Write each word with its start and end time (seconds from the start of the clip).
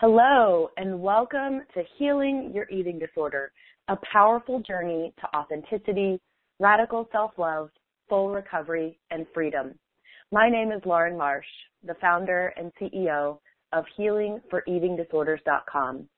Hello, 0.00 0.70
and 0.78 1.02
welcome 1.02 1.60
to 1.74 1.82
Healing 1.98 2.52
Your 2.54 2.66
Eating 2.70 2.98
Disorder, 2.98 3.52
a 3.88 3.98
powerful 4.10 4.60
journey 4.60 5.12
to 5.20 5.36
authenticity, 5.36 6.18
radical 6.58 7.06
self 7.12 7.32
love, 7.36 7.68
full 8.08 8.30
recovery, 8.30 8.98
and 9.10 9.26
freedom. 9.34 9.74
My 10.32 10.48
name 10.48 10.72
is 10.72 10.80
Lauren 10.86 11.18
Marsh, 11.18 11.44
the 11.86 11.92
founder 12.00 12.54
and 12.56 12.72
CEO 12.80 13.40
of 13.74 13.84
HealingForEatingDisorders.com. 13.98 16.08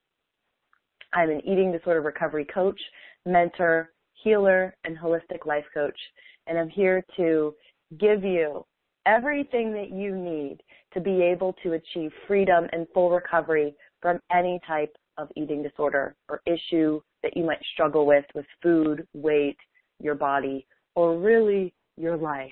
I'm 1.11 1.29
an 1.29 1.41
eating 1.45 1.73
disorder 1.73 1.99
recovery 1.99 2.47
coach, 2.53 2.79
mentor, 3.25 3.91
healer, 4.13 4.73
and 4.85 4.97
holistic 4.97 5.45
life 5.45 5.65
coach, 5.73 5.99
and 6.47 6.57
I'm 6.57 6.69
here 6.69 7.03
to 7.17 7.53
give 7.99 8.23
you 8.23 8.65
everything 9.05 9.73
that 9.73 9.91
you 9.91 10.15
need 10.15 10.59
to 10.93 11.01
be 11.01 11.21
able 11.21 11.53
to 11.63 11.73
achieve 11.73 12.11
freedom 12.27 12.67
and 12.71 12.87
full 12.93 13.09
recovery 13.09 13.75
from 14.01 14.19
any 14.31 14.59
type 14.67 14.95
of 15.17 15.29
eating 15.35 15.63
disorder 15.63 16.15
or 16.29 16.41
issue 16.45 16.99
that 17.21 17.35
you 17.35 17.43
might 17.43 17.61
struggle 17.73 18.05
with 18.05 18.25
with 18.33 18.45
food, 18.61 19.07
weight, 19.13 19.57
your 19.99 20.15
body, 20.15 20.65
or 20.95 21.17
really 21.17 21.73
your 21.97 22.17
life. 22.17 22.51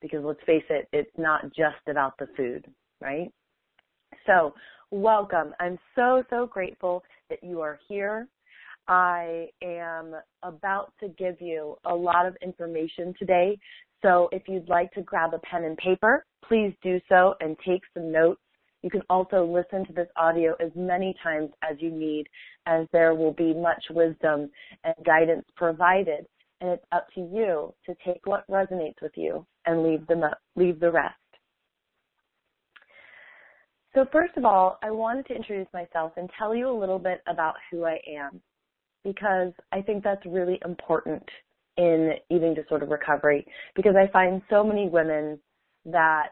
Because 0.00 0.24
let's 0.24 0.40
face 0.46 0.64
it, 0.70 0.88
it's 0.92 1.10
not 1.18 1.44
just 1.54 1.76
about 1.88 2.14
the 2.18 2.26
food, 2.36 2.66
right? 3.00 3.30
So, 4.26 4.54
welcome. 4.90 5.54
I'm 5.60 5.78
so, 5.94 6.24
so 6.30 6.46
grateful 6.46 7.02
that 7.28 7.42
you 7.42 7.60
are 7.60 7.78
here. 7.88 8.26
I 8.88 9.48
am 9.62 10.16
about 10.42 10.92
to 11.00 11.08
give 11.08 11.40
you 11.40 11.76
a 11.84 11.94
lot 11.94 12.26
of 12.26 12.36
information 12.42 13.14
today 13.18 13.58
so 14.02 14.28
if 14.32 14.42
you'd 14.48 14.68
like 14.68 14.92
to 14.92 15.02
grab 15.02 15.34
a 15.34 15.38
pen 15.38 15.64
and 15.64 15.76
paper, 15.76 16.24
please 16.46 16.72
do 16.82 17.00
so 17.08 17.34
and 17.40 17.56
take 17.66 17.82
some 17.94 18.10
notes. 18.10 18.40
You 18.82 18.90
can 18.90 19.02
also 19.10 19.44
listen 19.44 19.86
to 19.86 19.92
this 19.92 20.08
audio 20.16 20.54
as 20.58 20.70
many 20.74 21.14
times 21.22 21.50
as 21.62 21.76
you 21.80 21.90
need 21.90 22.26
as 22.66 22.86
there 22.92 23.14
will 23.14 23.32
be 23.32 23.52
much 23.52 23.82
wisdom 23.90 24.50
and 24.84 24.94
guidance 25.04 25.44
provided. 25.54 26.26
And 26.60 26.70
it's 26.70 26.84
up 26.92 27.06
to 27.14 27.20
you 27.20 27.74
to 27.86 27.94
take 28.04 28.24
what 28.24 28.46
resonates 28.48 29.00
with 29.02 29.12
you 29.16 29.46
and 29.66 29.82
leave 29.82 30.06
the, 30.06 30.30
leave 30.56 30.80
the 30.80 30.90
rest. 30.90 31.14
So 33.94 34.06
first 34.12 34.36
of 34.36 34.44
all, 34.44 34.78
I 34.82 34.90
wanted 34.90 35.26
to 35.26 35.34
introduce 35.34 35.66
myself 35.74 36.12
and 36.16 36.30
tell 36.38 36.54
you 36.54 36.70
a 36.70 36.78
little 36.78 36.98
bit 36.98 37.22
about 37.26 37.54
who 37.70 37.84
I 37.84 37.98
am 38.08 38.40
because 39.04 39.52
I 39.72 39.82
think 39.82 40.04
that's 40.04 40.24
really 40.26 40.60
important 40.64 41.24
in 41.76 42.12
eating 42.30 42.54
disorder 42.54 42.86
recovery 42.86 43.46
because 43.74 43.94
I 43.96 44.10
find 44.12 44.42
so 44.50 44.64
many 44.64 44.88
women 44.88 45.38
that 45.84 46.30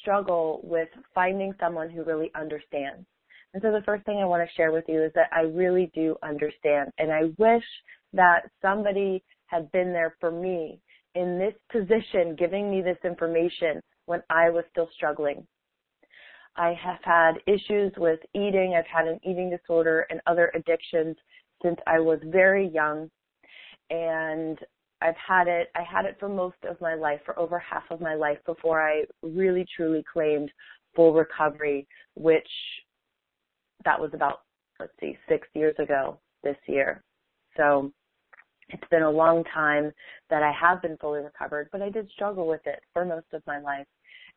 struggle 0.00 0.60
with 0.64 0.88
finding 1.14 1.52
someone 1.60 1.90
who 1.90 2.04
really 2.04 2.30
understands. 2.34 3.06
And 3.54 3.62
so 3.62 3.72
the 3.72 3.82
first 3.84 4.04
thing 4.04 4.18
I 4.18 4.26
want 4.26 4.46
to 4.46 4.54
share 4.54 4.72
with 4.72 4.84
you 4.88 5.02
is 5.02 5.12
that 5.14 5.30
I 5.32 5.40
really 5.40 5.90
do 5.94 6.16
understand 6.22 6.90
and 6.98 7.10
I 7.10 7.30
wish 7.38 7.64
that 8.12 8.50
somebody 8.60 9.22
had 9.46 9.70
been 9.72 9.92
there 9.92 10.16
for 10.20 10.30
me 10.30 10.80
in 11.14 11.38
this 11.38 11.54
position 11.72 12.36
giving 12.38 12.70
me 12.70 12.82
this 12.82 12.98
information 13.04 13.80
when 14.06 14.22
I 14.30 14.50
was 14.50 14.64
still 14.70 14.88
struggling. 14.94 15.46
I 16.56 16.74
have 16.82 16.98
had 17.02 17.34
issues 17.46 17.92
with 17.96 18.20
eating. 18.34 18.74
I've 18.76 18.86
had 18.86 19.06
an 19.06 19.20
eating 19.22 19.50
disorder 19.50 20.06
and 20.10 20.20
other 20.26 20.50
addictions 20.54 21.16
since 21.62 21.76
I 21.86 22.00
was 22.00 22.18
very 22.24 22.68
young 22.68 23.10
and 23.90 24.58
I've 25.00 25.14
had 25.16 25.46
it, 25.46 25.68
I 25.76 25.82
had 25.82 26.04
it 26.04 26.16
for 26.18 26.28
most 26.28 26.56
of 26.68 26.80
my 26.80 26.94
life, 26.94 27.20
for 27.24 27.38
over 27.38 27.58
half 27.58 27.84
of 27.90 28.00
my 28.00 28.14
life 28.14 28.38
before 28.46 28.82
I 28.82 29.04
really 29.22 29.64
truly 29.76 30.04
claimed 30.12 30.50
full 30.96 31.12
recovery, 31.12 31.86
which 32.14 32.48
that 33.84 34.00
was 34.00 34.10
about, 34.12 34.40
let's 34.80 34.92
see, 35.00 35.16
six 35.28 35.46
years 35.54 35.76
ago 35.78 36.18
this 36.42 36.56
year. 36.66 37.02
So 37.56 37.92
it's 38.70 38.88
been 38.90 39.02
a 39.02 39.10
long 39.10 39.44
time 39.54 39.92
that 40.30 40.42
I 40.42 40.52
have 40.52 40.82
been 40.82 40.96
fully 40.98 41.20
recovered, 41.20 41.68
but 41.72 41.82
I 41.82 41.90
did 41.90 42.10
struggle 42.10 42.48
with 42.48 42.60
it 42.66 42.80
for 42.92 43.04
most 43.04 43.26
of 43.32 43.42
my 43.46 43.60
life. 43.60 43.86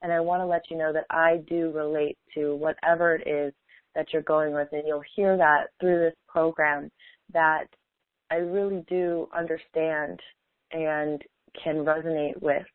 And 0.03 0.11
I 0.11 0.19
want 0.19 0.41
to 0.41 0.45
let 0.45 0.63
you 0.69 0.78
know 0.78 0.94
that 0.94 1.06
I 1.09 1.44
do 1.47 1.72
relate 1.72 2.17
to 2.35 2.56
whatever 2.56 3.16
it 3.16 3.28
is 3.28 3.53
that 3.95 4.07
you're 4.13 4.22
going 4.22 4.53
with, 4.53 4.69
and 4.72 4.84
you'll 4.88 5.03
hear 5.16 5.38
that 5.38 5.67
through 5.79 6.00
this 6.00 6.16
program 6.28 6.90
that 7.34 7.66
I 8.31 8.35
really 8.35 8.83
do 8.87 9.27
understand 9.37 10.19
and 10.71 11.21
can 11.61 11.83
resonate 11.83 12.41
with 12.41 12.65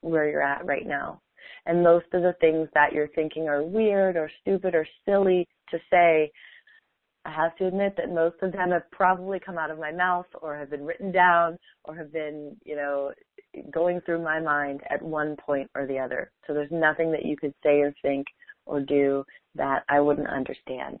where 0.00 0.28
you're 0.28 0.42
at 0.42 0.64
right 0.64 0.86
now. 0.86 1.20
And 1.66 1.82
most 1.82 2.06
of 2.14 2.22
the 2.22 2.34
things 2.40 2.68
that 2.74 2.92
you're 2.92 3.08
thinking 3.08 3.48
are 3.48 3.62
weird 3.62 4.16
or 4.16 4.30
stupid 4.40 4.74
or 4.74 4.86
silly 5.04 5.46
to 5.70 5.78
say, 5.90 6.30
I 7.26 7.30
have 7.30 7.56
to 7.56 7.66
admit 7.66 7.94
that 7.96 8.08
most 8.14 8.36
of 8.40 8.52
them 8.52 8.70
have 8.70 8.90
probably 8.90 9.38
come 9.38 9.58
out 9.58 9.70
of 9.70 9.78
my 9.78 9.92
mouth 9.92 10.26
or 10.40 10.56
have 10.56 10.70
been 10.70 10.86
written 10.86 11.12
down 11.12 11.58
or 11.84 11.94
have 11.96 12.12
been, 12.12 12.56
you 12.64 12.76
know, 12.76 13.12
going 13.72 14.00
through 14.02 14.22
my 14.22 14.40
mind 14.40 14.80
at 14.88 15.02
one 15.02 15.36
point 15.44 15.68
or 15.74 15.86
the 15.86 15.98
other. 15.98 16.30
So 16.46 16.54
there's 16.54 16.70
nothing 16.70 17.10
that 17.12 17.24
you 17.24 17.36
could 17.36 17.54
say 17.62 17.80
or 17.80 17.92
think 18.00 18.26
or 18.64 18.80
do 18.80 19.24
that 19.56 19.82
I 19.88 20.00
wouldn't 20.00 20.28
understand. 20.28 21.00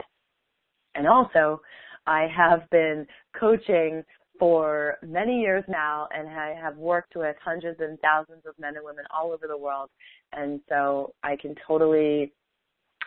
And 0.96 1.06
also, 1.06 1.60
I 2.06 2.28
have 2.34 2.68
been 2.70 3.06
coaching 3.38 4.02
for 4.38 4.96
many 5.02 5.40
years 5.40 5.64
now 5.68 6.08
and 6.14 6.28
I 6.28 6.54
have 6.60 6.76
worked 6.76 7.16
with 7.16 7.36
hundreds 7.42 7.80
and 7.80 7.98
thousands 8.00 8.44
of 8.46 8.58
men 8.58 8.76
and 8.76 8.84
women 8.84 9.04
all 9.10 9.32
over 9.32 9.46
the 9.46 9.56
world. 9.56 9.90
And 10.32 10.60
so 10.68 11.14
I 11.22 11.36
can 11.36 11.54
totally 11.66 12.32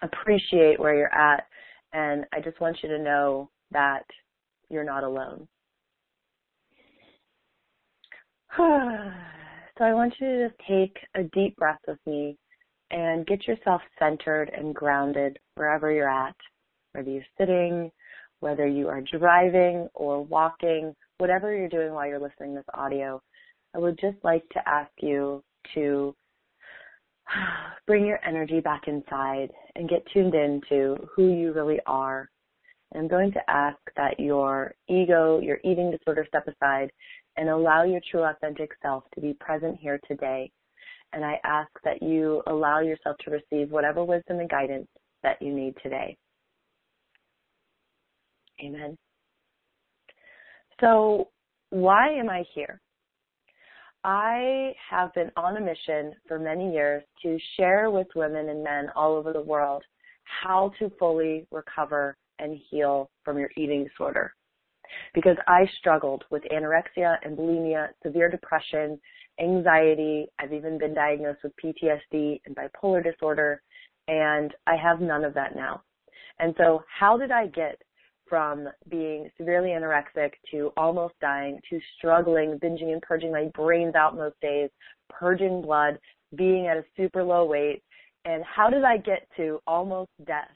appreciate 0.01 0.79
where 0.79 0.95
you're 0.95 1.13
at. 1.13 1.45
And 1.93 2.25
I 2.33 2.39
just 2.39 2.59
want 2.59 2.77
you 2.81 2.89
to 2.89 2.99
know 2.99 3.49
that 3.71 4.03
you're 4.69 4.83
not 4.83 5.03
alone. 5.03 5.47
so 8.57 9.83
I 9.83 9.93
want 9.93 10.13
you 10.19 10.27
to 10.27 10.47
just 10.47 10.59
take 10.67 10.97
a 11.15 11.23
deep 11.23 11.55
breath 11.57 11.79
with 11.87 11.99
me 12.05 12.37
and 12.91 13.25
get 13.27 13.47
yourself 13.47 13.81
centered 13.99 14.51
and 14.55 14.73
grounded 14.73 15.37
wherever 15.55 15.91
you're 15.91 16.09
at, 16.09 16.35
whether 16.93 17.09
you're 17.09 17.23
sitting, 17.37 17.91
whether 18.39 18.67
you 18.67 18.87
are 18.87 19.01
driving 19.01 19.87
or 19.93 20.23
walking, 20.23 20.95
whatever 21.17 21.55
you're 21.55 21.69
doing 21.69 21.93
while 21.93 22.07
you're 22.07 22.19
listening 22.19 22.55
to 22.55 22.59
this 22.59 22.73
audio, 22.73 23.21
I 23.75 23.79
would 23.79 23.99
just 23.99 24.17
like 24.23 24.47
to 24.49 24.67
ask 24.67 24.91
you 24.99 25.43
to 25.75 26.15
bring 27.87 28.05
your 28.05 28.19
energy 28.25 28.59
back 28.59 28.87
inside 28.87 29.49
and 29.75 29.89
get 29.89 30.05
tuned 30.13 30.35
into 30.35 30.95
who 31.15 31.33
you 31.33 31.53
really 31.53 31.79
are. 31.85 32.29
I'm 32.95 33.07
going 33.07 33.31
to 33.33 33.49
ask 33.49 33.77
that 33.97 34.19
your 34.19 34.73
ego, 34.87 35.39
your 35.39 35.59
eating 35.63 35.91
disorder 35.91 36.25
step 36.27 36.47
aside 36.47 36.91
and 37.37 37.49
allow 37.49 37.83
your 37.83 38.01
true 38.09 38.23
authentic 38.23 38.71
self 38.81 39.03
to 39.13 39.21
be 39.21 39.33
present 39.39 39.77
here 39.79 39.99
today. 40.07 40.51
And 41.13 41.23
I 41.23 41.39
ask 41.43 41.69
that 41.83 42.01
you 42.01 42.41
allow 42.47 42.79
yourself 42.79 43.17
to 43.25 43.31
receive 43.31 43.71
whatever 43.71 44.03
wisdom 44.03 44.39
and 44.39 44.49
guidance 44.49 44.87
that 45.23 45.41
you 45.41 45.53
need 45.53 45.75
today. 45.83 46.17
Amen. 48.63 48.97
So, 50.81 51.29
why 51.69 52.09
am 52.09 52.29
I 52.29 52.43
here? 52.53 52.81
I 54.03 54.73
have 54.89 55.13
been 55.13 55.31
on 55.35 55.57
a 55.57 55.61
mission 55.61 56.13
for 56.27 56.39
many 56.39 56.71
years 56.71 57.03
to 57.21 57.37
share 57.57 57.91
with 57.91 58.07
women 58.15 58.49
and 58.49 58.63
men 58.63 58.87
all 58.95 59.15
over 59.15 59.33
the 59.33 59.41
world 59.41 59.83
how 60.23 60.71
to 60.79 60.89
fully 60.97 61.45
recover 61.51 62.15
and 62.39 62.59
heal 62.69 63.09
from 63.25 63.37
your 63.37 63.49
eating 63.57 63.83
disorder. 63.83 64.33
Because 65.13 65.35
I 65.47 65.69
struggled 65.79 66.23
with 66.31 66.43
anorexia 66.51 67.17
and 67.23 67.37
bulimia, 67.37 67.89
severe 68.03 68.29
depression, 68.29 68.99
anxiety. 69.39 70.27
I've 70.39 70.53
even 70.53 70.77
been 70.77 70.93
diagnosed 70.93 71.39
with 71.43 71.53
PTSD 71.63 72.41
and 72.45 72.55
bipolar 72.55 73.03
disorder, 73.03 73.61
and 74.07 74.53
I 74.65 74.75
have 74.77 75.01
none 75.01 75.25
of 75.25 75.33
that 75.33 75.55
now. 75.55 75.83
And 76.39 76.55
so, 76.57 76.83
how 76.87 77.17
did 77.17 77.31
I 77.31 77.47
get 77.47 77.81
from 78.29 78.69
being 78.89 79.29
severely 79.37 79.69
anorexic 79.69 80.31
to 80.51 80.71
almost 80.77 81.15
dying 81.19 81.59
to 81.69 81.79
struggling, 81.97 82.59
binging 82.59 82.93
and 82.93 83.01
purging 83.01 83.31
my 83.31 83.45
brains 83.55 83.95
out 83.95 84.15
most 84.15 84.39
days, 84.41 84.69
purging 85.09 85.61
blood, 85.61 85.97
being 86.35 86.67
at 86.67 86.77
a 86.77 86.83
super 86.95 87.23
low 87.23 87.45
weight. 87.45 87.81
And 88.25 88.43
how 88.43 88.69
did 88.69 88.83
I 88.83 88.97
get 88.97 89.27
to 89.37 89.59
almost 89.65 90.11
death 90.25 90.49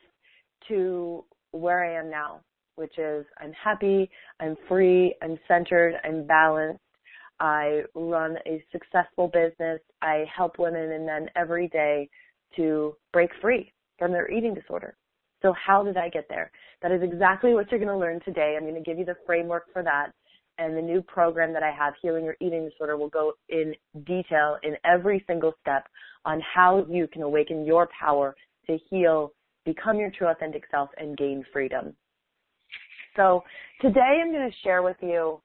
to 0.68 1.26
where 1.52 1.84
I 1.84 2.00
am 2.00 2.10
now, 2.10 2.42
which 2.76 2.98
is 2.98 3.26
I'm 3.40 3.54
happy, 3.54 4.10
I'm 4.40 4.56
free, 4.68 5.16
I'm 5.22 5.40
centered, 5.48 5.96
I'm 6.04 6.26
balanced. 6.26 6.80
I 7.40 7.82
run 7.96 8.38
a 8.46 8.64
successful 8.72 9.28
business. 9.28 9.80
I 10.02 10.26
help 10.34 10.60
women 10.60 10.92
and 10.92 11.06
men 11.06 11.30
every 11.36 11.68
day 11.70 12.10
to 12.56 12.96
break 13.12 13.32
free 13.42 13.74
from 13.98 14.12
their 14.12 14.30
eating 14.32 14.54
disorder. 14.54 14.96
So 15.44 15.54
how 15.54 15.84
did 15.84 15.98
I 15.98 16.10
get 16.10 16.26
there? 16.30 16.52
That 16.82 16.92
is 16.92 17.02
exactly 17.04 17.54
what 17.54 17.70
you're 17.70 17.80
going 17.80 17.92
to 17.92 17.98
learn 17.98 18.22
today. 18.26 18.56
I'm 18.58 18.64
going 18.64 18.76
to 18.76 18.82
give 18.82 18.98
you 18.98 19.06
the 19.06 19.18
framework 19.26 19.66
for 19.72 19.84
that. 19.84 20.12
And 20.58 20.78
the 20.78 20.82
new 20.82 21.02
program 21.02 21.52
that 21.54 21.64
I 21.64 21.72
have, 21.72 21.94
Healing 22.02 22.26
Your 22.26 22.38
Eating 22.40 22.70
Disorder, 22.70 22.96
will 22.96 23.10
go 23.10 23.34
in 23.50 23.74
detail 24.06 24.58
in 24.64 24.76
every 24.86 25.24
single 25.28 25.54
step 25.62 25.88
on 26.26 26.42
how 26.42 26.86
you 26.90 27.08
can 27.08 27.24
awaken 27.24 27.66
your 27.66 27.90
power 28.00 28.36
to 28.68 28.78
heal 28.90 29.34
become 29.66 29.98
your 29.98 30.12
true 30.12 30.28
authentic 30.28 30.64
self 30.72 30.90
and 30.98 31.18
gain 31.18 31.44
freedom. 31.52 31.96
So 33.16 33.44
today 33.82 34.22
I'm 34.22 34.32
going 34.32 34.50
to 34.50 34.58
share 34.64 34.82
with 34.84 34.98
you 35.02 35.42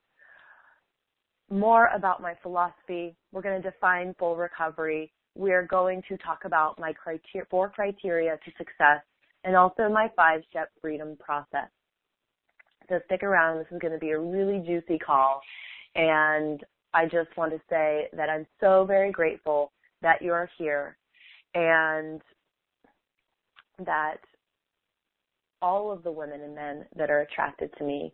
more 1.51 1.89
about 1.95 2.21
my 2.21 2.35
philosophy. 2.43 3.17
We're 3.33 3.43
going 3.43 3.61
to 3.61 3.71
define 3.71 4.15
full 4.19 4.37
recovery. 4.37 5.13
We're 5.35 5.67
going 5.67 6.03
to 6.09 6.17
talk 6.19 6.41
about 6.45 6.79
my 6.79 6.93
criteria, 6.93 7.47
four 7.51 7.71
criteria 7.71 8.39
to 8.45 8.51
success 8.59 9.03
and 9.49 9.57
also 9.57 9.89
my 9.89 10.11
five 10.15 10.43
step 10.51 10.69
freedom 10.79 11.17
process. 11.19 11.71
So 12.91 13.01
stick 13.07 13.23
around. 13.23 13.57
This 13.57 13.67
is 13.71 13.79
going 13.81 13.95
to 13.95 13.99
be 13.99 14.11
a 14.11 14.19
really 14.19 14.59
juicy 14.59 14.99
call. 14.99 15.41
And 15.95 16.63
I 16.93 17.07
just 17.07 17.35
want 17.35 17.53
to 17.53 17.61
say 17.71 18.09
that 18.13 18.29
I'm 18.29 18.47
so 18.61 18.85
very 18.85 19.11
grateful 19.11 19.73
that 20.03 20.21
you 20.21 20.33
are 20.33 20.51
here 20.59 20.99
and 21.55 22.21
that 23.87 24.19
all 25.63 25.91
of 25.91 26.03
the 26.03 26.13
women 26.13 26.43
and 26.43 26.55
men 26.55 26.85
that 26.95 27.11
are 27.11 27.23
attracted 27.23 27.71
to 27.79 27.85
me, 27.85 28.13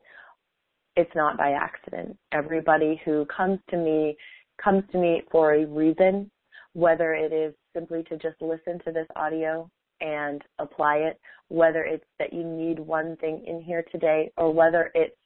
it's 0.95 1.15
not 1.17 1.37
by 1.37 1.51
accident. 1.51 2.17
Everybody 2.31 3.01
who 3.05 3.27
comes 3.27 3.59
to 3.71 3.77
me 3.77 4.17
comes 4.63 4.85
to 4.93 4.99
me 4.99 5.23
for 5.33 5.55
a 5.55 5.67
reason, 5.67 6.31
whether 6.75 7.13
it 7.13 7.33
is 7.33 7.55
simply 7.75 8.05
to 8.05 8.17
just 8.19 8.41
listen 8.41 8.79
to 8.85 8.93
this 8.93 9.09
audio 9.17 9.69
and 10.05 10.43
apply 10.59 10.97
it, 10.99 11.19
whether 11.49 11.83
it's 11.83 12.05
that 12.19 12.33
you 12.33 12.45
need 12.45 12.79
one 12.79 13.17
thing 13.17 13.43
in 13.47 13.63
here 13.63 13.85
today 13.91 14.31
or 14.37 14.53
whether 14.53 14.91
it's 14.95 15.17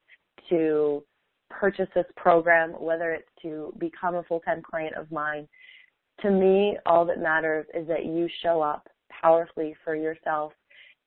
to 0.48 1.02
purchase 1.50 1.88
this 1.94 2.06
program, 2.16 2.70
whether 2.78 3.12
it's 3.12 3.28
to 3.42 3.74
become 3.78 4.14
a 4.14 4.22
full-time 4.22 4.62
client 4.62 4.94
of 4.94 5.10
mine. 5.10 5.48
To 6.22 6.30
me, 6.30 6.78
all 6.86 7.04
that 7.06 7.20
matters 7.20 7.66
is 7.74 7.86
that 7.88 8.06
you 8.06 8.28
show 8.42 8.62
up 8.62 8.86
powerfully 9.20 9.74
for 9.84 9.96
yourself 9.96 10.52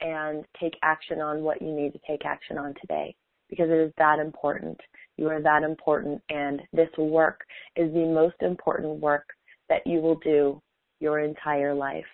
and 0.02 0.44
take 0.60 0.74
action 0.84 1.22
on 1.22 1.42
what 1.42 1.62
you 1.62 1.72
need 1.72 1.94
to 1.94 2.00
take 2.08 2.26
action 2.26 2.58
on 2.58 2.74
today 2.82 3.16
because 3.50 3.70
it 3.70 3.78
is 3.78 3.94
that 3.98 4.20
important. 4.20 4.80
You 5.18 5.28
are 5.30 5.42
that 5.42 5.64
important 5.64 6.22
and 6.30 6.62
this 6.74 6.90
work 6.98 7.42
is 7.76 7.94
the 7.94 8.06
most 8.06 8.36
important 8.42 9.00
work 9.00 9.26
that 9.70 9.86
you 9.86 10.00
will 10.00 10.20
do 10.20 10.62
your 11.00 11.20
entire 11.20 11.74
life. 11.74 12.06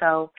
So 0.00 0.30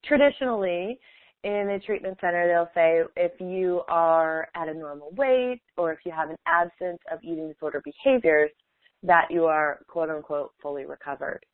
traditionally, 0.04 0.98
in 1.44 1.70
a 1.70 1.78
treatment 1.78 2.18
center, 2.20 2.48
they'll 2.48 2.70
say 2.74 3.02
if 3.16 3.32
you 3.38 3.82
are 3.88 4.48
at 4.56 4.68
a 4.68 4.74
normal 4.74 5.10
weight 5.12 5.60
or 5.76 5.92
if 5.92 5.98
you 6.04 6.10
have 6.10 6.30
an 6.30 6.36
absence 6.46 6.98
of 7.12 7.18
eating 7.22 7.48
disorder 7.48 7.82
behaviors, 7.84 8.50
that 9.02 9.26
you 9.30 9.44
are 9.44 9.80
quote 9.86 10.10
unquote 10.10 10.52
fully 10.62 10.86
recovered. 10.86 11.44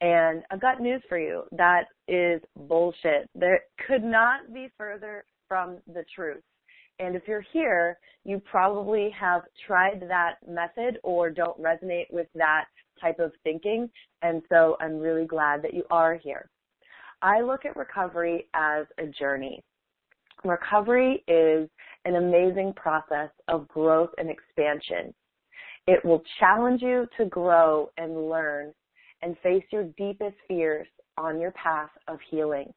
And 0.00 0.42
I've 0.50 0.60
got 0.60 0.80
news 0.80 1.02
for 1.08 1.18
you. 1.18 1.44
That 1.52 1.84
is 2.08 2.40
bullshit. 2.56 3.28
There 3.34 3.60
could 3.86 4.02
not 4.02 4.52
be 4.52 4.68
further 4.76 5.24
from 5.46 5.78
the 5.86 6.04
truth. 6.14 6.42
And 6.98 7.14
if 7.14 7.22
you're 7.28 7.44
here, 7.52 7.98
you 8.24 8.40
probably 8.40 9.10
have 9.10 9.42
tried 9.66 10.02
that 10.08 10.36
method 10.48 10.98
or 11.04 11.30
don't 11.30 11.60
resonate 11.62 12.10
with 12.10 12.26
that 12.34 12.64
type 13.00 13.20
of 13.20 13.32
thinking. 13.44 13.88
And 14.22 14.42
so 14.48 14.76
I'm 14.80 14.98
really 14.98 15.26
glad 15.26 15.62
that 15.62 15.74
you 15.74 15.84
are 15.90 16.16
here. 16.16 16.48
I 17.22 17.40
look 17.40 17.64
at 17.64 17.76
recovery 17.76 18.46
as 18.54 18.86
a 18.98 19.06
journey. 19.06 19.62
Recovery 20.44 21.24
is 21.26 21.68
an 22.04 22.16
amazing 22.16 22.74
process 22.74 23.30
of 23.48 23.66
growth 23.68 24.10
and 24.18 24.30
expansion. 24.30 25.12
It 25.86 26.04
will 26.04 26.22
challenge 26.38 26.80
you 26.80 27.06
to 27.16 27.24
grow 27.24 27.90
and 27.96 28.28
learn 28.28 28.72
and 29.22 29.36
face 29.42 29.64
your 29.72 29.84
deepest 29.96 30.36
fears 30.46 30.86
on 31.16 31.40
your 31.40 31.50
path 31.52 31.90
of 32.06 32.18
healing. 32.30 32.72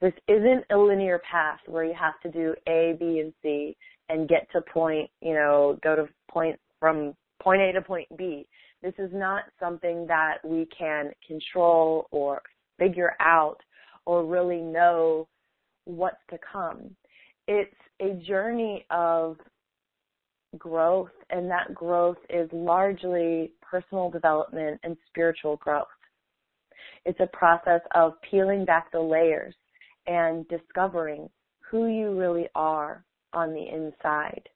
This 0.00 0.14
isn't 0.26 0.64
a 0.70 0.76
linear 0.76 1.20
path 1.30 1.60
where 1.66 1.84
you 1.84 1.94
have 1.94 2.20
to 2.22 2.30
do 2.30 2.54
A, 2.68 2.96
B, 2.98 3.20
and 3.20 3.32
C 3.42 3.76
and 4.08 4.28
get 4.28 4.50
to 4.52 4.60
point, 4.60 5.08
you 5.20 5.34
know, 5.34 5.78
go 5.82 5.94
to 5.94 6.08
point 6.28 6.58
from 6.80 7.14
point 7.40 7.62
A 7.62 7.72
to 7.72 7.80
point 7.80 8.08
B. 8.16 8.46
This 8.82 8.94
is 8.98 9.10
not 9.12 9.44
something 9.60 10.06
that 10.06 10.38
we 10.44 10.66
can 10.76 11.12
control 11.26 12.08
or 12.10 12.42
figure 12.78 13.14
out 13.20 13.58
or 14.04 14.24
really 14.24 14.60
know 14.60 15.28
what's 15.84 16.16
to 16.30 16.38
come. 16.52 16.94
It's 17.48 17.74
a 18.00 18.14
journey 18.26 18.84
of 18.90 19.36
growth, 20.58 21.10
and 21.30 21.50
that 21.50 21.74
growth 21.74 22.18
is 22.30 22.48
largely 22.52 23.52
personal 23.60 24.10
development 24.10 24.80
and 24.84 24.96
spiritual 25.08 25.56
growth. 25.56 25.86
It's 27.04 27.20
a 27.20 27.36
process 27.36 27.80
of 27.94 28.14
peeling 28.28 28.64
back 28.64 28.90
the 28.90 29.00
layers 29.00 29.54
and 30.06 30.46
discovering 30.48 31.28
who 31.70 31.86
you 31.88 32.18
really 32.18 32.48
are 32.54 33.04
on 33.32 33.52
the 33.52 33.68
inside. 33.68 34.48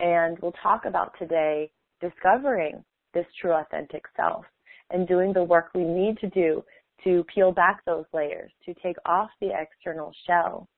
And 0.00 0.38
we'll 0.40 0.54
talk 0.62 0.84
about 0.84 1.12
today 1.18 1.70
discovering 2.00 2.84
this 3.14 3.26
true 3.40 3.52
authentic 3.52 4.04
self 4.16 4.44
and 4.90 5.06
doing 5.06 5.32
the 5.32 5.44
work 5.44 5.70
we 5.74 5.84
need 5.84 6.18
to 6.18 6.28
do 6.30 6.64
to 7.04 7.24
peel 7.32 7.52
back 7.52 7.84
those 7.84 8.04
layers, 8.12 8.50
to 8.64 8.74
take 8.82 8.96
off 9.06 9.30
the 9.40 9.50
external 9.58 10.12
shell. 10.26 10.68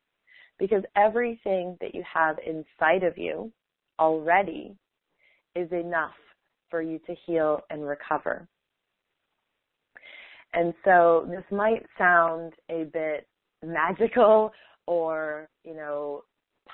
Because 0.58 0.84
everything 0.96 1.76
that 1.80 1.94
you 1.94 2.02
have 2.12 2.36
inside 2.46 3.02
of 3.02 3.18
you 3.18 3.52
already 3.98 4.76
is 5.54 5.70
enough 5.72 6.14
for 6.70 6.80
you 6.80 6.98
to 7.06 7.14
heal 7.26 7.60
and 7.70 7.86
recover. 7.86 8.46
And 10.52 10.72
so 10.84 11.26
this 11.28 11.44
might 11.50 11.84
sound 11.98 12.52
a 12.70 12.84
bit 12.84 13.26
magical 13.64 14.52
or, 14.86 15.48
you 15.64 15.74
know, 15.74 16.22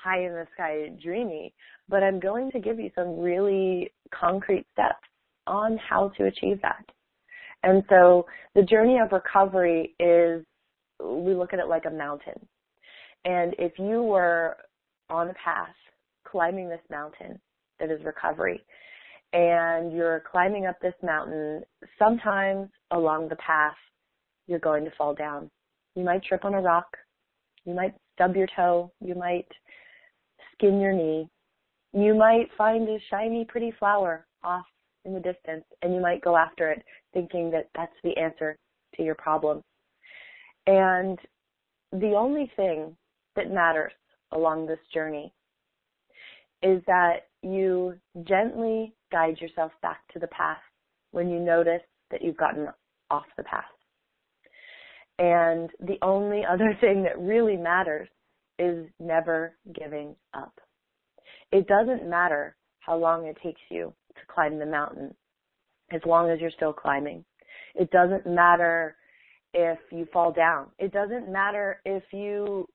pie 0.01 0.25
in 0.25 0.33
the 0.33 0.47
sky 0.53 0.89
dreamy, 1.01 1.53
but 1.89 2.03
I'm 2.03 2.19
going 2.19 2.51
to 2.51 2.59
give 2.59 2.79
you 2.79 2.91
some 2.95 3.19
really 3.19 3.91
concrete 4.13 4.65
steps 4.73 5.05
on 5.47 5.77
how 5.77 6.09
to 6.17 6.25
achieve 6.25 6.61
that. 6.61 6.85
And 7.63 7.83
so 7.89 8.25
the 8.55 8.63
journey 8.63 8.99
of 8.99 9.11
recovery 9.11 9.95
is, 9.99 10.43
we 10.99 11.33
look 11.33 11.53
at 11.53 11.59
it 11.59 11.67
like 11.67 11.85
a 11.85 11.91
mountain. 11.91 12.47
And 13.25 13.55
if 13.59 13.73
you 13.77 14.01
were 14.01 14.57
on 15.09 15.29
a 15.29 15.33
path 15.33 15.75
climbing 16.27 16.69
this 16.69 16.81
mountain 16.89 17.39
that 17.79 17.91
is 17.91 18.03
recovery, 18.03 18.63
and 19.33 19.93
you're 19.93 20.23
climbing 20.29 20.65
up 20.65 20.75
this 20.81 20.93
mountain, 21.03 21.63
sometimes 21.97 22.69
along 22.91 23.29
the 23.29 23.35
path, 23.37 23.75
you're 24.47 24.59
going 24.59 24.83
to 24.85 24.91
fall 24.97 25.13
down. 25.13 25.49
You 25.95 26.03
might 26.03 26.23
trip 26.23 26.43
on 26.45 26.53
a 26.53 26.61
rock. 26.61 26.87
You 27.65 27.73
might 27.73 27.93
stub 28.13 28.35
your 28.35 28.47
toe. 28.55 28.91
You 28.99 29.15
might 29.15 29.47
skin 30.53 30.79
your 30.79 30.93
knee. 30.93 31.29
You 31.93 32.15
might 32.15 32.47
find 32.57 32.87
a 32.89 32.97
shiny, 33.09 33.45
pretty 33.45 33.73
flower 33.77 34.25
off 34.43 34.65
in 35.05 35.13
the 35.13 35.19
distance 35.19 35.63
and 35.81 35.93
you 35.93 36.01
might 36.01 36.21
go 36.21 36.35
after 36.35 36.69
it 36.71 36.83
thinking 37.13 37.51
that 37.51 37.69
that's 37.75 37.91
the 38.03 38.15
answer 38.17 38.57
to 38.95 39.03
your 39.03 39.15
problem. 39.15 39.61
And 40.67 41.17
the 41.91 42.13
only 42.17 42.51
thing 42.55 42.95
that 43.35 43.51
matters 43.51 43.93
along 44.31 44.67
this 44.67 44.79
journey 44.93 45.33
is 46.63 46.81
that 46.87 47.27
you 47.41 47.95
gently 48.23 48.93
guide 49.11 49.39
yourself 49.41 49.71
back 49.81 50.01
to 50.13 50.19
the 50.19 50.27
path 50.27 50.61
when 51.11 51.29
you 51.29 51.39
notice 51.39 51.81
that 52.11 52.21
you've 52.21 52.37
gotten 52.37 52.67
off 53.09 53.25
the 53.35 53.43
path. 53.43 53.63
And 55.17 55.69
the 55.79 55.97
only 56.01 56.43
other 56.49 56.77
thing 56.79 57.03
that 57.03 57.19
really 57.19 57.57
matters 57.57 58.07
is 58.59 58.85
never 58.99 59.55
giving 59.73 60.15
up. 60.33 60.53
It 61.51 61.67
doesn't 61.67 62.09
matter 62.09 62.55
how 62.79 62.97
long 62.97 63.25
it 63.25 63.37
takes 63.43 63.61
you 63.69 63.93
to 64.15 64.33
climb 64.33 64.59
the 64.59 64.65
mountain, 64.65 65.13
as 65.91 66.01
long 66.05 66.29
as 66.29 66.39
you're 66.39 66.51
still 66.51 66.73
climbing. 66.73 67.23
It 67.75 67.91
doesn't 67.91 68.25
matter 68.25 68.95
if 69.53 69.79
you 69.91 70.07
fall 70.13 70.31
down. 70.31 70.67
It 70.79 70.91
doesn't 70.91 71.31
matter 71.31 71.81
if 71.85 72.03
you, 72.11 72.67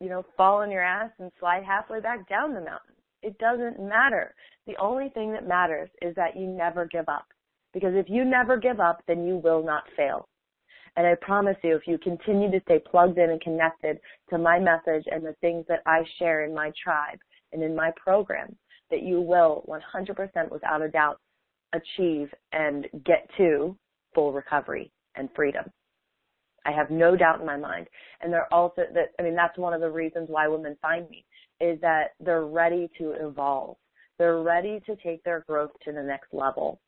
you 0.00 0.08
know, 0.08 0.24
fall 0.36 0.62
on 0.62 0.70
your 0.70 0.82
ass 0.82 1.10
and 1.18 1.30
slide 1.38 1.64
halfway 1.64 2.00
back 2.00 2.28
down 2.28 2.54
the 2.54 2.60
mountain. 2.60 2.94
It 3.22 3.38
doesn't 3.38 3.80
matter. 3.80 4.34
The 4.66 4.76
only 4.78 5.10
thing 5.10 5.32
that 5.32 5.46
matters 5.46 5.90
is 6.00 6.14
that 6.16 6.36
you 6.36 6.46
never 6.46 6.86
give 6.86 7.08
up. 7.08 7.26
Because 7.72 7.92
if 7.94 8.06
you 8.08 8.24
never 8.24 8.56
give 8.56 8.80
up, 8.80 9.02
then 9.06 9.26
you 9.26 9.36
will 9.36 9.64
not 9.64 9.84
fail. 9.96 10.26
And 10.96 11.06
I 11.06 11.14
promise 11.20 11.56
you, 11.62 11.76
if 11.76 11.86
you 11.86 11.98
continue 11.98 12.50
to 12.50 12.60
stay 12.62 12.78
plugged 12.78 13.18
in 13.18 13.30
and 13.30 13.40
connected 13.40 14.00
to 14.30 14.38
my 14.38 14.58
message 14.58 15.04
and 15.10 15.24
the 15.24 15.36
things 15.40 15.64
that 15.68 15.82
I 15.86 16.02
share 16.18 16.44
in 16.44 16.54
my 16.54 16.72
tribe 16.82 17.18
and 17.52 17.62
in 17.62 17.76
my 17.76 17.92
program, 17.96 18.56
that 18.90 19.02
you 19.02 19.20
will 19.20 19.64
100% 19.68 20.50
without 20.50 20.82
a 20.82 20.88
doubt 20.88 21.20
achieve 21.72 22.28
and 22.52 22.86
get 23.04 23.28
to 23.36 23.76
full 24.14 24.32
recovery 24.32 24.90
and 25.16 25.28
freedom. 25.34 25.64
I 26.66 26.72
have 26.72 26.90
no 26.90 27.16
doubt 27.16 27.40
in 27.40 27.46
my 27.46 27.56
mind. 27.56 27.86
And 28.20 28.32
they're 28.32 28.52
also 28.52 28.82
that 28.92 29.12
I 29.18 29.22
mean 29.22 29.34
that's 29.34 29.56
one 29.56 29.72
of 29.72 29.80
the 29.80 29.90
reasons 29.90 30.28
why 30.28 30.46
women 30.48 30.76
find 30.82 31.08
me 31.08 31.24
is 31.60 31.80
that 31.80 32.10
they're 32.20 32.46
ready 32.46 32.90
to 32.98 33.12
evolve. 33.20 33.76
They're 34.18 34.42
ready 34.42 34.80
to 34.86 34.96
take 34.96 35.22
their 35.24 35.44
growth 35.48 35.70
to 35.84 35.92
the 35.92 36.02
next 36.02 36.32
level. 36.32 36.80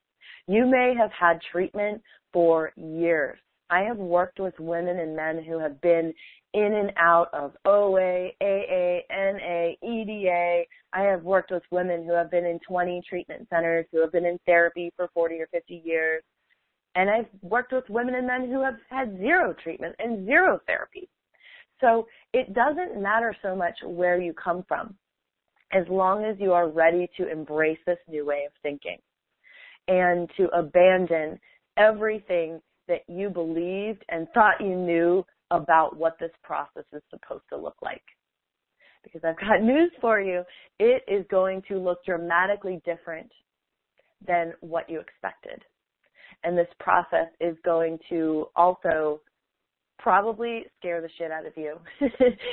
You 0.46 0.66
may 0.66 0.94
have 0.98 1.10
had 1.18 1.40
treatment 1.50 2.02
for 2.32 2.72
years. 2.76 3.38
I 3.72 3.80
have 3.84 3.96
worked 3.96 4.38
with 4.38 4.52
women 4.60 4.98
and 4.98 5.16
men 5.16 5.42
who 5.42 5.58
have 5.58 5.80
been 5.80 6.12
in 6.52 6.74
and 6.74 6.92
out 6.98 7.32
of 7.32 7.56
OA, 7.64 8.28
AA, 8.42 9.00
NA, 9.10 9.72
EDA. 9.82 10.64
I 10.92 11.00
have 11.00 11.22
worked 11.22 11.50
with 11.50 11.62
women 11.70 12.04
who 12.04 12.12
have 12.12 12.30
been 12.30 12.44
in 12.44 12.60
20 12.68 13.00
treatment 13.08 13.48
centers, 13.48 13.86
who 13.90 14.02
have 14.02 14.12
been 14.12 14.26
in 14.26 14.38
therapy 14.44 14.92
for 14.94 15.08
40 15.14 15.36
or 15.36 15.46
50 15.46 15.80
years. 15.86 16.22
And 16.96 17.08
I've 17.08 17.28
worked 17.40 17.72
with 17.72 17.88
women 17.88 18.16
and 18.16 18.26
men 18.26 18.50
who 18.50 18.62
have 18.62 18.76
had 18.90 19.16
zero 19.16 19.54
treatment 19.64 19.96
and 19.98 20.26
zero 20.26 20.60
therapy. 20.66 21.08
So 21.80 22.06
it 22.34 22.52
doesn't 22.52 23.00
matter 23.00 23.34
so 23.40 23.56
much 23.56 23.78
where 23.86 24.20
you 24.20 24.34
come 24.34 24.66
from 24.68 24.94
as 25.72 25.88
long 25.88 26.26
as 26.26 26.36
you 26.38 26.52
are 26.52 26.68
ready 26.68 27.08
to 27.16 27.32
embrace 27.32 27.78
this 27.86 27.98
new 28.06 28.26
way 28.26 28.44
of 28.44 28.52
thinking 28.62 28.98
and 29.88 30.30
to 30.36 30.48
abandon 30.48 31.40
everything 31.78 32.60
that 32.88 33.02
you 33.08 33.30
believed 33.30 34.04
and 34.08 34.26
thought 34.34 34.60
you 34.60 34.74
knew 34.74 35.24
about 35.50 35.96
what 35.96 36.16
this 36.18 36.30
process 36.42 36.84
is 36.92 37.02
supposed 37.10 37.44
to 37.50 37.56
look 37.56 37.76
like. 37.82 38.02
Because 39.02 39.22
I've 39.24 39.38
got 39.38 39.62
news 39.62 39.92
for 40.00 40.20
you. 40.20 40.42
It 40.78 41.02
is 41.08 41.24
going 41.30 41.62
to 41.68 41.78
look 41.78 42.04
dramatically 42.04 42.80
different 42.84 43.30
than 44.26 44.52
what 44.60 44.88
you 44.88 45.00
expected. 45.00 45.62
And 46.44 46.56
this 46.56 46.68
process 46.80 47.28
is 47.40 47.56
going 47.64 47.98
to 48.08 48.46
also 48.56 49.20
probably 49.98 50.64
scare 50.78 51.00
the 51.00 51.08
shit 51.16 51.30
out 51.30 51.46
of 51.46 51.52
you 51.56 51.76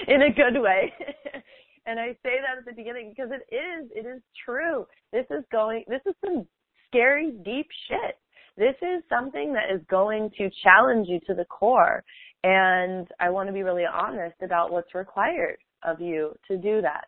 in 0.07 0.21
a 0.21 0.31
good 0.33 0.61
way. 0.61 0.93
and 1.87 1.99
I 1.99 2.09
say 2.23 2.37
that 2.41 2.59
at 2.59 2.65
the 2.65 2.73
beginning 2.73 3.13
because 3.15 3.31
it 3.31 3.53
is, 3.53 3.89
it 3.95 4.07
is 4.07 4.21
true. 4.45 4.85
This 5.11 5.25
is 5.31 5.43
going, 5.51 5.83
this 5.87 6.01
is 6.05 6.13
some 6.23 6.45
scary, 6.87 7.31
deep 7.43 7.67
shit. 7.87 8.17
This 8.59 8.75
is 8.81 9.01
something 9.07 9.53
that 9.53 9.73
is 9.73 9.81
going 9.89 10.29
to 10.37 10.49
challenge 10.63 11.07
you 11.07 11.21
to 11.27 11.33
the 11.33 11.45
core. 11.45 12.03
And 12.43 13.07
I 13.21 13.29
want 13.29 13.47
to 13.47 13.53
be 13.53 13.63
really 13.63 13.85
honest 13.85 14.35
about 14.43 14.69
what's 14.69 14.93
required 14.93 15.57
of 15.83 16.01
you 16.01 16.35
to 16.49 16.57
do 16.57 16.81
that. 16.81 17.07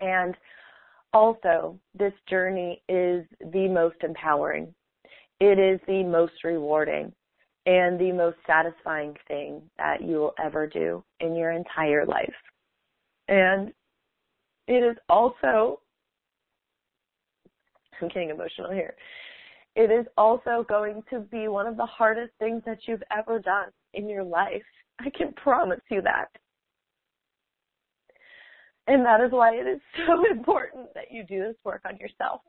And 0.00 0.34
also, 1.12 1.78
this 1.96 2.14
journey 2.28 2.82
is 2.88 3.26
the 3.52 3.68
most 3.68 3.96
empowering. 4.02 4.74
It 5.40 5.58
is 5.58 5.78
the 5.86 6.02
most 6.04 6.42
rewarding 6.42 7.12
and 7.66 8.00
the 8.00 8.12
most 8.12 8.38
satisfying 8.46 9.14
thing 9.26 9.60
that 9.76 10.00
you 10.00 10.16
will 10.16 10.34
ever 10.42 10.66
do 10.66 11.04
in 11.20 11.34
your 11.34 11.50
entire 11.50 12.06
life. 12.06 12.34
And 13.28 13.74
it 14.66 14.82
is 14.82 14.96
also, 15.10 15.80
I'm 18.00 18.08
getting 18.08 18.30
emotional 18.30 18.72
here. 18.72 18.94
It 19.78 19.90
is 19.90 20.06
also 20.18 20.66
going 20.68 21.02
to 21.10 21.20
be 21.20 21.48
one 21.48 21.66
of 21.66 21.76
the 21.76 21.86
hardest 21.86 22.32
things 22.38 22.62
that 22.66 22.80
you've 22.86 23.02
ever 23.16 23.38
done 23.38 23.68
in 23.94 24.08
your 24.08 24.24
life. 24.24 24.62
I 25.00 25.08
can 25.10 25.32
promise 25.34 25.80
you 25.90 26.02
that. 26.02 26.26
And 28.88 29.04
that 29.06 29.20
is 29.20 29.30
why 29.30 29.54
it 29.54 29.66
is 29.66 29.80
so 30.06 30.30
important 30.30 30.92
that 30.94 31.10
you 31.10 31.24
do 31.24 31.40
this 31.40 31.56
work 31.64 31.82
on 31.86 31.96
yourself. 31.98 32.40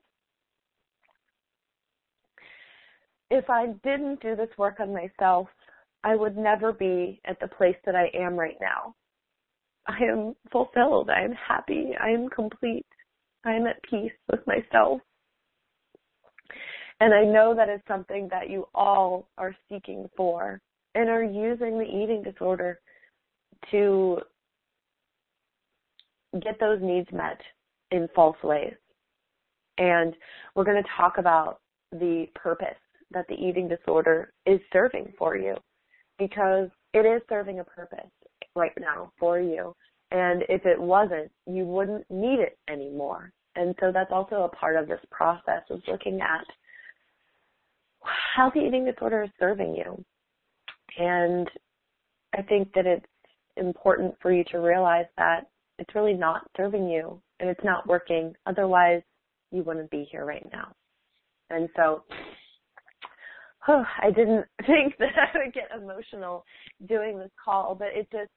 if 3.29 3.50
I 3.50 3.67
didn't 3.83 4.21
do 4.21 4.36
this 4.36 4.50
work 4.57 4.79
on 4.79 4.93
myself, 4.93 5.48
I 6.03 6.15
would 6.15 6.38
never 6.38 6.74
be 6.74 7.21
at 7.25 7.39
the 7.39 7.48
place 7.48 7.75
that 7.86 7.95
I 7.95 8.09
am 8.15 8.36
right 8.36 8.57
now. 8.62 8.95
I 9.88 10.03
am 10.03 10.36
fulfilled. 10.51 11.09
I 11.09 11.24
am 11.24 11.33
happy. 11.33 11.91
I 12.01 12.09
am 12.09 12.29
complete. 12.29 12.86
I 13.45 13.53
am 13.53 13.67
at 13.67 13.81
peace 13.83 14.12
with 14.31 14.45
myself. 14.48 15.01
And 16.99 17.13
I 17.13 17.23
know 17.23 17.53
that 17.55 17.69
is 17.69 17.79
something 17.87 18.27
that 18.29 18.49
you 18.49 18.67
all 18.75 19.27
are 19.37 19.55
seeking 19.69 20.09
for 20.17 20.59
and 20.95 21.09
are 21.09 21.23
using 21.23 21.77
the 21.77 21.85
eating 21.85 22.23
disorder 22.23 22.79
to 23.71 24.19
get 26.41 26.59
those 26.59 26.79
needs 26.81 27.07
met 27.11 27.39
in 27.91 28.07
false 28.13 28.37
ways. 28.43 28.73
And 29.77 30.13
we're 30.55 30.65
going 30.65 30.81
to 30.81 30.89
talk 30.97 31.17
about 31.17 31.59
the 31.91 32.27
purpose 32.35 32.77
that 33.11 33.27
the 33.27 33.35
eating 33.35 33.67
disorder 33.67 34.33
is 34.45 34.59
serving 34.71 35.13
for 35.17 35.35
you 35.37 35.55
because 36.17 36.69
it 36.93 37.05
is 37.05 37.21
serving 37.29 37.59
a 37.59 37.63
purpose 37.63 38.11
right 38.55 38.73
now 38.79 39.11
for 39.19 39.39
you. 39.39 39.75
And 40.11 40.43
if 40.49 40.65
it 40.65 40.79
wasn't, 40.79 41.31
you 41.47 41.65
wouldn't 41.65 42.09
need 42.09 42.39
it 42.39 42.57
anymore. 42.67 43.31
And 43.55 43.75
so 43.79 43.91
that's 43.91 44.11
also 44.11 44.43
a 44.43 44.55
part 44.55 44.75
of 44.75 44.87
this 44.87 44.99
process 45.11 45.63
of 45.69 45.81
looking 45.87 46.19
at 46.21 46.45
how 48.35 48.49
the 48.49 48.61
eating 48.61 48.85
disorder 48.85 49.23
is 49.23 49.29
serving 49.39 49.75
you. 49.75 50.03
And 50.97 51.49
I 52.37 52.41
think 52.41 52.73
that 52.73 52.85
it's 52.85 53.05
important 53.57 54.15
for 54.21 54.31
you 54.31 54.43
to 54.51 54.57
realize 54.57 55.05
that 55.17 55.49
it's 55.77 55.95
really 55.95 56.13
not 56.13 56.49
serving 56.57 56.89
you 56.89 57.21
and 57.39 57.49
it's 57.49 57.63
not 57.63 57.87
working. 57.87 58.33
Otherwise, 58.45 59.01
you 59.51 59.63
wouldn't 59.63 59.89
be 59.89 60.07
here 60.11 60.25
right 60.25 60.45
now. 60.51 60.73
And 61.49 61.69
so 61.75 62.03
oh, 63.67 63.83
I 64.01 64.11
didn't 64.11 64.45
think 64.65 64.97
that 64.99 65.13
I 65.17 65.37
would 65.37 65.53
get 65.53 65.69
emotional 65.75 66.45
doing 66.87 67.17
this 67.17 67.31
call, 67.43 67.75
but 67.75 67.89
it 67.93 68.07
just 68.11 68.31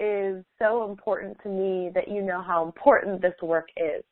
is 0.00 0.44
so 0.58 0.88
important 0.90 1.36
to 1.42 1.48
me 1.48 1.90
that 1.94 2.08
you 2.08 2.22
know 2.22 2.42
how 2.42 2.64
important 2.64 3.20
this 3.20 3.34
work 3.42 3.68
is. 3.76 4.02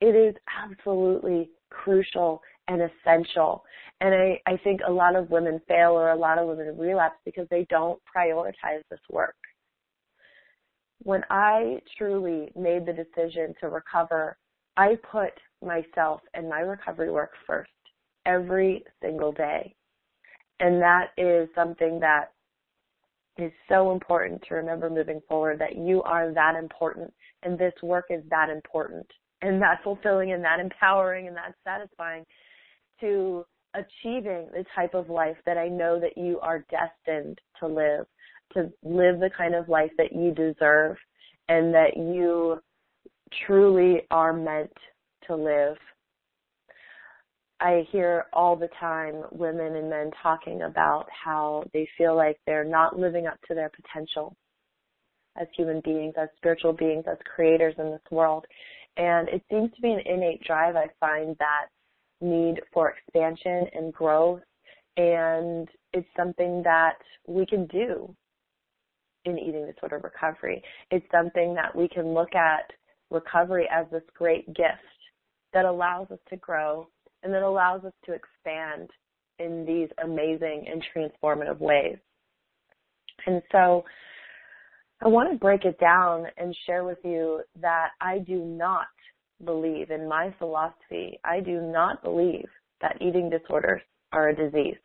It 0.00 0.14
is 0.16 0.34
absolutely 0.62 1.50
crucial 1.70 2.42
and 2.68 2.82
essential. 2.82 3.64
And 4.00 4.14
I, 4.14 4.40
I 4.46 4.56
think 4.58 4.80
a 4.86 4.92
lot 4.92 5.16
of 5.16 5.30
women 5.30 5.60
fail 5.68 5.92
or 5.92 6.10
a 6.10 6.16
lot 6.16 6.38
of 6.38 6.48
women 6.48 6.76
relapse 6.76 7.18
because 7.24 7.46
they 7.50 7.66
don't 7.70 8.00
prioritize 8.14 8.82
this 8.90 9.00
work. 9.10 9.36
When 11.02 11.22
I 11.30 11.78
truly 11.96 12.50
made 12.56 12.86
the 12.86 12.92
decision 12.92 13.54
to 13.60 13.68
recover, 13.68 14.36
I 14.76 14.98
put 15.10 15.32
myself 15.64 16.20
and 16.34 16.48
my 16.48 16.60
recovery 16.60 17.10
work 17.10 17.32
first 17.46 17.70
every 18.24 18.84
single 19.02 19.32
day. 19.32 19.74
And 20.60 20.80
that 20.80 21.08
is 21.16 21.48
something 21.54 22.00
that 22.00 22.32
is 23.38 23.52
so 23.68 23.92
important 23.92 24.42
to 24.48 24.54
remember 24.54 24.88
moving 24.88 25.20
forward 25.28 25.58
that 25.58 25.76
you 25.76 26.02
are 26.02 26.32
that 26.32 26.56
important 26.56 27.12
and 27.42 27.58
this 27.58 27.74
work 27.82 28.06
is 28.08 28.22
that 28.30 28.48
important 28.48 29.06
and 29.42 29.60
that 29.60 29.82
fulfilling 29.84 30.32
and 30.32 30.42
that 30.42 30.58
empowering 30.58 31.26
and 31.26 31.36
that 31.36 31.54
satisfying 31.62 32.24
to 33.00 33.44
achieving 33.74 34.48
the 34.52 34.64
type 34.74 34.94
of 34.94 35.10
life 35.10 35.36
that 35.44 35.58
I 35.58 35.68
know 35.68 36.00
that 36.00 36.16
you 36.16 36.40
are 36.40 36.64
destined 36.70 37.38
to 37.60 37.66
live, 37.66 38.06
to 38.54 38.72
live 38.82 39.20
the 39.20 39.30
kind 39.36 39.54
of 39.54 39.68
life 39.68 39.90
that 39.98 40.12
you 40.12 40.32
deserve 40.32 40.96
and 41.48 41.74
that 41.74 41.96
you 41.96 42.60
truly 43.46 44.02
are 44.10 44.32
meant 44.32 44.72
to 45.26 45.36
live. 45.36 45.76
I 47.60 47.86
hear 47.90 48.26
all 48.32 48.54
the 48.56 48.68
time 48.78 49.22
women 49.32 49.76
and 49.76 49.88
men 49.88 50.10
talking 50.22 50.62
about 50.62 51.06
how 51.10 51.64
they 51.72 51.88
feel 51.96 52.14
like 52.14 52.38
they're 52.46 52.64
not 52.64 52.98
living 52.98 53.26
up 53.26 53.38
to 53.48 53.54
their 53.54 53.70
potential 53.70 54.36
as 55.40 55.46
human 55.56 55.80
beings, 55.84 56.14
as 56.20 56.28
spiritual 56.36 56.72
beings, 56.72 57.04
as 57.10 57.18
creators 57.34 57.74
in 57.78 57.90
this 57.90 58.00
world. 58.10 58.44
And 58.96 59.28
it 59.28 59.42
seems 59.50 59.70
to 59.74 59.80
be 59.82 59.90
an 59.90 60.00
innate 60.04 60.42
drive. 60.44 60.76
I 60.76 60.88
find 61.00 61.36
that 61.38 61.66
need 62.20 62.60
for 62.72 62.90
expansion 62.90 63.66
and 63.74 63.92
growth. 63.92 64.40
And 64.96 65.68
it's 65.92 66.08
something 66.16 66.62
that 66.64 66.96
we 67.26 67.44
can 67.44 67.66
do 67.66 68.14
in 69.24 69.38
eating 69.38 69.66
disorder 69.66 70.00
recovery. 70.02 70.62
It's 70.90 71.06
something 71.10 71.54
that 71.54 71.74
we 71.74 71.88
can 71.88 72.14
look 72.14 72.34
at 72.34 72.70
recovery 73.10 73.68
as 73.70 73.86
this 73.90 74.02
great 74.14 74.46
gift 74.54 74.80
that 75.52 75.64
allows 75.64 76.10
us 76.10 76.18
to 76.30 76.36
grow 76.36 76.88
and 77.22 77.32
that 77.32 77.42
allows 77.42 77.84
us 77.84 77.92
to 78.04 78.12
expand 78.12 78.90
in 79.38 79.66
these 79.66 79.88
amazing 80.02 80.66
and 80.70 80.82
transformative 80.94 81.58
ways. 81.58 81.96
And 83.26 83.42
so 83.52 83.84
I 85.02 85.08
want 85.08 85.30
to 85.30 85.38
break 85.38 85.64
it 85.64 85.78
down 85.78 86.26
and 86.38 86.56
share 86.64 86.84
with 86.84 86.98
you 87.04 87.42
that 87.60 87.88
I 88.00 88.18
do 88.18 88.44
not 88.44 88.86
believe 89.44 89.90
in 89.90 90.08
my 90.08 90.34
philosophy, 90.38 91.18
I 91.24 91.40
do 91.40 91.60
not 91.60 92.02
believe 92.02 92.48
that 92.80 93.00
eating 93.00 93.30
disorders 93.30 93.82
are 94.12 94.28
a 94.28 94.36
disease. 94.36 94.76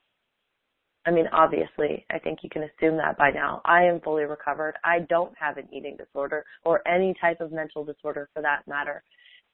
I 1.05 1.11
mean, 1.11 1.25
obviously, 1.33 2.05
I 2.11 2.19
think 2.19 2.39
you 2.43 2.49
can 2.49 2.63
assume 2.63 2.97
that 2.97 3.17
by 3.17 3.31
now. 3.31 3.61
I 3.65 3.83
am 3.83 4.01
fully 4.01 4.23
recovered. 4.23 4.75
I 4.83 4.99
don't 5.09 5.33
have 5.39 5.57
an 5.57 5.67
eating 5.73 5.97
disorder 5.97 6.45
or 6.63 6.87
any 6.87 7.15
type 7.19 7.41
of 7.41 7.51
mental 7.51 7.83
disorder 7.83 8.29
for 8.33 8.41
that 8.43 8.67
matter. 8.67 9.03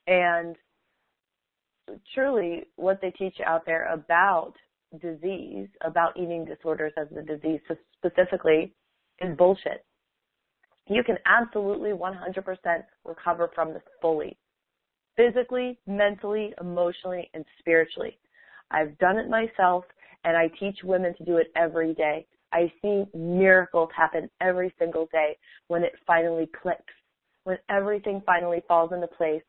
And 0.08 0.56
truly, 2.14 2.66
what 2.76 3.00
they 3.02 3.12
teach 3.12 3.36
you 3.40 3.46
out 3.46 3.66
there 3.66 3.92
about 3.94 4.54
disease, 5.02 5.70
about 5.86 6.18
eating 6.18 6.44
disorders 6.44 6.94
as 6.98 7.08
a 7.18 7.22
disease 7.22 7.62
specifically, 7.98 8.74
is 9.22 9.38
bullshit. 9.38 9.86
You 10.90 11.04
can 11.04 11.18
absolutely 11.26 11.92
100% 11.92 12.84
recover 13.06 13.52
from 13.54 13.74
this 13.74 13.84
fully. 14.02 14.38
Physically, 15.18 15.78
mentally, 15.88 16.54
emotionally, 16.62 17.30
and 17.34 17.44
spiritually. 17.60 18.18
I've 18.72 18.98
done 19.00 19.18
it 19.18 19.30
myself 19.30 19.84
and 20.24 20.38
I 20.38 20.50
teach 20.60 20.78
women 20.84 21.16
to 21.18 21.26
do 21.26 21.38
it 21.38 21.52
every 21.56 21.94
day. 21.94 22.26
I 22.54 22.72
see 22.82 23.06
miracles 23.14 23.90
happen 23.96 24.30
every 24.42 24.74
single 24.80 25.08
day 25.12 25.38
when 25.68 25.84
it 25.84 25.94
finally 26.06 26.50
clicks, 26.62 26.94
when 27.44 27.58
everything 27.70 28.22
finally 28.26 28.62
falls 28.68 28.92
into 28.94 29.08
place 29.08 29.44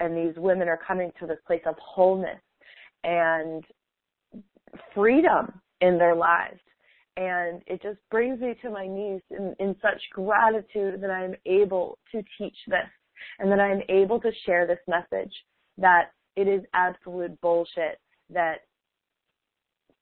and 0.00 0.16
these 0.16 0.34
women 0.36 0.68
are 0.68 0.80
coming 0.86 1.12
to 1.20 1.26
this 1.26 1.38
place 1.46 1.62
of 1.66 1.76
wholeness 1.78 2.40
and 3.04 3.64
freedom 4.94 5.60
in 5.80 5.98
their 5.98 6.14
lives 6.14 6.60
and 7.16 7.60
it 7.66 7.82
just 7.82 7.98
brings 8.10 8.40
me 8.40 8.54
to 8.62 8.70
my 8.70 8.86
knees 8.86 9.20
in, 9.30 9.54
in 9.58 9.76
such 9.82 10.00
gratitude 10.12 11.00
that 11.00 11.10
I'm 11.10 11.34
able 11.44 11.98
to 12.12 12.22
teach 12.38 12.56
this 12.66 12.88
and 13.38 13.50
that 13.50 13.60
I'm 13.60 13.82
able 13.88 14.20
to 14.20 14.30
share 14.46 14.66
this 14.66 14.78
message 14.88 15.32
that 15.78 16.10
it 16.36 16.48
is 16.48 16.62
absolute 16.74 17.38
bullshit 17.40 17.98
that 18.30 18.60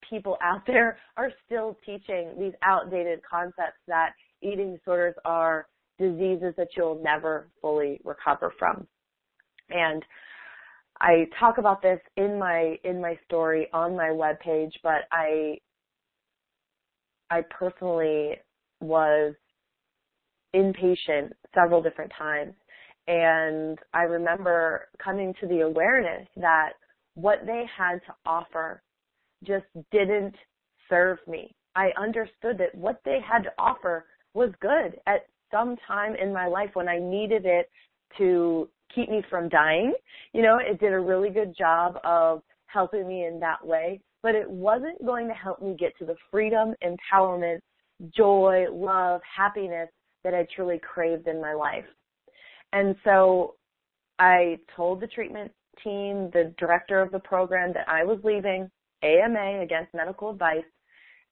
people 0.09 0.37
out 0.43 0.63
there 0.67 0.99
are 1.17 1.33
still 1.47 1.79
teaching 1.85 2.35
these 2.39 2.53
outdated 2.63 3.21
concepts 3.29 3.79
that 3.87 4.13
eating 4.43 4.77
disorders 4.77 5.15
are 5.25 5.67
diseases 5.99 6.55
that 6.57 6.69
you'll 6.77 7.01
never 7.03 7.49
fully 7.61 8.01
recover 8.05 8.53
from. 8.59 8.87
And 9.69 10.05
I 11.01 11.27
talk 11.39 11.59
about 11.59 11.83
this 11.83 12.01
in 12.17 12.39
my 12.39 12.77
in 12.85 13.01
my 13.01 13.19
story 13.27 13.69
on 13.73 13.97
my 13.97 14.09
webpage, 14.09 14.73
but 14.83 15.03
I 15.13 15.59
I 17.31 17.43
personally 17.51 18.37
was 18.81 19.35
inpatient 20.55 21.31
several 21.55 21.83
different 21.83 22.13
times. 22.17 22.55
And 23.07 23.79
I 23.93 24.03
remember 24.03 24.89
coming 25.03 25.35
to 25.41 25.47
the 25.47 25.61
awareness 25.61 26.29
that 26.37 26.73
what 27.15 27.41
they 27.47 27.65
had 27.77 28.01
to 28.07 28.15
offer 28.25 28.83
just 29.45 29.67
didn't 29.91 30.35
serve 30.89 31.19
me. 31.27 31.55
I 31.75 31.91
understood 31.99 32.59
that 32.59 32.75
what 32.75 33.01
they 33.05 33.19
had 33.27 33.43
to 33.45 33.53
offer 33.59 34.07
was 34.35 34.51
good 34.61 34.99
at 35.07 35.27
some 35.51 35.77
time 35.87 36.15
in 36.15 36.33
my 36.33 36.47
life 36.47 36.71
when 36.75 36.89
I 36.89 36.99
needed 36.99 37.47
it 37.47 37.69
to 38.19 38.69
keep 38.95 39.09
me 39.09 39.23
from 39.31 39.49
dying. 39.49 39.93
You 40.33 40.43
know, 40.43 40.59
it 40.61 40.79
did 40.79 40.93
a 40.93 41.01
really 41.01 41.31
good 41.31 41.57
job 41.57 41.99
of 42.05 42.43
helping 42.67 43.09
me 43.09 43.25
in 43.25 43.41
that 43.41 43.65
way 43.65 44.01
but 44.23 44.35
it 44.35 44.49
wasn't 44.49 45.05
going 45.05 45.29
to 45.29 45.35
help 45.35 45.63
me 45.63 45.75
get 45.79 45.97
to 45.99 46.05
the 46.05 46.17
freedom, 46.31 46.75
empowerment, 46.85 47.61
joy, 48.15 48.67
love, 48.71 49.21
happiness 49.37 49.89
that 50.25 50.35
I 50.35 50.47
truly 50.55 50.79
craved 50.79 51.27
in 51.27 51.41
my 51.41 51.55
life. 51.55 51.85
And 52.73 52.95
so 53.05 53.57
I 54.19 54.59
told 54.77 55.01
the 55.01 55.07
treatment 55.07 55.51
team, 55.83 56.31
the 56.33 56.55
director 56.59 57.01
of 57.01 57.11
the 57.11 57.19
program 57.19 57.73
that 57.73 57.89
I 57.89 58.05
was 58.05 58.19
leaving 58.23 58.71
AMA 59.03 59.61
against 59.63 59.95
medical 59.95 60.31
advice. 60.31 60.65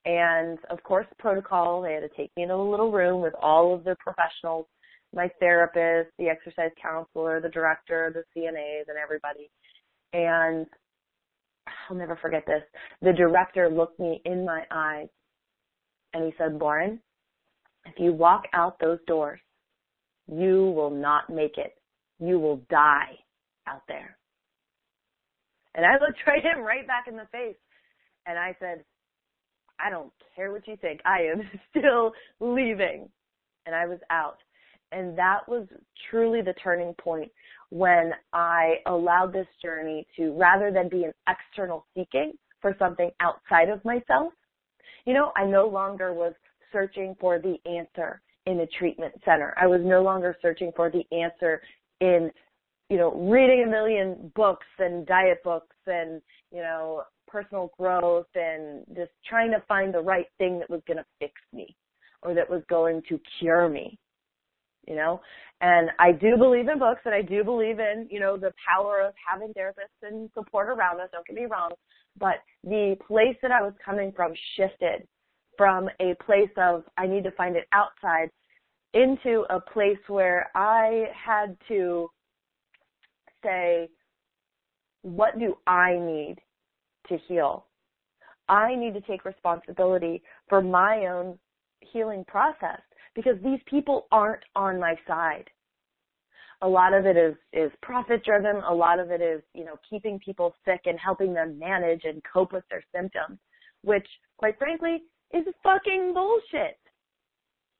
And 0.04 0.58
of 0.70 0.82
course, 0.82 1.06
protocol, 1.18 1.82
they 1.82 1.94
had 1.94 2.00
to 2.00 2.08
take 2.16 2.30
me 2.36 2.44
into 2.44 2.54
a 2.54 2.70
little 2.70 2.90
room 2.90 3.20
with 3.20 3.34
all 3.40 3.74
of 3.74 3.84
the 3.84 3.96
professionals, 3.96 4.66
my 5.14 5.30
therapist, 5.38 6.10
the 6.18 6.28
exercise 6.28 6.70
counselor, 6.80 7.40
the 7.40 7.48
director, 7.48 8.12
the 8.14 8.40
CNAs, 8.40 8.88
and 8.88 8.96
everybody. 8.96 9.50
And 10.12 10.66
I'll 11.88 11.96
never 11.96 12.16
forget 12.16 12.44
this. 12.46 12.62
The 13.02 13.12
director 13.12 13.68
looked 13.68 14.00
me 14.00 14.22
in 14.24 14.44
my 14.44 14.64
eyes 14.70 15.08
and 16.14 16.24
he 16.24 16.32
said, 16.38 16.54
Lauren, 16.54 17.00
if 17.84 17.94
you 17.98 18.12
walk 18.12 18.44
out 18.54 18.78
those 18.80 18.98
doors, 19.06 19.40
you 20.30 20.72
will 20.76 20.90
not 20.90 21.30
make 21.30 21.56
it. 21.56 21.74
You 22.20 22.38
will 22.38 22.60
die 22.70 23.18
out 23.66 23.82
there. 23.88 24.16
And 25.74 25.86
I 25.86 25.92
looked 25.92 26.18
right 26.26 26.42
him 26.42 26.62
right 26.62 26.86
back 26.86 27.04
in 27.08 27.16
the 27.16 27.28
face 27.32 27.56
and 28.26 28.38
I 28.38 28.56
said, 28.60 28.84
I 29.80 29.90
don't 29.90 30.12
care 30.34 30.52
what 30.52 30.66
you 30.66 30.76
think. 30.76 31.00
I 31.04 31.20
am 31.32 31.48
still 31.70 32.12
leaving. 32.40 33.08
And 33.66 33.74
I 33.74 33.86
was 33.86 33.98
out. 34.10 34.38
And 34.90 35.16
that 35.18 35.40
was 35.46 35.66
truly 36.10 36.40
the 36.40 36.54
turning 36.54 36.94
point 36.94 37.30
when 37.70 38.12
I 38.32 38.76
allowed 38.86 39.32
this 39.32 39.46
journey 39.62 40.06
to, 40.16 40.32
rather 40.32 40.72
than 40.72 40.88
be 40.88 41.04
an 41.04 41.12
external 41.28 41.84
seeking 41.94 42.32
for 42.62 42.74
something 42.78 43.10
outside 43.20 43.68
of 43.68 43.84
myself, 43.84 44.32
you 45.04 45.12
know, 45.12 45.32
I 45.36 45.44
no 45.44 45.68
longer 45.68 46.14
was 46.14 46.32
searching 46.72 47.14
for 47.20 47.38
the 47.38 47.56
answer 47.70 48.22
in 48.48 48.60
a 48.60 48.66
treatment 48.66 49.14
center. 49.24 49.54
I 49.60 49.66
was 49.66 49.80
no 49.84 50.02
longer 50.02 50.36
searching 50.40 50.72
for 50.74 50.90
the 50.90 51.04
answer 51.14 51.60
in, 52.00 52.30
you 52.88 52.96
know, 52.96 53.12
reading 53.12 53.64
a 53.66 53.70
million 53.70 54.32
books 54.34 54.66
and 54.78 55.06
diet 55.06 55.42
books 55.44 55.76
and, 55.86 56.22
you 56.50 56.62
know, 56.62 57.02
personal 57.26 57.70
growth 57.78 58.26
and 58.34 58.84
just 58.96 59.10
trying 59.28 59.50
to 59.50 59.62
find 59.68 59.92
the 59.92 60.00
right 60.00 60.26
thing 60.38 60.58
that 60.58 60.70
was 60.70 60.80
going 60.86 60.96
to 60.96 61.04
fix 61.20 61.34
me 61.52 61.76
or 62.22 62.34
that 62.34 62.48
was 62.48 62.62
going 62.70 63.02
to 63.08 63.20
cure 63.38 63.68
me 63.68 63.98
you 64.88 64.96
know. 64.96 65.20
And 65.60 65.90
I 65.98 66.12
do 66.12 66.36
believe 66.38 66.68
in 66.68 66.78
books 66.78 67.02
and 67.04 67.14
I 67.14 67.20
do 67.20 67.44
believe 67.44 67.78
in, 67.78 68.08
you 68.10 68.20
know, 68.20 68.36
the 68.36 68.52
power 68.66 69.02
of 69.02 69.12
having 69.28 69.52
therapists 69.52 70.00
and 70.02 70.30
support 70.32 70.68
around 70.68 71.00
us, 71.00 71.10
don't 71.12 71.26
get 71.26 71.36
me 71.36 71.44
wrong. 71.44 71.72
But 72.18 72.36
the 72.64 72.96
place 73.06 73.36
that 73.42 73.52
I 73.52 73.60
was 73.60 73.74
coming 73.84 74.12
from 74.16 74.32
shifted 74.56 75.06
from 75.58 75.90
a 76.00 76.14
place 76.24 76.48
of 76.56 76.84
I 76.96 77.06
need 77.06 77.24
to 77.24 77.30
find 77.32 77.56
it 77.56 77.68
outside 77.72 78.30
into 78.94 79.44
a 79.50 79.60
place 79.60 79.98
where 80.06 80.50
I 80.54 81.06
had 81.12 81.54
to 81.68 82.08
say, 83.44 83.90
what 85.02 85.38
do 85.38 85.58
I 85.66 85.98
need 85.98 86.36
to 87.08 87.18
heal? 87.28 87.66
I 88.48 88.74
need 88.74 88.94
to 88.94 89.00
take 89.02 89.26
responsibility 89.26 90.22
for 90.48 90.62
my 90.62 91.06
own 91.06 91.38
healing 91.80 92.24
process 92.26 92.80
because 93.14 93.36
these 93.44 93.60
people 93.66 94.06
aren't 94.10 94.42
on 94.56 94.80
my 94.80 94.94
side. 95.06 95.44
A 96.62 96.68
lot 96.68 96.92
of 96.92 97.06
it 97.06 97.16
is 97.16 97.34
is 97.52 97.70
profit 97.82 98.24
driven, 98.24 98.56
a 98.68 98.74
lot 98.74 98.98
of 98.98 99.10
it 99.10 99.20
is, 99.20 99.42
you 99.54 99.64
know, 99.64 99.76
keeping 99.88 100.18
people 100.18 100.54
sick 100.64 100.80
and 100.86 100.98
helping 100.98 101.32
them 101.32 101.58
manage 101.58 102.02
and 102.04 102.22
cope 102.32 102.52
with 102.52 102.64
their 102.70 102.82
symptoms, 102.92 103.38
which 103.82 104.06
quite 104.38 104.58
frankly 104.58 105.02
is 105.32 105.44
fucking 105.62 106.12
bullshit. 106.14 106.78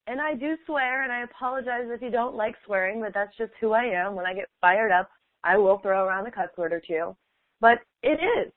And 0.07 0.21
I 0.21 0.35
do 0.35 0.57
swear 0.65 1.03
and 1.03 1.13
I 1.13 1.23
apologize 1.23 1.85
if 1.87 2.01
you 2.01 2.11
don't 2.11 2.35
like 2.35 2.55
swearing, 2.65 3.01
but 3.01 3.13
that's 3.13 3.37
just 3.37 3.53
who 3.61 3.73
I 3.73 3.85
am. 3.85 4.15
When 4.15 4.27
I 4.27 4.35
get 4.35 4.49
fired 4.61 4.91
up, 4.91 5.11
I 5.45 5.57
will 5.57 5.79
throw 5.79 6.05
around 6.05 6.27
a 6.27 6.31
cuss 6.31 6.49
word 6.57 6.73
or 6.73 6.81
two. 6.81 7.15
But 7.61 7.79
it 8.03 8.19
is. 8.21 8.53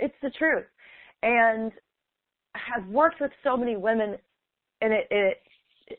It's 0.00 0.14
the 0.22 0.30
truth. 0.30 0.64
And 1.22 1.70
I 2.54 2.58
have 2.74 2.88
worked 2.88 3.20
with 3.20 3.30
so 3.44 3.56
many 3.56 3.76
women 3.76 4.16
and 4.80 4.92
it, 4.92 5.06
it 5.10 5.38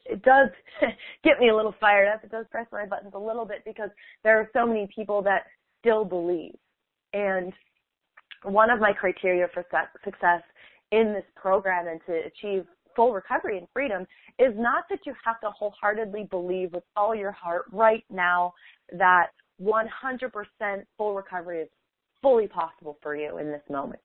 it 0.06 0.22
does 0.24 0.50
get 1.24 1.40
me 1.40 1.50
a 1.50 1.56
little 1.56 1.76
fired 1.80 2.08
up. 2.08 2.24
It 2.24 2.32
does 2.32 2.46
press 2.52 2.68
my 2.72 2.86
buttons 2.86 3.14
a 3.16 3.20
little 3.20 3.46
bit 3.46 3.64
because 3.66 3.90
there 4.24 4.38
are 4.38 4.50
so 4.54 4.66
many 4.66 4.88
people 4.94 5.22
that 5.24 5.46
still 5.80 6.04
believe. 6.04 6.56
And 7.14 7.54
one 8.44 8.70
of 8.70 8.80
my 8.80 8.94
criteria 8.94 9.48
for 9.54 9.66
success 10.04 10.42
in 10.92 11.14
this 11.14 11.26
program 11.36 11.88
and 11.88 12.00
to 12.06 12.22
achieve 12.26 12.66
full 12.96 13.14
recovery 13.14 13.58
and 13.58 13.68
freedom 13.74 14.06
is 14.40 14.54
not 14.56 14.86
that 14.90 15.00
you 15.06 15.14
have 15.24 15.40
to 15.42 15.50
wholeheartedly 15.52 16.28
believe 16.30 16.74
with 16.74 16.84
all 16.96 17.16
your 17.16 17.32
heart 17.32 17.66
right 17.72 18.04
now 18.10 18.54
that 18.92 19.28
100% 19.62 19.90
full 20.98 21.16
recovery 21.16 21.62
is 21.62 21.70
fully 22.22 22.48
possible 22.48 22.98
for 23.02 23.16
you 23.16 23.38
in 23.38 23.48
this 23.48 23.62
moment. 23.70 24.02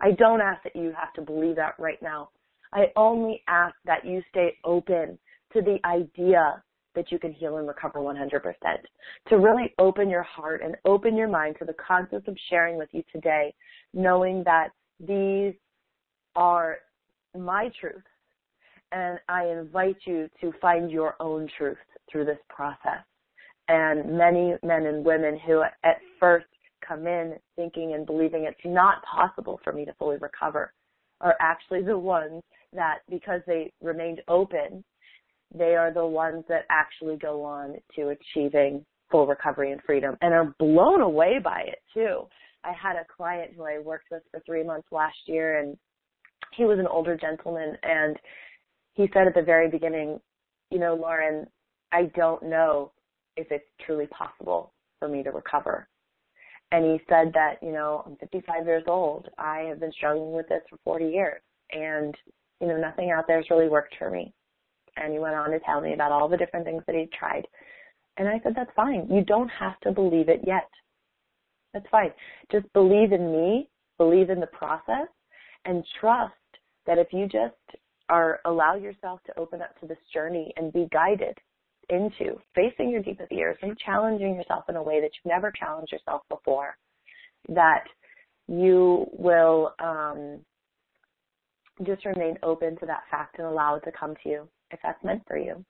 I 0.00 0.12
don't 0.12 0.40
ask 0.40 0.62
that 0.62 0.76
you 0.76 0.92
have 0.96 1.12
to 1.14 1.22
believe 1.22 1.56
that 1.56 1.74
right 1.78 2.00
now. 2.00 2.30
I 2.72 2.92
only 2.96 3.42
ask 3.48 3.74
that 3.84 4.04
you 4.04 4.22
stay 4.30 4.56
open 4.64 5.18
to 5.52 5.62
the 5.62 5.78
idea 5.84 6.62
that 6.94 7.10
you 7.10 7.18
can 7.18 7.32
heal 7.32 7.56
and 7.56 7.66
recover 7.66 8.00
100%. 8.00 8.40
To 9.28 9.36
really 9.36 9.74
open 9.78 10.08
your 10.08 10.22
heart 10.22 10.62
and 10.62 10.76
open 10.84 11.16
your 11.16 11.28
mind 11.28 11.56
to 11.58 11.64
the 11.64 11.74
concepts 11.74 12.28
of 12.28 12.36
sharing 12.50 12.76
with 12.76 12.88
you 12.92 13.02
today, 13.12 13.54
knowing 13.94 14.42
that 14.44 14.68
these 15.00 15.54
are 16.38 16.78
my 17.36 17.68
truths. 17.78 18.06
And 18.92 19.18
I 19.28 19.46
invite 19.46 19.98
you 20.06 20.30
to 20.40 20.52
find 20.62 20.90
your 20.90 21.14
own 21.20 21.48
truth 21.58 21.76
through 22.10 22.24
this 22.24 22.38
process. 22.48 23.04
And 23.68 24.16
many 24.16 24.54
men 24.62 24.86
and 24.86 25.04
women 25.04 25.38
who 25.44 25.62
at 25.62 25.98
first 26.18 26.46
come 26.86 27.06
in 27.06 27.34
thinking 27.56 27.92
and 27.92 28.06
believing 28.06 28.44
it's 28.44 28.58
not 28.64 29.02
possible 29.02 29.60
for 29.62 29.72
me 29.72 29.84
to 29.84 29.92
fully 29.98 30.16
recover 30.16 30.72
are 31.20 31.34
actually 31.40 31.82
the 31.82 31.98
ones 31.98 32.42
that 32.72 32.98
because 33.10 33.40
they 33.46 33.72
remained 33.82 34.22
open, 34.28 34.82
they 35.54 35.74
are 35.74 35.92
the 35.92 36.06
ones 36.06 36.44
that 36.48 36.64
actually 36.70 37.16
go 37.16 37.42
on 37.42 37.74
to 37.96 38.08
achieving 38.08 38.86
full 39.10 39.26
recovery 39.26 39.72
and 39.72 39.82
freedom 39.84 40.16
and 40.22 40.32
are 40.32 40.54
blown 40.58 41.00
away 41.00 41.38
by 41.42 41.62
it 41.66 41.82
too. 41.92 42.20
I 42.64 42.72
had 42.72 42.96
a 42.96 43.06
client 43.14 43.52
who 43.56 43.64
I 43.64 43.80
worked 43.80 44.06
with 44.10 44.22
for 44.30 44.40
three 44.46 44.62
months 44.62 44.88
last 44.90 45.16
year 45.26 45.58
and 45.58 45.76
he 46.56 46.64
was 46.64 46.78
an 46.78 46.86
older 46.86 47.16
gentleman 47.16 47.76
and 47.82 48.16
he 48.94 49.08
said 49.12 49.26
at 49.26 49.34
the 49.34 49.42
very 49.42 49.68
beginning, 49.68 50.20
you 50.70 50.78
know, 50.78 50.94
Lauren, 50.94 51.46
I 51.92 52.10
don't 52.16 52.42
know 52.42 52.92
if 53.36 53.46
it's 53.50 53.64
truly 53.86 54.06
possible 54.08 54.72
for 54.98 55.08
me 55.08 55.22
to 55.22 55.30
recover. 55.30 55.88
And 56.72 56.84
he 56.84 57.00
said 57.08 57.32
that, 57.34 57.54
you 57.62 57.72
know, 57.72 58.02
I'm 58.04 58.16
55 58.16 58.66
years 58.66 58.84
old. 58.86 59.28
I 59.38 59.60
have 59.68 59.80
been 59.80 59.92
struggling 59.92 60.32
with 60.32 60.48
this 60.48 60.62
for 60.68 60.78
40 60.84 61.06
years 61.06 61.40
and, 61.72 62.14
you 62.60 62.66
know, 62.66 62.76
nothing 62.76 63.10
out 63.10 63.26
there 63.26 63.38
has 63.38 63.50
really 63.50 63.68
worked 63.68 63.94
for 63.98 64.10
me. 64.10 64.34
And 64.96 65.12
he 65.12 65.18
went 65.18 65.36
on 65.36 65.50
to 65.50 65.60
tell 65.60 65.80
me 65.80 65.94
about 65.94 66.12
all 66.12 66.28
the 66.28 66.36
different 66.36 66.66
things 66.66 66.82
that 66.86 66.96
he'd 66.96 67.12
tried. 67.12 67.46
And 68.16 68.28
I 68.28 68.40
said, 68.42 68.54
that's 68.56 68.70
fine. 68.74 69.08
You 69.10 69.24
don't 69.24 69.48
have 69.48 69.78
to 69.80 69.92
believe 69.92 70.28
it 70.28 70.40
yet. 70.44 70.68
That's 71.72 71.86
fine. 71.90 72.10
Just 72.50 72.70
believe 72.72 73.12
in 73.12 73.30
me, 73.30 73.68
believe 73.96 74.28
in 74.28 74.40
the 74.40 74.46
process, 74.48 75.06
and 75.64 75.84
trust 76.00 76.34
that 76.88 76.98
if 76.98 77.12
you 77.12 77.26
just 77.26 77.54
are 78.08 78.40
allow 78.46 78.74
yourself 78.74 79.20
to 79.26 79.38
open 79.38 79.62
up 79.62 79.78
to 79.78 79.86
this 79.86 79.98
journey 80.12 80.52
and 80.56 80.72
be 80.72 80.88
guided 80.90 81.38
into 81.90 82.40
facing 82.54 82.90
your 82.90 83.02
deepest 83.02 83.28
fears 83.28 83.56
and 83.62 83.78
challenging 83.78 84.34
yourself 84.34 84.64
in 84.68 84.76
a 84.76 84.82
way 84.82 85.00
that 85.00 85.10
you've 85.14 85.30
never 85.30 85.52
challenged 85.52 85.92
yourself 85.92 86.22
before, 86.28 86.76
that 87.48 87.84
you 88.48 89.06
will 89.12 89.74
um, 89.78 90.40
just 91.86 92.04
remain 92.04 92.36
open 92.42 92.76
to 92.78 92.86
that 92.86 93.02
fact 93.10 93.38
and 93.38 93.46
allow 93.46 93.76
it 93.76 93.84
to 93.84 93.92
come 93.92 94.14
to 94.22 94.28
you 94.28 94.48
if 94.70 94.80
that's 94.82 95.02
meant 95.04 95.22
for 95.28 95.38
you. 95.38 95.64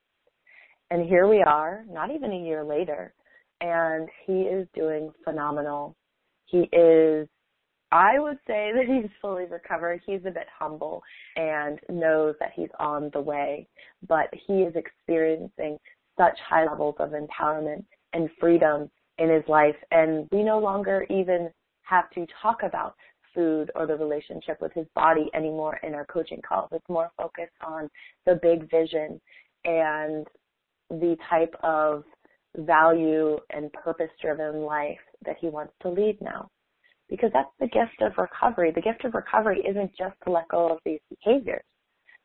And 0.91 1.07
here 1.07 1.29
we 1.29 1.43
are, 1.43 1.85
not 1.91 2.11
even 2.11 2.33
a 2.33 2.45
year 2.45 2.65
later, 2.65 3.13
and 3.61 4.09
he 4.25 4.43
is 4.43 4.67
doing 4.75 5.13
phenomenal. 5.25 5.97
He 6.47 6.69
is, 6.73 7.29
I 7.91 8.19
would 8.19 8.39
say 8.47 8.73
that 8.75 8.85
he's 8.87 9.11
fully 9.23 9.47
recovered. 9.47 10.03
He's 10.05 10.21
a 10.27 10.31
bit 10.31 10.47
humble 10.59 11.03
and 11.37 11.81
knows 11.89 12.35
that 12.39 12.53
he's 12.55 12.69
on 12.79 13.11
the 13.13 13.21
way, 13.21 13.67
but 14.07 14.29
he 14.47 14.63
is 14.63 14.75
experiencing 14.77 15.79
such 16.19 16.39
high 16.47 16.67
levels 16.67 16.97
of 16.99 17.11
empowerment 17.11 17.85
and 18.13 18.29
freedom 18.39 18.91
in 19.19 19.31
his 19.31 19.45
life. 19.49 19.77
And 19.91 20.29
we 20.31 20.43
no 20.43 20.59
longer 20.59 21.07
even 21.09 21.51
have 21.83 22.11
to 22.11 22.27
talk 22.43 22.63
about 22.63 22.95
food 23.35 23.71
or 23.75 23.87
the 23.87 23.97
relationship 23.97 24.61
with 24.61 24.73
his 24.73 24.87
body 24.95 25.31
anymore 25.35 25.81
in 25.83 25.95
our 25.95 26.05
coaching 26.07 26.43
calls. 26.47 26.69
It's 26.73 26.89
more 26.89 27.11
focused 27.17 27.57
on 27.63 27.89
the 28.27 28.39
big 28.43 28.71
vision 28.71 29.21
and 29.65 30.27
the 30.91 31.17
type 31.29 31.55
of 31.63 32.05
value 32.57 33.39
and 33.51 33.73
purpose 33.73 34.11
driven 34.21 34.63
life 34.63 34.99
that 35.25 35.37
he 35.41 35.49
wants 35.49 35.73
to 35.83 35.89
lead 35.89 36.19
now. 36.21 36.51
Because 37.09 37.31
that's 37.33 37.49
the 37.59 37.69
gift 37.69 38.03
of 38.03 38.13
recovery. 38.19 38.71
The 38.71 38.83
gift 38.83 39.05
of 39.05 39.15
recovery 39.15 39.65
isn't 39.69 39.93
just 39.97 40.15
to 40.25 40.33
let 40.33 40.49
go 40.49 40.71
of 40.71 40.79
these 40.85 41.01
behaviors. 41.09 41.65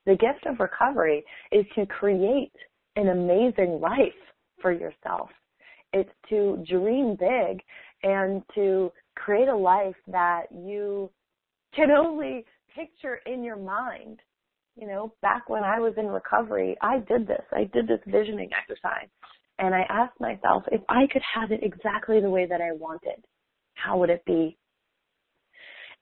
The 0.05 0.17
gift 0.17 0.45
of 0.45 0.59
recovery 0.59 1.23
is 1.51 1.65
to 1.75 1.85
create 1.85 2.51
an 2.95 3.09
amazing 3.09 3.79
life 3.79 4.13
for 4.61 4.71
yourself. 4.71 5.29
It's 5.93 6.09
to 6.29 6.63
dream 6.69 7.15
big 7.19 7.61
and 8.03 8.43
to 8.55 8.91
create 9.15 9.47
a 9.47 9.55
life 9.55 9.95
that 10.07 10.43
you 10.51 11.09
can 11.75 11.91
only 11.91 12.45
picture 12.75 13.19
in 13.25 13.43
your 13.43 13.55
mind. 13.55 14.19
You 14.75 14.87
know, 14.87 15.13
back 15.21 15.49
when 15.49 15.63
I 15.63 15.79
was 15.79 15.93
in 15.97 16.07
recovery, 16.07 16.75
I 16.81 16.99
did 16.99 17.27
this. 17.27 17.43
I 17.51 17.69
did 17.73 17.87
this 17.87 17.99
visioning 18.07 18.49
exercise. 18.59 19.07
And 19.59 19.75
I 19.75 19.85
asked 19.89 20.19
myself, 20.19 20.63
if 20.71 20.81
I 20.89 21.05
could 21.11 21.21
have 21.33 21.51
it 21.51 21.61
exactly 21.61 22.19
the 22.19 22.29
way 22.29 22.47
that 22.47 22.59
I 22.59 22.71
wanted, 22.73 23.23
how 23.75 23.97
would 23.99 24.09
it 24.09 24.25
be? 24.25 24.57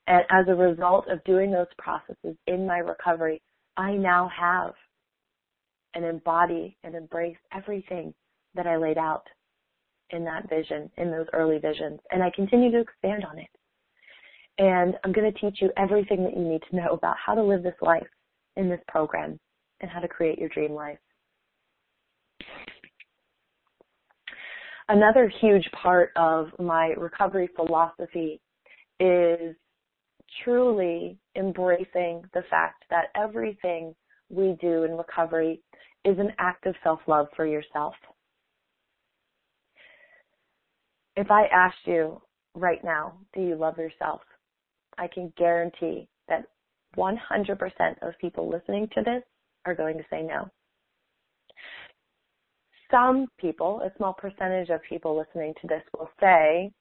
And 0.07 0.23
as 0.29 0.45
a 0.47 0.55
result 0.55 1.07
of 1.09 1.23
doing 1.23 1.51
those 1.51 1.67
processes 1.77 2.35
in 2.47 2.65
my 2.65 2.79
recovery, 2.79 3.41
I 3.77 3.93
now 3.93 4.29
have 4.37 4.73
and 5.93 6.05
embody 6.05 6.77
and 6.83 6.95
embrace 6.95 7.37
everything 7.53 8.13
that 8.55 8.67
I 8.67 8.77
laid 8.77 8.97
out 8.97 9.23
in 10.09 10.23
that 10.25 10.49
vision, 10.49 10.89
in 10.97 11.11
those 11.11 11.27
early 11.33 11.57
visions. 11.57 11.99
And 12.11 12.23
I 12.23 12.31
continue 12.35 12.71
to 12.71 12.79
expand 12.79 13.25
on 13.25 13.39
it. 13.39 13.47
And 14.57 14.95
I'm 15.03 15.11
going 15.11 15.31
to 15.31 15.39
teach 15.39 15.59
you 15.61 15.71
everything 15.77 16.23
that 16.23 16.35
you 16.35 16.43
need 16.43 16.61
to 16.69 16.75
know 16.75 16.89
about 16.93 17.15
how 17.23 17.33
to 17.33 17.43
live 17.43 17.63
this 17.63 17.73
life 17.81 18.07
in 18.57 18.69
this 18.69 18.81
program 18.87 19.39
and 19.79 19.89
how 19.89 19.99
to 19.99 20.07
create 20.07 20.37
your 20.37 20.49
dream 20.49 20.73
life. 20.73 20.97
Another 24.89 25.31
huge 25.39 25.67
part 25.71 26.11
of 26.17 26.47
my 26.59 26.87
recovery 26.97 27.49
philosophy 27.55 28.41
is 28.99 29.55
truly 30.43 31.17
embracing 31.35 32.23
the 32.33 32.43
fact 32.49 32.83
that 32.89 33.05
everything 33.15 33.95
we 34.29 34.57
do 34.61 34.83
in 34.83 34.97
recovery 34.97 35.61
is 36.05 36.17
an 36.19 36.31
act 36.39 36.65
of 36.65 36.75
self-love 36.83 37.27
for 37.35 37.45
yourself. 37.45 37.93
If 41.15 41.29
I 41.29 41.45
asked 41.47 41.85
you 41.85 42.21
right 42.55 42.83
now, 42.83 43.13
do 43.33 43.41
you 43.41 43.55
love 43.55 43.77
yourself? 43.77 44.21
I 44.97 45.07
can 45.07 45.33
guarantee 45.37 46.07
that 46.27 46.45
100% 46.97 47.17
of 48.01 48.17
people 48.19 48.49
listening 48.49 48.87
to 48.95 49.01
this 49.03 49.23
are 49.65 49.75
going 49.75 49.97
to 49.97 50.05
say 50.09 50.21
no. 50.21 50.49
Some 52.89 53.27
people, 53.39 53.81
a 53.81 53.95
small 53.97 54.13
percentage 54.13 54.69
of 54.69 54.81
people 54.87 55.17
listening 55.17 55.53
to 55.61 55.67
this 55.67 55.83
will 55.97 56.09
say, 56.19 56.71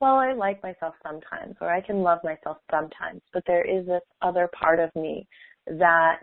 well, 0.00 0.16
I 0.16 0.32
like 0.32 0.62
myself 0.62 0.94
sometimes, 1.02 1.56
or 1.60 1.70
I 1.72 1.80
can 1.80 2.02
love 2.02 2.18
myself 2.24 2.58
sometimes, 2.70 3.22
but 3.32 3.42
there 3.46 3.64
is 3.64 3.86
this 3.86 4.02
other 4.22 4.48
part 4.58 4.80
of 4.80 4.90
me 4.94 5.26
that 5.66 6.22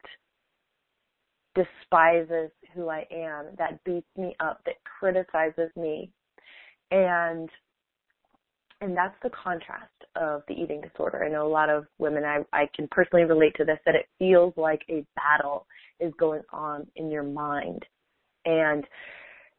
despises 1.56 2.52
who 2.74 2.90
I 2.90 3.06
am, 3.12 3.48
that 3.58 3.84
beats 3.84 4.08
me 4.18 4.36
up, 4.40 4.62
that 4.66 4.76
criticizes 5.00 5.72
me. 5.76 6.12
And 6.92 7.50
and 8.82 8.98
that's 8.98 9.16
the 9.22 9.30
contrast 9.30 9.94
of 10.16 10.42
the 10.48 10.56
eating 10.56 10.82
disorder. 10.82 11.24
I 11.24 11.30
know 11.30 11.46
a 11.46 11.48
lot 11.48 11.70
of 11.70 11.86
women 12.00 12.24
I, 12.24 12.40
I 12.52 12.68
can 12.76 12.88
personally 12.90 13.26
relate 13.26 13.54
to 13.58 13.64
this 13.64 13.78
that 13.86 13.94
it 13.94 14.08
feels 14.18 14.54
like 14.58 14.82
a 14.90 15.06
battle 15.16 15.68
is 16.00 16.12
going 16.18 16.42
on 16.52 16.88
in 16.96 17.12
your 17.12 17.24
mind. 17.24 17.86
And 18.46 18.84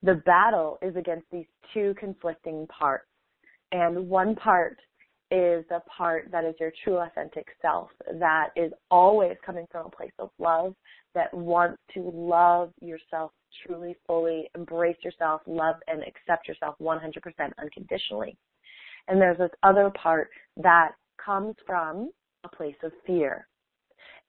the 0.02 0.16
battle 0.26 0.78
is 0.82 0.96
against 0.96 1.26
these 1.30 1.46
two 1.72 1.94
conflicting 2.00 2.66
parts. 2.66 3.06
And 3.72 4.08
one 4.08 4.34
part 4.34 4.78
is 5.30 5.64
the 5.70 5.80
part 5.96 6.30
that 6.30 6.44
is 6.44 6.54
your 6.60 6.72
true 6.84 6.98
authentic 6.98 7.46
self 7.62 7.88
that 8.18 8.50
is 8.54 8.70
always 8.90 9.36
coming 9.44 9.66
from 9.70 9.86
a 9.86 9.90
place 9.90 10.12
of 10.18 10.30
love 10.38 10.74
that 11.14 11.32
wants 11.32 11.78
to 11.94 12.10
love 12.14 12.70
yourself 12.80 13.32
truly, 13.66 13.96
fully, 14.06 14.48
embrace 14.54 14.96
yourself, 15.02 15.40
love 15.46 15.76
and 15.86 16.02
accept 16.02 16.48
yourself 16.48 16.74
100% 16.80 17.00
unconditionally. 17.58 18.36
And 19.08 19.20
there's 19.20 19.38
this 19.38 19.50
other 19.62 19.90
part 19.90 20.28
that 20.58 20.92
comes 21.24 21.54
from 21.66 22.10
a 22.44 22.48
place 22.48 22.76
of 22.82 22.92
fear. 23.06 23.46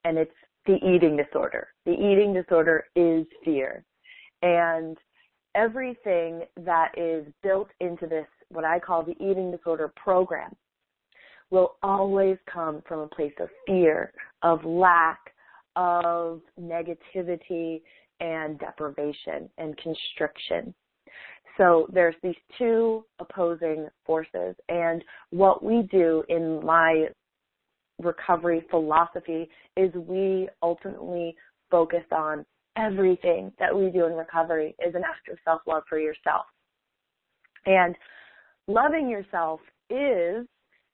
And 0.05 0.17
it's 0.17 0.31
the 0.65 0.75
eating 0.75 1.17
disorder. 1.17 1.67
The 1.85 1.93
eating 1.93 2.33
disorder 2.33 2.85
is 2.95 3.25
fear. 3.43 3.83
And 4.41 4.97
everything 5.55 6.43
that 6.57 6.91
is 6.97 7.25
built 7.43 7.69
into 7.79 8.07
this, 8.07 8.27
what 8.53 8.65
I 8.65 8.79
call 8.79 9.03
the 9.03 9.15
eating 9.19 9.51
disorder 9.51 9.91
program, 9.95 10.55
will 11.49 11.75
always 11.83 12.37
come 12.51 12.81
from 12.87 13.01
a 13.01 13.07
place 13.07 13.33
of 13.39 13.49
fear, 13.67 14.11
of 14.41 14.63
lack, 14.65 15.19
of 15.75 16.41
negativity 16.59 17.81
and 18.19 18.59
deprivation 18.59 19.49
and 19.57 19.77
constriction. 19.77 20.73
So 21.57 21.87
there's 21.93 22.15
these 22.23 22.35
two 22.57 23.05
opposing 23.19 23.87
forces 24.05 24.55
and 24.69 25.03
what 25.29 25.63
we 25.63 25.83
do 25.91 26.23
in 26.29 26.65
my 26.65 27.07
recovery 28.01 28.65
philosophy 28.71 29.47
is 29.77 29.93
we 29.93 30.49
ultimately 30.63 31.35
focus 31.69 32.03
on 32.11 32.45
everything 32.75 33.51
that 33.59 33.75
we 33.75 33.89
do 33.89 34.05
in 34.05 34.13
recovery 34.13 34.75
is 34.85 34.95
an 34.95 35.03
act 35.03 35.29
of 35.31 35.37
self-love 35.45 35.83
for 35.87 35.99
yourself. 35.99 36.45
And 37.65 37.95
loving 38.67 39.09
yourself 39.09 39.59
is 39.89 40.45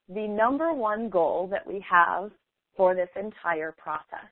the 0.08 0.27
number 0.27 0.73
one 0.73 1.10
goal 1.10 1.47
that 1.51 1.65
we 1.65 1.84
have 1.89 2.32
for 2.75 2.95
this 2.95 3.10
entire 3.15 3.71
process. 3.71 4.29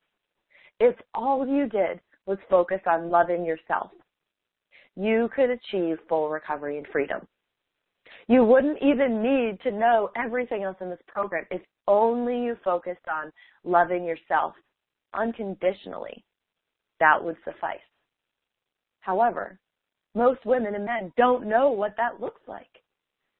If 0.79 0.95
all 1.13 1.47
you 1.47 1.67
did 1.67 1.99
was 2.25 2.37
focus 2.49 2.81
on 2.85 3.09
loving 3.09 3.45
yourself, 3.45 3.91
you 4.95 5.29
could 5.35 5.49
achieve 5.49 5.97
full 6.09 6.29
recovery 6.29 6.77
and 6.77 6.87
freedom. 6.91 7.27
You 8.27 8.43
wouldn't 8.43 8.79
even 8.81 9.21
need 9.21 9.59
to 9.61 9.71
know 9.71 10.09
everything 10.15 10.63
else 10.63 10.77
in 10.81 10.89
this 10.89 10.99
program 11.07 11.45
if 11.51 11.61
only 11.87 12.43
you 12.43 12.57
focused 12.63 13.07
on 13.11 13.31
loving 13.63 14.03
yourself 14.03 14.53
unconditionally. 15.13 16.23
That 16.99 17.23
would 17.23 17.37
suffice. 17.45 17.77
However, 19.01 19.59
most 20.15 20.45
women 20.45 20.75
and 20.75 20.85
men 20.85 21.13
don't 21.15 21.47
know 21.47 21.69
what 21.69 21.95
that 21.97 22.19
looks 22.19 22.41
like. 22.47 22.67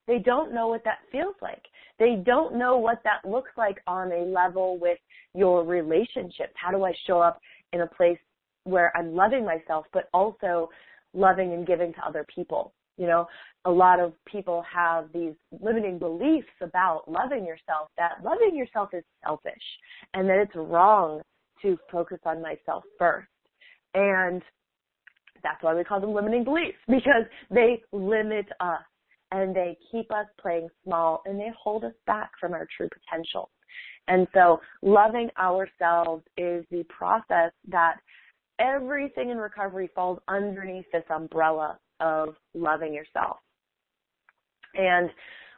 They 0.07 0.19
don't 0.19 0.53
know 0.53 0.67
what 0.67 0.83
that 0.85 0.99
feels 1.11 1.35
like. 1.41 1.63
They 1.99 2.21
don't 2.25 2.55
know 2.55 2.77
what 2.77 3.01
that 3.03 3.29
looks 3.29 3.51
like 3.57 3.77
on 3.87 4.11
a 4.11 4.21
level 4.21 4.77
with 4.79 4.99
your 5.33 5.63
relationships. 5.63 6.53
How 6.55 6.71
do 6.71 6.83
I 6.85 6.93
show 7.05 7.19
up 7.19 7.39
in 7.73 7.81
a 7.81 7.87
place 7.87 8.19
where 8.63 8.95
I'm 8.95 9.15
loving 9.15 9.45
myself, 9.45 9.85
but 9.93 10.09
also 10.13 10.69
loving 11.13 11.53
and 11.53 11.67
giving 11.67 11.93
to 11.93 12.05
other 12.05 12.25
people? 12.33 12.73
You 12.97 13.07
know, 13.07 13.27
a 13.65 13.71
lot 13.71 13.99
of 13.99 14.13
people 14.25 14.63
have 14.73 15.11
these 15.13 15.33
limiting 15.61 15.99
beliefs 15.99 16.47
about 16.61 17.03
loving 17.07 17.45
yourself 17.45 17.89
that 17.97 18.23
loving 18.23 18.55
yourself 18.55 18.89
is 18.93 19.03
selfish 19.23 19.53
and 20.13 20.27
that 20.29 20.37
it's 20.37 20.55
wrong 20.55 21.21
to 21.61 21.77
focus 21.91 22.19
on 22.25 22.41
myself 22.41 22.83
first. 22.97 23.27
And 23.93 24.41
that's 25.43 25.61
why 25.61 25.75
we 25.75 25.83
call 25.83 25.99
them 25.99 26.13
limiting 26.13 26.43
beliefs 26.43 26.77
because 26.87 27.25
they 27.51 27.83
limit 27.91 28.47
us 28.59 28.81
and 29.31 29.55
they 29.55 29.77
keep 29.91 30.11
us 30.11 30.25
playing 30.39 30.69
small 30.83 31.21
and 31.25 31.39
they 31.39 31.51
hold 31.57 31.83
us 31.83 31.93
back 32.05 32.31
from 32.39 32.53
our 32.53 32.67
true 32.75 32.89
potential. 32.89 33.49
And 34.07 34.27
so 34.33 34.61
loving 34.81 35.29
ourselves 35.37 36.23
is 36.37 36.65
the 36.71 36.85
process 36.89 37.51
that 37.67 37.97
everything 38.59 39.29
in 39.29 39.37
recovery 39.37 39.89
falls 39.93 40.19
underneath 40.27 40.85
this 40.91 41.03
umbrella 41.09 41.77
of 41.99 42.35
loving 42.53 42.93
yourself. 42.93 43.37
And 44.75 45.09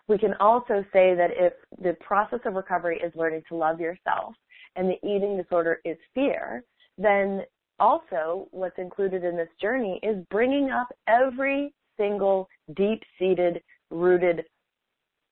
we 0.08 0.17
can 0.17 0.34
also 0.39 0.84
say 0.91 1.13
that 1.15 1.29
if 1.34 1.53
the 1.82 1.93
process 2.01 2.39
of 2.45 2.55
recovery 2.55 2.99
is 3.03 3.13
learning 3.15 3.43
to 3.49 3.55
love 3.55 3.79
yourself 3.79 4.34
and 4.75 4.89
the 4.89 4.97
eating 5.08 5.38
disorder 5.38 5.79
is 5.86 5.97
fear, 6.15 6.63
then 6.97 7.43
also 7.79 8.47
what's 8.51 8.77
included 8.77 9.23
in 9.23 9.38
this 9.38 9.49
journey 9.62 9.99
is 10.03 10.17
bringing 10.32 10.71
up 10.71 10.88
every 11.08 11.73
single 11.99 12.47
deep-seated, 12.75 13.62
rooted 13.91 14.45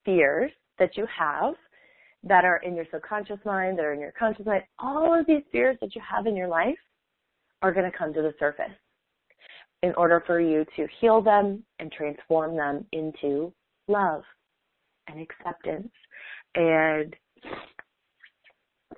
fears 0.05 0.51
that 0.77 0.95
you 0.97 1.07
have 1.17 1.55
that 2.23 2.45
are 2.45 2.57
in 2.57 2.75
your 2.75 2.85
subconscious 2.91 3.39
mind, 3.45 3.79
that 3.79 3.85
are 3.85 3.93
in 3.93 3.99
your 3.99 4.13
conscious 4.17 4.45
mind. 4.45 4.63
All 4.79 5.17
of 5.17 5.25
these 5.25 5.43
fears 5.51 5.77
that 5.81 5.95
you 5.95 6.01
have 6.07 6.27
in 6.27 6.35
your 6.35 6.47
life 6.47 6.77
are 7.61 7.71
going 7.71 7.89
to 7.89 7.97
come 7.97 8.13
to 8.13 8.21
the 8.21 8.33
surface 8.37 8.65
in 9.83 9.93
order 9.95 10.23
for 10.25 10.39
you 10.39 10.65
to 10.75 10.87
heal 10.99 11.21
them 11.21 11.63
and 11.79 11.91
transform 11.91 12.55
them 12.55 12.85
into 12.91 13.53
love 13.87 14.23
and 15.07 15.21
acceptance 15.21 15.91
and 16.55 17.15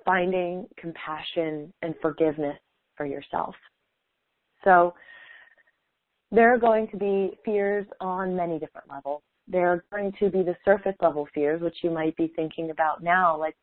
finding 0.04 0.66
compassion 0.76 1.72
and 1.82 1.94
forgiveness 2.00 2.58
for 2.96 3.06
yourself. 3.06 3.54
So 4.64 4.94
there 6.30 6.54
are 6.54 6.58
going 6.58 6.88
to 6.88 6.96
be 6.96 7.38
fears 7.44 7.86
on 8.00 8.36
many 8.36 8.58
different 8.58 8.88
levels. 8.88 9.22
There 9.48 9.68
are 9.68 9.84
going 9.92 10.12
to 10.20 10.30
be 10.30 10.42
the 10.42 10.56
surface 10.64 10.94
level 11.00 11.26
fears, 11.34 11.60
which 11.60 11.78
you 11.82 11.90
might 11.90 12.16
be 12.16 12.32
thinking 12.36 12.70
about 12.70 13.02
now, 13.02 13.36
like 13.36 13.56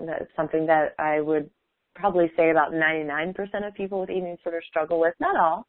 uh, 0.00 0.24
something 0.36 0.66
that 0.66 0.94
I 0.98 1.20
would 1.20 1.48
probably 1.94 2.30
say 2.36 2.50
about 2.50 2.72
99% 2.72 3.34
of 3.66 3.74
people 3.74 4.00
with 4.00 4.10
eating 4.10 4.36
disorder 4.36 4.62
struggle 4.68 4.98
with. 5.00 5.14
Not 5.20 5.36
all, 5.36 5.66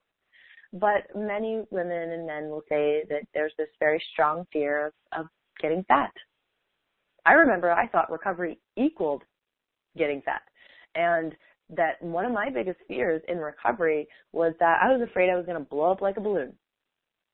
but 0.73 1.07
many 1.15 1.63
women 1.69 2.11
and 2.11 2.25
men 2.25 2.49
will 2.49 2.63
say 2.69 3.03
that 3.09 3.23
there's 3.33 3.53
this 3.57 3.69
very 3.79 4.01
strong 4.13 4.45
fear 4.51 4.87
of, 4.87 4.93
of 5.17 5.25
getting 5.61 5.83
fat. 5.87 6.11
I 7.25 7.33
remember 7.33 7.71
I 7.71 7.87
thought 7.87 8.11
recovery 8.11 8.59
equaled 8.75 9.23
getting 9.97 10.21
fat. 10.21 10.41
And 10.95 11.35
that 11.75 12.01
one 12.01 12.25
of 12.25 12.31
my 12.31 12.49
biggest 12.49 12.79
fears 12.87 13.21
in 13.27 13.37
recovery 13.37 14.07
was 14.31 14.53
that 14.59 14.79
I 14.81 14.91
was 14.91 15.07
afraid 15.07 15.29
I 15.29 15.35
was 15.35 15.45
going 15.45 15.57
to 15.57 15.69
blow 15.69 15.91
up 15.91 16.01
like 16.01 16.17
a 16.17 16.21
balloon. 16.21 16.53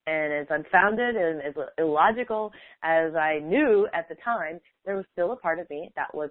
And 0.07 0.33
as 0.33 0.47
unfounded 0.49 1.15
and 1.15 1.41
as 1.41 1.53
illogical 1.79 2.51
as 2.83 3.15
I 3.15 3.39
knew 3.39 3.87
at 3.93 4.07
the 4.07 4.15
time, 4.23 4.59
there 4.85 4.95
was 4.95 5.05
still 5.13 5.31
a 5.31 5.35
part 5.37 5.59
of 5.59 5.69
me 5.69 5.91
that 5.95 6.13
was 6.13 6.29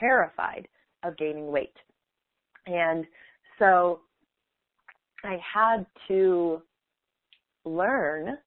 terrified 0.00 0.66
of 1.02 1.16
gaining 1.18 1.48
weight. 1.48 1.76
And 2.66 3.04
so 3.58 4.00
I 5.22 5.36
had 5.54 5.84
to 6.08 6.62
learn 7.64 8.38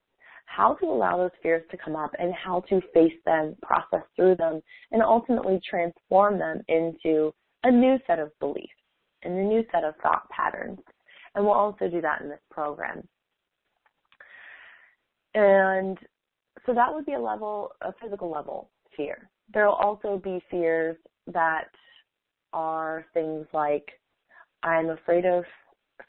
how 0.46 0.76
to 0.76 0.86
allow 0.86 1.18
those 1.18 1.32
fears 1.44 1.64
to 1.70 1.78
come 1.78 1.96
up 1.96 2.12
and 2.18 2.34
how 2.34 2.62
to 2.70 2.82
face 2.94 3.14
them, 3.26 3.56
process 3.62 4.08
through 4.16 4.38
them, 4.38 4.62
and 4.92 5.04
ultimately 5.04 5.60
transform 5.70 6.40
them 6.40 6.62
into 6.68 7.32
a 7.64 7.72
new 7.72 7.98
set 8.08 8.18
of 8.18 8.32
beliefs 8.40 8.72
and 9.28 9.38
a 9.38 9.44
new 9.44 9.64
set 9.72 9.84
of 9.84 9.94
thought 10.02 10.30
patterns. 10.30 10.80
And 11.36 11.46
we'll 11.46 11.54
also 11.54 11.88
do 11.88 12.02
that 12.02 12.22
in 12.22 12.30
this 12.30 12.40
program. 12.50 13.08
And 15.36 15.98
so 16.66 16.74
that 16.74 16.94
would 16.94 17.06
be 17.06 17.14
a 17.14 17.20
level, 17.20 17.72
a 17.82 17.94
physical 18.02 18.32
level 18.32 18.70
fear. 18.96 19.30
There 19.54 19.66
will 19.66 19.74
also 19.74 20.20
be 20.24 20.42
fears 20.50 20.98
that 21.32 21.70
are 22.54 23.06
things 23.14 23.46
like, 23.54 23.86
I'm 24.64 24.90
afraid 24.90 25.26
of 25.26 25.44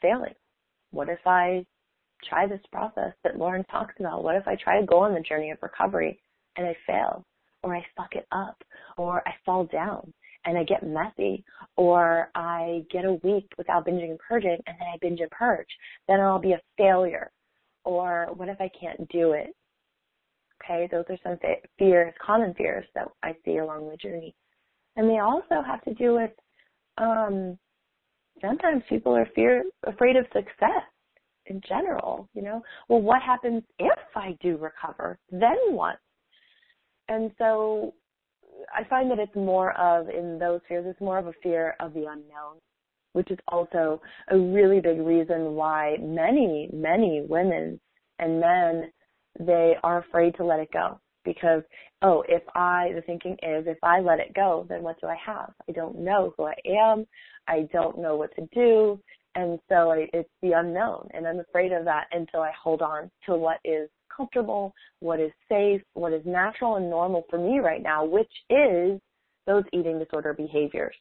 failing. 0.01 0.33
What 0.91 1.09
if 1.09 1.19
I 1.25 1.65
try 2.27 2.47
this 2.47 2.61
process 2.71 3.13
that 3.23 3.37
Lauren 3.37 3.63
talks 3.65 3.93
about? 3.99 4.23
What 4.23 4.35
if 4.35 4.47
I 4.47 4.55
try 4.55 4.79
to 4.79 4.87
go 4.87 4.99
on 4.99 5.13
the 5.13 5.21
journey 5.21 5.51
of 5.51 5.59
recovery 5.61 6.19
and 6.57 6.65
I 6.65 6.75
fail 6.87 7.25
or 7.61 7.75
I 7.75 7.85
fuck 7.95 8.15
it 8.15 8.25
up 8.31 8.63
or 8.97 9.21
I 9.27 9.33
fall 9.45 9.65
down 9.65 10.11
and 10.45 10.57
I 10.57 10.63
get 10.63 10.83
messy 10.83 11.43
or 11.75 12.29
I 12.35 12.83
get 12.91 13.05
a 13.05 13.13
week 13.23 13.51
without 13.57 13.85
binging 13.85 14.11
and 14.11 14.19
purging 14.19 14.57
and 14.67 14.75
then 14.79 14.87
I 14.93 14.97
binge 15.01 15.19
and 15.19 15.31
purge? 15.31 15.67
Then 16.07 16.19
I'll 16.19 16.39
be 16.39 16.53
a 16.53 16.61
failure. 16.77 17.31
Or 17.85 18.27
what 18.35 18.49
if 18.49 18.59
I 18.59 18.69
can't 18.79 19.07
do 19.09 19.31
it? 19.33 19.55
Okay, 20.63 20.87
those 20.91 21.05
are 21.09 21.17
some 21.23 21.37
fears, 21.77 22.13
common 22.23 22.53
fears 22.53 22.85
that 22.93 23.07
I 23.23 23.35
see 23.45 23.57
along 23.57 23.89
the 23.89 23.97
journey. 23.97 24.35
And 24.95 25.09
they 25.09 25.19
also 25.19 25.61
have 25.65 25.81
to 25.85 25.93
do 25.93 26.15
with 26.15 26.31
um, 26.97 27.57
sometimes 28.41 28.83
people 28.89 29.15
are 29.15 29.27
fear 29.35 29.63
afraid 29.85 30.15
of 30.15 30.25
success 30.33 30.83
in 31.45 31.61
general, 31.67 32.29
you 32.33 32.41
know. 32.41 32.61
Well, 32.87 33.01
what 33.01 33.21
happens 33.21 33.63
if 33.79 33.99
I 34.15 34.37
do 34.41 34.57
recover? 34.57 35.17
Then 35.31 35.57
what? 35.69 35.97
And 37.07 37.31
so 37.37 37.93
I 38.73 38.83
find 38.85 39.09
that 39.11 39.19
it's 39.19 39.35
more 39.35 39.77
of 39.77 40.09
in 40.09 40.37
those 40.39 40.61
fears, 40.67 40.85
it's 40.87 41.01
more 41.01 41.17
of 41.17 41.27
a 41.27 41.33
fear 41.43 41.75
of 41.79 41.93
the 41.93 42.05
unknown, 42.05 42.59
which 43.13 43.31
is 43.31 43.39
also 43.47 44.01
a 44.29 44.37
really 44.37 44.79
big 44.79 44.99
reason 44.99 45.55
why 45.55 45.97
many, 45.99 46.69
many 46.73 47.25
women 47.27 47.79
and 48.19 48.39
men 48.39 48.91
they 49.39 49.75
are 49.83 49.99
afraid 49.99 50.35
to 50.35 50.45
let 50.45 50.59
it 50.59 50.71
go. 50.71 50.99
Because 51.25 51.63
oh 52.01 52.23
if 52.29 52.41
i 52.55 52.91
the 52.95 53.01
thinking 53.01 53.33
is 53.43 53.65
if 53.67 53.77
i 53.83 53.99
let 53.99 54.19
it 54.19 54.33
go 54.33 54.65
then 54.69 54.81
what 54.81 54.99
do 55.01 55.07
i 55.07 55.17
have? 55.23 55.53
I 55.67 55.73
don't 55.73 55.99
know 55.99 56.33
who 56.37 56.45
i 56.45 56.55
am. 56.65 57.05
I 57.47 57.67
don't 57.73 57.99
know 57.99 58.15
what 58.15 58.33
to 58.35 58.47
do. 58.53 58.99
And 59.35 59.59
so 59.69 59.91
I, 59.91 60.07
it's 60.13 60.29
the 60.41 60.53
unknown 60.53 61.09
and 61.13 61.27
i'm 61.27 61.39
afraid 61.39 61.71
of 61.71 61.85
that 61.85 62.05
and 62.11 62.27
so 62.31 62.39
i 62.39 62.51
hold 62.61 62.81
on 62.81 63.11
to 63.25 63.35
what 63.35 63.59
is 63.63 63.89
comfortable 64.19 64.73
what 64.99 65.19
is 65.19 65.31
safe 65.47 65.81
what 65.93 66.13
is 66.13 66.21
natural 66.25 66.75
and 66.75 66.89
normal 66.89 67.23
for 67.29 67.39
me 67.39 67.59
right 67.59 67.81
now 67.81 68.03
which 68.03 68.31
is 68.49 68.99
those 69.47 69.63
eating 69.73 69.97
disorder 69.97 70.33
behaviors 70.33 70.95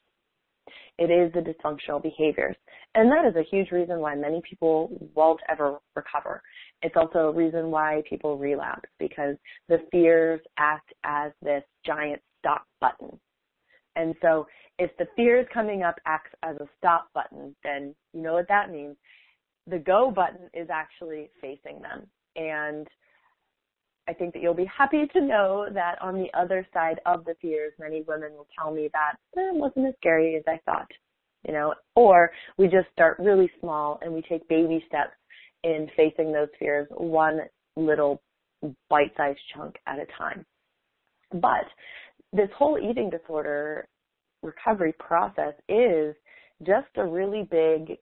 it 0.99 1.11
is 1.11 1.33
the 1.33 1.41
dysfunctional 1.41 2.03
behaviors. 2.03 2.57
And 2.95 3.11
that 3.11 3.25
is 3.25 3.37
a 3.37 3.49
huge 3.49 3.71
reason 3.71 4.01
why 4.01 4.15
many 4.15 4.43
people 4.49 4.91
won't 5.15 5.41
ever 5.49 5.79
recover. 5.95 6.43
It's 6.83 6.97
also 6.97 7.29
a 7.29 7.33
reason 7.33 7.71
why 7.71 8.03
people 8.09 8.37
relapse 8.37 8.89
because 8.99 9.37
the 9.69 9.79
fears 9.91 10.41
act 10.59 10.93
as 11.05 11.33
this 11.43 11.63
giant 11.87 12.21
stop 12.41 12.65
button. 12.81 13.19
And 13.97 14.15
so 14.23 14.47
if 14.79 14.97
the 14.97 15.07
fears 15.17 15.47
coming 15.53 15.83
up 15.83 15.97
acts 16.07 16.31
as 16.43 16.57
a 16.57 16.69
stop 16.79 17.09
button, 17.15 17.55
then 17.65 17.95
you 18.13 18.23
know 18.23 18.35
what 18.35 18.49
that 18.49 18.71
means. 18.71 18.97
The 19.67 19.79
go 19.79 20.11
button 20.11 20.49
is 20.55 20.69
actually 20.71 21.31
facing 21.41 21.81
them. 21.83 22.07
And 22.37 22.87
I 24.09 24.15
think 24.15 24.33
that 24.33 24.43
you'll 24.43 24.55
be 24.55 24.65
happy 24.65 25.07
to 25.13 25.21
know 25.21 25.67
that 25.73 26.01
on 26.01 26.15
the 26.15 26.29
other 26.33 26.67
side 26.73 26.99
of 27.05 27.25
the 27.27 27.35
fears, 27.43 27.73
many 27.79 28.03
women 28.09 28.33
will 28.33 28.49
tell 28.59 28.73
me 28.73 28.89
that 28.93 29.17
eh, 29.37 29.51
it 29.51 29.55
wasn't 29.55 29.87
as 29.89 29.95
scary 29.99 30.37
as 30.37 30.45
I 30.49 30.59
thought. 30.65 30.89
you 31.47 31.53
know, 31.53 31.75
or 31.95 32.31
we 32.57 32.67
just 32.67 32.89
start 32.93 33.19
really 33.19 33.51
small 33.61 33.99
and 34.03 34.13
we 34.13 34.23
take 34.23 34.49
baby 34.49 34.85
steps 34.89 35.15
in 35.65 35.89
facing 35.97 36.33
those 36.33 36.49
fears 36.59 36.87
one 36.91 37.41
little 37.77 38.21
bite-sized 38.91 39.39
chunk 39.55 39.77
at 39.87 39.99
a 39.99 40.07
time. 40.17 40.45
But 41.33 41.67
this 42.33 42.49
whole 42.57 42.79
eating 42.79 43.11
disorder 43.11 43.87
recovery 44.43 44.95
process 44.99 45.55
is 45.69 46.15
just 46.67 46.89
a 46.97 47.05
really 47.05 47.43
big 47.51 47.99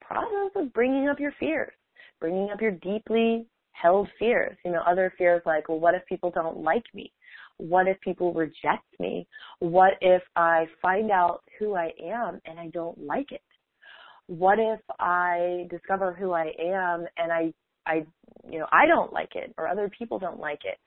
process 0.00 0.50
of 0.56 0.72
bringing 0.72 1.08
up 1.08 1.20
your 1.20 1.32
fears, 1.38 1.72
bringing 2.20 2.50
up 2.50 2.60
your 2.60 2.72
deeply 2.72 3.46
held 3.72 4.08
fears. 4.18 4.56
You 4.64 4.72
know, 4.72 4.82
other 4.86 5.12
fears 5.18 5.42
like, 5.44 5.68
well, 5.68 5.80
what 5.80 5.94
if 5.94 6.04
people 6.06 6.30
don't 6.30 6.58
like 6.58 6.84
me? 6.94 7.12
What 7.58 7.86
if 7.86 8.00
people 8.00 8.32
reject 8.32 8.84
me? 8.98 9.26
What 9.58 9.92
if 10.00 10.22
I 10.36 10.66
find 10.80 11.10
out 11.10 11.42
who 11.58 11.74
I 11.74 11.92
am 12.02 12.40
and 12.46 12.58
I 12.58 12.68
don't 12.68 12.98
like 12.98 13.32
it? 13.32 13.42
What 14.26 14.58
if 14.58 14.80
I 14.98 15.66
discover 15.70 16.12
who 16.12 16.32
I 16.32 16.52
am 16.58 17.06
and 17.16 17.32
I, 17.32 17.52
I, 17.86 18.06
you 18.48 18.58
know, 18.58 18.66
I 18.72 18.86
don't 18.86 19.12
like 19.12 19.34
it 19.34 19.52
or 19.58 19.68
other 19.68 19.90
people 19.96 20.18
don't 20.18 20.40
like 20.40 20.60
it? 20.64 20.78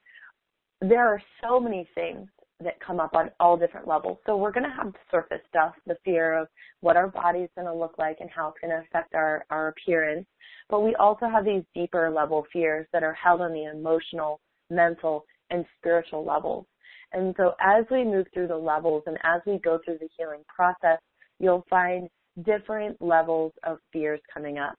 There 0.81 1.07
are 1.07 1.21
so 1.41 1.59
many 1.59 1.87
things 1.95 2.27
that 2.63 2.79
come 2.79 2.99
up 2.99 3.13
on 3.13 3.29
all 3.39 3.57
different 3.57 3.87
levels. 3.87 4.17
So 4.25 4.37
we're 4.37 4.51
going 4.51 4.69
to 4.69 4.75
have 4.75 4.93
surface 5.11 5.41
stuff, 5.49 5.73
the 5.85 5.97
fear 6.05 6.37
of 6.37 6.47
what 6.79 6.95
our 6.95 7.07
body's 7.07 7.49
going 7.55 7.67
to 7.67 7.73
look 7.73 7.97
like 7.97 8.17
and 8.21 8.29
how 8.29 8.49
it's 8.49 8.57
going 8.61 8.71
to 8.71 8.85
affect 8.87 9.13
our, 9.13 9.45
our 9.49 9.69
appearance. 9.69 10.25
But 10.69 10.81
we 10.81 10.95
also 10.95 11.27
have 11.27 11.43
these 11.43 11.63
deeper 11.73 12.09
level 12.09 12.45
fears 12.53 12.87
that 12.93 13.03
are 13.03 13.13
held 13.13 13.41
on 13.41 13.51
the 13.51 13.65
emotional, 13.65 14.39
mental, 14.69 15.25
and 15.49 15.65
spiritual 15.77 16.25
levels. 16.25 16.65
And 17.11 17.35
so 17.37 17.53
as 17.59 17.85
we 17.91 18.03
move 18.03 18.27
through 18.33 18.47
the 18.47 18.57
levels 18.57 19.03
and 19.05 19.17
as 19.23 19.41
we 19.45 19.59
go 19.59 19.79
through 19.83 19.99
the 19.99 20.09
healing 20.17 20.43
process, 20.47 20.99
you'll 21.39 21.65
find 21.69 22.09
different 22.43 23.01
levels 23.01 23.51
of 23.63 23.77
fears 23.91 24.19
coming 24.33 24.57
up. 24.57 24.75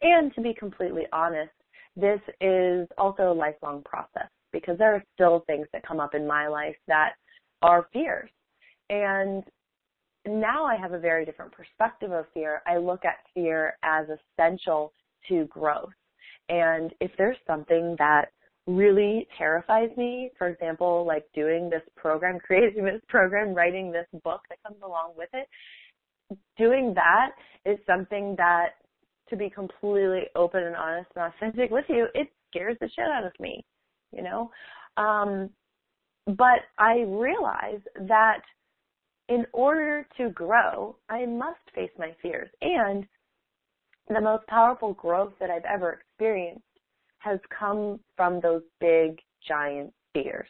And 0.00 0.34
to 0.34 0.40
be 0.40 0.54
completely 0.54 1.04
honest, 1.12 1.52
this 1.96 2.20
is 2.40 2.88
also 2.96 3.32
a 3.32 3.34
lifelong 3.34 3.82
process 3.84 4.28
because 4.52 4.78
there 4.78 4.94
are 4.94 5.04
still 5.14 5.44
things 5.46 5.66
that 5.72 5.86
come 5.86 6.00
up 6.00 6.14
in 6.14 6.26
my 6.26 6.48
life 6.48 6.76
that 6.86 7.12
are 7.62 7.88
fears. 7.92 8.30
And 8.90 9.44
now 10.26 10.64
I 10.64 10.76
have 10.76 10.92
a 10.92 10.98
very 10.98 11.24
different 11.24 11.52
perspective 11.52 12.12
of 12.12 12.26
fear. 12.34 12.62
I 12.66 12.76
look 12.76 13.04
at 13.04 13.16
fear 13.34 13.76
as 13.82 14.06
essential 14.08 14.92
to 15.28 15.46
growth. 15.46 15.92
And 16.48 16.92
if 17.00 17.10
there's 17.16 17.38
something 17.46 17.96
that 17.98 18.26
really 18.66 19.26
terrifies 19.36 19.90
me, 19.96 20.30
for 20.38 20.48
example, 20.48 21.04
like 21.06 21.24
doing 21.34 21.68
this 21.70 21.82
program, 21.96 22.38
creating 22.46 22.84
this 22.84 23.00
program, 23.08 23.54
writing 23.54 23.90
this 23.90 24.06
book 24.22 24.42
that 24.48 24.62
comes 24.62 24.80
along 24.84 25.12
with 25.16 25.30
it, 25.32 25.48
doing 26.56 26.94
that 26.94 27.30
is 27.64 27.78
something 27.86 28.34
that, 28.36 28.70
to 29.28 29.36
be 29.36 29.48
completely 29.48 30.24
open 30.36 30.62
and 30.62 30.76
honest 30.76 31.08
and 31.16 31.32
authentic 31.32 31.70
with 31.70 31.84
you, 31.88 32.06
it 32.14 32.28
scares 32.50 32.76
the 32.80 32.88
shit 32.94 33.06
out 33.06 33.24
of 33.24 33.32
me 33.40 33.64
you 34.12 34.22
know? 34.22 34.50
Um, 34.96 35.50
but 36.26 36.60
I 36.78 37.04
realize 37.06 37.80
that 38.06 38.42
in 39.28 39.46
order 39.52 40.06
to 40.18 40.30
grow, 40.30 40.96
I 41.08 41.26
must 41.26 41.60
face 41.74 41.90
my 41.98 42.14
fears. 42.20 42.50
And 42.60 43.06
the 44.08 44.20
most 44.20 44.46
powerful 44.46 44.94
growth 44.94 45.32
that 45.40 45.50
I've 45.50 45.64
ever 45.64 45.92
experienced 45.92 46.64
has 47.18 47.38
come 47.56 48.00
from 48.16 48.40
those 48.40 48.62
big, 48.80 49.18
giant 49.46 49.92
fears. 50.12 50.48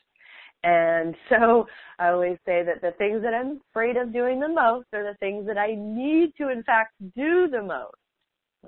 And 0.65 1.15
so 1.29 1.67
I 1.99 2.09
always 2.09 2.39
say 2.47 2.63
that 2.65 2.81
the 2.81 2.93
things 2.99 3.23
that 3.23 3.35
I'm 3.35 3.61
afraid 3.71 3.97
of 3.97 4.13
doing 4.13 4.41
the 4.41 4.49
most 4.49 4.87
are 4.93 5.05
the 5.05 5.17
things 5.19 5.47
that 5.47 5.59
I 5.59 5.75
need 5.77 6.33
to, 6.39 6.51
in 6.51 6.63
fact, 6.63 6.95
do 7.17 7.49
the 7.49 7.63
most. 7.63 7.97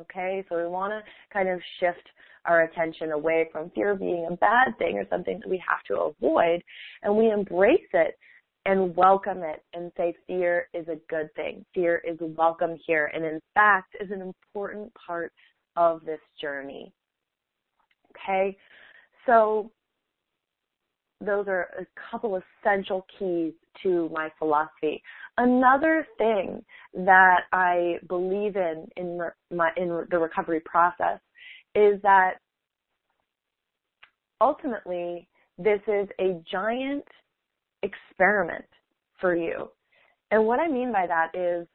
Okay, 0.01 0.45
so 0.49 0.57
we 0.57 0.67
want 0.67 0.93
to 0.93 1.03
kind 1.33 1.49
of 1.49 1.61
shift 1.79 2.09
our 2.47 2.63
attention 2.63 3.13
away 3.13 3.49
from 3.53 3.71
fear 3.71 3.95
being 3.95 4.27
a 4.31 4.37
bad 4.37 4.77
thing 4.79 4.97
or 4.97 5.07
something 5.11 5.41
that 5.41 5.49
we 5.49 5.63
have 5.67 5.83
to 5.89 6.01
avoid 6.01 6.63
and 7.03 7.17
we 7.17 7.31
embrace 7.31 7.81
it 7.93 8.17
and 8.67 8.97
welcome 8.97 9.43
it 9.43 9.63
and 9.75 9.93
say 9.97 10.15
fear 10.27 10.69
is 10.73 10.87
a 10.89 10.99
good 11.09 11.29
thing. 11.35 11.65
Fear 11.75 12.03
is 12.07 12.17
welcome 12.21 12.77
here 12.87 13.11
and 13.15 13.25
in 13.25 13.41
fact 13.55 13.95
is 14.01 14.11
an 14.11 14.23
important 14.23 14.93
part 14.95 15.33
of 15.77 16.05
this 16.05 16.21
journey. 16.41 16.93
Okay? 18.11 18.57
So 19.27 19.71
those 21.21 21.47
are 21.49 21.69
a 21.79 21.87
couple 22.11 22.41
essential 22.63 23.07
keys 23.19 23.53
to 23.83 24.09
my 24.13 24.31
philosophy. 24.39 25.03
Another 25.37 26.07
thing 26.19 26.65
that 26.95 27.41
I 27.53 27.97
believe 28.09 28.57
in 28.57 28.87
in 28.97 29.21
my 29.51 29.71
in 29.77 29.89
the 30.11 30.19
recovery 30.19 30.61
process 30.65 31.19
is 31.75 32.01
that 32.03 32.35
ultimately 34.41 35.29
this 35.59 35.81
is 35.87 36.09
a 36.21 36.41
giant 36.51 37.05
experiment 37.83 38.65
for 39.21 39.35
you. 39.35 39.71
And 40.31 40.47
what 40.47 40.61
I 40.61 40.69
mean 40.69 40.93
by 40.93 41.07
that 41.07 41.31
is 41.35 41.67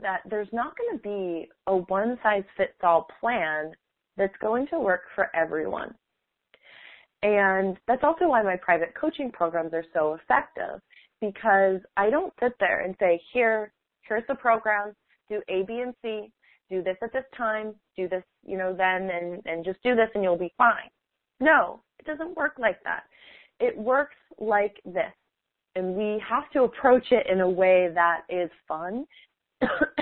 that 0.00 0.20
there's 0.28 0.48
not 0.52 0.74
going 0.76 0.98
to 0.98 1.02
be 1.02 1.48
a 1.66 1.76
one 1.76 2.18
size 2.22 2.44
fits 2.56 2.72
all 2.82 3.08
plan 3.20 3.72
that's 4.16 4.36
going 4.40 4.66
to 4.68 4.78
work 4.78 5.02
for 5.14 5.34
everyone. 5.34 5.94
And 7.22 7.76
that's 7.88 8.04
also 8.04 8.28
why 8.28 8.42
my 8.42 8.56
private 8.56 8.94
coaching 8.98 9.30
programs 9.32 9.72
are 9.72 9.84
so 9.92 10.14
effective 10.14 10.80
because 11.20 11.80
I 11.96 12.10
don't 12.10 12.32
sit 12.40 12.52
there 12.60 12.84
and 12.84 12.94
say, 13.00 13.20
here, 13.32 13.72
here's 14.02 14.26
the 14.28 14.36
program, 14.36 14.94
do 15.28 15.42
A, 15.48 15.64
B, 15.66 15.82
and 15.84 15.94
C, 16.00 16.30
do 16.68 16.82
this 16.82 16.96
at 17.02 17.12
this 17.12 17.24
time, 17.36 17.74
do 17.96 18.08
this, 18.08 18.22
you 18.44 18.56
know, 18.58 18.74
then, 18.74 19.10
and, 19.10 19.42
and 19.46 19.64
just 19.64 19.82
do 19.82 19.94
this 19.94 20.08
and 20.14 20.22
you'll 20.22 20.36
be 20.36 20.52
fine. 20.58 20.90
No, 21.40 21.80
it 21.98 22.06
doesn't 22.06 22.36
work 22.36 22.54
like 22.58 22.82
that. 22.84 23.04
It 23.60 23.76
works 23.76 24.16
like 24.38 24.80
this. 24.84 25.12
And 25.74 25.94
we 25.94 26.22
have 26.28 26.50
to 26.52 26.62
approach 26.64 27.06
it 27.10 27.26
in 27.30 27.40
a 27.40 27.48
way 27.48 27.88
that 27.94 28.22
is 28.28 28.50
fun, 28.66 29.06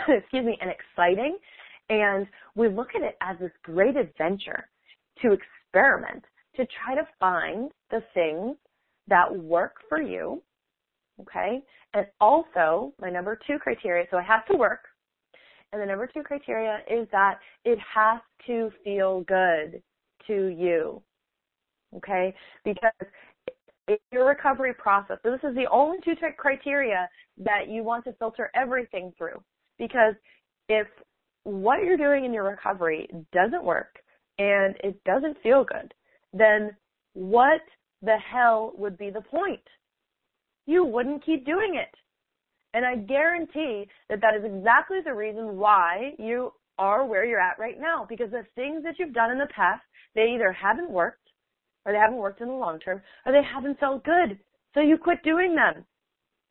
excuse 0.09 0.45
me, 0.45 0.59
and 0.61 0.71
exciting. 0.71 1.37
And 1.89 2.27
we 2.55 2.69
look 2.69 2.89
at 2.95 3.03
it 3.03 3.17
as 3.21 3.39
this 3.39 3.53
great 3.63 3.97
adventure 3.97 4.69
to 5.23 5.33
experiment, 5.33 6.25
to 6.57 6.67
try 6.67 6.95
to 6.95 7.07
find 7.21 7.71
the 7.91 8.03
things 8.15 8.57
that 9.09 9.35
work 9.35 9.75
for 9.89 10.01
you. 10.01 10.43
Okay. 11.21 11.63
And 11.95 12.07
also 12.21 12.93
my 13.01 13.11
number 13.11 13.39
two 13.47 13.59
criteria, 13.59 14.07
so 14.11 14.17
I 14.17 14.23
have 14.23 14.47
to 14.47 14.57
work, 14.57 14.81
and 15.77 15.83
the 15.83 15.87
number 15.87 16.07
two 16.07 16.23
criteria 16.23 16.79
is 16.91 17.07
that 17.13 17.39
it 17.67 17.79
has 17.95 18.19
to 18.47 18.71
feel 18.83 19.21
good 19.23 19.83
to 20.27 20.47
you. 20.47 21.03
Okay? 21.95 22.35
Because 22.65 22.93
in 23.87 23.99
your 24.11 24.27
recovery 24.27 24.73
process, 24.73 25.19
so 25.23 25.31
this 25.31 25.41
is 25.47 25.55
the 25.55 25.69
only 25.71 25.99
two 26.03 26.15
criteria 26.39 27.07
that 27.37 27.69
you 27.69 27.83
want 27.83 28.05
to 28.05 28.15
filter 28.15 28.51
everything 28.55 29.13
through. 29.19 29.39
Because 29.79 30.15
if 30.71 30.87
what 31.45 31.85
you're 31.85 31.99
doing 31.99 32.25
in 32.25 32.33
your 32.33 32.45
recovery 32.45 33.07
doesn't 33.33 33.63
work 33.63 33.99
and 34.39 34.77
it 34.83 34.99
doesn't 35.05 35.37
feel 35.43 35.63
good, 35.63 35.93
then 36.33 36.75
what 37.13 37.61
the 38.01 38.17
hell 38.33 38.73
would 38.79 38.97
be 38.97 39.11
the 39.11 39.21
point? 39.21 39.61
You 40.65 40.87
wouldn't 40.87 41.25
keep 41.25 41.45
doing 41.45 41.75
it. 41.75 41.95
And 42.77 42.85
I 42.85 42.95
guarantee 42.97 43.89
that 44.11 44.21
that 44.21 44.35
is 44.37 44.45
exactly 44.45 44.99
the 45.03 45.15
reason 45.15 45.57
why 45.57 46.13
you 46.19 46.53
are 46.79 47.07
where 47.07 47.25
you're 47.25 47.41
at 47.41 47.59
right 47.59 47.81
now. 47.81 48.07
Because 48.07 48.31
the 48.31 48.45
things 48.55 48.85
that 48.85 48.99
you've 48.99 49.15
done 49.15 49.31
in 49.31 49.39
the 49.39 49.49
past, 49.57 49.81
they 50.15 50.35
either 50.35 50.53
haven't 50.53 50.91
worked, 50.91 51.31
or 51.87 51.93
they 51.93 51.99
haven't 51.99 52.19
worked 52.19 52.43
in 52.43 52.49
the 52.49 52.53
long 52.53 52.79
term, 52.79 53.01
or 53.25 53.33
they 53.33 53.41
haven't 53.43 53.81
felt 53.81 54.05
good. 54.05 54.39
So 54.75 54.81
you 54.81 54.99
quit 54.99 55.23
doing 55.25 55.55
them. 55.55 55.87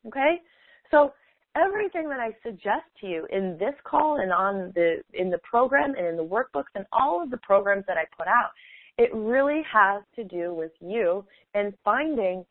Okay? 0.08 0.42
So 0.90 1.12
everything 1.54 2.08
that 2.08 2.18
I 2.18 2.30
suggest 2.42 2.86
to 3.02 3.06
you 3.06 3.28
in 3.30 3.56
this 3.56 3.74
call 3.84 4.18
and 4.20 4.32
on 4.32 4.72
the 4.74 4.96
in 5.14 5.30
the 5.30 5.38
program 5.48 5.94
and 5.96 6.08
in 6.08 6.16
the 6.16 6.24
workbooks 6.24 6.74
and 6.74 6.86
all 6.92 7.22
of 7.22 7.30
the 7.30 7.38
programs 7.38 7.84
that 7.86 7.98
I 7.98 8.04
put 8.18 8.26
out, 8.26 8.50
it 8.98 9.14
really 9.14 9.62
has 9.72 10.02
to 10.16 10.24
do 10.24 10.52
with 10.52 10.72
you 10.80 11.24
and 11.54 11.72
finding 11.84 12.44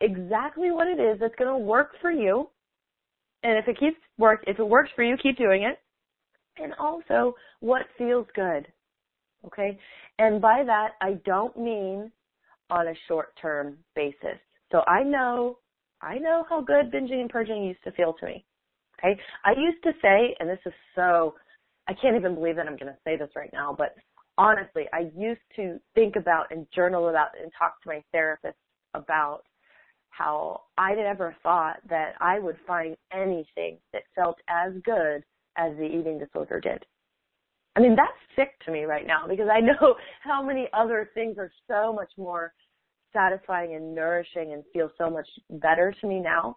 exactly 0.00 0.72
what 0.72 0.88
it 0.88 0.98
is 0.98 1.20
that's 1.20 1.36
going 1.36 1.52
to 1.52 1.64
work 1.64 1.92
for 2.00 2.10
you 2.10 2.48
and 3.42 3.58
if 3.58 3.68
it 3.68 3.78
keeps 3.78 3.96
work, 4.18 4.42
if 4.46 4.58
it 4.58 4.68
works 4.68 4.90
for 4.96 5.02
you, 5.02 5.16
keep 5.22 5.38
doing 5.38 5.62
it. 5.62 5.78
And 6.62 6.74
also 6.78 7.34
what 7.60 7.82
feels 7.96 8.26
good. 8.34 8.66
Okay? 9.46 9.78
And 10.18 10.40
by 10.40 10.64
that, 10.66 10.92
I 11.00 11.14
don't 11.24 11.56
mean 11.56 12.10
on 12.70 12.88
a 12.88 12.94
short 13.06 13.28
term 13.40 13.78
basis. 13.94 14.38
So 14.72 14.80
I 14.86 15.02
know, 15.02 15.58
I 16.02 16.18
know 16.18 16.44
how 16.48 16.60
good 16.60 16.92
binging 16.92 17.20
and 17.20 17.30
purging 17.30 17.64
used 17.64 17.82
to 17.84 17.92
feel 17.92 18.14
to 18.14 18.26
me. 18.26 18.44
Okay? 18.98 19.18
I 19.44 19.52
used 19.52 19.82
to 19.84 19.92
say, 20.02 20.34
and 20.40 20.48
this 20.48 20.58
is 20.66 20.72
so, 20.94 21.34
I 21.88 21.94
can't 21.94 22.16
even 22.16 22.34
believe 22.34 22.56
that 22.56 22.66
I'm 22.66 22.76
going 22.76 22.92
to 22.92 22.98
say 23.04 23.16
this 23.16 23.30
right 23.36 23.50
now, 23.52 23.74
but 23.76 23.94
honestly, 24.36 24.84
I 24.92 25.10
used 25.16 25.40
to 25.56 25.78
think 25.94 26.16
about 26.16 26.46
and 26.50 26.66
journal 26.74 27.08
about 27.08 27.28
and 27.40 27.50
talk 27.56 27.80
to 27.82 27.88
my 27.88 28.02
therapist 28.12 28.56
about 28.94 29.42
how 30.10 30.62
I 30.76 30.94
never 30.94 31.36
thought 31.42 31.76
that 31.88 32.14
I 32.20 32.38
would 32.38 32.56
find 32.66 32.96
anything 33.12 33.78
that 33.92 34.02
felt 34.14 34.38
as 34.48 34.72
good 34.84 35.22
as 35.56 35.76
the 35.76 35.84
eating 35.84 36.18
disorder 36.18 36.60
did. 36.60 36.84
I 37.76 37.80
mean, 37.80 37.94
that's 37.94 38.10
sick 38.34 38.58
to 38.64 38.72
me 38.72 38.84
right 38.84 39.06
now 39.06 39.26
because 39.28 39.48
I 39.52 39.60
know 39.60 39.94
how 40.20 40.42
many 40.42 40.68
other 40.72 41.10
things 41.14 41.36
are 41.38 41.50
so 41.68 41.92
much 41.92 42.10
more 42.16 42.52
satisfying 43.12 43.74
and 43.74 43.94
nourishing 43.94 44.52
and 44.52 44.64
feel 44.72 44.90
so 44.98 45.08
much 45.08 45.28
better 45.50 45.94
to 46.00 46.06
me 46.06 46.20
now. 46.20 46.56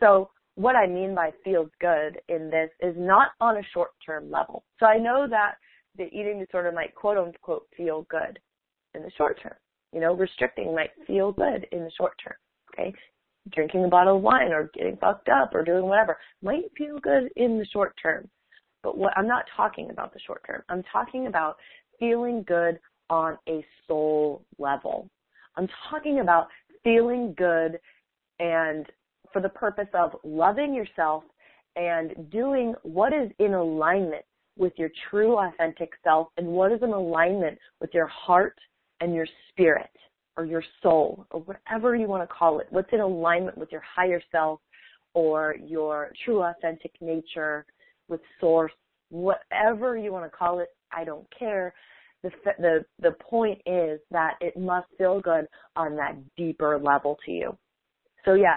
So 0.00 0.30
what 0.56 0.76
I 0.76 0.86
mean 0.86 1.14
by 1.14 1.30
feels 1.44 1.70
good 1.80 2.20
in 2.28 2.50
this 2.50 2.70
is 2.80 2.94
not 2.96 3.32
on 3.40 3.56
a 3.58 3.62
short 3.72 3.90
term 4.04 4.30
level. 4.30 4.64
So 4.80 4.86
I 4.86 4.98
know 4.98 5.26
that 5.28 5.54
the 5.96 6.06
eating 6.06 6.38
disorder 6.38 6.72
might 6.72 6.94
quote 6.94 7.18
unquote 7.18 7.66
feel 7.76 8.06
good 8.10 8.38
in 8.94 9.02
the 9.02 9.10
short 9.16 9.40
term. 9.42 9.54
You 9.92 10.00
know, 10.00 10.14
restricting 10.14 10.74
might 10.74 10.90
feel 11.06 11.32
good 11.32 11.66
in 11.72 11.84
the 11.84 11.90
short 11.96 12.14
term. 12.22 12.34
Okay. 12.74 12.92
Drinking 13.50 13.84
a 13.84 13.88
bottle 13.88 14.16
of 14.16 14.22
wine 14.22 14.52
or 14.52 14.70
getting 14.74 14.96
fucked 14.96 15.28
up 15.28 15.54
or 15.54 15.62
doing 15.64 15.84
whatever 15.84 16.18
might 16.42 16.64
feel 16.76 16.98
good 16.98 17.30
in 17.36 17.58
the 17.58 17.66
short 17.66 17.94
term. 18.02 18.28
But 18.82 18.96
what 18.96 19.16
I'm 19.16 19.28
not 19.28 19.44
talking 19.56 19.90
about 19.90 20.12
the 20.12 20.20
short 20.26 20.42
term. 20.46 20.62
I'm 20.68 20.82
talking 20.92 21.26
about 21.26 21.56
feeling 21.98 22.44
good 22.46 22.78
on 23.10 23.38
a 23.48 23.64
soul 23.86 24.44
level. 24.58 25.08
I'm 25.56 25.68
talking 25.90 26.20
about 26.20 26.48
feeling 26.82 27.34
good 27.36 27.78
and 28.40 28.86
for 29.32 29.40
the 29.40 29.48
purpose 29.48 29.88
of 29.94 30.16
loving 30.24 30.74
yourself 30.74 31.24
and 31.76 32.30
doing 32.30 32.74
what 32.82 33.12
is 33.12 33.30
in 33.38 33.54
alignment 33.54 34.24
with 34.56 34.72
your 34.76 34.90
true 35.10 35.36
authentic 35.38 35.90
self 36.02 36.28
and 36.36 36.46
what 36.46 36.72
is 36.72 36.80
in 36.82 36.90
alignment 36.90 37.58
with 37.80 37.90
your 37.92 38.06
heart 38.06 38.56
and 39.00 39.14
your 39.14 39.26
spirit 39.50 39.90
or 40.36 40.44
your 40.44 40.62
soul 40.82 41.26
or 41.30 41.40
whatever 41.40 41.94
you 41.94 42.08
want 42.08 42.22
to 42.22 42.34
call 42.34 42.58
it. 42.60 42.66
What's 42.70 42.92
in 42.92 43.00
alignment 43.00 43.56
with 43.56 43.70
your 43.70 43.82
higher 43.82 44.22
self 44.32 44.60
or 45.14 45.56
your 45.64 46.10
true 46.24 46.42
authentic 46.42 46.92
nature 47.00 47.64
with 48.08 48.20
source, 48.40 48.72
whatever 49.10 49.96
you 49.96 50.12
want 50.12 50.24
to 50.24 50.36
call 50.36 50.58
it, 50.58 50.68
I 50.92 51.04
don't 51.04 51.26
care. 51.36 51.72
The, 52.22 52.30
the, 52.58 52.84
the 53.00 53.12
point 53.12 53.60
is 53.66 54.00
that 54.10 54.34
it 54.40 54.56
must 54.56 54.88
feel 54.98 55.20
good 55.20 55.46
on 55.76 55.96
that 55.96 56.16
deeper 56.36 56.78
level 56.78 57.18
to 57.26 57.30
you. 57.30 57.56
So 58.24 58.34
yeah, 58.34 58.56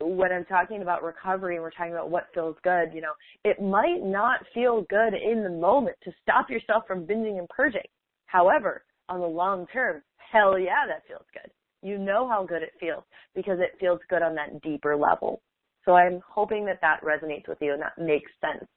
when 0.00 0.32
I'm 0.32 0.44
talking 0.44 0.82
about 0.82 1.02
recovery 1.02 1.54
and 1.54 1.62
we're 1.62 1.70
talking 1.70 1.92
about 1.92 2.10
what 2.10 2.26
feels 2.34 2.56
good, 2.62 2.90
you 2.92 3.00
know, 3.00 3.12
it 3.44 3.62
might 3.62 4.02
not 4.02 4.40
feel 4.52 4.84
good 4.90 5.14
in 5.14 5.42
the 5.42 5.50
moment 5.50 5.96
to 6.04 6.12
stop 6.22 6.50
yourself 6.50 6.84
from 6.86 7.06
binging 7.06 7.38
and 7.38 7.48
purging. 7.48 7.80
However, 8.26 8.84
on 9.12 9.20
the 9.20 9.26
long 9.26 9.66
term, 9.72 10.02
hell 10.16 10.58
yeah, 10.58 10.86
that 10.88 11.02
feels 11.06 11.26
good. 11.32 11.50
You 11.82 11.98
know 11.98 12.26
how 12.28 12.46
good 12.46 12.62
it 12.62 12.72
feels 12.80 13.04
because 13.34 13.58
it 13.60 13.78
feels 13.78 14.00
good 14.08 14.22
on 14.22 14.34
that 14.36 14.62
deeper 14.62 14.96
level. 14.96 15.42
So 15.84 15.94
I'm 15.94 16.20
hoping 16.26 16.64
that 16.66 16.80
that 16.80 17.02
resonates 17.02 17.48
with 17.48 17.58
you 17.60 17.74
and 17.74 17.82
that 17.82 17.98
makes 17.98 18.30
sense. 18.40 18.68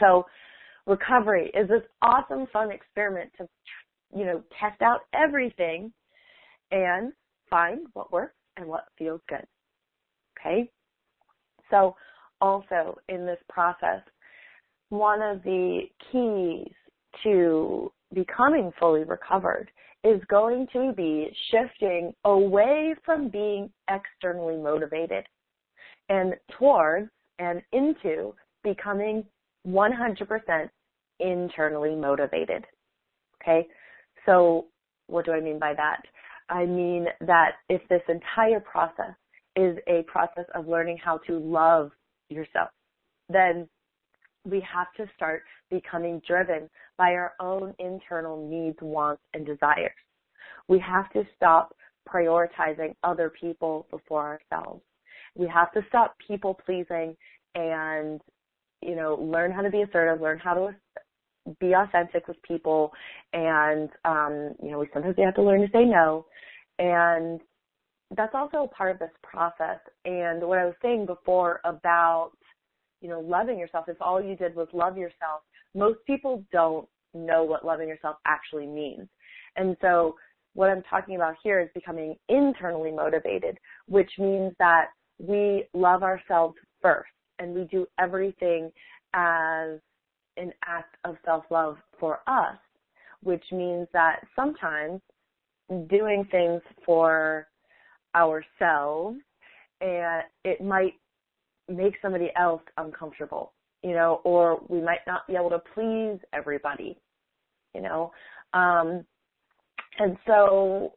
So 0.00 0.24
recovery 0.86 1.50
is 1.54 1.68
this 1.68 1.82
awesome 2.02 2.46
fun 2.52 2.72
experiment 2.72 3.30
to, 3.38 3.48
you 4.16 4.24
know, 4.24 4.42
test 4.58 4.82
out 4.82 5.00
everything 5.14 5.92
and 6.72 7.12
find 7.48 7.86
what 7.92 8.10
works 8.10 8.34
and 8.56 8.66
what 8.66 8.86
feels 8.98 9.20
good. 9.28 9.44
Okay? 10.40 10.70
So 11.70 11.94
also 12.40 12.98
in 13.08 13.26
this 13.26 13.38
process, 13.48 14.00
one 14.88 15.22
of 15.22 15.42
the 15.42 15.82
keys 16.10 16.72
to 17.22 17.92
becoming 18.14 18.72
fully 18.78 19.04
recovered 19.04 19.70
is 20.04 20.20
going 20.28 20.66
to 20.72 20.92
be 20.92 21.30
shifting 21.50 22.14
away 22.24 22.94
from 23.04 23.28
being 23.28 23.70
externally 23.90 24.56
motivated 24.56 25.24
and 26.08 26.34
towards 26.58 27.10
and 27.38 27.62
into 27.72 28.34
becoming 28.62 29.24
100% 29.66 30.70
internally 31.20 31.94
motivated. 31.94 32.64
Okay? 33.42 33.66
So 34.24 34.66
what 35.08 35.24
do 35.24 35.32
I 35.32 35.40
mean 35.40 35.58
by 35.58 35.74
that? 35.74 36.02
I 36.48 36.64
mean 36.64 37.06
that 37.20 37.52
if 37.68 37.86
this 37.88 38.02
entire 38.08 38.60
process 38.60 39.14
is 39.56 39.76
a 39.86 40.02
process 40.06 40.44
of 40.54 40.68
learning 40.68 40.98
how 41.02 41.18
to 41.26 41.38
love 41.38 41.90
yourself, 42.28 42.70
then 43.28 43.68
we 44.48 44.60
have 44.60 44.92
to 44.96 45.12
start 45.14 45.42
becoming 45.70 46.20
driven 46.26 46.68
by 46.96 47.12
our 47.12 47.34
own 47.40 47.74
internal 47.78 48.48
needs, 48.48 48.78
wants, 48.80 49.22
and 49.34 49.46
desires. 49.46 49.90
We 50.68 50.78
have 50.80 51.10
to 51.12 51.24
stop 51.36 51.74
prioritizing 52.08 52.94
other 53.04 53.30
people 53.40 53.86
before 53.90 54.40
ourselves. 54.50 54.82
We 55.36 55.46
have 55.48 55.72
to 55.72 55.82
stop 55.88 56.16
people 56.26 56.58
pleasing 56.64 57.16
and, 57.54 58.20
you 58.82 58.96
know, 58.96 59.16
learn 59.20 59.52
how 59.52 59.62
to 59.62 59.70
be 59.70 59.82
assertive, 59.82 60.20
learn 60.20 60.38
how 60.38 60.54
to 60.54 60.76
be 61.60 61.72
authentic 61.74 62.28
with 62.28 62.36
people, 62.42 62.92
and, 63.32 63.88
um, 64.04 64.54
you 64.62 64.70
know, 64.70 64.78
we 64.78 64.88
sometimes 64.92 65.16
we 65.16 65.24
have 65.24 65.34
to 65.34 65.42
learn 65.42 65.60
to 65.60 65.68
say 65.72 65.84
no. 65.84 66.26
And 66.78 67.40
that's 68.16 68.34
also 68.34 68.70
part 68.76 68.92
of 68.92 68.98
this 68.98 69.10
process. 69.22 69.78
And 70.04 70.42
what 70.42 70.58
I 70.58 70.64
was 70.64 70.74
saying 70.82 71.06
before 71.06 71.60
about, 71.64 72.32
you 73.00 73.08
know, 73.08 73.20
loving 73.20 73.58
yourself, 73.58 73.86
if 73.88 73.96
all 74.00 74.22
you 74.22 74.36
did 74.36 74.54
was 74.54 74.68
love 74.72 74.96
yourself, 74.96 75.42
most 75.74 75.98
people 76.06 76.44
don't 76.52 76.88
know 77.14 77.44
what 77.44 77.64
loving 77.64 77.88
yourself 77.88 78.16
actually 78.26 78.66
means. 78.66 79.08
And 79.56 79.76
so 79.80 80.16
what 80.54 80.70
I'm 80.70 80.82
talking 80.82 81.16
about 81.16 81.34
here 81.42 81.60
is 81.60 81.68
becoming 81.74 82.16
internally 82.28 82.90
motivated, 82.90 83.58
which 83.86 84.10
means 84.18 84.52
that 84.58 84.86
we 85.18 85.64
love 85.72 86.02
ourselves 86.02 86.56
first 86.80 87.10
and 87.38 87.54
we 87.54 87.64
do 87.64 87.86
everything 87.98 88.70
as 89.14 89.78
an 90.36 90.52
act 90.66 90.96
of 91.04 91.16
self-love 91.24 91.76
for 91.98 92.20
us, 92.26 92.56
which 93.22 93.44
means 93.52 93.86
that 93.92 94.20
sometimes 94.34 95.00
doing 95.88 96.26
things 96.30 96.62
for 96.84 97.46
ourselves 98.14 99.18
and 99.80 100.22
it 100.44 100.60
might 100.60 100.94
make 101.68 101.94
somebody 102.00 102.30
else 102.36 102.62
uncomfortable, 102.76 103.52
you 103.82 103.92
know, 103.92 104.20
or 104.24 104.60
we 104.68 104.80
might 104.80 105.06
not 105.06 105.26
be 105.26 105.34
able 105.34 105.50
to 105.50 105.62
please 105.74 106.18
everybody, 106.32 106.98
you 107.74 107.82
know. 107.82 108.12
Um, 108.52 109.04
and 109.98 110.16
so 110.26 110.92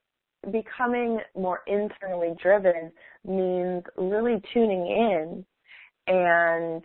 becoming 0.52 1.20
more 1.36 1.60
internally 1.68 2.34
driven 2.42 2.92
means 3.26 3.84
really 3.98 4.42
tuning 4.54 4.88
in 4.88 5.46
and 6.08 6.84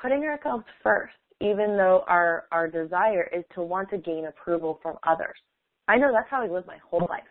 putting 0.00 0.24
ourselves 0.24 0.64
first, 0.82 1.14
even 1.40 1.76
though 1.76 2.04
our, 2.08 2.46
our 2.50 2.68
desire 2.68 3.30
is 3.34 3.44
to 3.54 3.62
want 3.62 3.90
to 3.90 3.98
gain 3.98 4.26
approval 4.26 4.80
from 4.82 4.96
others. 5.06 5.36
I 5.86 5.96
know 5.96 6.10
that's 6.12 6.28
how 6.30 6.42
I 6.42 6.48
lived 6.48 6.66
my 6.66 6.78
whole 6.88 7.06
life. 7.08 7.22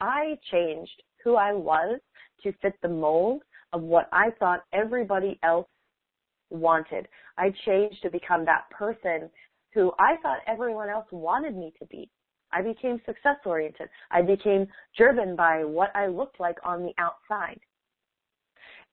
I 0.00 0.38
changed 0.50 1.02
who 1.22 1.36
I 1.36 1.52
was 1.52 2.00
to 2.42 2.52
fit 2.62 2.74
the 2.82 2.88
mold 2.88 3.42
of 3.72 3.82
what 3.82 4.08
I 4.12 4.30
thought 4.38 4.64
everybody 4.72 5.38
else 5.42 5.68
wanted. 6.50 7.08
I 7.38 7.52
changed 7.64 8.02
to 8.02 8.10
become 8.10 8.44
that 8.44 8.68
person 8.70 9.30
who 9.72 9.92
I 9.98 10.16
thought 10.22 10.38
everyone 10.46 10.88
else 10.88 11.06
wanted 11.10 11.56
me 11.56 11.72
to 11.78 11.86
be. 11.86 12.10
I 12.52 12.62
became 12.62 13.00
success 13.06 13.36
oriented. 13.44 13.88
I 14.10 14.22
became 14.22 14.66
driven 14.96 15.36
by 15.36 15.64
what 15.64 15.94
I 15.94 16.08
looked 16.08 16.40
like 16.40 16.56
on 16.64 16.82
the 16.82 16.92
outside. 16.98 17.60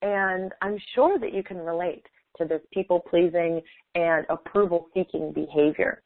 And 0.03 0.51
I'm 0.61 0.77
sure 0.93 1.17
that 1.17 1.33
you 1.33 1.41
can 1.41 1.57
relate 1.57 2.05
to 2.37 2.45
this 2.45 2.61
people 2.71 2.99
pleasing 2.99 3.61
and 3.95 4.25
approval 4.29 4.89
seeking 4.93 5.33
behavior. 5.33 6.03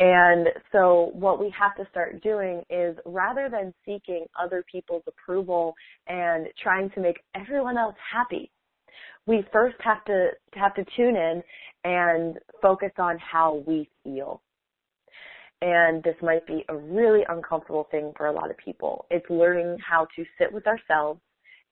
And 0.00 0.48
so 0.72 1.10
what 1.12 1.38
we 1.38 1.54
have 1.58 1.76
to 1.76 1.88
start 1.90 2.20
doing 2.22 2.62
is 2.68 2.96
rather 3.04 3.48
than 3.48 3.72
seeking 3.84 4.26
other 4.40 4.64
people's 4.70 5.04
approval 5.06 5.74
and 6.08 6.48
trying 6.60 6.90
to 6.90 7.00
make 7.00 7.18
everyone 7.36 7.78
else 7.78 7.94
happy, 8.12 8.50
we 9.26 9.44
first 9.52 9.76
have 9.80 10.04
to 10.06 10.30
have 10.54 10.74
to 10.74 10.84
tune 10.96 11.16
in 11.16 11.42
and 11.84 12.38
focus 12.60 12.90
on 12.98 13.18
how 13.18 13.62
we 13.66 13.88
feel. 14.02 14.42
And 15.62 16.02
this 16.02 16.16
might 16.20 16.46
be 16.46 16.64
a 16.68 16.76
really 16.76 17.22
uncomfortable 17.28 17.86
thing 17.90 18.12
for 18.16 18.26
a 18.26 18.32
lot 18.32 18.50
of 18.50 18.56
people. 18.58 19.06
It's 19.10 19.24
learning 19.30 19.78
how 19.78 20.08
to 20.16 20.24
sit 20.38 20.52
with 20.52 20.66
ourselves 20.66 21.20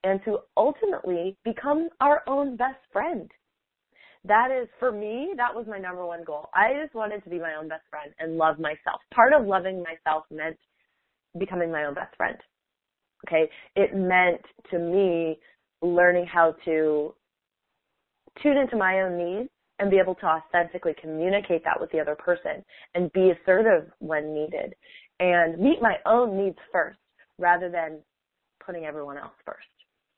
and 0.03 0.19
to 0.25 0.39
ultimately 0.57 1.37
become 1.43 1.89
our 1.99 2.23
own 2.27 2.55
best 2.55 2.79
friend 2.91 3.29
that 4.25 4.49
is 4.51 4.67
for 4.79 4.91
me 4.91 5.33
that 5.37 5.53
was 5.53 5.65
my 5.67 5.79
number 5.79 6.05
one 6.05 6.23
goal. 6.23 6.49
I 6.53 6.73
just 6.81 6.95
wanted 6.95 7.23
to 7.23 7.29
be 7.29 7.39
my 7.39 7.55
own 7.55 7.67
best 7.67 7.83
friend 7.89 8.13
and 8.19 8.37
love 8.37 8.59
myself. 8.59 9.01
Part 9.13 9.33
of 9.33 9.45
loving 9.45 9.83
myself 9.83 10.23
meant 10.31 10.57
becoming 11.37 11.71
my 11.71 11.85
own 11.85 11.93
best 11.93 12.15
friend 12.15 12.37
okay? 13.27 13.49
It 13.75 13.95
meant 13.95 14.41
to 14.71 14.79
me 14.79 15.39
learning 15.81 16.25
how 16.31 16.55
to 16.65 17.13
tune 18.41 18.57
into 18.57 18.77
my 18.77 19.01
own 19.01 19.17
needs 19.17 19.49
and 19.79 19.89
be 19.91 19.97
able 19.97 20.15
to 20.15 20.25
authentically 20.25 20.93
communicate 21.01 21.63
that 21.63 21.79
with 21.79 21.91
the 21.91 21.99
other 21.99 22.15
person 22.15 22.63
and 22.95 23.11
be 23.13 23.31
assertive 23.31 23.89
when 23.99 24.33
needed 24.33 24.75
and 25.19 25.59
meet 25.59 25.81
my 25.81 25.95
own 26.05 26.37
needs 26.37 26.57
first 26.71 26.97
rather 27.37 27.69
than 27.69 27.99
putting 28.65 28.85
everyone 28.85 29.17
else 29.17 29.33
first. 29.45 29.67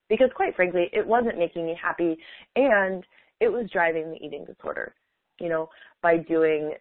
Because 0.08 0.30
quite 0.36 0.56
frankly, 0.56 0.90
it 0.94 1.06
wasn't 1.06 1.40
making 1.40 1.66
me 1.66 1.78
happy 1.82 2.18
and 2.56 3.04
it 3.40 3.50
was 3.50 3.70
driving 3.72 4.12
the 4.12 4.18
eating 4.18 4.46
disorder, 4.46 4.94
you 5.40 5.50
know, 5.50 5.70
by 6.02 6.18
doing 6.18 6.74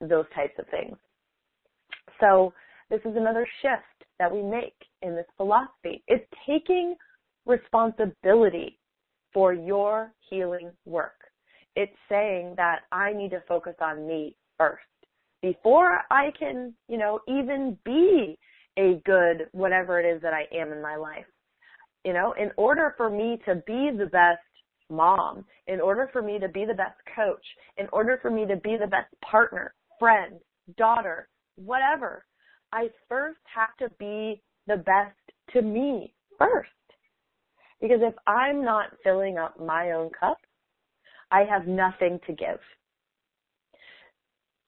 those 0.00 0.26
types 0.34 0.54
of 0.58 0.66
things. 0.68 0.96
So 2.20 2.52
this 2.90 3.00
is 3.04 3.16
another 3.16 3.46
shift 3.62 4.08
that 4.18 4.32
we 4.32 4.42
make 4.42 4.74
in 5.02 5.14
this 5.14 5.26
philosophy. 5.36 6.02
It's 6.08 6.24
taking 6.46 6.96
responsibility 7.46 8.78
for 9.32 9.52
your 9.52 10.12
healing 10.28 10.70
work. 10.84 11.14
It's 11.76 11.96
saying 12.08 12.54
that 12.56 12.80
I 12.92 13.12
need 13.12 13.30
to 13.30 13.42
focus 13.46 13.74
on 13.80 14.06
me 14.06 14.36
first 14.58 14.82
before 15.42 16.00
I 16.10 16.30
can, 16.38 16.74
you 16.88 16.98
know, 16.98 17.20
even 17.26 17.78
be 17.84 18.38
a 18.76 19.00
good 19.04 19.48
whatever 19.52 20.00
it 20.00 20.06
is 20.06 20.20
that 20.22 20.34
I 20.34 20.44
am 20.54 20.72
in 20.72 20.82
my 20.82 20.96
life. 20.96 21.26
You 22.04 22.12
know, 22.12 22.34
in 22.38 22.50
order 22.56 22.94
for 22.96 23.10
me 23.10 23.40
to 23.46 23.56
be 23.66 23.90
the 23.96 24.08
best 24.10 24.40
mom, 24.90 25.44
in 25.66 25.80
order 25.80 26.08
for 26.12 26.22
me 26.22 26.38
to 26.38 26.48
be 26.48 26.64
the 26.64 26.74
best 26.74 26.98
coach, 27.14 27.44
in 27.76 27.86
order 27.92 28.18
for 28.20 28.30
me 28.30 28.46
to 28.46 28.56
be 28.56 28.76
the 28.76 28.86
best 28.86 29.08
partner, 29.22 29.74
friend, 29.98 30.34
daughter, 30.76 31.28
whatever, 31.56 32.24
I 32.72 32.88
first 33.08 33.40
have 33.54 33.76
to 33.78 33.94
be 33.98 34.42
the 34.66 34.76
best 34.76 35.16
to 35.52 35.62
me 35.62 36.14
first. 36.38 36.70
Because 37.80 38.00
if 38.02 38.14
I'm 38.26 38.64
not 38.64 38.90
filling 39.02 39.38
up 39.38 39.58
my 39.58 39.92
own 39.92 40.10
cup, 40.18 40.38
I 41.30 41.44
have 41.44 41.66
nothing 41.66 42.18
to 42.26 42.32
give. 42.32 42.60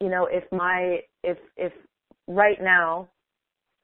You 0.00 0.08
know, 0.08 0.26
if 0.30 0.44
my, 0.50 1.00
if, 1.22 1.38
if 1.56 1.72
right 2.26 2.60
now 2.60 3.08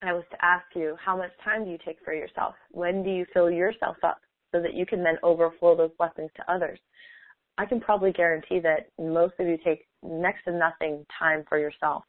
I 0.02 0.12
was 0.12 0.24
to 0.30 0.44
ask 0.44 0.64
you, 0.74 0.96
how 1.04 1.16
much 1.16 1.30
time 1.44 1.64
do 1.64 1.70
you 1.70 1.78
take 1.84 1.98
for 2.04 2.14
yourself? 2.14 2.54
When 2.70 3.02
do 3.02 3.10
you 3.10 3.26
fill 3.32 3.50
yourself 3.50 3.96
up 4.02 4.20
so 4.52 4.60
that 4.60 4.74
you 4.74 4.86
can 4.86 5.02
then 5.02 5.18
overflow 5.22 5.76
those 5.76 5.90
blessings 5.98 6.30
to 6.36 6.52
others? 6.52 6.78
I 7.56 7.66
can 7.66 7.80
probably 7.80 8.12
guarantee 8.12 8.60
that 8.60 8.90
most 8.98 9.34
of 9.38 9.46
you 9.46 9.58
take 9.64 9.86
next 10.02 10.44
to 10.44 10.52
nothing 10.52 11.04
time 11.18 11.44
for 11.48 11.58
yourself. 11.58 12.04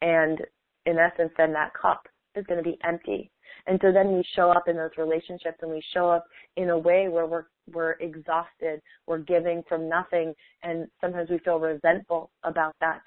And 0.00 0.40
in 0.86 0.98
essence, 0.98 1.32
then 1.36 1.52
that 1.52 1.72
cup 1.74 2.06
is 2.34 2.46
going 2.46 2.62
to 2.62 2.68
be 2.68 2.78
empty. 2.84 3.30
And 3.66 3.78
so 3.82 3.92
then 3.92 4.12
we 4.12 4.24
show 4.34 4.50
up 4.50 4.68
in 4.68 4.76
those 4.76 4.90
relationships 4.96 5.58
and 5.60 5.70
we 5.70 5.82
show 5.92 6.08
up 6.08 6.24
in 6.56 6.70
a 6.70 6.78
way 6.78 7.08
where 7.08 7.26
we're, 7.26 7.44
we're 7.72 7.92
exhausted, 7.92 8.80
we're 9.06 9.18
giving 9.18 9.62
from 9.68 9.88
nothing, 9.88 10.34
and 10.62 10.86
sometimes 11.00 11.30
we 11.30 11.38
feel 11.38 11.58
resentful 11.58 12.30
about 12.44 12.74
that 12.80 13.02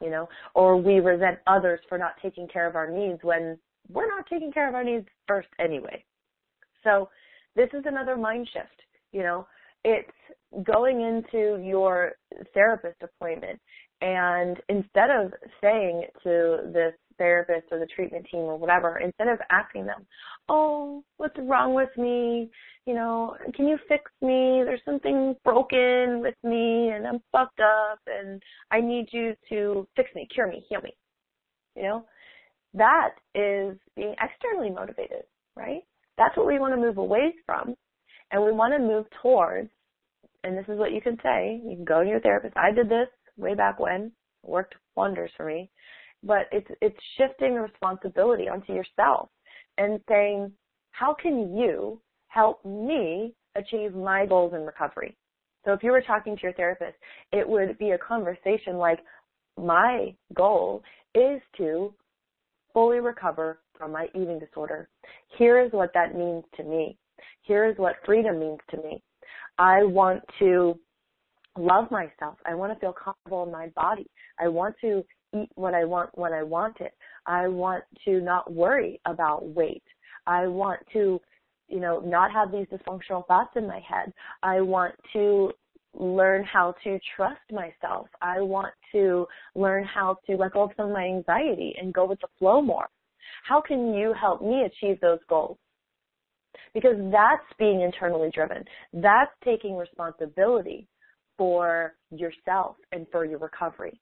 you 0.00 0.10
know, 0.10 0.28
or 0.54 0.76
we 0.76 0.94
resent 1.00 1.38
others 1.46 1.80
for 1.88 1.98
not 1.98 2.14
taking 2.22 2.48
care 2.48 2.68
of 2.68 2.76
our 2.76 2.90
needs 2.90 3.20
when 3.22 3.58
we're 3.88 4.08
not 4.08 4.26
taking 4.26 4.52
care 4.52 4.68
of 4.68 4.74
our 4.74 4.84
needs 4.84 5.06
first 5.26 5.48
anyway. 5.58 6.04
So 6.82 7.08
this 7.56 7.68
is 7.72 7.84
another 7.86 8.16
mind 8.16 8.48
shift, 8.52 8.82
you 9.12 9.22
know, 9.22 9.46
it's 9.84 10.10
going 10.64 11.00
into 11.00 11.62
your 11.62 12.12
therapist 12.54 12.96
appointment 13.02 13.60
and 14.00 14.58
instead 14.68 15.10
of 15.10 15.32
saying 15.62 16.04
to 16.22 16.70
this 16.72 16.92
therapist 17.16 17.66
or 17.70 17.78
the 17.78 17.86
treatment 17.86 18.26
team 18.30 18.40
or 18.40 18.58
whatever, 18.58 18.98
instead 18.98 19.28
of 19.28 19.38
asking 19.50 19.86
them, 19.86 20.04
oh, 20.48 21.02
what's 21.16 21.36
wrong 21.38 21.74
with 21.74 21.90
me? 21.96 22.50
You 22.86 22.94
know, 22.94 23.36
can 23.54 23.66
you 23.66 23.78
fix 23.88 24.10
me? 24.20 24.62
There's 24.64 24.82
something 24.84 25.34
broken 25.42 26.20
with 26.20 26.34
me 26.42 26.90
and 26.90 27.06
I'm 27.06 27.22
fucked 27.32 27.60
up 27.60 28.00
and 28.06 28.42
I 28.70 28.80
need 28.80 29.08
you 29.10 29.34
to 29.48 29.86
fix 29.96 30.10
me, 30.14 30.28
cure 30.32 30.48
me, 30.48 30.64
heal 30.68 30.82
me. 30.82 30.94
You 31.74 31.82
know, 31.84 32.04
that 32.74 33.14
is 33.34 33.78
being 33.96 34.14
externally 34.20 34.70
motivated, 34.70 35.22
right? 35.56 35.82
That's 36.16 36.36
what 36.36 36.46
we 36.46 36.58
want 36.58 36.74
to 36.74 36.80
move 36.80 36.98
away 36.98 37.34
from. 37.46 37.74
And 38.30 38.42
we 38.42 38.52
want 38.52 38.72
to 38.74 38.78
move 38.78 39.06
towards, 39.22 39.70
and 40.42 40.56
this 40.56 40.66
is 40.68 40.78
what 40.78 40.92
you 40.92 41.00
can 41.00 41.18
say, 41.22 41.60
you 41.64 41.76
can 41.76 41.84
go 41.84 42.02
to 42.02 42.08
your 42.08 42.20
therapist. 42.20 42.56
I 42.56 42.70
did 42.72 42.88
this 42.88 43.08
way 43.36 43.54
back 43.54 43.78
when, 43.78 44.12
It 44.42 44.50
worked 44.50 44.74
wonders 44.96 45.30
for 45.36 45.46
me 45.46 45.70
but 46.26 46.48
it's 46.50 46.68
it's 46.80 46.96
shifting 47.16 47.54
responsibility 47.54 48.48
onto 48.48 48.72
yourself 48.72 49.28
and 49.78 50.00
saying, 50.08 50.50
how 50.92 51.14
can 51.14 51.56
you 51.56 52.00
help 52.28 52.64
me 52.64 53.34
achieve 53.56 53.94
my 53.94 54.24
goals 54.26 54.54
in 54.54 54.64
recovery? 54.64 55.16
So 55.64 55.72
if 55.72 55.82
you 55.82 55.90
were 55.90 56.02
talking 56.02 56.36
to 56.36 56.42
your 56.42 56.52
therapist, 56.52 56.96
it 57.32 57.48
would 57.48 57.78
be 57.78 57.90
a 57.90 57.98
conversation 57.98 58.76
like, 58.76 59.00
my 59.56 60.14
goal 60.34 60.82
is 61.14 61.40
to 61.56 61.92
fully 62.72 62.98
recover 62.98 63.60
from 63.78 63.92
my 63.92 64.06
eating 64.14 64.38
disorder. 64.38 64.88
Here 65.38 65.60
is 65.60 65.72
what 65.72 65.92
that 65.94 66.16
means 66.16 66.44
to 66.56 66.64
me. 66.64 66.96
Here 67.42 67.66
is 67.66 67.76
what 67.78 67.96
freedom 68.04 68.40
means 68.40 68.60
to 68.70 68.76
me. 68.78 69.02
I 69.58 69.84
want 69.84 70.22
to 70.38 70.78
love 71.56 71.90
myself. 71.90 72.36
I 72.44 72.54
want 72.54 72.72
to 72.72 72.78
feel 72.78 72.92
comfortable 72.92 73.44
in 73.44 73.52
my 73.52 73.68
body. 73.76 74.06
I 74.40 74.48
want 74.48 74.74
to 74.80 75.04
eat 75.34 75.50
what 75.54 75.74
I 75.74 75.84
want 75.84 76.10
when 76.16 76.32
I 76.32 76.42
want 76.42 76.80
it. 76.80 76.92
I 77.26 77.48
want 77.48 77.84
to 78.04 78.20
not 78.20 78.52
worry 78.52 79.00
about 79.06 79.46
weight. 79.48 79.82
I 80.26 80.46
want 80.46 80.80
to, 80.92 81.20
you 81.68 81.80
know, 81.80 82.00
not 82.00 82.32
have 82.32 82.50
these 82.50 82.66
dysfunctional 82.66 83.26
thoughts 83.26 83.52
in 83.56 83.66
my 83.66 83.80
head. 83.80 84.12
I 84.42 84.60
want 84.60 84.94
to 85.12 85.52
learn 85.96 86.44
how 86.44 86.74
to 86.82 86.98
trust 87.16 87.40
myself. 87.52 88.08
I 88.20 88.40
want 88.40 88.74
to 88.92 89.26
learn 89.54 89.84
how 89.84 90.18
to 90.26 90.36
let 90.36 90.52
go 90.52 90.62
of 90.64 90.70
some 90.76 90.86
of 90.86 90.92
my 90.92 91.04
anxiety 91.04 91.74
and 91.80 91.94
go 91.94 92.04
with 92.04 92.20
the 92.20 92.28
flow 92.38 92.60
more. 92.60 92.88
How 93.44 93.60
can 93.60 93.94
you 93.94 94.12
help 94.12 94.42
me 94.42 94.64
achieve 94.64 95.00
those 95.00 95.20
goals? 95.28 95.58
Because 96.72 96.96
that's 97.10 97.46
being 97.58 97.80
internally 97.80 98.30
driven. 98.32 98.64
That's 98.92 99.30
taking 99.44 99.76
responsibility 99.76 100.88
for 101.36 101.94
yourself 102.10 102.76
and 102.92 103.06
for 103.10 103.24
your 103.24 103.38
recovery. 103.38 104.00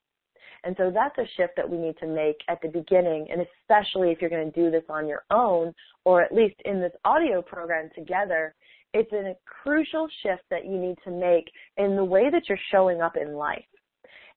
And 0.65 0.77
so 0.79 0.93
that's 0.93 1.17
a 1.19 1.29
shift 1.37 1.55
that 1.57 1.69
we 1.69 1.77
need 1.77 1.97
to 1.99 2.07
make 2.07 2.37
at 2.49 2.61
the 2.63 2.69
beginning, 2.69 3.27
and 3.31 3.41
especially 3.41 4.11
if 4.11 4.21
you're 4.21 4.31
going 4.31 4.51
to 4.51 4.61
do 4.61 4.71
this 4.71 4.85
on 4.89 5.09
your 5.09 5.25
own, 5.31 5.75
or 6.05 6.23
at 6.23 6.33
least 6.33 6.55
in 6.65 6.81
this 6.81 6.93
audio 7.05 7.43
program 7.43 7.91
together, 7.95 8.55
it's 8.95 9.13
a 9.13 9.35
crucial 9.45 10.07
shift 10.23 10.43
that 10.51 10.67
you 10.67 10.79
need 10.79 10.99
to 11.05 11.11
make 11.11 11.51
in 11.79 11.97
the 11.97 12.05
way 12.05 12.31
that 12.31 12.49
you're 12.49 12.59
showing 12.71 13.01
up 13.01 13.17
in 13.17 13.35
life. 13.35 13.65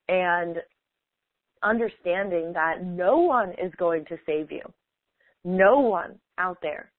And 0.07 0.57
understanding 1.65 2.53
that 2.53 2.83
no 2.83 3.17
one 3.17 3.51
is 3.51 3.71
going 3.77 4.05
to 4.05 4.17
save 4.25 4.51
you. 4.51 4.61
No 5.43 5.79
one 5.79 6.19
out 6.37 6.57
there, 6.61 6.91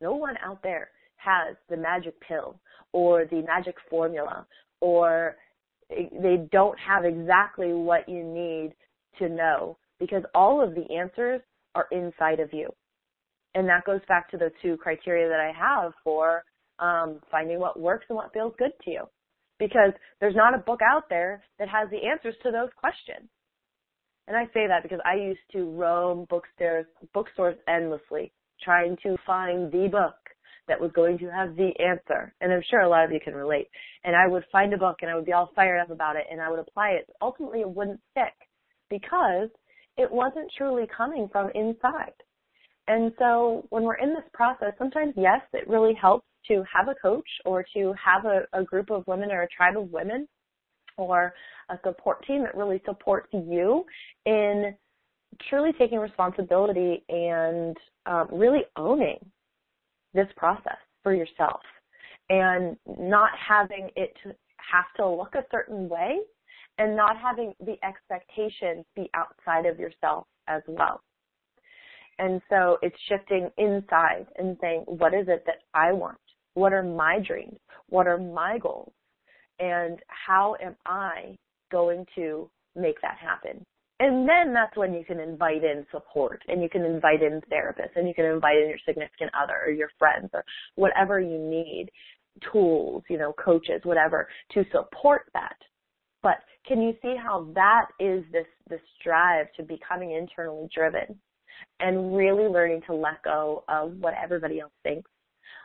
no 0.00 0.14
one 0.14 0.36
out 0.44 0.62
there 0.62 0.90
has 1.16 1.56
the 1.70 1.76
magic 1.76 2.14
pill 2.20 2.58
or 2.92 3.24
the 3.26 3.42
magic 3.42 3.76
formula 3.88 4.46
or 4.80 5.36
they 5.88 6.48
don't 6.50 6.78
have 6.78 7.04
exactly 7.04 7.72
what 7.72 8.08
you 8.08 8.24
need 8.24 8.72
to 9.18 9.28
know 9.28 9.76
because 10.00 10.22
all 10.34 10.62
of 10.62 10.74
the 10.74 10.84
answers 10.94 11.40
are 11.74 11.86
inside 11.92 12.40
of 12.40 12.52
you. 12.52 12.68
And 13.54 13.68
that 13.68 13.84
goes 13.84 14.00
back 14.08 14.30
to 14.30 14.36
the 14.36 14.50
two 14.62 14.76
criteria 14.78 15.28
that 15.28 15.40
I 15.40 15.52
have 15.56 15.92
for 16.02 16.42
um, 16.78 17.20
finding 17.30 17.60
what 17.60 17.78
works 17.78 18.06
and 18.08 18.16
what 18.16 18.32
feels 18.32 18.54
good 18.58 18.72
to 18.84 18.90
you. 18.90 19.04
Because 19.58 19.92
there's 20.20 20.34
not 20.34 20.54
a 20.54 20.58
book 20.58 20.80
out 20.82 21.04
there 21.08 21.42
that 21.58 21.68
has 21.68 21.88
the 21.90 22.08
answers 22.08 22.34
to 22.42 22.50
those 22.50 22.70
questions. 22.76 23.28
And 24.28 24.36
I 24.36 24.44
say 24.54 24.66
that 24.68 24.82
because 24.82 25.00
I 25.04 25.14
used 25.14 25.40
to 25.52 25.70
roam 25.70 26.26
bookstores, 26.30 26.86
bookstores 27.12 27.56
endlessly, 27.68 28.32
trying 28.62 28.96
to 29.02 29.16
find 29.26 29.70
the 29.72 29.88
book 29.90 30.14
that 30.68 30.80
was 30.80 30.92
going 30.92 31.18
to 31.18 31.26
have 31.26 31.56
the 31.56 31.72
answer. 31.80 32.32
And 32.40 32.52
I'm 32.52 32.62
sure 32.70 32.80
a 32.80 32.88
lot 32.88 33.04
of 33.04 33.10
you 33.10 33.20
can 33.22 33.34
relate. 33.34 33.68
And 34.04 34.14
I 34.14 34.28
would 34.28 34.44
find 34.52 34.72
a 34.72 34.78
book 34.78 34.98
and 35.02 35.10
I 35.10 35.16
would 35.16 35.26
be 35.26 35.32
all 35.32 35.50
fired 35.56 35.80
up 35.80 35.90
about 35.90 36.16
it 36.16 36.24
and 36.30 36.40
I 36.40 36.48
would 36.48 36.60
apply 36.60 36.90
it. 36.90 37.08
Ultimately, 37.20 37.60
it 37.60 37.68
wouldn't 37.68 38.00
stick 38.12 38.34
because 38.88 39.48
it 39.96 40.10
wasn't 40.10 40.50
truly 40.56 40.86
coming 40.96 41.28
from 41.30 41.50
inside. 41.54 42.14
And 42.88 43.12
so 43.18 43.66
when 43.70 43.82
we're 43.82 43.96
in 43.96 44.10
this 44.10 44.24
process, 44.32 44.72
sometimes, 44.78 45.14
yes, 45.16 45.40
it 45.52 45.68
really 45.68 45.94
helps 45.94 46.26
to 46.48 46.64
have 46.72 46.88
a 46.88 46.94
coach 46.94 47.28
or 47.44 47.64
to 47.74 47.94
have 48.02 48.24
a, 48.24 48.42
a 48.52 48.64
group 48.64 48.90
of 48.90 49.06
women 49.06 49.30
or 49.30 49.42
a 49.42 49.48
tribe 49.48 49.76
of 49.76 49.90
women 49.90 50.26
or 50.96 51.34
a 51.70 51.78
support 51.84 52.24
team 52.26 52.42
that 52.42 52.56
really 52.56 52.80
supports 52.84 53.28
you 53.32 53.84
in 54.26 54.74
truly 55.48 55.72
taking 55.78 55.98
responsibility 55.98 57.04
and 57.08 57.76
um, 58.06 58.28
really 58.30 58.62
owning 58.76 59.18
this 60.14 60.26
process 60.36 60.76
for 61.02 61.14
yourself 61.14 61.60
and 62.30 62.76
not 62.98 63.30
having 63.36 63.88
it 63.96 64.14
to 64.22 64.34
have 64.58 64.84
to 64.96 65.06
look 65.06 65.34
a 65.34 65.44
certain 65.50 65.88
way 65.88 66.18
and 66.78 66.96
not 66.96 67.16
having 67.18 67.52
the 67.60 67.76
expectations 67.84 68.84
be 68.94 69.10
outside 69.14 69.66
of 69.66 69.78
yourself 69.78 70.26
as 70.48 70.62
well. 70.66 71.00
And 72.18 72.40
so 72.48 72.78
it's 72.82 72.96
shifting 73.08 73.50
inside 73.58 74.26
and 74.36 74.56
saying, 74.60 74.84
what 74.86 75.14
is 75.14 75.26
it 75.28 75.44
that 75.46 75.62
I 75.74 75.92
want? 75.92 76.18
What 76.54 76.72
are 76.72 76.82
my 76.82 77.18
dreams? 77.26 77.58
What 77.88 78.06
are 78.06 78.18
my 78.18 78.58
goals? 78.58 78.92
And 79.62 80.00
how 80.08 80.56
am 80.60 80.74
I 80.84 81.36
going 81.70 82.04
to 82.16 82.50
make 82.74 83.00
that 83.00 83.16
happen? 83.16 83.64
And 84.00 84.28
then 84.28 84.52
that's 84.52 84.76
when 84.76 84.92
you 84.92 85.04
can 85.04 85.20
invite 85.20 85.62
in 85.62 85.86
support 85.92 86.42
and 86.48 86.60
you 86.60 86.68
can 86.68 86.82
invite 86.82 87.22
in 87.22 87.40
therapists 87.42 87.94
and 87.94 88.08
you 88.08 88.14
can 88.14 88.24
invite 88.24 88.56
in 88.56 88.68
your 88.68 88.78
significant 88.84 89.30
other 89.40 89.54
or 89.64 89.70
your 89.70 89.90
friends 90.00 90.30
or 90.34 90.44
whatever 90.74 91.20
you 91.20 91.38
need, 91.38 91.88
tools, 92.52 93.04
you 93.08 93.18
know, 93.18 93.32
coaches, 93.34 93.80
whatever, 93.84 94.26
to 94.54 94.64
support 94.72 95.26
that. 95.34 95.54
But 96.24 96.38
can 96.66 96.82
you 96.82 96.94
see 97.00 97.14
how 97.16 97.46
that 97.54 97.86
is 98.00 98.24
this, 98.32 98.46
this 98.68 98.80
drive 99.04 99.46
to 99.56 99.62
becoming 99.62 100.10
internally 100.10 100.68
driven 100.74 101.16
and 101.78 102.16
really 102.16 102.48
learning 102.48 102.82
to 102.88 102.94
let 102.94 103.22
go 103.22 103.62
of 103.68 103.92
what 104.00 104.14
everybody 104.20 104.58
else 104.58 104.72
thinks? 104.82 105.08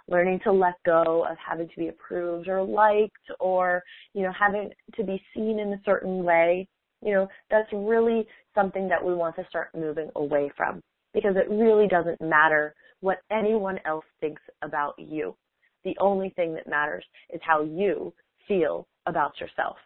Learning 0.08 0.40
to 0.44 0.52
let 0.52 0.76
go 0.86 1.26
of 1.30 1.38
having 1.38 1.68
to 1.68 1.76
be 1.78 1.90
approved 1.90 2.48
or 2.48 2.64
liked 2.64 3.14
or, 3.40 3.84
you 4.14 4.24
know, 4.24 4.32
having 4.38 4.70
to 4.96 5.04
be 5.04 5.22
seen 5.34 5.60
in 5.60 5.74
a 5.74 5.82
certain 5.86 6.24
way. 6.24 6.68
You 7.02 7.14
know, 7.14 7.28
that's 7.50 7.72
really 7.74 8.26
something 8.56 8.88
that 8.90 9.04
we 9.04 9.14
want 9.14 9.36
to 9.36 9.46
start 9.50 9.70
moving 9.76 10.10
away 10.16 10.52
from 10.56 10.82
because 11.14 11.36
it 11.36 11.50
really 11.50 11.88
doesn't 11.88 12.22
matter 12.22 12.74
what 13.02 13.20
anyone 13.32 13.80
else 13.86 14.06
thinks 14.20 14.42
about 14.62 14.96
you. 14.98 15.36
The 15.84 15.96
only 16.00 16.30
thing 16.32 16.54
that 16.56 16.68
matters 16.68 17.06
is 17.34 17.40
how 17.44 17.64
you 17.64 18.14
feel 18.48 18.88
about 19.06 19.40
yourself. 19.40 19.78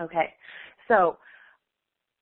Okay, 0.00 0.32
so 0.86 1.18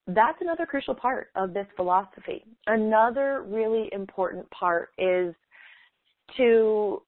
that's 0.08 0.38
another 0.40 0.66
crucial 0.66 0.94
part 0.94 1.30
of 1.34 1.52
this 1.52 1.66
philosophy. 1.76 2.44
Another 2.66 3.44
really 3.46 3.88
important 3.92 4.48
part 4.50 4.90
is 4.98 5.34
to 6.36 7.02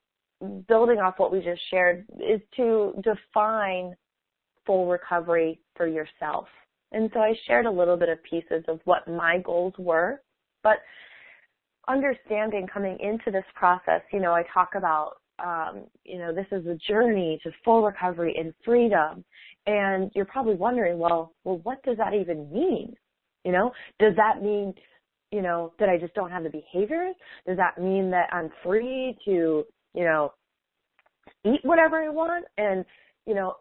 building 0.68 0.98
off 0.98 1.14
what 1.18 1.32
we 1.32 1.40
just 1.40 1.60
shared 1.70 2.04
is 2.18 2.40
to 2.56 2.94
define 3.02 3.94
full 4.66 4.86
recovery 4.86 5.60
for 5.76 5.86
yourself. 5.86 6.46
And 6.92 7.10
so 7.12 7.20
I 7.20 7.34
shared 7.46 7.66
a 7.66 7.70
little 7.70 7.96
bit 7.96 8.08
of 8.08 8.22
pieces 8.22 8.64
of 8.68 8.80
what 8.84 9.06
my 9.06 9.38
goals 9.38 9.74
were, 9.78 10.22
but 10.62 10.78
understanding 11.86 12.66
coming 12.72 12.98
into 13.00 13.30
this 13.30 13.44
process, 13.54 14.02
you 14.12 14.20
know, 14.20 14.32
I 14.32 14.44
talk 14.52 14.70
about 14.74 15.14
um, 15.44 15.84
you 16.04 16.18
know, 16.18 16.34
this 16.34 16.46
is 16.52 16.66
a 16.66 16.78
journey 16.88 17.38
to 17.42 17.50
full 17.64 17.82
recovery 17.82 18.34
and 18.38 18.52
freedom. 18.64 19.24
And 19.66 20.10
you're 20.14 20.24
probably 20.24 20.54
wondering, 20.54 20.98
well, 20.98 21.32
well, 21.44 21.60
what 21.62 21.82
does 21.82 21.96
that 21.98 22.14
even 22.14 22.50
mean? 22.52 22.94
You 23.44 23.52
know, 23.52 23.72
does 23.98 24.14
that 24.16 24.42
mean, 24.42 24.74
you 25.30 25.42
know, 25.42 25.72
that 25.78 25.88
I 25.88 25.98
just 25.98 26.14
don't 26.14 26.30
have 26.30 26.42
the 26.42 26.50
behaviors? 26.50 27.14
Does 27.46 27.56
that 27.56 27.78
mean 27.80 28.10
that 28.10 28.28
I'm 28.32 28.50
free 28.62 29.16
to, 29.24 29.64
you 29.94 30.04
know, 30.04 30.32
eat 31.44 31.60
whatever 31.62 32.02
I 32.02 32.08
want? 32.08 32.44
And, 32.56 32.84
you 33.26 33.34
know, 33.34 33.54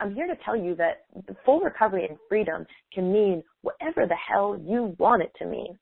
I'm 0.00 0.14
here 0.14 0.26
to 0.26 0.36
tell 0.44 0.56
you 0.56 0.74
that 0.76 1.04
full 1.44 1.60
recovery 1.60 2.06
and 2.08 2.18
freedom 2.28 2.66
can 2.92 3.12
mean 3.12 3.42
whatever 3.62 4.06
the 4.06 4.16
hell 4.16 4.60
you 4.62 4.94
want 4.98 5.22
it 5.22 5.32
to 5.38 5.46
mean. 5.46 5.78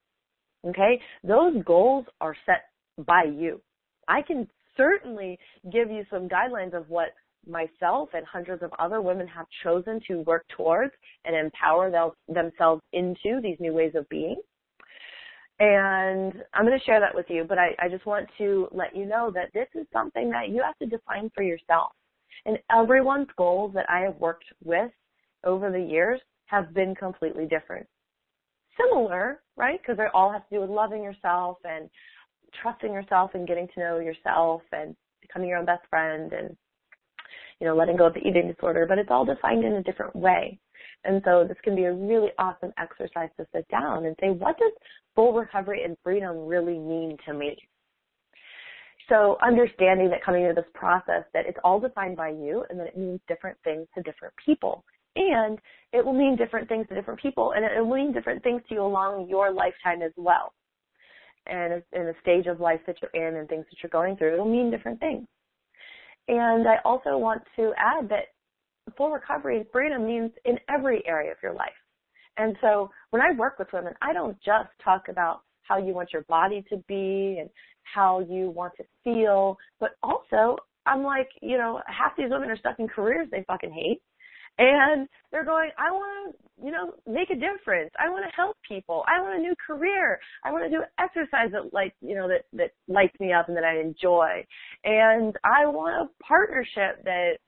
Okay? 0.66 1.00
Those 1.24 1.54
goals 1.64 2.06
are 2.20 2.36
set 2.46 2.64
by 3.06 3.24
you. 3.24 3.60
I 4.08 4.22
can 4.22 4.48
certainly 4.76 5.38
give 5.70 5.90
you 5.90 6.04
some 6.10 6.28
guidelines 6.28 6.74
of 6.74 6.88
what 6.88 7.14
myself 7.46 8.10
and 8.14 8.24
hundreds 8.26 8.62
of 8.62 8.72
other 8.78 9.00
women 9.00 9.26
have 9.26 9.46
chosen 9.62 10.00
to 10.06 10.20
work 10.20 10.44
towards 10.56 10.92
and 11.24 11.34
empower 11.34 11.90
themselves 12.28 12.82
into 12.92 13.40
these 13.42 13.56
new 13.58 13.72
ways 13.72 13.92
of 13.94 14.08
being. 14.08 14.36
And 15.58 16.32
I'm 16.54 16.64
going 16.66 16.78
to 16.78 16.84
share 16.84 17.00
that 17.00 17.14
with 17.14 17.26
you, 17.28 17.44
but 17.48 17.58
I, 17.58 17.70
I 17.78 17.88
just 17.88 18.06
want 18.06 18.28
to 18.38 18.68
let 18.72 18.96
you 18.96 19.06
know 19.06 19.30
that 19.34 19.52
this 19.54 19.68
is 19.74 19.86
something 19.92 20.30
that 20.30 20.48
you 20.48 20.62
have 20.62 20.76
to 20.78 20.86
define 20.86 21.30
for 21.34 21.42
yourself. 21.42 21.92
And 22.46 22.58
everyone's 22.76 23.28
goals 23.36 23.72
that 23.74 23.86
I 23.88 24.00
have 24.00 24.16
worked 24.16 24.46
with 24.64 24.90
over 25.44 25.70
the 25.70 25.80
years 25.80 26.20
have 26.46 26.74
been 26.74 26.94
completely 26.94 27.46
different. 27.46 27.86
Similar, 28.76 29.40
right? 29.56 29.80
Because 29.80 29.98
they 29.98 30.06
all 30.14 30.32
have 30.32 30.48
to 30.48 30.54
do 30.56 30.60
with 30.62 30.70
loving 30.70 31.02
yourself 31.02 31.58
and 31.64 31.88
trusting 32.60 32.92
yourself 32.92 33.32
and 33.34 33.46
getting 33.46 33.68
to 33.74 33.80
know 33.80 33.98
yourself 33.98 34.62
and 34.72 34.94
becoming 35.20 35.48
your 35.48 35.58
own 35.58 35.64
best 35.64 35.82
friend 35.88 36.32
and 36.32 36.56
you 37.60 37.66
know 37.66 37.76
letting 37.76 37.96
go 37.96 38.06
of 38.06 38.14
the 38.14 38.20
eating 38.20 38.52
disorder 38.52 38.86
but 38.86 38.98
it's 38.98 39.10
all 39.10 39.24
defined 39.24 39.64
in 39.64 39.74
a 39.74 39.82
different 39.82 40.14
way. 40.14 40.58
And 41.04 41.20
so 41.24 41.44
this 41.46 41.56
can 41.64 41.74
be 41.74 41.84
a 41.84 41.92
really 41.92 42.28
awesome 42.38 42.72
exercise 42.78 43.30
to 43.36 43.46
sit 43.52 43.66
down 43.68 44.06
and 44.06 44.16
say 44.20 44.30
what 44.30 44.58
does 44.58 44.72
full 45.14 45.32
recovery 45.32 45.82
and 45.84 45.96
freedom 46.02 46.46
really 46.46 46.78
mean 46.78 47.16
to 47.26 47.34
me? 47.34 47.56
So 49.08 49.36
understanding 49.44 50.10
that 50.10 50.24
coming 50.24 50.42
into 50.42 50.54
this 50.54 50.70
process 50.74 51.24
that 51.34 51.46
it's 51.46 51.58
all 51.64 51.80
defined 51.80 52.16
by 52.16 52.28
you 52.28 52.64
and 52.70 52.78
that 52.78 52.86
it 52.86 52.96
means 52.96 53.20
different 53.26 53.58
things 53.64 53.86
to 53.96 54.02
different 54.02 54.32
people. 54.44 54.84
And 55.16 55.58
it 55.92 56.04
will 56.04 56.12
mean 56.12 56.36
different 56.36 56.68
things 56.68 56.86
to 56.88 56.94
different 56.94 57.20
people 57.20 57.52
and 57.54 57.64
it 57.64 57.84
will 57.84 57.96
mean 57.96 58.12
different 58.12 58.42
things 58.42 58.62
to 58.68 58.74
you 58.76 58.82
along 58.82 59.28
your 59.28 59.52
lifetime 59.52 60.02
as 60.02 60.12
well 60.16 60.52
and 61.46 61.82
in 61.92 62.04
the 62.04 62.14
stage 62.20 62.46
of 62.46 62.60
life 62.60 62.80
that 62.86 62.96
you're 63.02 63.28
in 63.28 63.36
and 63.36 63.48
things 63.48 63.64
that 63.70 63.82
you're 63.82 63.90
going 63.90 64.16
through, 64.16 64.34
it'll 64.34 64.44
mean 64.44 64.70
different 64.70 65.00
things. 65.00 65.26
And 66.28 66.68
I 66.68 66.76
also 66.84 67.18
want 67.18 67.42
to 67.56 67.72
add 67.76 68.08
that 68.08 68.26
full 68.96 69.10
recovery 69.10 69.56
and 69.56 69.66
freedom 69.72 70.06
means 70.06 70.30
in 70.44 70.58
every 70.68 71.02
area 71.06 71.32
of 71.32 71.38
your 71.42 71.52
life. 71.52 71.70
And 72.36 72.56
so 72.60 72.90
when 73.10 73.22
I 73.22 73.32
work 73.32 73.58
with 73.58 73.68
women, 73.72 73.94
I 74.00 74.12
don't 74.12 74.36
just 74.42 74.70
talk 74.82 75.08
about 75.08 75.42
how 75.62 75.78
you 75.78 75.92
want 75.94 76.12
your 76.12 76.22
body 76.22 76.64
to 76.70 76.76
be 76.88 77.38
and 77.40 77.50
how 77.82 78.20
you 78.20 78.50
want 78.50 78.72
to 78.76 78.84
feel, 79.04 79.56
but 79.80 79.90
also 80.02 80.56
I'm 80.86 81.02
like, 81.02 81.28
you 81.40 81.58
know, 81.58 81.80
half 81.86 82.16
these 82.16 82.30
women 82.30 82.50
are 82.50 82.56
stuck 82.56 82.78
in 82.78 82.88
careers 82.88 83.28
they 83.30 83.44
fucking 83.46 83.72
hate 83.72 84.02
and 84.58 85.08
they're 85.30 85.44
going, 85.44 85.70
I 85.78 85.90
want 85.90 86.36
to, 86.36 86.64
you 86.64 86.70
know, 86.70 86.92
make 87.06 87.30
a 87.30 87.34
difference. 87.34 87.90
I 87.98 88.10
want 88.10 88.24
to 88.28 88.36
help 88.36 88.56
people. 88.66 89.04
I 89.08 89.20
want 89.20 89.38
a 89.38 89.42
new 89.42 89.54
career. 89.66 90.20
I 90.44 90.52
want 90.52 90.64
to 90.64 90.70
do 90.70 90.82
exercise 90.98 91.50
that 91.52 91.72
like, 91.72 91.94
you 92.00 92.14
know, 92.14 92.28
that, 92.28 92.44
that 92.52 92.72
lights 92.86 93.18
me 93.18 93.32
up 93.32 93.48
and 93.48 93.56
that 93.56 93.64
I 93.64 93.80
enjoy. 93.80 94.44
And 94.84 95.34
I 95.44 95.66
want 95.66 96.08
a 96.08 96.24
partnership 96.24 97.02
that 97.04 97.38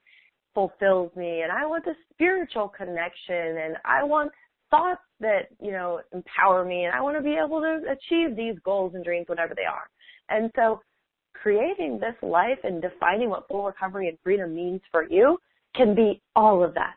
fulfills 0.54 1.14
me. 1.14 1.42
And 1.42 1.52
I 1.52 1.66
want 1.66 1.84
the 1.84 1.94
spiritual 2.12 2.68
connection. 2.68 3.58
And 3.58 3.76
I 3.84 4.02
want 4.02 4.32
thoughts 4.70 5.02
that, 5.20 5.48
you 5.60 5.72
know, 5.72 6.00
empower 6.12 6.64
me. 6.64 6.84
And 6.84 6.94
I 6.94 7.02
want 7.02 7.16
to 7.16 7.22
be 7.22 7.36
able 7.36 7.60
to 7.60 7.80
achieve 7.90 8.36
these 8.36 8.58
goals 8.64 8.94
and 8.94 9.04
dreams, 9.04 9.28
whatever 9.28 9.54
they 9.54 9.66
are. 9.66 9.88
And 10.30 10.50
so 10.56 10.80
creating 11.34 12.00
this 12.00 12.14
life 12.22 12.58
and 12.64 12.80
defining 12.80 13.28
what 13.28 13.46
full 13.48 13.66
recovery 13.66 14.08
and 14.08 14.16
freedom 14.24 14.54
means 14.54 14.80
for 14.90 15.04
you 15.04 15.38
can 15.74 15.94
be 15.94 16.20
all 16.34 16.62
of 16.62 16.74
that. 16.74 16.96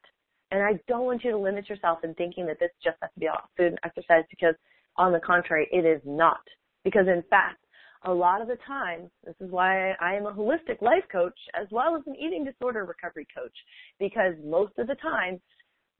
And 0.51 0.63
I 0.63 0.80
don't 0.88 1.05
want 1.05 1.23
you 1.23 1.32
to 1.32 1.38
limit 1.38 1.69
yourself 1.69 1.99
in 2.03 2.13
thinking 2.13 2.45
that 2.47 2.59
this 2.59 2.71
just 2.84 2.97
has 3.01 3.11
to 3.13 3.19
be 3.19 3.28
all 3.28 3.49
food 3.57 3.67
and 3.67 3.80
exercise 3.84 4.23
because 4.30 4.55
on 4.95 5.11
the 5.11 5.19
contrary, 5.19 5.67
it 5.71 5.86
is 5.86 6.01
not. 6.05 6.41
Because 6.84 7.07
in 7.07 7.23
fact, 7.30 7.59
a 8.03 8.13
lot 8.13 8.41
of 8.41 8.47
the 8.47 8.57
time, 8.65 9.09
this 9.25 9.36
is 9.41 9.51
why 9.51 9.91
I 9.99 10.13
am 10.13 10.25
a 10.25 10.32
holistic 10.32 10.82
life 10.82 11.03
coach 11.11 11.38
as 11.59 11.67
well 11.71 11.95
as 11.95 12.03
an 12.07 12.15
eating 12.15 12.45
disorder 12.45 12.86
recovery 12.86 13.28
coach. 13.36 13.55
Because 13.99 14.34
most 14.45 14.73
of 14.78 14.88
the 14.88 14.95
time, 14.95 15.41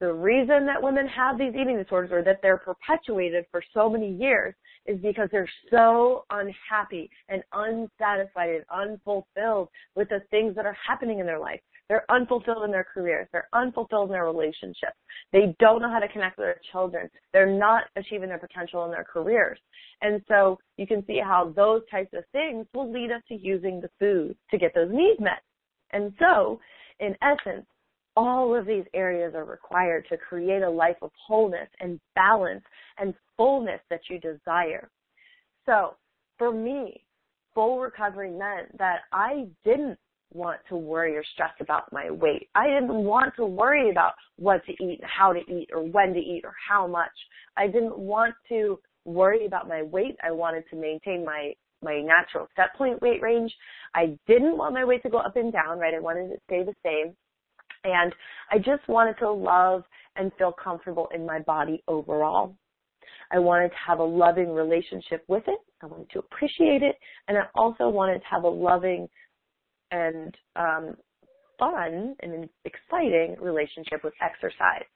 the 0.00 0.12
reason 0.12 0.64
that 0.66 0.80
women 0.80 1.08
have 1.08 1.38
these 1.38 1.54
eating 1.54 1.76
disorders 1.76 2.12
or 2.12 2.22
that 2.22 2.38
they're 2.40 2.58
perpetuated 2.58 3.44
for 3.50 3.62
so 3.74 3.90
many 3.90 4.12
years 4.12 4.54
is 4.86 4.98
because 5.02 5.28
they're 5.32 5.50
so 5.70 6.24
unhappy 6.30 7.10
and 7.28 7.42
unsatisfied 7.52 8.50
and 8.50 8.64
unfulfilled 8.72 9.68
with 9.96 10.08
the 10.08 10.22
things 10.30 10.54
that 10.54 10.66
are 10.66 10.76
happening 10.86 11.18
in 11.18 11.26
their 11.26 11.40
life. 11.40 11.60
They're 11.88 12.04
unfulfilled 12.10 12.64
in 12.64 12.70
their 12.70 12.84
careers. 12.84 13.28
They're 13.32 13.48
unfulfilled 13.54 14.08
in 14.08 14.12
their 14.12 14.26
relationships. 14.26 14.96
They 15.32 15.54
don't 15.58 15.80
know 15.80 15.90
how 15.90 16.00
to 16.00 16.08
connect 16.08 16.36
with 16.36 16.46
their 16.46 16.60
children. 16.70 17.08
They're 17.32 17.50
not 17.50 17.84
achieving 17.96 18.28
their 18.28 18.38
potential 18.38 18.84
in 18.84 18.90
their 18.90 19.04
careers. 19.04 19.58
And 20.02 20.22
so 20.28 20.58
you 20.76 20.86
can 20.86 21.04
see 21.06 21.18
how 21.22 21.52
those 21.56 21.82
types 21.90 22.10
of 22.14 22.24
things 22.32 22.66
will 22.74 22.92
lead 22.92 23.10
us 23.10 23.22
to 23.28 23.34
using 23.34 23.80
the 23.80 23.90
food 23.98 24.36
to 24.50 24.58
get 24.58 24.74
those 24.74 24.90
needs 24.92 25.18
met. 25.18 25.42
And 25.92 26.12
so, 26.18 26.60
in 27.00 27.16
essence, 27.22 27.66
all 28.16 28.54
of 28.54 28.66
these 28.66 28.84
areas 28.94 29.34
are 29.34 29.44
required 29.44 30.04
to 30.10 30.16
create 30.16 30.62
a 30.62 30.70
life 30.70 30.96
of 31.02 31.10
wholeness 31.26 31.68
and 31.80 32.00
balance 32.14 32.64
and 32.98 33.14
fullness 33.36 33.80
that 33.90 34.00
you 34.10 34.18
desire. 34.18 34.90
So, 35.64 35.94
for 36.36 36.52
me, 36.52 37.04
full 37.54 37.78
recovery 37.78 38.30
meant 38.30 38.76
that 38.78 39.00
I 39.12 39.46
didn't 39.64 39.98
want 40.32 40.60
to 40.68 40.76
worry 40.76 41.16
or 41.16 41.24
stress 41.32 41.52
about 41.60 41.92
my 41.92 42.10
weight. 42.10 42.48
I 42.54 42.66
didn't 42.68 42.92
want 42.92 43.34
to 43.36 43.46
worry 43.46 43.90
about 43.90 44.12
what 44.36 44.64
to 44.66 44.72
eat, 44.84 45.00
how 45.02 45.32
to 45.32 45.40
eat, 45.40 45.68
or 45.72 45.82
when 45.82 46.12
to 46.12 46.20
eat, 46.20 46.42
or 46.44 46.54
how 46.68 46.86
much. 46.86 47.10
I 47.56 47.66
didn't 47.66 47.98
want 47.98 48.34
to 48.50 48.78
worry 49.04 49.46
about 49.46 49.68
my 49.68 49.82
weight. 49.82 50.16
I 50.22 50.30
wanted 50.30 50.64
to 50.70 50.76
maintain 50.76 51.24
my 51.24 51.52
my 51.80 52.00
natural 52.00 52.48
set 52.56 52.74
point 52.76 53.00
weight 53.00 53.22
range. 53.22 53.54
I 53.94 54.18
didn't 54.26 54.58
want 54.58 54.74
my 54.74 54.84
weight 54.84 55.02
to 55.04 55.10
go 55.10 55.18
up 55.18 55.36
and 55.36 55.52
down, 55.52 55.78
right? 55.78 55.94
I 55.94 56.00
wanted 56.00 56.30
it 56.30 56.34
to 56.34 56.40
stay 56.46 56.64
the 56.64 56.74
same. 56.84 57.14
And 57.84 58.12
I 58.50 58.58
just 58.58 58.86
wanted 58.88 59.16
to 59.18 59.30
love 59.30 59.84
and 60.16 60.32
feel 60.36 60.52
comfortable 60.52 61.08
in 61.14 61.24
my 61.24 61.38
body 61.40 61.82
overall. 61.86 62.56
I 63.30 63.38
wanted 63.38 63.68
to 63.68 63.76
have 63.86 64.00
a 64.00 64.04
loving 64.04 64.52
relationship 64.52 65.22
with 65.28 65.44
it. 65.46 65.58
I 65.82 65.86
wanted 65.86 66.10
to 66.10 66.18
appreciate 66.18 66.82
it. 66.82 66.96
And 67.28 67.38
I 67.38 67.42
also 67.54 67.88
wanted 67.88 68.20
to 68.20 68.26
have 68.26 68.44
a 68.44 68.48
loving 68.48 69.08
and 69.90 70.34
um, 70.56 70.96
fun 71.58 72.14
and 72.20 72.48
exciting 72.64 73.36
relationship 73.40 74.04
with 74.04 74.14
exercise. 74.22 74.86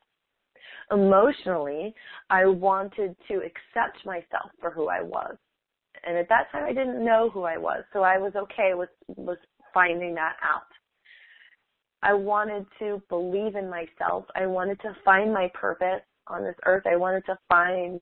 Emotionally, 0.90 1.95
I 2.30 2.47
wanted 2.47 3.16
to 3.28 3.34
accept 3.34 4.05
myself 4.05 4.51
for 4.61 4.70
who 4.70 4.88
I 4.88 5.03
was. 5.03 5.36
And 6.05 6.16
at 6.16 6.28
that 6.28 6.51
time 6.51 6.64
I 6.64 6.72
didn't 6.72 7.05
know 7.05 7.30
who 7.32 7.43
I 7.43 7.57
was, 7.57 7.84
so 7.93 8.03
I 8.03 8.18
was 8.18 8.32
okay 8.34 8.72
with 8.74 8.90
with 9.16 9.38
finding 9.72 10.14
that 10.14 10.36
out. 10.43 10.66
I 12.03 12.14
wanted 12.14 12.66
to 12.80 13.01
believe 13.09 13.55
in 13.55 13.70
myself. 13.70 14.24
I 14.34 14.47
wanted 14.47 14.80
to 14.80 14.97
find 15.05 15.32
my 15.32 15.51
purpose 15.55 16.03
on 16.26 16.43
this 16.43 16.57
earth. 16.66 16.84
I 16.86 16.97
wanted 16.97 17.24
to 17.26 17.38
find 17.49 18.01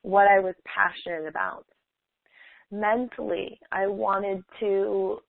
what 0.00 0.26
I 0.26 0.40
was 0.40 0.54
passionate 0.64 1.28
about. 1.28 1.66
Mentally, 2.70 3.60
I 3.70 3.86
wanted 3.86 4.42
to 4.60 5.20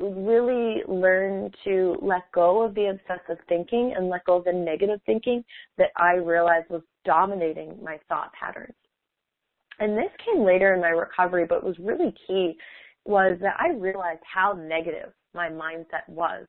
really 0.00 0.82
learn 0.88 1.50
to 1.64 1.96
let 2.02 2.30
go 2.32 2.62
of 2.62 2.74
the 2.74 2.86
obsessive 2.86 3.38
thinking 3.48 3.94
and 3.96 4.08
let 4.08 4.24
go 4.24 4.36
of 4.36 4.44
the 4.44 4.52
negative 4.52 5.00
thinking 5.06 5.44
that 5.78 5.90
I 5.96 6.14
realized 6.14 6.70
was 6.70 6.82
dominating 7.04 7.78
my 7.82 7.98
thought 8.08 8.32
patterns. 8.32 8.74
And 9.78 9.96
this 9.96 10.10
came 10.24 10.44
later 10.44 10.74
in 10.74 10.80
my 10.80 10.88
recovery, 10.88 11.46
but 11.48 11.64
was 11.64 11.78
really 11.78 12.14
key 12.26 12.56
was 13.04 13.36
that 13.40 13.56
I 13.58 13.72
realized 13.72 14.22
how 14.22 14.52
negative 14.52 15.12
my 15.34 15.48
mindset 15.48 16.08
was. 16.08 16.46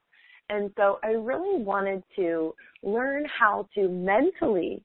And 0.49 0.71
so 0.77 0.99
I 1.03 1.09
really 1.09 1.61
wanted 1.61 2.03
to 2.15 2.53
learn 2.83 3.25
how 3.25 3.67
to 3.75 3.89
mentally 3.89 4.83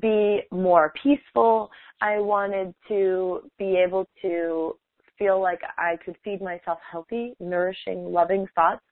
be 0.00 0.40
more 0.50 0.92
peaceful. 1.00 1.70
I 2.00 2.18
wanted 2.18 2.74
to 2.88 3.42
be 3.58 3.76
able 3.76 4.08
to 4.22 4.76
feel 5.18 5.40
like 5.40 5.60
I 5.78 5.96
could 6.04 6.16
feed 6.24 6.42
myself 6.42 6.78
healthy, 6.90 7.34
nourishing, 7.40 8.12
loving 8.12 8.46
thoughts. 8.54 8.82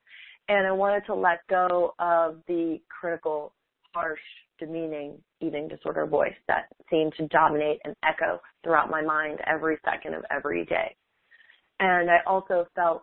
And 0.49 0.67
I 0.67 0.73
wanted 0.73 1.05
to 1.07 1.15
let 1.15 1.41
go 1.49 1.95
of 1.99 2.37
the 2.49 2.81
critical, 2.89 3.55
harsh, 3.95 4.19
demeaning 4.59 5.19
eating 5.41 5.69
disorder 5.69 6.07
voice 6.07 6.35
that 6.49 6.67
seemed 6.91 7.13
to 7.17 7.27
dominate 7.29 7.81
and 7.85 7.95
echo 8.05 8.41
throughout 8.63 8.91
my 8.91 9.03
mind 9.03 9.41
every 9.47 9.77
second 9.85 10.15
of 10.15 10.25
every 10.31 10.65
day. 10.65 10.95
And 11.81 12.11
I 12.11 12.19
also 12.27 12.67
felt 12.75 13.03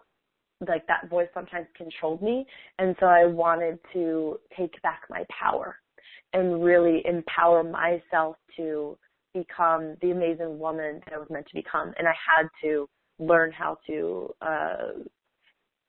like 0.67 0.86
that 0.88 1.09
voice 1.09 1.28
sometimes 1.34 1.67
controlled 1.76 2.22
me. 2.22 2.45
And 2.80 2.95
so 2.99 3.05
I 3.05 3.26
wanted 3.26 3.80
to 3.93 4.39
take 4.57 4.82
back 4.82 5.01
my 5.09 5.26
power 5.30 5.78
and 6.34 6.63
really 6.63 7.01
empower 7.05 7.63
myself 7.63 8.36
to 8.57 8.97
become 9.34 9.95
the 10.01 10.11
amazing 10.11 10.59
woman 10.59 11.01
that 11.05 11.13
I 11.13 11.17
was 11.17 11.30
meant 11.30 11.47
to 11.47 11.55
become. 11.55 11.93
And 11.97 12.07
I 12.07 12.13
had 12.13 12.47
to 12.63 12.88
learn 13.20 13.51
how 13.51 13.78
to 13.88 14.34
uh, 14.41 14.78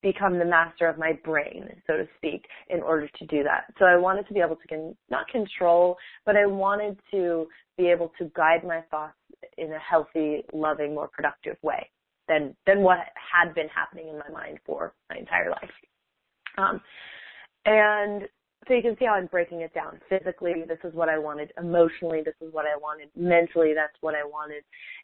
become 0.02 0.38
the 0.38 0.44
master 0.44 0.88
of 0.88 0.98
my 0.98 1.12
brain, 1.24 1.68
so 1.86 1.96
to 1.96 2.08
speak, 2.16 2.44
in 2.68 2.80
order 2.80 3.08
to 3.18 3.26
do 3.26 3.42
that. 3.42 3.64
So 3.78 3.84
I 3.84 3.96
wanted 3.96 4.26
to 4.28 4.34
be 4.34 4.40
able 4.40 4.56
to 4.56 4.68
con- 4.68 4.96
not 5.10 5.28
control, 5.28 5.96
but 6.24 6.36
I 6.36 6.46
wanted 6.46 6.98
to 7.10 7.46
be 7.76 7.88
able 7.88 8.12
to 8.18 8.30
guide 8.34 8.64
my 8.64 8.80
thoughts 8.90 9.14
in 9.58 9.72
a 9.72 9.78
healthy, 9.78 10.42
loving, 10.52 10.94
more 10.94 11.08
productive 11.08 11.56
way 11.62 11.88
than 12.28 12.54
than 12.66 12.80
what 12.80 12.98
had 13.14 13.54
been 13.54 13.68
happening 13.68 14.08
in 14.08 14.18
my 14.18 14.28
mind 14.28 14.58
for 14.64 14.94
my 15.10 15.16
entire 15.16 15.50
life. 15.50 15.70
Um, 16.56 16.80
and 17.66 18.22
so 18.68 18.74
you 18.74 18.82
can 18.82 18.96
see 18.98 19.06
how 19.06 19.14
I'm 19.14 19.26
breaking 19.26 19.62
it 19.62 19.74
down. 19.74 20.00
Physically, 20.08 20.64
this 20.68 20.78
is 20.84 20.94
what 20.94 21.08
I 21.08 21.18
wanted. 21.18 21.52
Emotionally, 21.58 22.22
this 22.24 22.34
is 22.40 22.52
what 22.52 22.66
I 22.66 22.76
wanted. 22.76 23.08
Mentally, 23.16 23.72
that's 23.74 23.96
what 24.00 24.14
I 24.14 24.24
wanted. 24.24 24.62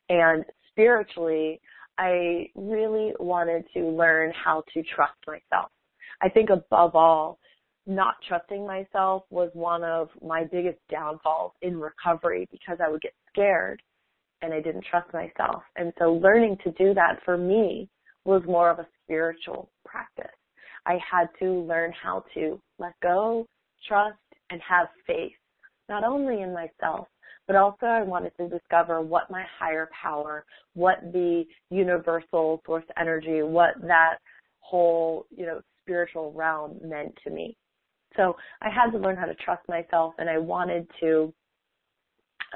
And 0.08 0.44
spiritually, 0.70 1.60
I 1.98 2.48
really 2.54 3.12
wanted 3.18 3.64
to 3.74 3.88
learn 3.88 4.32
how 4.32 4.64
to 4.74 4.82
trust 4.94 5.18
myself. 5.26 5.70
I 6.22 6.28
think 6.28 6.50
above 6.50 6.94
all, 6.94 7.38
not 7.86 8.16
trusting 8.26 8.66
myself 8.66 9.24
was 9.30 9.50
one 9.54 9.84
of 9.84 10.08
my 10.22 10.44
biggest 10.44 10.78
downfalls 10.90 11.52
in 11.62 11.78
recovery 11.78 12.48
because 12.50 12.78
I 12.84 12.90
would 12.90 13.00
get 13.00 13.14
scared 13.28 13.80
and 14.42 14.52
I 14.52 14.60
didn't 14.60 14.84
trust 14.90 15.12
myself. 15.12 15.62
And 15.76 15.92
so 15.98 16.12
learning 16.12 16.58
to 16.64 16.72
do 16.72 16.94
that 16.94 17.20
for 17.24 17.38
me 17.38 17.88
was 18.24 18.42
more 18.46 18.70
of 18.70 18.78
a 18.78 18.86
spiritual 19.04 19.70
practice. 19.84 20.34
I 20.84 20.98
had 21.10 21.28
to 21.40 21.62
learn 21.62 21.92
how 21.92 22.24
to 22.34 22.60
let 22.78 22.92
go, 23.02 23.46
trust, 23.86 24.18
and 24.50 24.60
have 24.68 24.88
faith, 25.06 25.32
not 25.88 26.04
only 26.04 26.42
in 26.42 26.52
myself, 26.52 27.08
but 27.46 27.56
also 27.56 27.86
I 27.86 28.02
wanted 28.02 28.32
to 28.38 28.48
discover 28.48 29.00
what 29.00 29.30
my 29.30 29.44
higher 29.58 29.88
power, 30.02 30.44
what 30.74 30.98
the 31.12 31.44
universal 31.70 32.62
source 32.66 32.84
energy, 32.98 33.42
what 33.42 33.74
that 33.82 34.16
whole, 34.60 35.26
you 35.30 35.46
know, 35.46 35.60
spiritual 35.82 36.32
realm 36.32 36.78
meant 36.82 37.14
to 37.24 37.30
me. 37.30 37.56
So 38.16 38.34
I 38.62 38.68
had 38.70 38.90
to 38.90 38.98
learn 38.98 39.16
how 39.16 39.26
to 39.26 39.34
trust 39.34 39.62
myself 39.68 40.14
and 40.18 40.28
I 40.28 40.38
wanted 40.38 40.88
to 41.00 41.32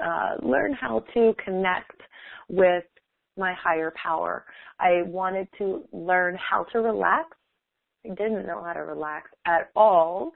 uh, 0.03 0.37
learn 0.43 0.73
how 0.73 1.05
to 1.15 1.35
connect 1.45 2.01
with 2.49 2.85
my 3.37 3.55
higher 3.55 3.93
power. 4.03 4.45
I 4.79 5.03
wanted 5.03 5.49
to 5.59 5.85
learn 5.93 6.37
how 6.37 6.65
to 6.73 6.81
relax. 6.81 7.29
I 8.05 8.09
didn't 8.11 8.47
know 8.47 8.63
how 8.63 8.73
to 8.73 8.81
relax 8.81 9.31
at 9.47 9.71
all. 9.77 10.33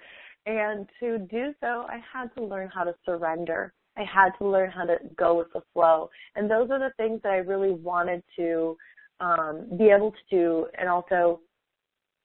And 0.46 0.86
to 1.00 1.18
do 1.18 1.54
so, 1.60 1.86
I 1.88 2.00
had 2.12 2.34
to 2.36 2.44
learn 2.44 2.68
how 2.72 2.84
to 2.84 2.94
surrender. 3.04 3.72
I 3.96 4.02
had 4.02 4.30
to 4.38 4.46
learn 4.46 4.70
how 4.70 4.84
to 4.84 4.96
go 5.16 5.38
with 5.38 5.52
the 5.52 5.62
flow. 5.72 6.10
And 6.34 6.50
those 6.50 6.70
are 6.70 6.78
the 6.78 6.92
things 6.96 7.20
that 7.22 7.32
I 7.32 7.36
really 7.36 7.72
wanted 7.72 8.22
to 8.36 8.76
um, 9.20 9.66
be 9.78 9.90
able 9.90 10.10
to 10.10 10.36
do 10.36 10.66
and 10.78 10.88
also 10.88 11.40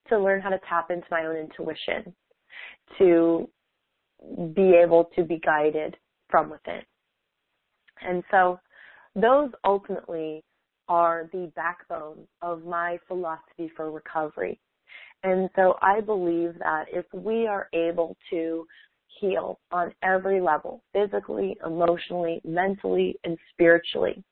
to 0.08 0.18
learn 0.18 0.42
how 0.42 0.50
to 0.50 0.60
tap 0.68 0.90
into 0.90 1.06
my 1.12 1.26
own 1.26 1.36
intuition, 1.36 2.14
to 2.98 3.48
be 4.54 4.74
able 4.74 5.10
to 5.16 5.24
be 5.24 5.40
guided 5.40 5.96
from 6.30 6.50
within. 6.50 6.82
And 8.02 8.24
so 8.32 8.60
those 9.16 9.52
ultimately 9.64 10.44
are 10.88 11.30
the 11.32 11.52
backbone 11.56 12.28
of 12.42 12.66
my 12.66 12.98
philosophy 13.08 13.72
for 13.76 13.92
recovery. 13.92 14.60
And 15.24 15.50
so 15.56 15.78
I 15.82 16.02
believe 16.02 16.58
that 16.60 16.86
if 16.92 17.06
we 17.14 17.46
are 17.46 17.70
able 17.74 18.18
to 18.32 18.66
heal 19.20 19.60
on 19.72 19.94
every 20.04 20.42
level, 20.42 20.84
physically, 20.94 21.58
emotionally, 21.66 22.42
mentally, 22.44 23.16
and 23.24 23.38
spiritually, 23.52 24.24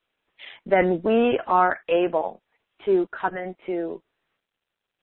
then 0.66 1.02
we 1.04 1.40
are 1.48 1.80
able 1.90 2.42
to 2.86 3.08
come 3.20 3.36
into 3.38 4.02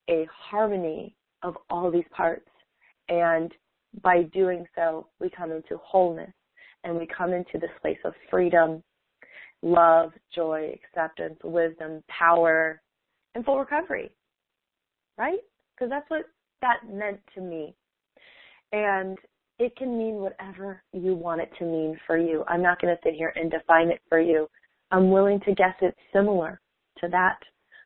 a 0.08 0.26
harmony 0.30 1.14
of 1.42 1.56
all 1.70 1.90
these 1.90 2.04
parts. 2.10 2.48
And 3.08 3.52
by 4.02 4.22
doing 4.32 4.66
so, 4.74 5.06
we 5.20 5.30
come 5.30 5.52
into 5.52 5.78
wholeness 5.82 6.32
and 6.84 6.96
we 6.96 7.06
come 7.06 7.32
into 7.32 7.58
this 7.58 7.70
place 7.80 7.98
of 8.04 8.14
freedom, 8.30 8.82
love, 9.62 10.12
joy, 10.34 10.74
acceptance, 10.74 11.38
wisdom, 11.42 12.02
power, 12.08 12.80
and 13.34 13.44
full 13.44 13.58
recovery. 13.58 14.10
Right? 15.16 15.40
Because 15.74 15.90
that's 15.90 16.08
what 16.08 16.24
that 16.60 16.80
meant 16.90 17.20
to 17.34 17.40
me. 17.40 17.74
And 18.72 19.18
it 19.58 19.76
can 19.76 19.96
mean 19.96 20.16
whatever 20.16 20.82
you 20.92 21.14
want 21.14 21.40
it 21.40 21.50
to 21.58 21.64
mean 21.64 21.98
for 22.06 22.18
you. 22.18 22.44
I'm 22.48 22.62
not 22.62 22.80
going 22.80 22.94
to 22.94 23.00
sit 23.02 23.14
here 23.14 23.32
and 23.36 23.50
define 23.50 23.88
it 23.88 24.00
for 24.08 24.20
you. 24.20 24.48
I'm 24.90 25.10
willing 25.10 25.40
to 25.40 25.54
guess 25.54 25.74
it's 25.80 25.98
similar 26.12 26.60
to 26.98 27.08
that, 27.08 27.38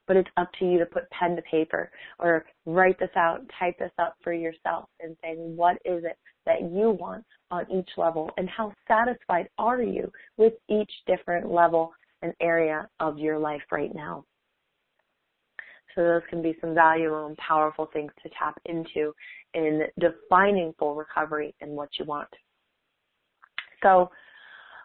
but 0.07 0.16
it's 0.16 0.31
up 0.37 0.51
to 0.59 0.64
you 0.64 0.79
to 0.79 0.87
put 0.87 1.11
pen 1.11 1.37
to 1.37 1.43
paper 1.43 1.91
or 2.19 2.45
write 2.66 2.99
this 2.99 3.11
out, 3.16 3.41
type 3.59 3.79
this 3.79 3.93
up 3.99 4.16
for 4.23 4.33
yourself 4.33 4.89
and 5.01 5.16
say, 5.23 5.35
what 5.37 5.77
is 5.85 6.05
it 6.05 6.16
that 6.47 6.62
you 6.62 6.97
want 6.99 7.25
on 7.51 7.71
each 7.71 7.91
level 7.97 8.31
and 8.37 8.49
how 8.49 8.73
satisfied 8.87 9.49
are 9.59 9.83
you 9.83 10.11
with 10.37 10.55
each 10.69 10.91
different 11.07 11.51
level 11.51 11.93
and 12.23 12.33
area 12.41 12.89
of 13.01 13.19
your 13.19 13.39
life 13.39 13.62
right 13.71 13.95
now? 13.95 14.25
So 15.99 16.05
those 16.05 16.22
can 16.30 16.42
be 16.42 16.57
some 16.61 16.74
valuable 16.76 17.26
and 17.26 17.36
powerful 17.38 17.90
things 17.92 18.12
to 18.22 18.28
tap 18.38 18.57
into 18.66 19.12
in 19.55 19.82
defining 19.99 20.72
full 20.78 20.94
recovery 20.94 21.57
and 21.61 21.72
what 21.72 21.88
you 21.99 22.05
want. 22.05 22.28
So 23.82 24.09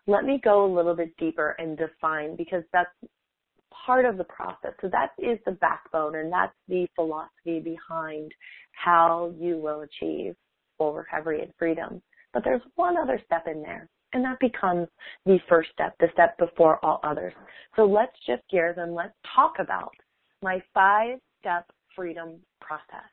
let 0.07 0.23
me 0.25 0.41
go 0.43 0.65
a 0.65 0.73
little 0.73 0.95
bit 0.95 1.15
deeper 1.17 1.55
and 1.59 1.77
define 1.77 2.35
because 2.35 2.63
that's 2.73 2.89
part 3.85 4.05
of 4.05 4.17
the 4.17 4.23
process. 4.23 4.71
So 4.81 4.89
that 4.91 5.11
is 5.19 5.37
the 5.45 5.51
backbone 5.51 6.15
and 6.15 6.33
that's 6.33 6.55
the 6.67 6.87
philosophy 6.95 7.59
behind 7.59 8.31
how 8.71 9.35
you 9.37 9.57
will 9.57 9.81
achieve 9.81 10.35
full 10.79 10.93
recovery 10.93 11.43
and 11.43 11.53
freedom. 11.59 12.01
But 12.33 12.43
there's 12.43 12.63
one 12.73 12.97
other 12.97 13.21
step 13.23 13.45
in 13.45 13.61
there 13.61 13.87
and 14.13 14.25
that 14.25 14.39
becomes 14.39 14.87
the 15.27 15.37
first 15.47 15.69
step, 15.73 15.93
the 15.99 16.07
step 16.13 16.39
before 16.39 16.83
all 16.83 16.99
others. 17.03 17.33
So 17.75 17.85
let's 17.85 18.13
shift 18.25 18.49
gears 18.49 18.77
and 18.79 18.95
let's 18.95 19.13
talk 19.35 19.57
about 19.59 19.93
my 20.43 20.61
five 20.73 21.17
step 21.39 21.65
freedom 21.95 22.35
process. 22.61 23.09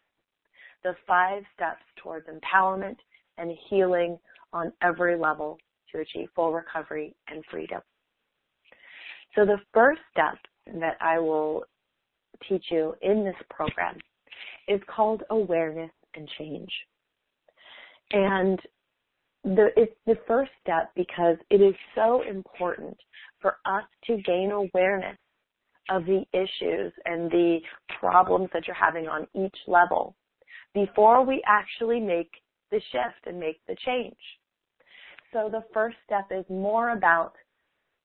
The 0.82 0.94
five 1.06 1.42
steps 1.54 1.82
towards 2.02 2.26
empowerment 2.26 2.96
and 3.38 3.56
healing 3.68 4.18
on 4.52 4.72
every 4.82 5.16
level 5.16 5.58
to 5.92 6.00
achieve 6.00 6.28
full 6.34 6.52
recovery 6.52 7.14
and 7.28 7.44
freedom. 7.50 7.80
So 9.34 9.44
the 9.44 9.58
first 9.72 10.00
step 10.10 10.36
that 10.80 10.96
I 11.00 11.18
will 11.18 11.64
teach 12.48 12.64
you 12.70 12.94
in 13.02 13.24
this 13.24 13.36
program 13.48 13.96
is 14.66 14.80
called 14.94 15.22
awareness 15.30 15.90
and 16.14 16.28
change. 16.38 16.70
And 18.12 18.58
the, 19.44 19.68
it's 19.76 19.94
the 20.06 20.18
first 20.26 20.50
step 20.60 20.90
because 20.96 21.36
it 21.50 21.60
is 21.60 21.74
so 21.94 22.22
important 22.28 22.96
for 23.40 23.56
us 23.66 23.84
to 24.06 24.20
gain 24.22 24.50
awareness 24.50 25.16
of 25.90 26.06
the 26.06 26.24
issues 26.32 26.92
and 27.04 27.30
the 27.30 27.58
problems 27.98 28.48
that 28.52 28.66
you're 28.66 28.76
having 28.76 29.06
on 29.08 29.26
each 29.34 29.56
level 29.66 30.14
before 30.72 31.24
we 31.24 31.42
actually 31.46 32.00
make 32.00 32.30
the 32.70 32.80
shift 32.92 33.26
and 33.26 33.38
make 33.38 33.60
the 33.66 33.76
change. 33.84 34.16
So 35.32 35.48
the 35.50 35.64
first 35.74 35.96
step 36.04 36.28
is 36.30 36.44
more 36.48 36.90
about 36.90 37.32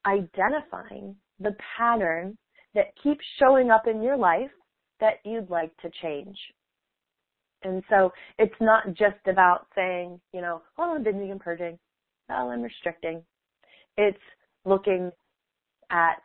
identifying 0.05 1.15
the 1.39 1.55
pattern 1.77 2.38
that 2.73 2.93
keeps 3.01 3.23
showing 3.39 3.71
up 3.71 3.88
in 3.88 4.01
your 4.01 4.17
life 4.17 4.51
that 4.99 5.15
you'd 5.23 5.49
like 5.49 5.75
to 5.77 5.89
change. 6.01 6.38
And 7.63 7.83
so 7.89 8.11
it's 8.38 8.55
not 8.61 8.88
just 8.93 9.27
about 9.27 9.67
saying, 9.75 10.19
you 10.33 10.41
know, 10.41 10.61
oh, 10.77 10.95
I'm 10.95 11.03
binging 11.03 11.31
and 11.31 11.39
purging. 11.39 11.79
Oh, 12.29 12.49
I'm 12.49 12.61
restricting. 12.61 13.23
It's 13.97 14.17
looking 14.65 15.11
at 15.89 16.21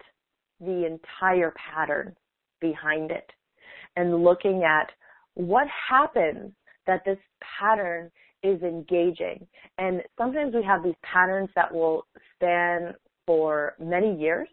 the 0.61 0.87
entire 0.87 1.53
pattern 1.73 2.15
behind 2.61 3.11
it 3.11 3.31
and 3.97 4.23
looking 4.23 4.63
at 4.65 4.91
what 5.35 5.67
happens 5.89 6.53
that 6.87 7.03
this 7.05 7.19
pattern 7.59 8.11
is 8.43 8.61
engaging. 8.63 9.47
And 9.79 10.03
sometimes 10.19 10.55
we 10.55 10.63
have 10.65 10.83
these 10.83 10.95
patterns 11.03 11.51
that 11.55 11.73
will 11.73 12.07
span 12.35 12.95
for 13.27 13.75
many 13.79 14.19
years, 14.19 14.49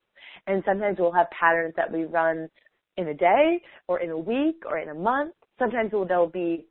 and 0.45 0.61
sometimes 0.65 0.97
we'll 0.99 1.13
have 1.13 1.27
patterns 1.31 1.73
that 1.77 1.91
we 1.91 2.05
run 2.05 2.49
in 2.97 3.09
a 3.09 3.13
day 3.13 3.61
or 3.87 4.01
in 4.01 4.09
a 4.09 4.17
week 4.17 4.63
or 4.65 4.79
in 4.79 4.89
a 4.89 4.93
month. 4.93 5.33
Sometimes 5.59 5.91
they'll 5.91 6.27
be 6.27 6.65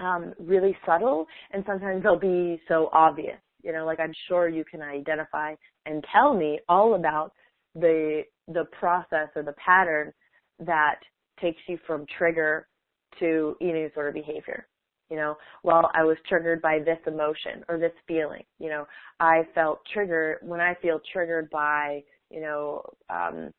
um, 0.00 0.32
really 0.38 0.76
subtle, 0.86 1.26
and 1.52 1.64
sometimes 1.66 2.02
they'll 2.02 2.18
be 2.18 2.60
so 2.68 2.88
obvious. 2.92 3.38
You 3.62 3.72
know, 3.72 3.84
like 3.84 4.00
I'm 4.00 4.14
sure 4.28 4.48
you 4.48 4.64
can 4.64 4.80
identify 4.80 5.54
and 5.84 6.04
tell 6.12 6.34
me 6.34 6.60
all 6.68 6.94
about 6.94 7.32
the 7.80 8.22
the 8.46 8.64
process 8.78 9.28
or 9.36 9.42
the 9.42 9.54
pattern 9.64 10.12
that 10.58 11.00
takes 11.40 11.60
you 11.68 11.78
from 11.86 12.06
trigger 12.16 12.66
to 13.18 13.56
eating 13.60 13.86
disorder 13.86 14.12
behavior. 14.12 14.66
You 15.10 15.16
know, 15.16 15.36
well, 15.62 15.90
I 15.94 16.04
was 16.04 16.16
triggered 16.28 16.60
by 16.60 16.80
this 16.80 16.98
emotion 17.06 17.64
or 17.68 17.78
this 17.78 17.92
feeling. 18.06 18.42
You 18.58 18.68
know, 18.68 18.86
I 19.20 19.42
felt 19.54 19.80
triggered 19.92 20.38
when 20.42 20.60
I 20.60 20.74
feel 20.82 21.00
triggered 21.12 21.48
by, 21.50 22.02
you 22.30 22.40
know, 22.40 22.82
um, 23.08 23.50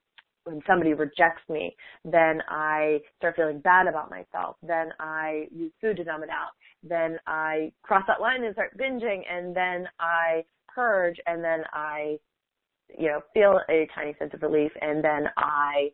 when 0.44 0.62
somebody 0.68 0.94
rejects 0.94 1.48
me, 1.50 1.76
then 2.06 2.42
I 2.50 3.00
start 3.18 3.36
feeling 3.36 3.60
bad 3.60 3.88
about 3.88 4.10
myself. 4.10 4.58
Then 4.64 4.90
I 5.00 5.48
use 5.52 5.72
food 5.82 5.98
to 5.98 6.04
numb 6.04 6.24
it 6.24 6.30
out. 6.30 6.52
Then 6.84 7.20
I 7.28 7.72
cross 7.84 8.04
that 8.08 8.22
line 8.22 8.44
and 8.44 8.54
start 8.54 8.78
binging, 8.78 9.22
and 9.30 9.56
then 9.56 9.88
I 10.00 10.44
purge, 10.68 11.18
and 11.28 11.44
then 11.44 11.64
I, 11.74 12.18
you 12.98 13.08
know, 13.08 13.22
feel 13.34 13.60
a 13.70 13.88
tiny 13.96 14.16
sense 14.20 14.34
of 14.34 14.42
relief, 14.42 14.72
and 14.82 15.04
then 15.04 15.28
I 15.38 15.92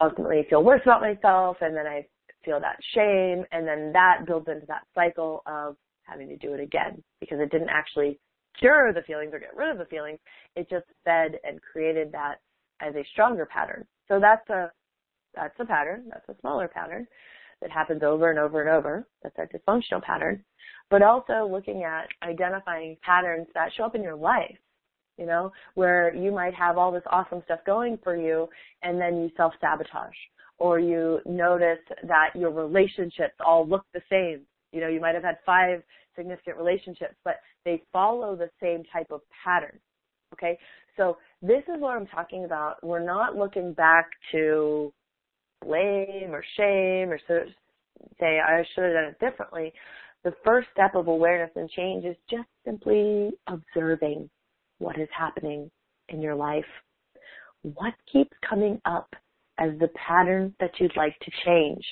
ultimately 0.00 0.46
feel 0.48 0.62
worse 0.62 0.80
about 0.82 1.00
myself, 1.00 1.56
and 1.60 1.76
then 1.76 1.86
I 1.86 2.06
feel 2.44 2.60
that 2.60 2.78
shame, 2.94 3.44
and 3.52 3.66
then 3.66 3.92
that 3.92 4.26
builds 4.26 4.48
into 4.48 4.66
that 4.66 4.86
cycle 4.94 5.42
of 5.46 5.76
having 6.02 6.28
to 6.28 6.36
do 6.36 6.52
it 6.54 6.60
again 6.60 7.02
because 7.20 7.38
it 7.40 7.50
didn't 7.50 7.70
actually 7.70 8.18
cure 8.58 8.92
the 8.92 9.02
feelings 9.02 9.32
or 9.32 9.38
get 9.38 9.56
rid 9.56 9.70
of 9.70 9.78
the 9.78 9.84
feelings. 9.86 10.18
It 10.56 10.68
just 10.68 10.86
fed 11.04 11.38
and 11.44 11.60
created 11.62 12.12
that 12.12 12.36
as 12.80 12.94
a 12.94 13.04
stronger 13.12 13.46
pattern. 13.46 13.86
So 14.08 14.18
that's 14.20 14.48
a 14.50 14.70
that's 15.34 15.54
a 15.60 15.64
pattern. 15.64 16.04
That's 16.10 16.28
a 16.28 16.40
smaller 16.40 16.68
pattern 16.68 17.06
that 17.62 17.70
happens 17.70 18.02
over 18.02 18.28
and 18.28 18.38
over 18.38 18.60
and 18.60 18.68
over. 18.68 19.06
That's 19.22 19.38
a 19.38 19.46
dysfunctional 19.56 20.02
pattern. 20.02 20.44
But 20.90 21.02
also 21.02 21.48
looking 21.50 21.84
at 21.84 22.08
identifying 22.22 22.98
patterns 23.02 23.46
that 23.54 23.70
show 23.74 23.84
up 23.84 23.94
in 23.94 24.02
your 24.02 24.16
life, 24.16 24.58
you 25.18 25.26
know, 25.26 25.52
where 25.74 26.14
you 26.14 26.32
might 26.32 26.54
have 26.54 26.78
all 26.78 26.92
this 26.92 27.02
awesome 27.10 27.42
stuff 27.44 27.60
going 27.66 27.98
for 28.02 28.16
you 28.16 28.48
and 28.82 29.00
then 29.00 29.16
you 29.16 29.30
self 29.36 29.52
sabotage 29.60 30.16
or 30.58 30.78
you 30.78 31.20
notice 31.26 31.80
that 32.04 32.30
your 32.34 32.50
relationships 32.50 33.34
all 33.44 33.66
look 33.66 33.84
the 33.94 34.02
same. 34.10 34.42
You 34.72 34.80
know, 34.80 34.88
you 34.88 35.00
might 35.00 35.14
have 35.14 35.24
had 35.24 35.38
five 35.44 35.82
significant 36.16 36.56
relationships, 36.56 37.14
but 37.24 37.36
they 37.64 37.82
follow 37.92 38.36
the 38.36 38.50
same 38.62 38.82
type 38.92 39.10
of 39.10 39.20
pattern. 39.44 39.78
Okay? 40.32 40.58
So 40.96 41.18
this 41.40 41.62
is 41.68 41.80
what 41.80 41.96
I'm 41.96 42.06
talking 42.06 42.44
about. 42.44 42.76
We're 42.82 43.04
not 43.04 43.36
looking 43.36 43.72
back 43.72 44.10
to 44.32 44.92
blame 45.64 46.30
or 46.32 46.44
shame 46.56 47.10
or 47.10 47.18
say 47.26 48.40
I 48.40 48.62
should 48.74 48.84
have 48.84 48.92
done 48.92 49.04
it 49.04 49.18
differently. 49.20 49.72
The 50.24 50.34
first 50.44 50.68
step 50.72 50.94
of 50.94 51.08
awareness 51.08 51.50
and 51.56 51.68
change 51.70 52.04
is 52.04 52.16
just 52.30 52.48
simply 52.64 53.30
observing 53.48 54.30
what 54.82 54.98
is 54.98 55.08
happening 55.16 55.70
in 56.08 56.20
your 56.20 56.34
life. 56.34 56.64
What 57.62 57.94
keeps 58.12 58.36
coming 58.48 58.80
up 58.84 59.14
as 59.58 59.70
the 59.78 59.88
pattern 59.88 60.54
that 60.60 60.72
you'd 60.78 60.96
like 60.96 61.18
to 61.20 61.30
change. 61.44 61.84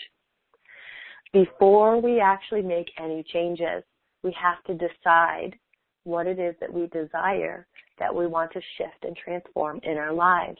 Before 1.32 2.00
we 2.00 2.20
actually 2.20 2.62
make 2.62 2.90
any 2.98 3.22
changes, 3.32 3.84
we 4.22 4.34
have 4.40 4.62
to 4.64 4.74
decide 4.74 5.56
what 6.04 6.26
it 6.26 6.38
is 6.38 6.54
that 6.60 6.72
we 6.72 6.88
desire 6.88 7.66
that 7.98 8.14
we 8.14 8.26
want 8.26 8.50
to 8.52 8.60
shift 8.76 9.04
and 9.04 9.16
transform 9.16 9.78
in 9.82 9.96
our 9.96 10.12
lives. 10.12 10.58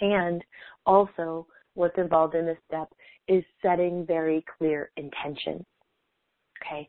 And 0.00 0.42
also, 0.86 1.46
what's 1.74 1.98
involved 1.98 2.34
in 2.34 2.46
this 2.46 2.58
step 2.66 2.88
is 3.28 3.44
setting 3.62 4.04
very 4.06 4.44
clear 4.58 4.90
intentions. 4.96 5.64
Okay, 6.62 6.88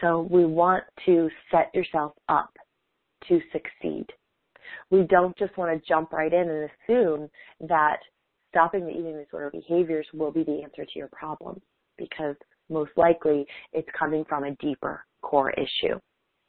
so 0.00 0.28
we 0.30 0.44
want 0.44 0.84
to 1.06 1.28
set 1.50 1.74
yourself 1.74 2.12
up 2.28 2.52
to 3.28 3.40
succeed. 3.52 4.06
We 4.90 5.02
don't 5.04 5.36
just 5.36 5.56
want 5.56 5.72
to 5.80 5.88
jump 5.88 6.12
right 6.12 6.32
in 6.32 6.48
and 6.48 6.70
assume 6.70 7.28
that 7.68 7.98
stopping 8.50 8.84
the 8.84 8.90
eating 8.90 9.22
disorder 9.22 9.50
behaviors 9.50 10.06
will 10.12 10.32
be 10.32 10.44
the 10.44 10.62
answer 10.62 10.84
to 10.84 10.98
your 10.98 11.08
problem 11.08 11.60
because 11.98 12.36
most 12.68 12.90
likely 12.96 13.46
it's 13.72 13.88
coming 13.98 14.24
from 14.28 14.44
a 14.44 14.54
deeper 14.56 15.04
core 15.22 15.50
issue. 15.52 15.94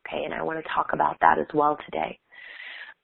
Okay, 0.07 0.23
and 0.23 0.33
I 0.33 0.41
want 0.41 0.63
to 0.63 0.73
talk 0.73 0.91
about 0.93 1.17
that 1.21 1.37
as 1.37 1.47
well 1.53 1.77
today. 1.85 2.17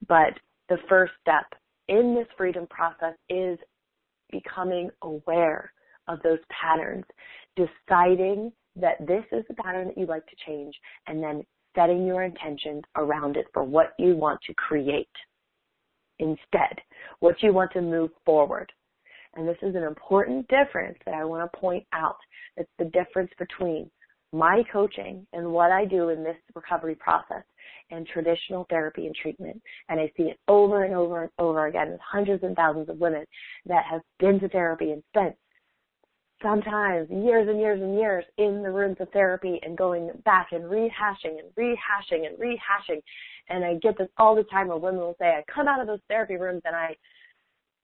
But 0.08 0.38
the 0.68 0.78
first 0.88 1.12
step 1.20 1.44
in 1.88 2.14
this 2.14 2.26
freedom 2.36 2.66
process 2.68 3.14
is 3.28 3.58
becoming 4.30 4.90
aware 5.02 5.72
of 6.08 6.20
those 6.22 6.38
patterns, 6.50 7.04
deciding 7.56 8.52
that 8.76 9.06
this 9.06 9.24
is 9.32 9.44
the 9.48 9.54
pattern 9.54 9.88
that 9.88 9.98
you'd 9.98 10.08
like 10.08 10.26
to 10.26 10.36
change, 10.46 10.74
and 11.06 11.22
then 11.22 11.42
setting 11.74 12.06
your 12.06 12.22
intentions 12.22 12.82
around 12.96 13.36
it 13.36 13.46
for 13.52 13.64
what 13.64 13.94
you 13.98 14.16
want 14.16 14.40
to 14.46 14.54
create 14.54 15.08
instead, 16.18 16.80
what 17.20 17.42
you 17.42 17.52
want 17.52 17.72
to 17.72 17.82
move 17.82 18.10
forward. 18.24 18.70
And 19.34 19.48
this 19.48 19.58
is 19.62 19.74
an 19.74 19.82
important 19.82 20.46
difference 20.48 20.98
that 21.04 21.14
I 21.14 21.24
want 21.24 21.50
to 21.50 21.58
point 21.58 21.84
out. 21.92 22.18
It's 22.56 22.70
the 22.78 22.84
difference 22.86 23.32
between 23.38 23.90
my 24.32 24.62
coaching 24.72 25.26
and 25.32 25.52
what 25.52 25.70
I 25.70 25.84
do 25.84 26.08
in 26.08 26.24
this 26.24 26.36
recovery 26.54 26.96
process 26.96 27.44
and 27.90 28.06
traditional 28.06 28.66
therapy 28.68 29.06
and 29.06 29.14
treatment. 29.14 29.60
And 29.88 30.00
I 30.00 30.10
see 30.16 30.24
it 30.24 30.38
over 30.48 30.84
and 30.84 30.94
over 30.94 31.22
and 31.22 31.30
over 31.38 31.66
again 31.66 31.92
with 31.92 32.00
hundreds 32.00 32.42
and 32.42 32.56
thousands 32.56 32.88
of 32.88 32.98
women 32.98 33.24
that 33.66 33.84
have 33.90 34.02
been 34.18 34.40
to 34.40 34.48
therapy 34.48 34.90
and 34.90 35.02
spent 35.08 35.34
sometimes 36.44 37.08
years 37.10 37.48
and 37.48 37.58
years 37.58 37.80
and 37.80 37.96
years 37.96 38.24
in 38.38 38.62
the 38.62 38.70
rooms 38.70 38.98
of 39.00 39.08
therapy 39.10 39.58
and 39.62 39.76
going 39.76 40.10
back 40.24 40.48
and 40.52 40.64
rehashing 40.64 41.38
and 41.40 41.50
rehashing 41.58 42.26
and 42.26 42.38
rehashing. 42.38 43.00
And 43.48 43.64
I 43.64 43.74
get 43.82 43.96
this 43.98 44.08
all 44.18 44.36
the 44.36 44.44
time 44.44 44.68
where 44.68 44.76
women 44.76 45.00
will 45.00 45.16
say, 45.18 45.26
I 45.26 45.42
come 45.52 45.66
out 45.66 45.80
of 45.80 45.86
those 45.86 46.00
therapy 46.08 46.36
rooms 46.36 46.62
and 46.64 46.76
I 46.76 46.94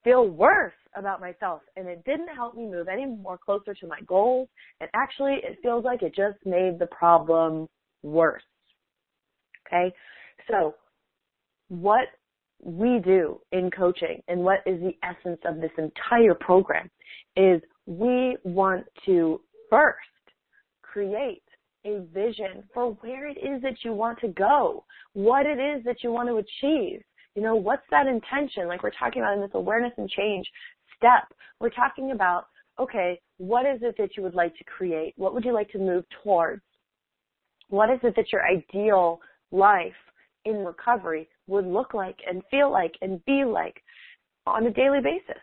feel 0.05 0.29
worse 0.29 0.75
about 0.95 1.21
myself 1.21 1.63
and 1.77 1.89
it 1.89 2.03
didn't 2.05 2.29
help 2.29 2.55
me 2.55 2.67
move 2.67 2.89
any 2.89 3.07
more 3.07 3.39
closer 3.39 3.75
to 3.75 3.87
my 3.87 4.01
goals 4.07 4.49
and 4.81 4.89
actually 4.95 5.39
it 5.43 5.59
feels 5.63 5.85
like 5.85 6.03
it 6.03 6.15
just 6.15 6.39
made 6.45 6.79
the 6.79 6.87
problem 6.87 7.67
worse. 8.03 8.43
Okay? 9.67 9.93
So 10.51 10.75
what 11.69 12.09
we 12.63 12.99
do 13.03 13.41
in 13.53 13.71
coaching 13.71 14.23
and 14.29 14.41
what 14.41 14.61
is 14.67 14.81
the 14.81 14.97
essence 15.03 15.41
of 15.45 15.61
this 15.61 15.71
entire 15.79 16.35
program 16.35 16.91
is 17.37 17.61
we 17.87 18.37
want 18.45 18.87
to 19.07 19.41
first 19.69 19.99
create 20.83 21.43
a 21.85 22.01
vision 22.13 22.65
for 22.75 22.93
where 23.01 23.29
it 23.29 23.39
is 23.39 23.63
that 23.63 23.85
you 23.85 23.93
want 23.93 24.19
to 24.21 24.29
go, 24.29 24.85
what 25.15 25.47
it 25.47 25.59
is 25.59 25.83
that 25.85 26.03
you 26.03 26.13
want 26.13 26.29
to 26.29 26.37
achieve. 26.37 27.03
You 27.35 27.43
know, 27.43 27.55
what's 27.55 27.83
that 27.91 28.07
intention? 28.07 28.67
Like 28.69 28.83
we're 28.83 28.91
talking 28.91 29.23
about 29.23 29.35
in 29.35 29.41
this 29.41 29.51
awareness 29.55 29.93
and 29.97 30.09
change 30.11 30.47
step, 30.97 31.33
we're 31.61 31.71
talking 31.71 32.11
about, 32.11 32.47
okay, 32.79 33.21
what 33.39 33.67
is 33.67 33.81
it 33.83 33.95
that 33.99 34.17
you 34.17 34.23
would 34.23 34.35
like 34.35 34.57
to 34.59 34.65
create? 34.65 35.15
What 35.17 35.33
would 35.35 35.45
you 35.45 35.53
like 35.53 35.71
to 35.71 35.79
move 35.79 36.05
towards? 36.23 36.63
What 37.69 37.91
is 37.91 38.01
it 38.03 38.15
that 38.17 38.33
your 38.33 38.45
ideal 38.47 39.21
life 39.53 39.93
in 40.45 40.65
recovery 40.65 41.29
would 41.47 41.67
look 41.67 41.95
like 41.95 42.19
and 42.29 42.43
feel 42.51 42.71
like 42.71 42.95
and 43.01 43.25
be 43.25 43.45
like 43.45 43.83
on 44.47 44.67
a 44.67 44.71
daily 44.71 45.01
basis? 45.03 45.41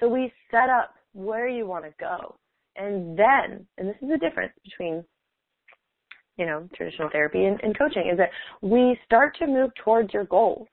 So 0.00 0.08
we 0.08 0.32
set 0.50 0.68
up 0.68 0.94
where 1.12 1.48
you 1.48 1.66
want 1.66 1.84
to 1.84 1.92
go. 1.98 2.36
And 2.76 3.18
then, 3.18 3.66
and 3.76 3.88
this 3.88 3.96
is 4.00 4.08
the 4.08 4.18
difference 4.18 4.52
between 4.64 5.04
you 6.38 6.46
know, 6.46 6.68
traditional 6.74 7.10
therapy 7.10 7.44
and, 7.44 7.60
and 7.62 7.76
coaching 7.76 8.08
is 8.10 8.16
that 8.16 8.30
we 8.62 8.96
start 9.04 9.36
to 9.38 9.46
move 9.46 9.70
towards 9.84 10.14
your 10.14 10.24
goals. 10.24 10.68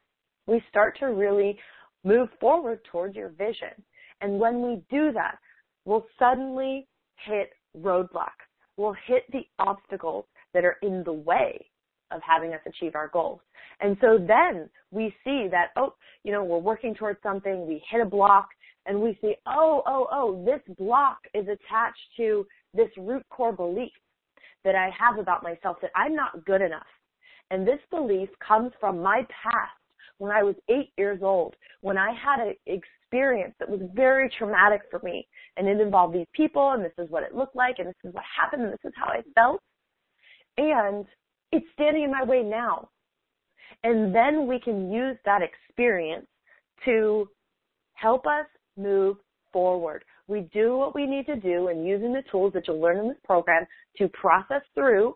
We 0.48 0.62
start 0.70 0.98
to 1.00 1.08
really 1.08 1.58
move 2.04 2.30
forward 2.40 2.80
towards 2.90 3.16
your 3.16 3.30
vision. 3.30 3.74
And 4.22 4.40
when 4.40 4.62
we 4.62 4.84
do 4.92 5.12
that, 5.14 5.38
we'll 5.84 6.06
suddenly 6.20 6.88
hit 7.26 7.50
roadblocks. 7.78 8.46
We'll 8.78 8.96
hit 9.08 9.24
the 9.32 9.46
obstacles 9.58 10.26
that 10.54 10.64
are 10.64 10.78
in 10.84 11.04
the 11.04 11.14
way 11.14 11.66
of 12.12 12.22
having 12.22 12.54
us 12.54 12.60
achieve 12.68 12.94
our 12.94 13.08
goals. 13.08 13.40
And 13.82 13.98
so 14.00 14.20
then 14.20 14.70
we 14.92 15.14
see 15.24 15.48
that, 15.50 15.72
oh, 15.76 15.96
you 16.24 16.32
know, 16.32 16.44
we're 16.44 16.60
working 16.60 16.94
towards 16.94 17.22
something, 17.24 17.68
we 17.68 17.84
hit 17.90 18.02
a 18.02 18.06
block, 18.06 18.50
and 18.86 19.00
we 19.00 19.18
see, 19.22 19.36
oh, 19.48 19.84
oh, 19.86 20.08
oh, 20.12 20.46
this 20.46 20.62
block 20.78 21.18
is 21.34 21.46
attached 21.46 21.98
to 22.18 22.46
this 22.74 22.90
root 22.98 23.24
core 23.30 23.54
belief 23.54 23.92
that 24.64 24.76
I 24.76 24.90
have 24.98 25.20
about 25.20 25.44
myself 25.44 25.78
that 25.82 25.92
I'm 25.96 26.16
not 26.16 26.46
good 26.46 26.62
enough. 26.62 26.86
And 27.52 27.68
this 27.68 27.80
belief 27.92 28.30
comes 28.46 28.72
from 28.80 29.02
my 29.02 29.26
past 29.44 29.72
when 30.18 30.32
I 30.32 30.44
was 30.44 30.56
eight 30.70 30.92
years 30.98 31.20
old, 31.22 31.56
when 31.82 31.98
I 31.98 32.12
had 32.12 32.40
an 32.40 32.56
experience 32.66 33.54
that 33.60 33.70
was 33.70 33.82
very 33.94 34.30
traumatic 34.38 34.82
for 34.90 35.00
me. 35.04 35.28
And 35.58 35.68
it 35.68 35.80
involved 35.80 36.16
these 36.16 36.28
people, 36.34 36.72
and 36.72 36.84
this 36.84 36.94
is 36.98 37.10
what 37.10 37.24
it 37.24 37.36
looked 37.36 37.56
like, 37.56 37.80
and 37.80 37.88
this 37.88 37.96
is 38.04 38.14
what 38.14 38.24
happened, 38.42 38.64
and 38.64 38.74
this 38.74 38.86
is 38.86 38.94
how 38.96 39.08
I 39.08 39.22
felt. 39.36 39.62
And 40.58 41.06
it's 41.52 41.66
standing 41.74 42.04
in 42.04 42.12
my 42.12 42.24
way 42.24 42.44
now. 42.44 42.90
And 43.84 44.16
then 44.16 44.48
we 44.48 44.60
can 44.60 44.92
use 44.92 45.18
that 45.26 45.42
experience 45.42 46.28
to 46.86 47.30
help 47.94 48.26
us 48.26 48.46
move 48.78 49.18
forward. 49.52 50.04
We 50.28 50.50
do 50.54 50.78
what 50.78 50.96
we 50.96 51.06
need 51.06 51.26
to 51.28 51.36
do 51.36 51.68
and 51.68 51.88
using 51.88 52.14
the 52.14 52.24
tools 52.32 52.54
that 52.54 52.68
you'll 52.68 52.82
learn 52.82 52.98
in 52.98 53.08
this 53.08 53.18
program 53.24 53.66
to 53.98 54.08
process 54.10 54.62
through 54.74 55.16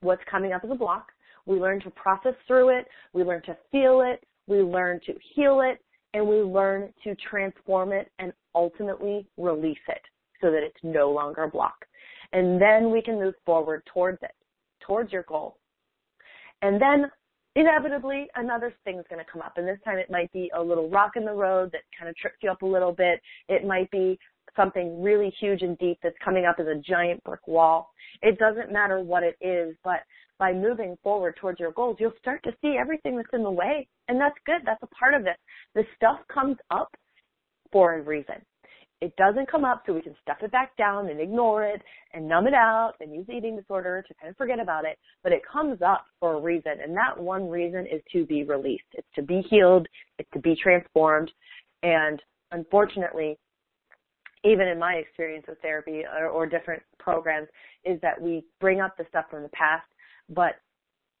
what's 0.00 0.22
coming 0.30 0.52
up 0.52 0.62
as 0.64 0.70
a 0.70 0.74
block. 0.74 1.08
We 1.46 1.58
learn 1.58 1.80
to 1.82 1.90
process 1.90 2.34
through 2.46 2.78
it. 2.78 2.86
We 3.12 3.22
learn 3.22 3.42
to 3.42 3.56
feel 3.70 4.02
it. 4.02 4.24
We 4.46 4.58
learn 4.58 5.00
to 5.06 5.14
heal 5.34 5.60
it 5.62 5.80
and 6.14 6.26
we 6.26 6.36
learn 6.36 6.92
to 7.04 7.14
transform 7.16 7.92
it 7.92 8.10
and 8.18 8.32
ultimately 8.54 9.26
release 9.36 9.78
it 9.88 10.02
so 10.40 10.50
that 10.50 10.62
it's 10.62 10.76
no 10.82 11.10
longer 11.10 11.44
a 11.44 11.48
block. 11.48 11.84
And 12.32 12.60
then 12.60 12.90
we 12.90 13.02
can 13.02 13.16
move 13.16 13.34
forward 13.44 13.82
towards 13.92 14.18
it, 14.22 14.34
towards 14.86 15.12
your 15.12 15.24
goal. 15.24 15.58
And 16.62 16.80
then 16.80 17.10
inevitably 17.56 18.28
another 18.36 18.72
thing's 18.84 19.04
going 19.08 19.24
to 19.24 19.30
come 19.30 19.42
up 19.42 19.54
and 19.56 19.66
this 19.66 19.78
time 19.84 19.98
it 19.98 20.10
might 20.10 20.32
be 20.32 20.50
a 20.56 20.62
little 20.62 20.88
rock 20.88 21.12
in 21.16 21.24
the 21.24 21.32
road 21.32 21.70
that 21.72 21.82
kind 21.98 22.08
of 22.08 22.16
trips 22.16 22.36
you 22.42 22.50
up 22.50 22.62
a 22.62 22.66
little 22.66 22.92
bit. 22.92 23.20
It 23.48 23.66
might 23.66 23.90
be 23.90 24.18
something 24.56 25.02
really 25.02 25.32
huge 25.40 25.62
and 25.62 25.76
deep 25.78 25.98
that's 26.02 26.16
coming 26.24 26.44
up 26.44 26.56
as 26.58 26.66
a 26.66 26.80
giant 26.80 27.22
brick 27.24 27.46
wall. 27.46 27.90
It 28.22 28.38
doesn't 28.38 28.72
matter 28.72 29.00
what 29.00 29.22
it 29.22 29.36
is 29.40 29.74
but 29.82 30.00
by 30.38 30.52
moving 30.52 30.96
forward 31.02 31.36
towards 31.36 31.60
your 31.60 31.72
goals 31.72 31.96
you'll 31.98 32.12
start 32.20 32.42
to 32.44 32.52
see 32.62 32.76
everything 32.80 33.16
that's 33.16 33.28
in 33.32 33.42
the 33.42 33.50
way 33.50 33.88
and 34.08 34.20
that's 34.20 34.38
good. 34.46 34.62
That's 34.64 34.82
a 34.82 34.94
part 34.94 35.14
of 35.14 35.26
it. 35.26 35.36
The 35.74 35.84
stuff 35.96 36.20
comes 36.32 36.56
up 36.70 36.94
for 37.72 37.94
a 37.94 38.02
reason 38.02 38.36
it 39.00 39.16
doesn't 39.16 39.50
come 39.50 39.64
up 39.64 39.82
so 39.86 39.94
we 39.94 40.02
can 40.02 40.14
stuff 40.20 40.38
it 40.42 40.52
back 40.52 40.76
down 40.76 41.08
and 41.08 41.20
ignore 41.20 41.64
it 41.64 41.80
and 42.12 42.28
numb 42.28 42.46
it 42.46 42.52
out 42.54 42.92
and 43.00 43.14
use 43.14 43.26
eating 43.30 43.56
disorder 43.56 44.04
to 44.06 44.14
kind 44.14 44.30
of 44.30 44.36
forget 44.36 44.60
about 44.60 44.84
it. 44.84 44.98
But 45.22 45.32
it 45.32 45.40
comes 45.50 45.80
up 45.80 46.04
for 46.18 46.34
a 46.34 46.40
reason. 46.40 46.72
And 46.82 46.94
that 46.96 47.18
one 47.18 47.48
reason 47.48 47.86
is 47.86 48.02
to 48.12 48.26
be 48.26 48.44
released. 48.44 48.84
It's 48.92 49.08
to 49.14 49.22
be 49.22 49.42
healed. 49.48 49.88
It's 50.18 50.28
to 50.34 50.38
be 50.38 50.54
transformed. 50.54 51.30
And 51.82 52.20
unfortunately, 52.52 53.38
even 54.44 54.68
in 54.68 54.78
my 54.78 54.94
experience 54.94 55.46
with 55.48 55.60
therapy 55.60 56.02
or, 56.04 56.28
or 56.28 56.46
different 56.46 56.82
programs, 56.98 57.48
is 57.84 57.98
that 58.02 58.20
we 58.20 58.44
bring 58.60 58.80
up 58.80 58.96
the 58.98 59.06
stuff 59.08 59.24
from 59.30 59.42
the 59.42 59.48
past, 59.50 59.86
but 60.28 60.56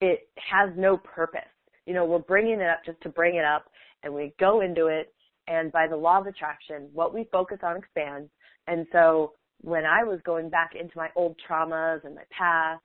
it 0.02 0.28
has 0.36 0.70
no 0.76 0.98
purpose. 0.98 1.40
You 1.86 1.94
know, 1.94 2.04
we're 2.04 2.18
bringing 2.18 2.60
it 2.60 2.68
up 2.68 2.84
just 2.84 3.00
to 3.02 3.08
bring 3.08 3.36
it 3.36 3.44
up 3.44 3.64
and 4.02 4.12
we 4.12 4.34
go 4.38 4.60
into 4.60 4.86
it 4.86 5.12
and 5.50 5.72
by 5.72 5.88
the 5.88 5.96
law 5.96 6.20
of 6.20 6.26
attraction, 6.28 6.88
what 6.94 7.12
we 7.12 7.28
focus 7.32 7.58
on 7.64 7.76
expands. 7.76 8.30
And 8.68 8.86
so 8.92 9.32
when 9.62 9.84
I 9.84 10.04
was 10.04 10.20
going 10.24 10.48
back 10.48 10.70
into 10.80 10.96
my 10.96 11.08
old 11.16 11.36
traumas 11.46 12.04
and 12.04 12.14
my 12.14 12.22
past, 12.30 12.80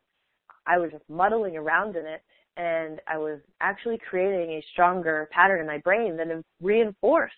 I 0.66 0.80
was 0.80 0.90
just 0.92 1.08
muddling 1.08 1.56
around 1.56 1.96
in 1.96 2.08
it 2.08 2.22
and 2.58 3.00
I 3.08 3.20
was 3.20 3.40
actually 3.62 4.00
creating 4.10 4.50
a 4.52 4.66
stronger 4.72 5.30
pattern 5.32 5.62
in 5.62 5.68
my 5.68 5.78
brain 5.78 6.18
that 6.18 6.44
reinforced 6.60 7.36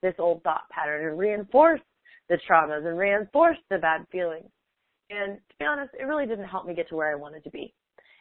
this 0.00 0.14
old 0.20 0.44
thought 0.44 0.68
pattern 0.70 1.08
and 1.08 1.18
reinforced 1.18 1.82
the 2.28 2.38
traumas 2.48 2.86
and 2.86 2.96
reinforced 2.96 3.62
the 3.70 3.78
bad 3.78 4.06
feelings. 4.12 4.48
And 5.10 5.38
to 5.38 5.54
be 5.58 5.64
honest, 5.64 5.90
it 5.98 6.04
really 6.04 6.26
didn't 6.26 6.44
help 6.44 6.66
me 6.66 6.74
get 6.74 6.88
to 6.90 6.96
where 6.96 7.10
I 7.10 7.16
wanted 7.16 7.42
to 7.44 7.50
be. 7.50 7.74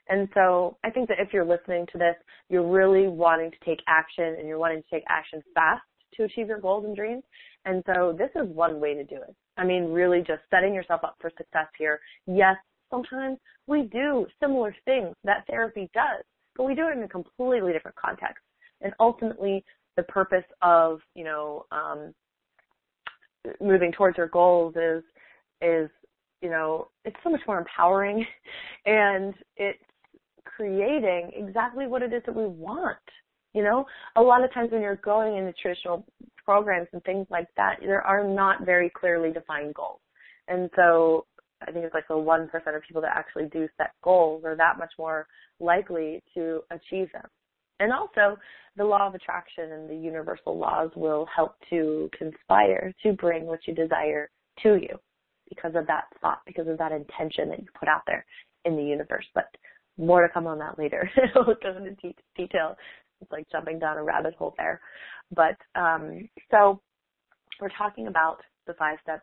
And 0.10 0.28
so 0.34 0.78
I 0.84 0.90
think 0.90 1.08
that 1.10 1.20
if 1.20 1.34
you're 1.34 1.46
listening 1.46 1.86
to 1.92 2.00
this, 2.00 2.16
you're 2.50 2.68
really 2.68 3.08
wanting 3.08 3.52
to 3.52 3.58
take 3.64 3.80
action 3.88 4.38
and 4.40 4.48
you're 4.48 4.58
wanting 4.58 4.82
to 4.82 4.90
take 4.90 5.04
action 5.08 5.44
fast 5.54 5.84
to 6.16 6.24
achieve 6.24 6.48
your 6.48 6.60
goals 6.60 6.86
and 6.86 6.96
dreams. 6.96 7.24
And 7.66 7.84
so 7.86 8.16
this 8.18 8.30
is 8.36 8.48
one 8.50 8.80
way 8.80 8.94
to 8.94 9.04
do 9.04 9.16
it. 9.16 9.36
I 9.58 9.66
mean, 9.66 9.86
really 9.86 10.20
just 10.20 10.42
setting 10.50 10.74
yourself 10.74 11.02
up 11.04 11.16
for 11.20 11.30
success 11.38 11.68
here. 11.78 12.00
Yes, 12.26 12.56
sometimes 12.90 13.38
we 13.68 13.84
do 13.84 14.26
similar 14.42 14.76
things 14.86 15.16
that 15.24 15.46
therapy 15.48 15.90
does, 15.94 16.24
but 16.56 16.64
we 16.64 16.76
do 16.76 16.88
it 16.88 16.98
in 16.98 17.04
a 17.04 17.08
completely 17.08 17.74
different 17.74 17.98
context. 17.98 18.44
And 18.82 18.94
ultimately, 19.00 19.64
the 19.96 20.04
purpose 20.04 20.46
of, 20.62 21.00
you 21.16 21.24
know, 21.24 21.66
um, 21.72 22.14
moving 23.60 23.92
towards 23.92 24.18
your 24.18 24.28
goals 24.28 24.76
is, 24.76 25.04
is, 25.62 25.90
you 26.42 26.50
know, 26.50 26.90
it's 27.04 27.18
so 27.24 27.30
much 27.30 27.42
more 27.48 27.58
empowering 27.58 28.26
and 28.86 29.34
it's 29.56 29.80
creating 30.46 31.32
exactly 31.36 31.88
what 31.88 32.02
it 32.02 32.14
is 32.14 32.22
that 32.26 32.36
we 32.36 32.46
want. 32.46 32.98
You 33.58 33.64
know, 33.64 33.88
a 34.16 34.22
lot 34.22 34.44
of 34.44 34.54
times 34.54 34.72
when 34.72 34.82
you're 34.84 34.98
going 34.98 35.36
into 35.36 35.52
traditional 35.54 36.06
programs 36.46 36.90
and 36.94 37.04
things 37.06 37.26
like 37.32 37.48
that, 37.58 37.78
there 37.82 38.04
are 38.04 38.24
not 38.24 38.68
very 38.68 38.92
clearly 38.92 39.32
defined 39.32 39.74
goals. 39.74 40.00
And 40.48 40.70
so 40.76 41.26
I 41.64 41.72
think 41.72 41.84
it's 41.84 41.94
like 41.96 42.08
the 42.08 42.14
1% 42.14 42.46
of 42.54 42.82
people 42.84 43.02
that 43.02 43.18
actually 43.18 43.48
do 43.48 43.68
set 43.76 43.94
goals 44.04 44.44
are 44.46 44.56
that 44.56 44.78
much 44.78 44.92
more 45.00 45.26
likely 45.60 46.22
to 46.36 46.62
achieve 46.70 47.12
them. 47.14 47.26
And 47.80 47.92
also, 47.92 48.38
the 48.76 48.86
law 48.86 49.08
of 49.08 49.16
attraction 49.16 49.72
and 49.72 49.90
the 49.90 49.96
universal 49.96 50.56
laws 50.56 50.92
will 50.96 51.28
help 51.36 51.56
to 51.72 52.12
conspire 52.16 52.94
to 53.02 53.14
bring 53.14 53.48
what 53.48 53.62
you 53.66 53.74
desire 53.74 54.30
to 54.62 54.76
you 54.76 55.00
because 55.50 55.74
of 55.74 55.88
that 55.88 56.04
thought, 56.22 56.42
because 56.46 56.68
of 56.68 56.78
that 56.78 56.92
intention 56.92 57.50
that 57.50 57.58
you 57.58 57.66
put 57.80 57.90
out 57.90 58.04
there 58.06 58.24
in 58.66 58.76
the 58.76 58.84
universe. 58.84 59.26
But 59.34 59.50
more 59.98 60.22
to 60.22 60.32
come 60.32 60.46
on 60.46 60.60
that 60.60 60.78
later. 60.78 61.10
we'll 61.36 61.56
go 61.64 61.76
into 61.76 62.14
detail 62.36 62.76
it's 63.22 63.32
like 63.32 63.48
jumping 63.52 63.80
down 63.80 63.98
a 63.98 64.04
rabbit 64.04 64.36
hole 64.36 64.54
there. 64.58 64.80
But 65.36 65.58
um, 65.76 66.28
so 66.52 66.82
we're 67.60 67.70
talking 67.78 68.08
about 68.08 68.38
the 68.66 68.74
five 68.74 68.98
step 69.02 69.22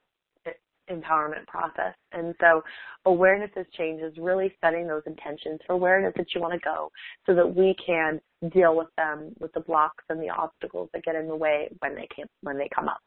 empowerment 0.91 1.47
process. 1.47 1.95
And 2.13 2.35
so 2.41 2.63
awareness 3.07 3.51
is 3.57 3.67
change 3.77 4.03
is 4.03 4.17
really 4.19 4.55
setting 4.63 4.87
those 4.87 5.03
intentions 5.07 5.61
for 5.67 5.75
is 6.07 6.13
that 6.17 6.27
you 6.35 6.41
want 6.41 6.55
to 6.55 6.61
go 6.61 6.91
so 7.27 7.35
that 7.35 7.47
we 7.47 7.75
can 7.85 8.21
deal 8.53 8.77
with 8.77 8.89
them 8.97 9.33
with 9.41 9.53
the 9.53 9.61
blocks 9.61 10.05
and 10.09 10.21
the 10.21 10.29
obstacles 10.29 10.89
that 10.93 11.05
get 11.05 11.15
in 11.15 11.29
the 11.29 11.37
way 11.37 11.69
when 11.81 11.95
they 11.95 12.09
can 12.15 12.27
when 12.43 12.59
they 12.59 12.69
come 12.75 12.89
up. 12.89 13.01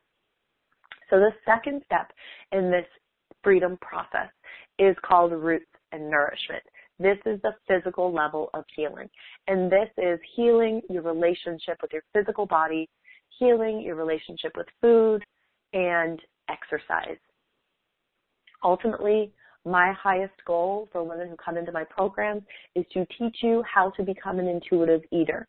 So 1.10 1.18
the 1.18 1.32
second 1.46 1.84
step 1.86 2.12
in 2.52 2.70
this 2.72 2.86
freedom 3.44 3.78
process 3.82 4.30
is 4.80 4.96
called 5.06 5.32
roots 5.32 5.66
and 5.92 6.10
nourishment. 6.10 6.64
This 7.00 7.18
is 7.26 7.40
the 7.44 7.54
physical 7.68 8.12
level 8.12 8.50
of 8.54 8.66
healing. 8.76 9.10
And 9.48 9.72
this 9.72 9.90
is 9.98 10.20
healing 10.36 10.82
your 10.90 11.04
relationship 11.04 11.78
with 11.82 11.94
your 11.94 12.04
physical 12.14 12.46
body, 12.46 12.90
healing 13.38 13.82
your 13.82 13.96
relationship 13.96 14.54
with 14.56 14.68
food, 14.82 15.24
and 15.74 16.20
exercise. 16.50 17.18
Ultimately, 18.64 19.32
my 19.66 19.94
highest 19.94 20.34
goal 20.46 20.88
for 20.92 21.04
women 21.04 21.30
who 21.30 21.36
come 21.36 21.58
into 21.58 21.72
my 21.72 21.84
programs 21.84 22.42
is 22.74 22.86
to 22.94 23.06
teach 23.18 23.38
you 23.42 23.64
how 23.72 23.92
to 23.92 24.04
become 24.04 24.40
an 24.40 24.48
intuitive 24.48 25.02
eater. 25.12 25.48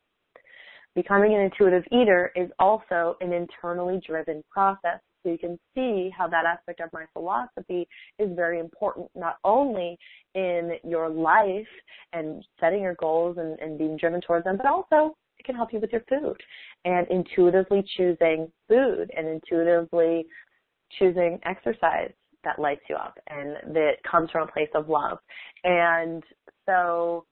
Becoming 0.94 1.34
an 1.34 1.40
intuitive 1.40 1.84
eater 1.92 2.32
is 2.34 2.50
also 2.58 3.16
an 3.20 3.32
internally 3.32 4.00
driven 4.04 4.42
process. 4.50 5.00
So 5.22 5.30
you 5.30 5.38
can 5.38 5.58
see 5.74 6.10
how 6.16 6.28
that 6.28 6.44
aspect 6.44 6.80
of 6.80 6.90
my 6.92 7.04
philosophy 7.12 7.88
is 8.18 8.30
very 8.34 8.60
important, 8.60 9.10
not 9.14 9.38
only 9.44 9.98
in 10.34 10.72
your 10.84 11.08
life 11.08 11.66
and 12.12 12.44
setting 12.60 12.82
your 12.82 12.94
goals 12.94 13.36
and, 13.38 13.58
and 13.58 13.78
being 13.78 13.96
driven 13.96 14.20
towards 14.20 14.44
them, 14.44 14.56
but 14.56 14.66
also 14.66 15.16
it 15.38 15.44
can 15.44 15.54
help 15.54 15.72
you 15.72 15.80
with 15.80 15.92
your 15.92 16.04
food 16.08 16.36
and 16.84 17.06
intuitively 17.08 17.84
choosing 17.96 18.50
food 18.68 19.10
and 19.16 19.28
intuitively 19.28 20.26
choosing 20.98 21.38
exercise 21.44 22.12
that 22.44 22.58
lights 22.58 22.82
you 22.88 22.96
up 22.96 23.18
and 23.28 23.74
that 23.74 23.94
comes 24.08 24.30
from 24.30 24.48
a 24.48 24.52
place 24.52 24.70
of 24.74 24.88
love. 24.88 25.18
And 25.64 26.22
so 26.66 27.26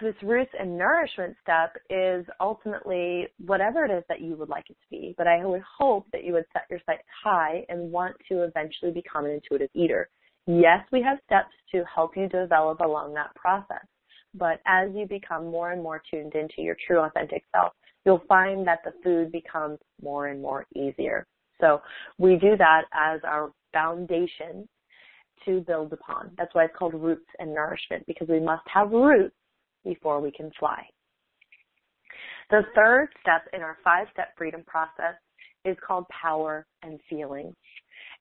this 0.00 0.14
roots 0.22 0.50
and 0.58 0.76
nourishment 0.76 1.36
step 1.42 1.76
is 1.90 2.24
ultimately 2.40 3.26
whatever 3.44 3.84
it 3.84 3.90
is 3.90 4.04
that 4.08 4.20
you 4.20 4.36
would 4.36 4.48
like 4.48 4.68
it 4.70 4.74
to 4.74 4.90
be. 4.90 5.14
But 5.16 5.26
I 5.26 5.44
would 5.44 5.62
hope 5.78 6.06
that 6.12 6.24
you 6.24 6.32
would 6.34 6.44
set 6.52 6.66
your 6.70 6.80
sights 6.86 7.02
high 7.22 7.64
and 7.68 7.92
want 7.92 8.16
to 8.28 8.42
eventually 8.42 8.92
become 8.92 9.24
an 9.24 9.32
intuitive 9.32 9.70
eater. 9.74 10.08
Yes, 10.46 10.80
we 10.90 11.02
have 11.02 11.18
steps 11.24 11.54
to 11.72 11.84
help 11.92 12.16
you 12.16 12.28
develop 12.28 12.80
along 12.80 13.14
that 13.14 13.34
process. 13.34 13.86
But 14.34 14.60
as 14.66 14.90
you 14.94 15.06
become 15.06 15.50
more 15.50 15.72
and 15.72 15.82
more 15.82 16.02
tuned 16.10 16.34
into 16.34 16.62
your 16.62 16.76
true 16.86 17.00
authentic 17.00 17.44
self, 17.54 17.72
you'll 18.04 18.24
find 18.28 18.66
that 18.66 18.80
the 18.84 18.92
food 19.04 19.30
becomes 19.30 19.78
more 20.02 20.28
and 20.28 20.40
more 20.40 20.66
easier. 20.74 21.26
So 21.60 21.80
we 22.18 22.36
do 22.36 22.56
that 22.56 22.82
as 22.92 23.20
our 23.24 23.52
foundation 23.72 24.68
to 25.44 25.60
build 25.60 25.92
upon. 25.92 26.32
That's 26.36 26.54
why 26.54 26.64
it's 26.64 26.74
called 26.76 26.94
roots 26.94 27.26
and 27.38 27.54
nourishment 27.54 28.06
because 28.06 28.28
we 28.28 28.40
must 28.40 28.62
have 28.72 28.90
roots 28.90 29.34
before 29.84 30.20
we 30.20 30.30
can 30.30 30.50
fly. 30.58 30.82
The 32.50 32.62
third 32.74 33.08
step 33.20 33.48
in 33.52 33.62
our 33.62 33.78
five 33.82 34.06
step 34.12 34.28
freedom 34.36 34.62
process 34.66 35.14
is 35.64 35.76
called 35.86 36.06
power 36.08 36.66
and 36.82 36.98
feeling. 37.08 37.54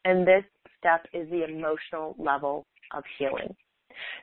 And 0.05 0.25
this 0.25 0.43
step 0.77 1.05
is 1.13 1.29
the 1.29 1.43
emotional 1.43 2.15
level 2.17 2.65
of 2.93 3.03
healing. 3.17 3.55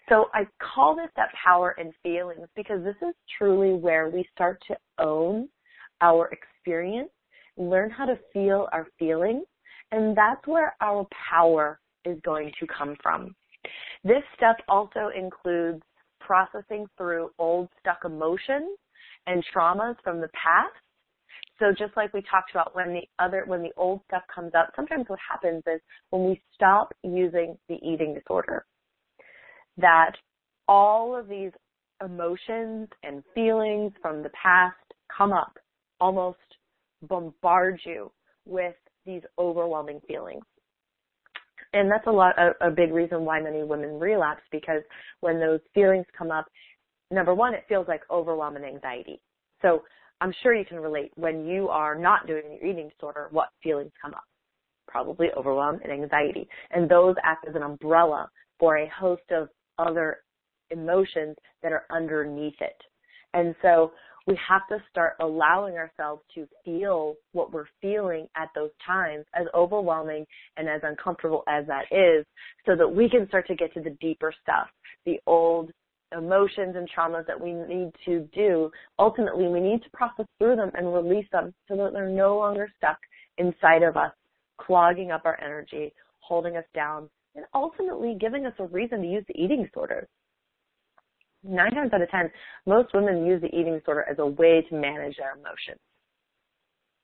So 0.08 0.26
I 0.32 0.46
call 0.74 0.96
this 0.96 1.10
that 1.16 1.28
power 1.44 1.74
and 1.78 1.92
feelings 2.02 2.48
because 2.56 2.82
this 2.82 2.96
is 3.02 3.14
truly 3.36 3.74
where 3.74 4.08
we 4.08 4.26
start 4.34 4.62
to 4.68 4.76
own 4.98 5.48
our 6.00 6.30
experience, 6.32 7.10
learn 7.56 7.90
how 7.90 8.06
to 8.06 8.18
feel 8.32 8.68
our 8.72 8.86
feelings, 8.98 9.44
and 9.92 10.16
that's 10.16 10.46
where 10.46 10.74
our 10.80 11.06
power 11.30 11.80
is 12.04 12.18
going 12.24 12.50
to 12.60 12.66
come 12.66 12.96
from. 13.02 13.34
This 14.04 14.22
step 14.36 14.56
also 14.68 15.10
includes 15.16 15.82
processing 16.28 16.86
through 16.98 17.30
old 17.38 17.70
stuck 17.80 18.04
emotions 18.04 18.76
and 19.26 19.42
traumas 19.54 19.96
from 20.04 20.20
the 20.20 20.28
past. 20.28 20.74
So 21.58 21.72
just 21.76 21.96
like 21.96 22.12
we 22.12 22.22
talked 22.30 22.50
about 22.52 22.76
when 22.76 22.92
the 22.92 23.08
other 23.18 23.44
when 23.46 23.62
the 23.62 23.72
old 23.76 24.00
stuff 24.06 24.22
comes 24.32 24.52
up, 24.54 24.70
sometimes 24.76 25.06
what 25.08 25.18
happens 25.28 25.62
is 25.66 25.80
when 26.10 26.24
we 26.24 26.40
stop 26.54 26.92
using 27.02 27.56
the 27.68 27.76
eating 27.76 28.14
disorder 28.14 28.66
that 29.78 30.12
all 30.68 31.16
of 31.16 31.28
these 31.28 31.52
emotions 32.04 32.88
and 33.02 33.22
feelings 33.34 33.92
from 34.02 34.22
the 34.22 34.30
past 34.30 34.76
come 35.16 35.32
up, 35.32 35.56
almost 35.98 36.38
bombard 37.02 37.80
you 37.84 38.10
with 38.44 38.74
these 39.06 39.22
overwhelming 39.38 40.00
feelings. 40.06 40.44
And 41.72 41.90
that's 41.90 42.06
a 42.06 42.10
lot, 42.10 42.34
a, 42.38 42.68
a 42.68 42.70
big 42.70 42.92
reason 42.92 43.24
why 43.24 43.40
many 43.40 43.62
women 43.62 43.98
relapse 43.98 44.42
because 44.50 44.82
when 45.20 45.38
those 45.38 45.60
feelings 45.74 46.06
come 46.16 46.30
up, 46.30 46.46
number 47.10 47.34
one, 47.34 47.54
it 47.54 47.64
feels 47.68 47.86
like 47.88 48.02
overwhelm 48.10 48.56
and 48.56 48.64
anxiety. 48.64 49.20
So 49.62 49.82
I'm 50.20 50.32
sure 50.42 50.54
you 50.54 50.64
can 50.64 50.80
relate 50.80 51.12
when 51.16 51.46
you 51.46 51.68
are 51.68 51.94
not 51.94 52.26
doing 52.26 52.42
your 52.50 52.70
eating 52.70 52.88
disorder, 52.88 53.28
what 53.30 53.48
feelings 53.62 53.92
come 54.00 54.14
up? 54.14 54.24
Probably 54.86 55.28
overwhelm 55.36 55.80
and 55.82 55.92
anxiety. 55.92 56.48
And 56.70 56.88
those 56.88 57.14
act 57.22 57.46
as 57.48 57.54
an 57.54 57.62
umbrella 57.62 58.28
for 58.58 58.78
a 58.78 58.90
host 58.90 59.30
of 59.30 59.48
other 59.78 60.18
emotions 60.70 61.36
that 61.62 61.72
are 61.72 61.84
underneath 61.90 62.60
it. 62.60 62.76
And 63.34 63.54
so 63.62 63.92
we 64.28 64.38
have 64.46 64.68
to 64.68 64.76
start 64.90 65.14
allowing 65.20 65.76
ourselves 65.76 66.22
to 66.34 66.46
feel 66.62 67.14
what 67.32 67.50
we're 67.50 67.64
feeling 67.80 68.28
at 68.36 68.50
those 68.54 68.70
times, 68.86 69.24
as 69.34 69.46
overwhelming 69.54 70.26
and 70.58 70.68
as 70.68 70.82
uncomfortable 70.84 71.42
as 71.48 71.66
that 71.66 71.86
is, 71.90 72.26
so 72.66 72.76
that 72.76 72.86
we 72.86 73.08
can 73.08 73.26
start 73.28 73.46
to 73.46 73.54
get 73.54 73.72
to 73.72 73.80
the 73.80 73.96
deeper 74.02 74.32
stuff, 74.42 74.68
the 75.06 75.18
old 75.26 75.70
emotions 76.12 76.76
and 76.76 76.88
traumas 76.94 77.26
that 77.26 77.40
we 77.40 77.52
need 77.54 77.90
to 78.04 78.28
do. 78.34 78.70
Ultimately, 78.98 79.48
we 79.48 79.60
need 79.60 79.82
to 79.82 79.90
process 79.94 80.26
through 80.38 80.56
them 80.56 80.70
and 80.74 80.92
release 80.92 81.26
them 81.32 81.54
so 81.66 81.76
that 81.76 81.94
they're 81.94 82.10
no 82.10 82.36
longer 82.36 82.70
stuck 82.76 82.98
inside 83.38 83.82
of 83.82 83.96
us, 83.96 84.12
clogging 84.60 85.10
up 85.10 85.22
our 85.24 85.42
energy, 85.42 85.92
holding 86.20 86.58
us 86.58 86.64
down, 86.74 87.08
and 87.34 87.46
ultimately 87.54 88.14
giving 88.20 88.44
us 88.44 88.54
a 88.58 88.66
reason 88.66 89.00
to 89.00 89.08
use 89.08 89.24
the 89.26 89.40
eating 89.40 89.64
disorder. 89.64 90.06
Nine 91.48 91.70
times 91.70 91.92
out 91.94 92.02
of 92.02 92.10
ten, 92.10 92.30
most 92.66 92.92
women 92.92 93.24
use 93.24 93.40
the 93.40 93.48
eating 93.48 93.78
disorder 93.78 94.04
as 94.10 94.18
a 94.18 94.26
way 94.26 94.62
to 94.68 94.74
manage 94.74 95.16
their 95.16 95.32
emotions. 95.32 95.80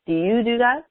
Do 0.06 0.12
you 0.12 0.44
do 0.44 0.58
that? 0.58 0.82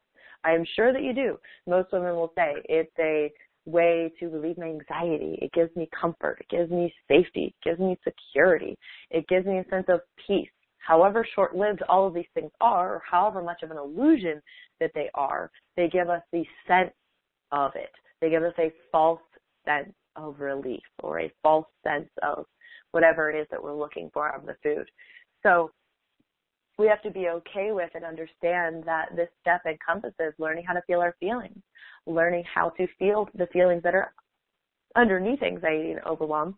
I 0.43 0.53
am 0.53 0.65
sure 0.75 0.91
that 0.91 1.03
you 1.03 1.13
do. 1.13 1.37
Most 1.67 1.91
women 1.93 2.15
will 2.15 2.33
say 2.35 2.55
it's 2.65 2.91
a 2.99 3.31
way 3.65 4.11
to 4.19 4.27
relieve 4.27 4.57
my 4.57 4.65
anxiety. 4.65 5.37
It 5.41 5.51
gives 5.53 5.73
me 5.75 5.87
comfort. 5.99 6.39
It 6.41 6.49
gives 6.49 6.71
me 6.71 6.91
safety. 7.07 7.53
It 7.55 7.69
gives 7.69 7.79
me 7.79 7.97
security. 8.03 8.75
It 9.11 9.27
gives 9.27 9.45
me 9.45 9.59
a 9.59 9.65
sense 9.69 9.85
of 9.87 10.01
peace. 10.27 10.49
However 10.79 11.25
short 11.35 11.55
lived 11.55 11.81
all 11.87 12.07
of 12.07 12.13
these 12.13 12.25
things 12.33 12.51
are, 12.59 12.95
or 12.95 13.03
however 13.09 13.41
much 13.41 13.61
of 13.61 13.71
an 13.71 13.77
illusion 13.77 14.41
that 14.79 14.91
they 14.95 15.09
are, 15.13 15.49
they 15.77 15.87
give 15.87 16.09
us 16.09 16.21
the 16.33 16.43
sense 16.67 16.91
of 17.51 17.71
it. 17.75 17.91
They 18.19 18.29
give 18.29 18.43
us 18.43 18.53
a 18.57 18.73
false 18.91 19.21
sense 19.63 19.93
of 20.15 20.39
relief 20.39 20.83
or 21.01 21.21
a 21.21 21.31
false 21.41 21.67
sense 21.83 22.09
of 22.21 22.45
whatever 22.93 23.29
it 23.29 23.39
is 23.39 23.47
that 23.51 23.61
we're 23.61 23.75
looking 23.75 24.09
for 24.13 24.29
out 24.29 24.39
of 24.39 24.45
the 24.45 24.55
food. 24.63 24.89
So 25.43 25.71
we 26.79 26.87
have 26.87 27.01
to 27.03 27.11
be 27.11 27.27
okay 27.27 27.71
with 27.71 27.89
and 27.93 28.05
understand 28.05 28.83
that 28.85 29.09
this 29.15 29.29
step 29.41 29.61
encompasses 29.65 30.33
learning 30.39 30.63
how 30.67 30.73
to 30.73 30.81
feel 30.87 30.99
our 30.99 31.15
feelings, 31.19 31.59
learning 32.07 32.43
how 32.53 32.69
to 32.77 32.87
feel 32.97 33.27
the 33.35 33.47
feelings 33.47 33.83
that 33.83 33.95
are 33.95 34.13
underneath 34.95 35.43
anxiety 35.43 35.91
and 35.91 36.01
overwhelm, 36.05 36.57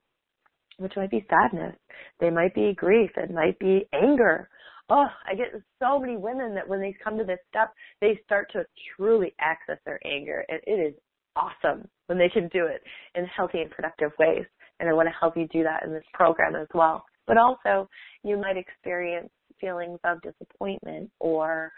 which 0.77 0.93
might 0.95 1.11
be 1.11 1.25
sadness, 1.29 1.75
they 2.19 2.29
might 2.29 2.53
be 2.53 2.73
grief, 2.75 3.11
it 3.17 3.31
might 3.31 3.57
be 3.59 3.87
anger. 3.93 4.49
Oh, 4.89 5.07
I 5.25 5.35
get 5.35 5.47
so 5.81 5.99
many 5.99 6.15
women 6.15 6.53
that 6.55 6.67
when 6.67 6.79
they 6.79 6.95
come 7.03 7.17
to 7.17 7.23
this 7.23 7.39
step, 7.49 7.73
they 8.01 8.19
start 8.23 8.51
to 8.53 8.65
truly 8.95 9.33
access 9.39 9.77
their 9.85 9.99
anger, 10.05 10.45
and 10.47 10.59
it 10.67 10.79
is 10.79 10.93
awesome 11.35 11.87
when 12.07 12.17
they 12.17 12.29
can 12.29 12.47
do 12.49 12.65
it 12.65 12.81
in 13.15 13.25
healthy 13.25 13.59
and 13.61 13.71
productive 13.71 14.11
ways. 14.19 14.45
And 14.79 14.89
I 14.89 14.93
want 14.93 15.07
to 15.07 15.15
help 15.19 15.37
you 15.37 15.47
do 15.47 15.63
that 15.63 15.83
in 15.85 15.93
this 15.93 16.03
program 16.13 16.55
as 16.55 16.67
well. 16.73 17.05
But 17.27 17.37
also, 17.37 17.89
you 18.23 18.37
might 18.37 18.57
experience 18.57 19.29
feelings 19.59 19.99
of 20.03 20.21
disappointment 20.21 21.09
or, 21.19 21.71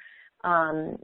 um, 0.44 0.98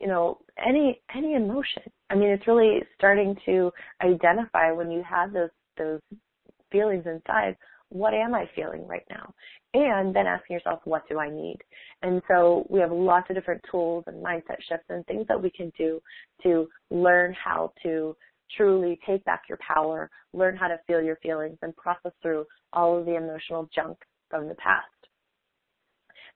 you 0.00 0.06
know, 0.06 0.38
any 0.64 1.00
any 1.14 1.34
emotion. 1.34 1.82
I 2.10 2.14
mean, 2.14 2.28
it's 2.28 2.46
really 2.46 2.80
starting 2.96 3.36
to 3.46 3.72
identify 4.02 4.70
when 4.70 4.90
you 4.90 5.02
have 5.02 5.32
those 5.32 5.50
those 5.76 6.00
feelings 6.70 7.04
inside. 7.06 7.56
What 7.90 8.12
am 8.12 8.34
I 8.34 8.48
feeling 8.54 8.86
right 8.86 9.06
now? 9.08 9.32
And 9.74 10.14
then 10.14 10.26
asking 10.26 10.54
yourself, 10.54 10.80
what 10.84 11.08
do 11.08 11.18
I 11.18 11.30
need? 11.30 11.58
And 12.02 12.20
so 12.28 12.66
we 12.68 12.80
have 12.80 12.92
lots 12.92 13.30
of 13.30 13.36
different 13.36 13.62
tools 13.70 14.04
and 14.06 14.22
mindset 14.22 14.58
shifts 14.68 14.86
and 14.90 15.04
things 15.06 15.26
that 15.28 15.42
we 15.42 15.50
can 15.50 15.72
do 15.76 16.00
to 16.42 16.68
learn 16.90 17.34
how 17.34 17.72
to 17.82 18.14
truly 18.56 18.98
take 19.06 19.24
back 19.24 19.42
your 19.48 19.58
power, 19.66 20.10
learn 20.32 20.56
how 20.56 20.68
to 20.68 20.78
feel 20.86 21.02
your 21.02 21.16
feelings, 21.16 21.58
and 21.62 21.76
process 21.76 22.12
through 22.22 22.44
all 22.72 22.98
of 22.98 23.06
the 23.06 23.16
emotional 23.16 23.68
junk 23.74 23.98
from 24.30 24.48
the 24.48 24.54
past. 24.54 24.86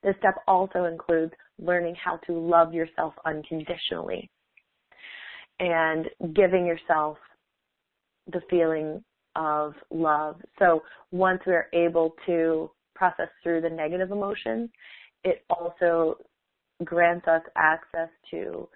This 0.03 0.15
step 0.19 0.35
also 0.47 0.85
includes 0.85 1.33
learning 1.59 1.95
how 2.03 2.17
to 2.27 2.33
love 2.33 2.73
yourself 2.73 3.13
unconditionally 3.25 4.29
and 5.59 6.07
giving 6.33 6.65
yourself 6.65 7.17
the 8.31 8.41
feeling 8.49 9.03
of 9.35 9.73
love. 9.91 10.35
So 10.59 10.83
once 11.11 11.41
we're 11.45 11.69
able 11.73 12.15
to 12.25 12.69
process 12.95 13.29
through 13.41 13.61
the 13.61 13.69
negative 13.69 14.11
emotions, 14.11 14.69
it 15.23 15.43
also 15.49 16.17
grants 16.83 17.27
us 17.27 17.41
access 17.55 18.09
to 18.31 18.67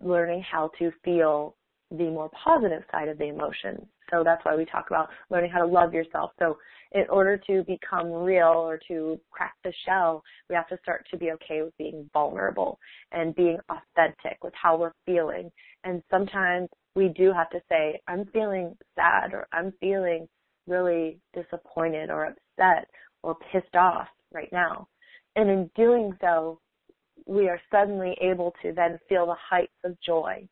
learning 0.00 0.42
how 0.50 0.70
to 0.78 0.90
feel 1.04 1.56
the 1.96 2.10
more 2.10 2.30
positive 2.42 2.82
side 2.90 3.08
of 3.08 3.18
the 3.18 3.24
emotions. 3.24 3.86
So 4.10 4.22
that's 4.24 4.44
why 4.44 4.54
we 4.56 4.64
talk 4.64 4.86
about 4.88 5.08
learning 5.30 5.50
how 5.50 5.60
to 5.60 5.66
love 5.66 5.94
yourself. 5.94 6.32
So 6.38 6.58
in 6.92 7.04
order 7.08 7.36
to 7.46 7.64
become 7.64 8.10
real 8.12 8.52
or 8.54 8.78
to 8.88 9.18
crack 9.30 9.54
the 9.64 9.72
shell, 9.84 10.22
we 10.48 10.54
have 10.54 10.68
to 10.68 10.78
start 10.82 11.06
to 11.10 11.16
be 11.16 11.32
okay 11.32 11.62
with 11.62 11.76
being 11.78 12.08
vulnerable 12.12 12.78
and 13.12 13.34
being 13.34 13.58
authentic 13.68 14.42
with 14.42 14.54
how 14.60 14.76
we're 14.76 14.92
feeling. 15.06 15.50
And 15.82 16.02
sometimes 16.10 16.68
we 16.94 17.08
do 17.08 17.32
have 17.32 17.50
to 17.50 17.60
say, 17.68 18.00
I'm 18.06 18.26
feeling 18.26 18.76
sad 18.94 19.32
or 19.32 19.46
I'm 19.52 19.72
feeling 19.80 20.28
really 20.66 21.18
disappointed 21.34 22.10
or 22.10 22.26
upset 22.26 22.88
or 23.22 23.36
pissed 23.52 23.74
off 23.74 24.08
right 24.32 24.50
now. 24.52 24.86
And 25.36 25.50
in 25.50 25.70
doing 25.74 26.12
so, 26.20 26.60
we 27.26 27.48
are 27.48 27.60
suddenly 27.70 28.16
able 28.20 28.54
to 28.62 28.72
then 28.72 28.98
feel 29.08 29.26
the 29.26 29.36
heights 29.50 29.72
of 29.84 29.96
joy 30.00 30.46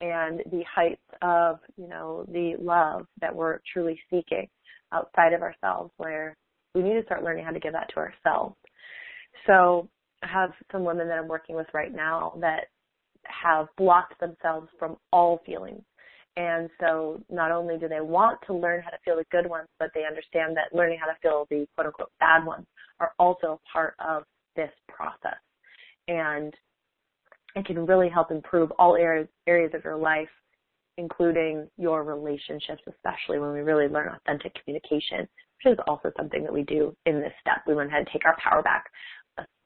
and 0.00 0.40
the 0.50 0.64
heights 0.72 1.00
of, 1.22 1.58
you 1.76 1.88
know, 1.88 2.24
the 2.28 2.56
love 2.60 3.06
that 3.20 3.34
we're 3.34 3.60
truly 3.72 3.98
seeking 4.10 4.48
outside 4.92 5.32
of 5.32 5.42
ourselves 5.42 5.90
where 5.96 6.36
we 6.74 6.82
need 6.82 6.94
to 6.94 7.04
start 7.04 7.22
learning 7.22 7.44
how 7.44 7.52
to 7.52 7.60
give 7.60 7.72
that 7.72 7.88
to 7.90 7.96
ourselves. 7.96 8.56
So 9.46 9.88
I 10.22 10.26
have 10.28 10.52
some 10.72 10.84
women 10.84 11.08
that 11.08 11.18
I'm 11.18 11.28
working 11.28 11.56
with 11.56 11.66
right 11.72 11.94
now 11.94 12.34
that 12.40 12.66
have 13.24 13.68
blocked 13.76 14.18
themselves 14.20 14.68
from 14.78 14.96
all 15.12 15.40
feelings. 15.46 15.82
And 16.36 16.68
so 16.80 17.20
not 17.30 17.52
only 17.52 17.78
do 17.78 17.88
they 17.88 18.00
want 18.00 18.40
to 18.46 18.54
learn 18.54 18.82
how 18.82 18.90
to 18.90 18.98
feel 19.04 19.16
the 19.16 19.24
good 19.30 19.48
ones, 19.48 19.68
but 19.78 19.90
they 19.94 20.04
understand 20.04 20.56
that 20.56 20.76
learning 20.76 20.98
how 21.00 21.06
to 21.06 21.18
feel 21.22 21.46
the 21.48 21.66
quote 21.74 21.86
unquote 21.86 22.10
bad 22.18 22.44
ones 22.44 22.66
are 22.98 23.12
also 23.18 23.60
part 23.72 23.94
of 24.04 24.24
this 24.56 24.70
process. 24.88 25.38
And 26.08 26.52
it 27.54 27.66
can 27.66 27.86
really 27.86 28.08
help 28.08 28.30
improve 28.30 28.70
all 28.72 28.96
areas 28.96 29.28
areas 29.46 29.72
of 29.74 29.84
your 29.84 29.96
life 29.96 30.28
including 30.96 31.68
your 31.76 32.04
relationships, 32.04 32.82
especially 32.88 33.38
when 33.38 33.52
we 33.52 33.60
really 33.60 33.88
learn 33.88 34.14
authentic 34.14 34.52
communication, 34.62 35.20
which 35.64 35.72
is 35.72 35.78
also 35.86 36.10
something 36.16 36.42
that 36.42 36.52
we 36.52 36.62
do 36.62 36.94
in 37.06 37.20
this 37.20 37.32
step. 37.40 37.62
We 37.66 37.74
learn 37.74 37.90
how 37.90 37.98
to 37.98 38.04
take 38.12 38.24
our 38.24 38.36
power 38.42 38.62
back 38.62 38.84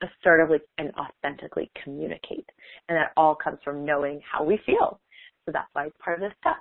assertively 0.03 0.59
and 0.79 0.91
authentically 0.95 1.71
communicate. 1.83 2.49
And 2.89 2.97
that 2.97 3.13
all 3.17 3.35
comes 3.35 3.59
from 3.63 3.85
knowing 3.85 4.21
how 4.31 4.43
we 4.43 4.59
feel. 4.65 5.01
So 5.45 5.53
that's 5.53 5.69
why 5.73 5.87
it's 5.87 5.97
part 6.03 6.23
of 6.23 6.29
this 6.29 6.37
step. 6.41 6.57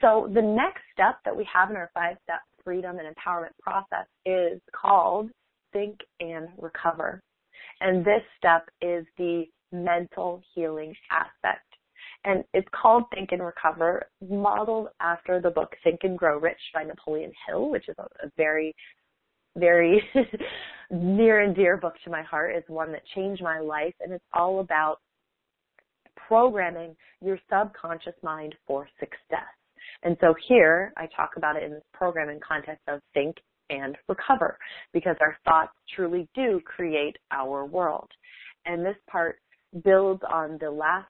So 0.00 0.28
the 0.34 0.42
next 0.42 0.82
step 0.92 1.18
that 1.24 1.36
we 1.36 1.46
have 1.52 1.70
in 1.70 1.76
our 1.76 1.90
five 1.94 2.16
step 2.24 2.40
freedom 2.64 2.98
and 2.98 3.14
empowerment 3.14 3.56
process 3.60 4.06
is 4.26 4.60
called 4.74 5.30
think 5.72 5.98
and 6.20 6.48
recover. 6.58 7.22
And 7.80 8.04
this 8.04 8.22
step 8.36 8.68
is 8.82 9.06
the 9.16 9.44
mental 9.72 10.42
healing 10.54 10.94
aspect. 11.10 11.66
And 12.24 12.44
it's 12.54 12.68
called 12.70 13.04
Think 13.12 13.32
and 13.32 13.42
Recover, 13.42 14.06
modeled 14.28 14.88
after 15.00 15.40
the 15.40 15.50
book 15.50 15.74
Think 15.82 16.00
and 16.04 16.16
Grow 16.16 16.38
Rich 16.38 16.60
by 16.72 16.84
Napoleon 16.84 17.32
Hill, 17.48 17.70
which 17.70 17.88
is 17.88 17.96
a, 17.98 18.30
very, 18.36 18.74
very 19.56 20.02
near 20.90 21.40
and 21.40 21.54
dear 21.54 21.76
book 21.76 21.94
to 22.04 22.10
my 22.10 22.22
heart. 22.22 22.54
It's 22.54 22.68
one 22.68 22.92
that 22.92 23.02
changed 23.14 23.42
my 23.42 23.58
life, 23.58 23.94
and 24.00 24.12
it's 24.12 24.24
all 24.32 24.60
about 24.60 24.98
programming 26.28 26.94
your 27.20 27.38
subconscious 27.50 28.14
mind 28.22 28.54
for 28.66 28.88
success. 29.00 29.48
And 30.04 30.16
so 30.20 30.34
here 30.48 30.92
I 30.96 31.08
talk 31.16 31.30
about 31.36 31.56
it 31.56 31.64
in 31.64 31.72
this 31.72 31.82
programming 31.92 32.40
context 32.46 32.82
of 32.88 33.00
think 33.14 33.36
and 33.70 33.96
recover 34.08 34.58
because 34.92 35.16
our 35.20 35.36
thoughts 35.44 35.72
truly 35.94 36.28
do 36.34 36.60
create 36.64 37.16
our 37.30 37.64
world. 37.64 38.08
And 38.66 38.84
this 38.84 38.96
part 39.10 39.38
builds 39.84 40.22
on 40.30 40.58
the 40.60 40.70
last 40.70 41.08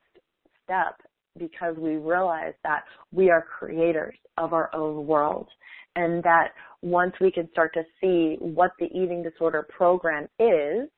step 0.64 1.00
because 1.38 1.76
we 1.76 1.96
realize 1.96 2.54
that 2.62 2.84
we 3.10 3.30
are 3.30 3.42
creators 3.42 4.14
of 4.38 4.52
our 4.52 4.74
own 4.74 5.06
world 5.06 5.48
and 5.96 6.22
that 6.22 6.48
once 6.82 7.12
we 7.20 7.30
can 7.30 7.48
start 7.50 7.72
to 7.74 7.82
see 8.00 8.36
what 8.40 8.70
the 8.78 8.86
eating 8.86 9.22
disorder 9.22 9.66
program 9.70 10.24
is 10.38 10.88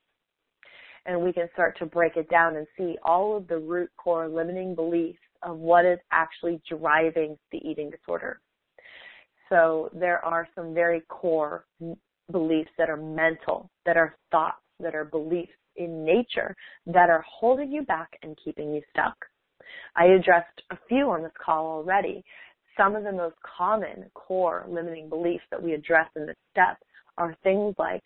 and 1.07 1.21
we 1.21 1.33
can 1.33 1.49
start 1.53 1.79
to 1.79 1.87
break 1.87 2.17
it 2.17 2.29
down 2.31 2.57
and 2.57 2.67
see 2.77 2.97
all 3.05 3.37
of 3.37 3.47
the 3.49 3.59
root 3.59 3.91
core 3.97 4.29
limiting 4.29 4.75
beliefs 4.75 5.19
of 5.43 5.59
what 5.59 5.85
is 5.85 5.99
actually 6.13 6.61
driving 6.69 7.37
the 7.53 7.59
eating 7.59 7.91
disorder. 7.91 8.41
So 9.51 9.91
there 9.93 10.25
are 10.25 10.49
some 10.55 10.73
very 10.73 11.03
core 11.09 11.67
beliefs 12.33 12.71
that 12.79 12.89
are 12.89 12.97
mental, 12.97 13.71
that 13.85 13.97
are 13.99 14.17
thoughts, 14.31 14.57
that 14.81 14.95
are 14.95 15.05
beliefs 15.05 15.53
in 15.77 16.05
nature 16.05 16.55
that 16.87 17.11
are 17.11 17.25
holding 17.29 17.71
you 17.71 17.83
back 17.83 18.19
and 18.23 18.39
keeping 18.43 18.73
you 18.75 18.83
stuck. 18.91 19.17
I 19.97 20.07
addressed 20.07 20.63
a 20.71 20.79
few 20.89 21.11
on 21.11 21.23
this 21.23 21.33
call 21.45 21.67
already. 21.67 22.25
Some 22.77 22.97
of 22.97 23.05
the 23.05 23.13
most 23.13 23.37
common 23.43 24.11
core 24.15 24.67
limiting 24.69 25.09
beliefs 25.09 25.45
that 25.51 25.63
we 25.63 25.73
address 25.73 26.09
in 26.17 26.27
this 26.27 26.37
step 26.51 26.79
are 27.19 27.37
things 27.43 27.75
like, 27.79 28.03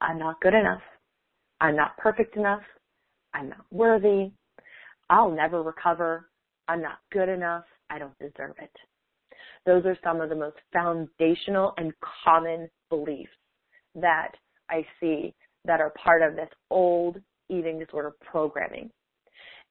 I'm 0.00 0.18
not 0.18 0.40
good 0.40 0.54
enough. 0.54 0.82
I'm 1.60 1.76
not 1.76 1.96
perfect 1.96 2.36
enough. 2.36 2.62
I'm 3.32 3.48
not 3.48 3.64
worthy. 3.70 4.30
I'll 5.08 5.30
never 5.30 5.62
recover. 5.62 6.28
I'm 6.68 6.82
not 6.82 6.98
good 7.12 7.28
enough. 7.28 7.64
I 7.88 7.98
don't 7.98 8.18
deserve 8.18 8.56
it. 8.60 8.72
Those 9.64 9.84
are 9.86 9.96
some 10.04 10.20
of 10.20 10.28
the 10.28 10.34
most 10.34 10.56
foundational 10.72 11.72
and 11.76 11.92
common 12.24 12.68
beliefs 12.90 13.30
that 13.94 14.32
I 14.70 14.86
see 15.00 15.34
that 15.66 15.80
are 15.80 15.92
part 16.02 16.22
of 16.22 16.36
this 16.36 16.48
old 16.70 17.16
eating 17.48 17.78
disorder 17.78 18.12
programming. 18.24 18.90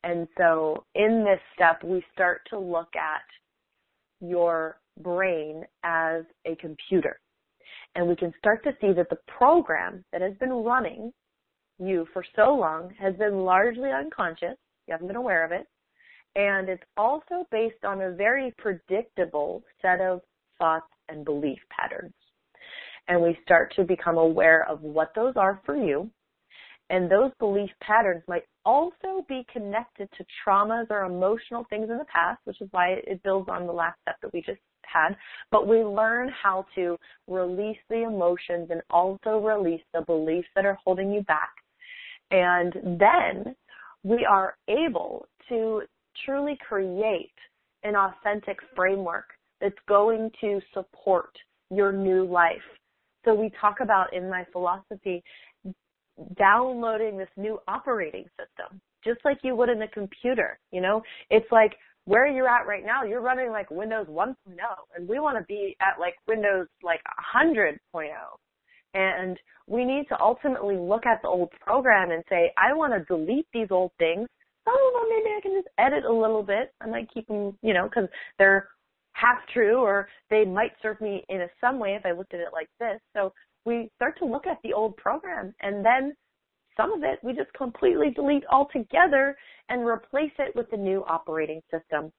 And 0.03 0.27
so 0.37 0.85
in 0.93 1.23
this 1.23 1.39
step, 1.55 1.83
we 1.83 2.03
start 2.13 2.41
to 2.51 2.59
look 2.59 2.95
at 2.95 3.23
your 4.21 4.77
brain 5.01 5.63
as 5.83 6.23
a 6.45 6.55
computer. 6.57 7.19
And 7.95 8.07
we 8.07 8.15
can 8.15 8.33
start 8.37 8.63
to 8.65 8.71
see 8.81 8.93
that 8.93 9.09
the 9.09 9.17
program 9.27 10.03
that 10.11 10.21
has 10.21 10.33
been 10.39 10.51
running 10.51 11.11
you 11.79 12.07
for 12.13 12.23
so 12.35 12.53
long 12.53 12.93
has 12.99 13.15
been 13.15 13.39
largely 13.39 13.89
unconscious. 13.89 14.57
You 14.87 14.91
haven't 14.91 15.07
been 15.07 15.15
aware 15.15 15.43
of 15.43 15.51
it. 15.51 15.65
And 16.35 16.69
it's 16.69 16.83
also 16.97 17.47
based 17.51 17.83
on 17.85 18.01
a 18.01 18.11
very 18.11 18.53
predictable 18.57 19.63
set 19.81 20.01
of 20.01 20.21
thoughts 20.59 20.87
and 21.09 21.23
belief 21.23 21.59
patterns. 21.69 22.13
And 23.07 23.21
we 23.21 23.37
start 23.43 23.73
to 23.75 23.83
become 23.83 24.17
aware 24.17 24.67
of 24.67 24.81
what 24.81 25.11
those 25.15 25.33
are 25.35 25.61
for 25.65 25.75
you. 25.75 26.09
And 26.89 27.09
those 27.09 27.31
belief 27.39 27.69
patterns 27.81 28.23
might 28.27 28.43
also 28.63 29.25
be 29.27 29.45
connected 29.51 30.07
to 30.17 30.25
traumas 30.45 30.87
or 30.89 31.03
emotional 31.03 31.65
things 31.69 31.89
in 31.89 31.97
the 31.97 32.05
past, 32.05 32.39
which 32.45 32.61
is 32.61 32.67
why 32.71 32.97
it 33.05 33.23
builds 33.23 33.49
on 33.49 33.65
the 33.65 33.73
last 33.73 33.99
step 34.01 34.17
that 34.21 34.33
we 34.33 34.41
just 34.41 34.59
had. 34.85 35.15
But 35.51 35.67
we 35.67 35.83
learn 35.83 36.29
how 36.29 36.65
to 36.75 36.97
release 37.27 37.77
the 37.89 38.03
emotions 38.03 38.69
and 38.69 38.81
also 38.89 39.39
release 39.39 39.81
the 39.93 40.01
beliefs 40.01 40.47
that 40.55 40.65
are 40.65 40.77
holding 40.83 41.11
you 41.11 41.21
back. 41.23 41.53
And 42.31 42.99
then 42.99 43.55
we 44.03 44.25
are 44.25 44.55
able 44.67 45.27
to 45.49 45.81
truly 46.25 46.57
create 46.67 47.33
an 47.83 47.95
authentic 47.95 48.57
framework 48.75 49.25
that's 49.61 49.75
going 49.87 50.31
to 50.41 50.59
support 50.73 51.31
your 51.71 51.91
new 51.91 52.25
life. 52.25 52.57
So 53.25 53.33
we 53.33 53.51
talk 53.59 53.79
about 53.81 54.13
in 54.13 54.29
my 54.29 54.45
philosophy 54.51 55.23
downloading 56.37 57.17
this 57.17 57.29
new 57.35 57.59
operating 57.67 58.25
system, 58.37 58.79
just 59.03 59.19
like 59.25 59.39
you 59.43 59.55
would 59.55 59.69
in 59.69 59.81
a 59.81 59.87
computer. 59.87 60.59
You 60.71 60.81
know, 60.81 61.01
it's 61.29 61.51
like 61.51 61.73
where 62.05 62.27
you're 62.27 62.47
at 62.47 62.67
right 62.67 62.85
now, 62.85 63.03
you're 63.03 63.21
running 63.21 63.49
like 63.49 63.69
Windows 63.71 64.07
1.0, 64.07 64.35
and 64.95 65.09
we 65.09 65.19
want 65.19 65.37
to 65.37 65.43
be 65.45 65.75
at 65.81 65.99
like 65.99 66.15
Windows 66.27 66.67
like 66.83 67.01
100.0. 67.35 67.79
And 68.93 69.37
we 69.67 69.83
need 69.83 70.05
to 70.09 70.21
ultimately 70.21 70.77
look 70.77 71.05
at 71.05 71.21
the 71.21 71.27
old 71.27 71.49
program 71.59 72.11
and 72.11 72.23
say, 72.29 72.53
I 72.57 72.73
want 72.73 72.93
to 72.93 73.03
delete 73.03 73.47
these 73.51 73.67
old 73.71 73.91
things 73.99 74.29
some 74.65 74.73
of 74.73 74.93
them 74.93 75.09
maybe 75.09 75.35
I 75.37 75.41
can 75.41 75.53
just 75.53 75.67
edit 75.77 76.05
a 76.05 76.11
little 76.11 76.43
bit. 76.43 76.73
I 76.81 76.87
might 76.87 77.13
keep 77.13 77.27
them, 77.27 77.57
you 77.61 77.73
know, 77.73 77.87
because 77.87 78.09
they're 78.37 78.67
half 79.15 79.37
true 79.53 79.77
or 79.77 80.07
they 80.29 80.43
might 80.43 80.73
serve 80.81 80.99
me 80.99 81.23
in 81.29 81.41
a, 81.41 81.47
some 81.61 81.79
way 81.79 81.95
if 81.95 82.05
I 82.05 82.11
looked 82.11 82.33
at 82.33 82.41
it 82.41 82.49
like 82.51 82.69
this. 82.79 82.99
So 83.15 83.33
we 83.65 83.89
start 83.95 84.17
to 84.19 84.25
look 84.25 84.45
at 84.45 84.57
the 84.63 84.73
old 84.73 84.95
program 84.97 85.53
and 85.61 85.83
then 85.83 86.13
some 86.77 86.91
of 86.91 87.03
it 87.03 87.19
we 87.23 87.33
just 87.33 87.51
completely 87.53 88.09
delete 88.09 88.43
altogether 88.51 89.37
and 89.69 89.87
replace 89.87 90.33
it 90.37 90.55
with 90.55 90.69
the 90.69 90.77
new 90.77 91.03
operating 91.07 91.61
system. 91.71 92.11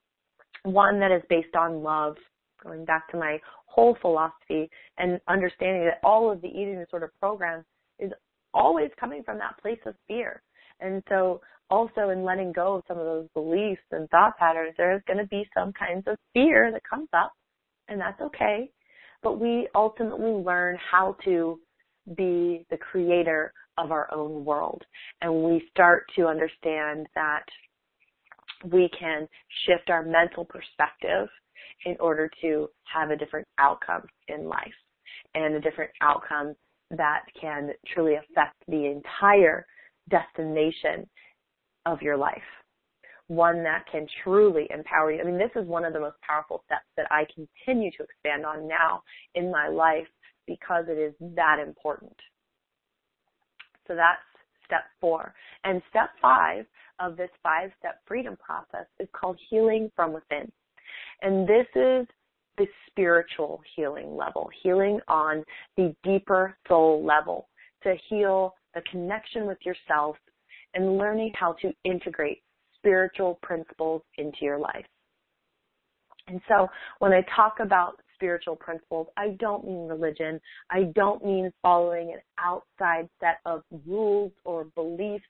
One 0.62 0.98
that 1.01 1.12
is 1.12 1.23
based 1.28 1.55
on 1.55 1.82
love, 1.82 2.16
going 2.62 2.86
back 2.86 3.09
to 3.10 3.18
my 3.18 3.39
whole 3.66 3.97
philosophy 4.01 4.70
and 4.97 5.20
understanding 5.28 5.85
that 5.85 6.01
all 6.02 6.32
of 6.32 6.40
the 6.40 6.48
eating 6.48 6.78
disorder 6.78 7.12
programs 7.20 7.66
is 7.98 8.10
always 8.55 8.90
coming 8.98 9.23
from 9.23 9.36
that 9.39 9.60
place 9.60 9.78
of 9.85 9.94
fear. 10.09 10.43
And 10.81 11.02
so 11.10 11.43
also 11.70 12.10
in 12.10 12.24
letting 12.24 12.52
go 12.52 12.76
of 12.76 12.84
some 12.88 12.98
of 12.98 13.05
those 13.05 13.28
beliefs 13.34 13.82
and 13.90 14.09
thought 14.10 14.36
patterns, 14.38 14.74
there's 14.76 15.02
going 15.06 15.18
to 15.18 15.26
be 15.26 15.48
some 15.55 15.72
kinds 15.72 16.05
of 16.06 16.16
fear 16.32 16.70
that 16.72 16.82
comes 16.88 17.09
up, 17.12 17.32
and 17.88 18.01
that's 18.01 18.20
okay. 18.20 18.70
But 19.22 19.40
we 19.40 19.68
ultimately 19.74 20.30
learn 20.30 20.78
how 20.90 21.16
to 21.24 21.59
be 22.16 22.64
the 22.70 22.76
creator 22.76 23.52
of 23.78 23.90
our 23.90 24.12
own 24.14 24.44
world. 24.44 24.82
And 25.20 25.43
we 25.43 25.66
start 25.70 26.06
to 26.16 26.26
understand 26.26 27.06
that 27.14 27.44
we 28.64 28.88
can 28.98 29.28
shift 29.66 29.90
our 29.90 30.02
mental 30.02 30.44
perspective 30.44 31.28
in 31.84 31.97
order 32.01 32.30
to 32.40 32.68
have 32.84 33.10
a 33.10 33.16
different 33.16 33.47
outcome 33.59 34.02
in 34.28 34.48
life 34.48 34.72
and 35.34 35.55
a 35.55 35.60
different 35.60 35.90
outcome 36.01 36.55
that 36.90 37.22
can 37.38 37.70
truly 37.93 38.14
affect 38.14 38.55
the 38.68 38.86
entire 38.86 39.66
destination 40.09 41.09
of 41.86 42.02
your 42.02 42.16
life. 42.16 42.36
One 43.28 43.62
that 43.64 43.84
can 43.90 44.06
truly 44.22 44.68
empower 44.70 45.12
you. 45.12 45.20
I 45.20 45.24
mean, 45.24 45.38
this 45.38 45.50
is 45.56 45.66
one 45.66 45.84
of 45.84 45.92
the 45.92 46.00
most 46.00 46.16
powerful 46.20 46.62
steps 46.66 46.84
that 46.96 47.06
I 47.10 47.24
continue 47.34 47.90
to 47.92 48.02
expand 48.02 48.44
on 48.44 48.68
now 48.68 49.02
in 49.34 49.50
my 49.50 49.68
life 49.68 50.06
because 50.46 50.84
it 50.88 50.98
is 50.98 51.14
that 51.34 51.58
important. 51.58 52.14
So 53.88 53.94
that's 53.94 54.20
step 54.64 54.84
four. 55.00 55.34
And 55.64 55.82
step 55.90 56.10
five 56.20 56.66
of 57.00 57.16
this 57.16 57.30
five 57.42 57.70
step 57.78 58.00
freedom 58.06 58.36
process 58.36 58.86
is 59.00 59.08
called 59.12 59.38
healing 59.50 59.90
from 59.96 60.12
within. 60.12 60.50
And 61.22 61.48
this 61.48 61.66
is 61.74 62.06
the 62.58 62.66
spiritual 62.88 63.60
healing 63.74 64.16
level, 64.16 64.48
healing 64.62 65.00
on 65.08 65.44
the 65.76 65.94
deeper 66.02 66.56
soul 66.68 67.04
level 67.04 67.48
to 67.82 67.94
heal 68.08 68.54
the 68.74 68.82
connection 68.90 69.46
with 69.46 69.58
yourself 69.64 70.16
and 70.77 70.98
learning 70.98 71.32
how 71.35 71.55
to 71.62 71.73
integrate 71.85 72.43
spiritual 72.77 73.39
principles 73.43 74.03
into 74.19 74.39
your 74.43 74.59
life. 74.59 74.85
And 76.28 76.40
so 76.48 76.69
when 76.98 77.12
I 77.12 77.24
talk 77.35 77.57
about 77.61 78.01
spiritual 78.15 78.57
principles, 78.57 79.09
I 79.16 79.36
don't 79.40 79.65
mean 79.65 79.89
religion. 79.89 80.40
I 80.70 80.85
don't 80.94 81.24
mean 81.24 81.53
following 81.62 82.12
an 82.12 82.20
outside 82.39 83.09
set 83.20 83.39
of 83.47 83.62
rules 83.86 84.32
or 84.44 84.65
beliefs 84.74 85.24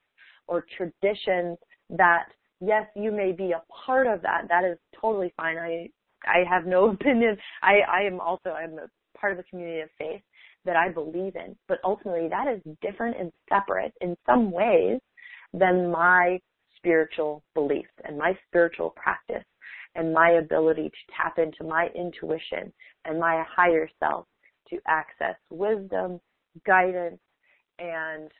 or 0.48 0.64
traditions 0.76 1.58
that 1.90 2.26
yes, 2.60 2.86
you 2.94 3.12
may 3.12 3.32
be 3.32 3.52
a 3.52 3.62
part 3.86 4.06
of 4.06 4.22
that. 4.22 4.46
That 4.48 4.64
is 4.64 4.78
totally 5.00 5.32
fine. 5.36 5.58
I 5.58 5.88
I 6.24 6.44
have 6.48 6.66
no 6.66 6.90
opinion. 6.92 7.36
I 7.62 7.80
I 7.88 8.02
am 8.02 8.20
also 8.20 8.50
I'm 8.50 8.78
a 8.78 9.18
part 9.18 9.32
of 9.32 9.38
a 9.38 9.44
community 9.44 9.80
of 9.80 9.88
faith 9.98 10.22
that 10.64 10.76
I 10.76 10.90
believe 10.90 11.36
in, 11.36 11.56
but 11.68 11.78
ultimately 11.84 12.28
that 12.28 12.48
is 12.48 12.60
different 12.82 13.16
and 13.20 13.30
separate 13.48 13.92
in 14.00 14.16
some 14.26 14.50
ways 14.50 15.00
than 15.52 15.90
my 15.90 16.38
spiritual 16.76 17.42
beliefs 17.54 17.90
and 18.04 18.18
my 18.18 18.36
spiritual 18.48 18.90
practice 18.90 19.44
and 19.94 20.12
my 20.12 20.32
ability 20.32 20.88
to 20.88 21.12
tap 21.16 21.38
into 21.38 21.64
my 21.64 21.88
intuition 21.94 22.72
and 23.04 23.18
my 23.18 23.44
higher 23.48 23.88
self 23.98 24.26
to 24.68 24.78
access 24.86 25.36
wisdom, 25.50 26.20
guidance, 26.66 27.20
and 27.78 28.30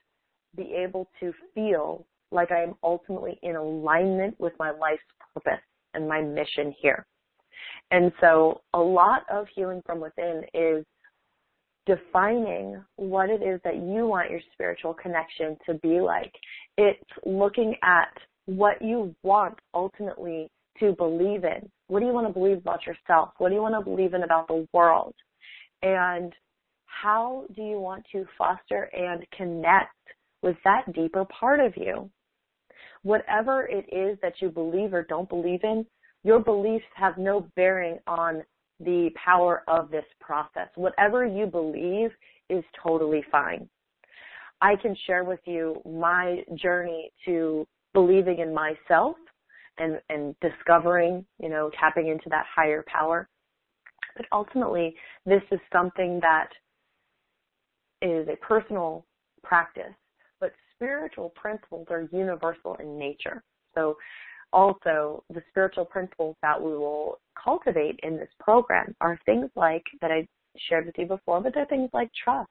be 0.56 0.74
able 0.74 1.08
to 1.20 1.32
feel 1.54 2.06
like 2.30 2.50
I 2.50 2.62
am 2.62 2.74
ultimately 2.82 3.38
in 3.42 3.56
alignment 3.56 4.38
with 4.38 4.52
my 4.58 4.70
life's 4.70 5.02
purpose 5.34 5.62
and 5.94 6.08
my 6.08 6.20
mission 6.20 6.74
here. 6.80 7.06
And 7.90 8.12
so 8.20 8.60
a 8.74 8.80
lot 8.80 9.22
of 9.30 9.46
healing 9.54 9.82
from 9.86 10.00
within 10.00 10.42
is 10.52 10.84
defining 11.86 12.82
what 12.96 13.30
it 13.30 13.42
is 13.42 13.60
that 13.64 13.76
you 13.76 14.06
want 14.06 14.30
your 14.30 14.40
spiritual 14.52 14.92
connection 14.92 15.56
to 15.66 15.74
be 15.74 16.00
like. 16.00 16.32
It's 16.76 17.00
looking 17.24 17.74
at 17.82 18.12
what 18.46 18.82
you 18.82 19.14
want 19.22 19.58
ultimately 19.72 20.50
to 20.80 20.92
believe 20.92 21.44
in. 21.44 21.70
What 21.88 22.00
do 22.00 22.06
you 22.06 22.12
want 22.12 22.26
to 22.26 22.32
believe 22.32 22.58
about 22.58 22.86
yourself? 22.86 23.30
What 23.38 23.48
do 23.48 23.54
you 23.54 23.62
want 23.62 23.74
to 23.74 23.88
believe 23.88 24.14
in 24.14 24.24
about 24.24 24.48
the 24.48 24.66
world? 24.72 25.14
And 25.82 26.32
how 26.86 27.44
do 27.54 27.62
you 27.62 27.78
want 27.78 28.04
to 28.12 28.26
foster 28.36 28.90
and 28.92 29.24
connect 29.36 29.94
with 30.42 30.56
that 30.64 30.92
deeper 30.92 31.24
part 31.26 31.60
of 31.60 31.76
you? 31.76 32.10
Whatever 33.02 33.66
it 33.66 33.86
is 33.92 34.18
that 34.22 34.34
you 34.40 34.48
believe 34.48 34.92
or 34.92 35.04
don't 35.04 35.28
believe 35.28 35.60
in, 35.62 35.86
your 36.24 36.40
beliefs 36.40 36.84
have 36.94 37.18
no 37.18 37.46
bearing 37.54 37.98
on 38.06 38.42
the 38.80 39.10
power 39.22 39.62
of 39.68 39.90
this 39.90 40.04
process. 40.20 40.68
Whatever 40.74 41.24
you 41.24 41.46
believe 41.46 42.10
is 42.48 42.64
totally 42.82 43.24
fine. 43.30 43.68
I 44.60 44.76
can 44.76 44.96
share 45.06 45.24
with 45.24 45.40
you 45.44 45.80
my 45.84 46.42
journey 46.54 47.10
to 47.26 47.66
believing 47.92 48.38
in 48.38 48.54
myself 48.54 49.16
and, 49.78 50.00
and 50.08 50.34
discovering, 50.40 51.24
you 51.40 51.48
know, 51.48 51.70
tapping 51.78 52.08
into 52.08 52.28
that 52.30 52.46
higher 52.54 52.84
power. 52.86 53.28
But 54.16 54.26
ultimately, 54.32 54.94
this 55.26 55.42
is 55.50 55.60
something 55.72 56.20
that 56.20 56.48
is 58.00 58.28
a 58.28 58.36
personal 58.36 59.04
practice, 59.42 59.94
but 60.40 60.52
spiritual 60.74 61.30
principles 61.30 61.86
are 61.90 62.08
universal 62.12 62.76
in 62.80 62.98
nature. 62.98 63.42
So 63.74 63.96
also 64.56 65.22
the 65.28 65.42
spiritual 65.50 65.84
principles 65.84 66.34
that 66.40 66.60
we 66.60 66.70
will 66.70 67.18
cultivate 67.42 68.00
in 68.02 68.16
this 68.16 68.30
program 68.40 68.96
are 69.02 69.20
things 69.26 69.50
like 69.54 69.84
that 70.00 70.10
I 70.10 70.26
shared 70.68 70.86
with 70.86 70.94
you 70.96 71.04
before, 71.04 71.42
but 71.42 71.52
they're 71.54 71.66
things 71.66 71.90
like 71.92 72.10
trust 72.24 72.50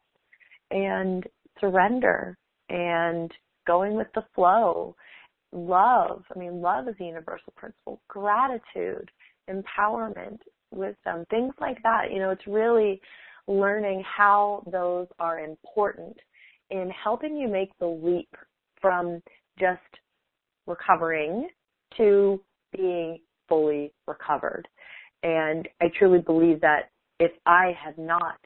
and 0.69 1.25
surrender 1.59 2.37
and 2.69 3.31
going 3.65 3.95
with 3.95 4.07
the 4.13 4.23
flow, 4.35 4.95
love. 5.51 6.23
I 6.33 6.37
mean, 6.37 6.61
love 6.61 6.87
is 6.87 6.95
a 7.01 7.03
universal 7.03 7.53
principle, 7.57 7.99
gratitude, 8.07 9.09
empowerment, 9.49 10.37
wisdom, 10.71 11.25
things 11.31 11.55
like 11.59 11.81
that. 11.81 12.11
You 12.11 12.19
know, 12.19 12.29
it's 12.29 12.45
really 12.45 13.01
learning 13.47 14.03
how 14.05 14.63
those 14.71 15.07
are 15.17 15.39
important 15.39 16.15
in 16.69 16.91
helping 16.91 17.35
you 17.35 17.47
make 17.47 17.71
the 17.79 17.87
leap 17.87 18.29
from 18.79 19.23
just 19.59 19.81
recovering 20.67 21.47
to 21.97 22.41
being 22.75 23.19
fully 23.47 23.93
recovered. 24.07 24.67
And 25.23 25.67
I 25.81 25.85
truly 25.97 26.19
believe 26.19 26.61
that 26.61 26.89
if 27.19 27.31
I 27.45 27.75
had 27.83 27.97
not 27.97 28.37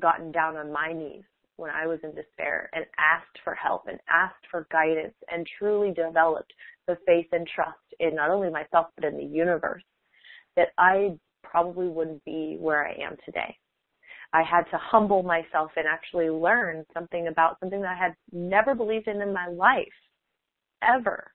gotten 0.00 0.30
down 0.32 0.56
on 0.56 0.72
my 0.72 0.92
knees 0.92 1.24
when 1.56 1.70
I 1.70 1.86
was 1.86 1.98
in 2.04 2.14
despair 2.14 2.70
and 2.72 2.84
asked 2.98 3.38
for 3.42 3.54
help 3.54 3.82
and 3.88 3.98
asked 4.08 4.46
for 4.50 4.66
guidance 4.70 5.14
and 5.30 5.46
truly 5.58 5.92
developed 5.92 6.52
the 6.86 6.96
faith 7.06 7.26
and 7.32 7.46
trust 7.46 7.78
in 7.98 8.14
not 8.14 8.30
only 8.30 8.48
myself 8.50 8.86
but 8.94 9.04
in 9.04 9.16
the 9.16 9.24
universe, 9.24 9.82
that 10.56 10.68
I 10.78 11.18
probably 11.42 11.88
wouldn't 11.88 12.24
be 12.24 12.56
where 12.60 12.86
I 12.86 12.92
am 12.92 13.16
today. 13.24 13.56
I 14.32 14.42
had 14.42 14.64
to 14.70 14.78
humble 14.78 15.22
myself 15.22 15.70
and 15.76 15.86
actually 15.86 16.28
learn 16.28 16.84
something 16.92 17.28
about 17.28 17.58
something 17.60 17.80
that 17.80 17.96
I 17.96 17.98
had 17.98 18.14
never 18.30 18.74
believed 18.74 19.08
in 19.08 19.20
in 19.22 19.32
my 19.32 19.48
life, 19.48 19.86
ever. 20.82 21.32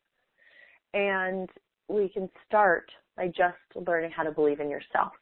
And 0.94 1.50
we 1.88 2.10
can 2.10 2.30
start 2.48 2.90
by 3.18 3.28
just 3.28 3.88
learning 3.88 4.12
how 4.12 4.24
to 4.24 4.32
believe 4.32 4.60
in 4.60 4.70
yourself. 4.70 5.14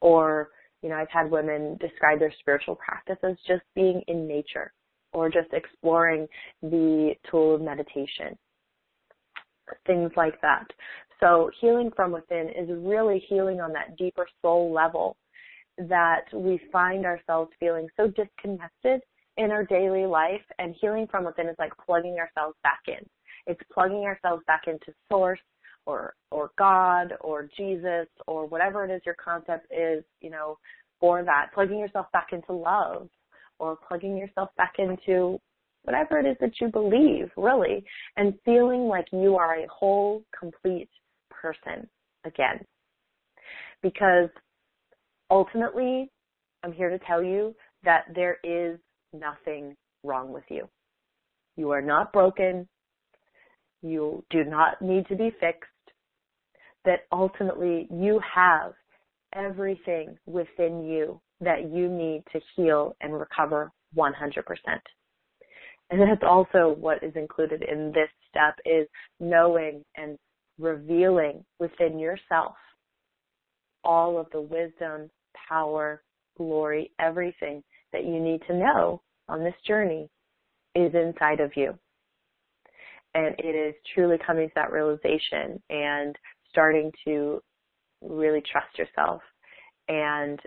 Or, 0.00 0.50
you 0.82 0.88
know, 0.88 0.96
I've 0.96 1.10
had 1.10 1.30
women 1.30 1.76
describe 1.80 2.18
their 2.18 2.32
spiritual 2.40 2.76
practice 2.76 3.18
as 3.22 3.36
just 3.46 3.62
being 3.74 4.02
in 4.08 4.26
nature 4.26 4.72
or 5.12 5.28
just 5.28 5.52
exploring 5.52 6.26
the 6.62 7.14
tool 7.30 7.54
of 7.54 7.60
meditation. 7.60 8.36
Things 9.86 10.10
like 10.16 10.40
that. 10.40 10.66
So 11.20 11.50
healing 11.60 11.90
from 11.94 12.12
within 12.12 12.48
is 12.48 12.68
really 12.70 13.22
healing 13.28 13.60
on 13.60 13.72
that 13.72 13.96
deeper 13.96 14.26
soul 14.40 14.72
level 14.72 15.16
that 15.78 16.24
we 16.32 16.60
find 16.72 17.06
ourselves 17.06 17.50
feeling 17.60 17.88
so 17.96 18.08
disconnected 18.08 19.00
in 19.36 19.50
our 19.50 19.64
daily 19.64 20.06
life 20.06 20.42
and 20.58 20.74
healing 20.80 21.06
from 21.10 21.24
within 21.24 21.48
is 21.48 21.56
like 21.58 21.72
plugging 21.84 22.18
ourselves 22.18 22.56
back 22.62 22.80
in. 22.86 23.06
It's 23.48 23.60
plugging 23.72 24.04
ourselves 24.04 24.44
back 24.46 24.62
into 24.68 24.94
source 25.08 25.40
or 25.86 26.14
or 26.30 26.50
God 26.56 27.14
or 27.20 27.48
Jesus 27.56 28.06
or 28.28 28.46
whatever 28.46 28.84
it 28.84 28.94
is 28.94 29.02
your 29.04 29.16
concept 29.22 29.66
is, 29.72 30.04
you 30.20 30.30
know, 30.30 30.58
for 31.00 31.24
that. 31.24 31.46
Plugging 31.54 31.78
yourself 31.78 32.06
back 32.12 32.28
into 32.32 32.52
love 32.52 33.08
or 33.58 33.76
plugging 33.88 34.16
yourself 34.16 34.50
back 34.56 34.74
into 34.78 35.40
whatever 35.82 36.18
it 36.18 36.26
is 36.26 36.36
that 36.40 36.60
you 36.60 36.68
believe, 36.68 37.30
really, 37.36 37.82
and 38.16 38.34
feeling 38.44 38.82
like 38.82 39.06
you 39.12 39.36
are 39.36 39.54
a 39.54 39.66
whole, 39.68 40.22
complete 40.38 40.90
person 41.30 41.88
again. 42.24 42.62
Because 43.82 44.28
ultimately, 45.30 46.10
I'm 46.62 46.72
here 46.72 46.90
to 46.90 46.98
tell 47.06 47.22
you 47.22 47.54
that 47.84 48.04
there 48.14 48.38
is 48.44 48.78
nothing 49.12 49.74
wrong 50.04 50.32
with 50.32 50.44
you. 50.50 50.68
You 51.56 51.70
are 51.70 51.82
not 51.82 52.12
broken. 52.12 52.68
You 53.82 54.24
do 54.30 54.44
not 54.44 54.80
need 54.82 55.06
to 55.08 55.16
be 55.16 55.30
fixed. 55.40 55.70
That 56.84 57.00
ultimately 57.12 57.86
you 57.90 58.20
have 58.34 58.72
everything 59.34 60.16
within 60.26 60.84
you 60.84 61.20
that 61.40 61.70
you 61.70 61.88
need 61.88 62.22
to 62.32 62.40
heal 62.56 62.96
and 63.00 63.18
recover 63.18 63.70
100%. 63.96 64.12
And 65.90 66.00
that's 66.00 66.22
also 66.22 66.76
what 66.78 67.02
is 67.02 67.12
included 67.14 67.62
in 67.62 67.92
this 67.92 68.10
step 68.28 68.58
is 68.64 68.86
knowing 69.20 69.84
and 69.96 70.18
revealing 70.58 71.44
within 71.58 71.98
yourself 71.98 72.54
all 73.84 74.18
of 74.18 74.26
the 74.32 74.40
wisdom, 74.40 75.08
power, 75.48 76.02
glory, 76.36 76.90
everything 76.98 77.62
that 77.92 78.04
you 78.04 78.20
need 78.20 78.42
to 78.46 78.54
know 78.54 79.00
on 79.28 79.42
this 79.42 79.54
journey 79.66 80.08
is 80.74 80.92
inside 80.94 81.40
of 81.40 81.52
you. 81.56 81.78
And 83.14 83.34
it 83.38 83.54
is 83.54 83.74
truly 83.94 84.16
coming 84.24 84.48
to 84.48 84.54
that 84.54 84.72
realization 84.72 85.60
and 85.70 86.16
starting 86.50 86.92
to 87.04 87.42
really 88.02 88.42
trust 88.52 88.78
yourself 88.78 89.22
and 89.88 90.38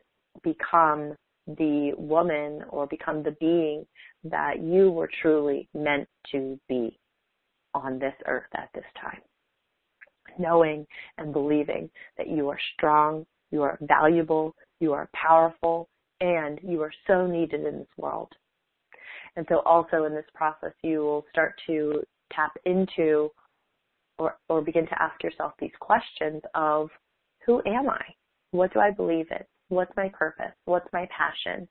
become 0.43 1.15
the 1.47 1.91
woman 1.97 2.61
or 2.69 2.87
become 2.87 3.23
the 3.23 3.35
being 3.39 3.85
that 4.23 4.61
you 4.61 4.91
were 4.91 5.09
truly 5.21 5.67
meant 5.73 6.07
to 6.31 6.59
be 6.69 6.97
on 7.73 7.99
this 7.99 8.13
earth 8.27 8.49
at 8.55 8.69
this 8.73 8.85
time. 9.01 9.19
Knowing 10.37 10.85
and 11.17 11.33
believing 11.33 11.89
that 12.17 12.29
you 12.29 12.47
are 12.49 12.59
strong, 12.75 13.25
you 13.49 13.63
are 13.63 13.77
valuable, 13.81 14.55
you 14.79 14.93
are 14.93 15.09
powerful, 15.13 15.89
and 16.21 16.59
you 16.63 16.81
are 16.81 16.93
so 17.07 17.25
needed 17.27 17.65
in 17.65 17.79
this 17.79 17.97
world. 17.97 18.31
And 19.35 19.45
so 19.49 19.59
also 19.65 20.05
in 20.05 20.13
this 20.13 20.25
process, 20.33 20.73
you 20.83 20.99
will 20.99 21.25
start 21.31 21.55
to 21.67 22.03
tap 22.35 22.51
into 22.65 23.29
or, 24.17 24.37
or 24.49 24.61
begin 24.61 24.85
to 24.87 25.01
ask 25.01 25.21
yourself 25.23 25.53
these 25.59 25.71
questions 25.79 26.41
of 26.53 26.89
who 27.45 27.61
am 27.65 27.89
I? 27.89 28.03
What 28.51 28.73
do 28.73 28.79
I 28.79 28.91
believe 28.91 29.27
in? 29.31 29.43
What's 29.69 29.95
my 29.95 30.09
purpose? 30.09 30.53
What's 30.65 30.91
my 30.93 31.07
passion? 31.15 31.67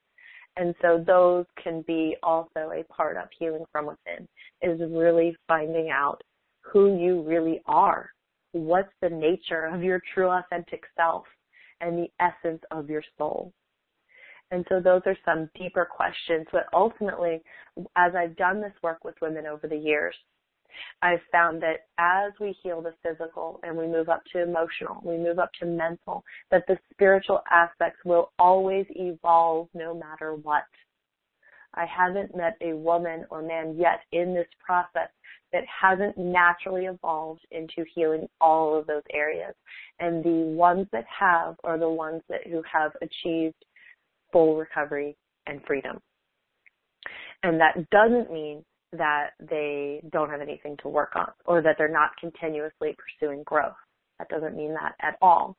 And 0.57 0.75
so 0.81 1.03
those 1.05 1.45
can 1.63 1.83
be 1.87 2.17
also 2.23 2.71
a 2.73 2.83
part 2.91 3.15
of 3.15 3.29
healing 3.37 3.63
from 3.71 3.85
within 3.85 4.27
is 4.61 4.81
really 4.91 5.35
finding 5.47 5.89
out 5.89 6.21
who 6.61 6.97
you 6.97 7.21
really 7.21 7.61
are. 7.65 8.09
What's 8.51 8.91
the 9.01 9.09
nature 9.09 9.65
of 9.65 9.81
your 9.81 10.01
true 10.13 10.29
authentic 10.29 10.83
self 10.97 11.23
and 11.79 11.97
the 11.97 12.09
essence 12.19 12.61
of 12.71 12.89
your 12.89 13.03
soul? 13.17 13.53
And 14.51 14.65
so 14.67 14.81
those 14.81 15.01
are 15.05 15.17
some 15.23 15.49
deeper 15.57 15.85
questions. 15.89 16.45
But 16.51 16.65
ultimately, 16.73 17.41
as 17.95 18.13
I've 18.13 18.35
done 18.35 18.61
this 18.61 18.73
work 18.83 19.05
with 19.05 19.15
women 19.21 19.45
over 19.45 19.67
the 19.67 19.77
years, 19.77 20.15
I've 21.01 21.21
found 21.31 21.61
that 21.61 21.87
as 21.97 22.31
we 22.39 22.55
heal 22.63 22.81
the 22.81 22.93
physical 23.03 23.59
and 23.63 23.77
we 23.77 23.87
move 23.87 24.09
up 24.09 24.23
to 24.33 24.41
emotional, 24.41 25.01
we 25.03 25.17
move 25.17 25.39
up 25.39 25.51
to 25.59 25.65
mental, 25.65 26.23
that 26.49 26.65
the 26.67 26.77
spiritual 26.91 27.41
aspects 27.51 27.99
will 28.05 28.31
always 28.39 28.85
evolve 28.89 29.67
no 29.73 29.93
matter 29.93 30.35
what. 30.35 30.63
I 31.73 31.85
haven't 31.85 32.35
met 32.35 32.57
a 32.61 32.73
woman 32.73 33.25
or 33.29 33.41
man 33.41 33.77
yet 33.77 34.01
in 34.11 34.33
this 34.33 34.47
process 34.63 35.09
that 35.53 35.63
hasn't 35.65 36.17
naturally 36.17 36.85
evolved 36.85 37.41
into 37.51 37.85
healing 37.93 38.27
all 38.39 38.77
of 38.77 38.87
those 38.87 39.03
areas. 39.13 39.53
And 39.99 40.23
the 40.23 40.53
ones 40.55 40.87
that 40.91 41.05
have 41.07 41.55
are 41.63 41.77
the 41.77 41.89
ones 41.89 42.21
that 42.29 42.45
who 42.47 42.61
have 42.71 42.91
achieved 43.01 43.55
full 44.31 44.57
recovery 44.57 45.15
and 45.47 45.61
freedom. 45.65 45.99
And 47.43 47.59
that 47.59 47.89
doesn't 47.89 48.31
mean 48.31 48.63
that 48.93 49.31
they 49.39 50.01
don't 50.11 50.29
have 50.29 50.41
anything 50.41 50.75
to 50.81 50.89
work 50.89 51.11
on 51.15 51.31
or 51.45 51.61
that 51.61 51.75
they're 51.77 51.87
not 51.87 52.11
continuously 52.19 52.95
pursuing 52.97 53.43
growth. 53.43 53.75
That 54.19 54.29
doesn't 54.29 54.55
mean 54.55 54.73
that 54.73 54.95
at 55.01 55.17
all. 55.21 55.55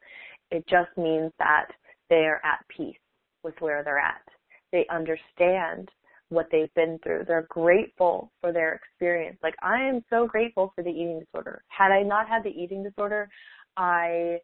It 0.51 0.67
just 0.69 0.91
means 0.97 1.33
that 1.39 1.69
they 2.11 2.27
are 2.27 2.41
at 2.45 2.65
peace 2.69 2.97
with 3.43 3.55
where 3.61 3.83
they're 3.83 3.99
at. 3.99 4.23
They 4.71 4.87
understand 4.91 5.89
what 6.29 6.47
they've 6.51 6.73
been 6.75 6.99
through. 7.03 7.25
They're 7.27 7.47
grateful 7.49 8.31
for 8.41 8.53
their 8.53 8.75
experience. 8.75 9.39
Like 9.43 9.55
I 9.63 9.81
am 9.83 10.05
so 10.11 10.27
grateful 10.27 10.73
for 10.75 10.83
the 10.83 10.91
eating 10.91 11.21
disorder. 11.21 11.63
Had 11.69 11.93
I 11.93 12.03
not 12.03 12.29
had 12.29 12.43
the 12.43 12.51
eating 12.51 12.83
disorder, 12.83 13.29
I 13.77 14.39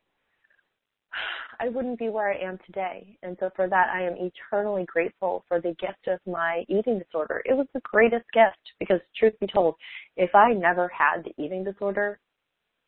I 1.61 1.69
wouldn't 1.69 1.99
be 1.99 2.09
where 2.09 2.33
I 2.33 2.39
am 2.39 2.59
today. 2.67 3.19
And 3.23 3.37
so 3.41 3.51
for 3.57 3.69
that, 3.69 3.89
I 3.93 4.03
am 4.03 4.17
eternally 4.17 4.85
grateful 4.87 5.45
for 5.49 5.61
the 5.61 5.75
gift 5.81 6.07
of 6.07 6.21
my 6.27 6.65
eating 6.69 6.99
disorder. 6.99 7.43
It 7.45 7.55
was 7.55 7.67
the 7.75 7.81
greatest 7.81 8.27
gift 8.33 8.59
because 8.79 9.01
truth 9.17 9.35
be 9.41 9.47
told, 9.47 9.75
if 10.17 10.35
I 10.35 10.53
never 10.53 10.89
had 10.89 11.25
the 11.25 11.43
eating 11.43 11.65
disorder, 11.65 12.19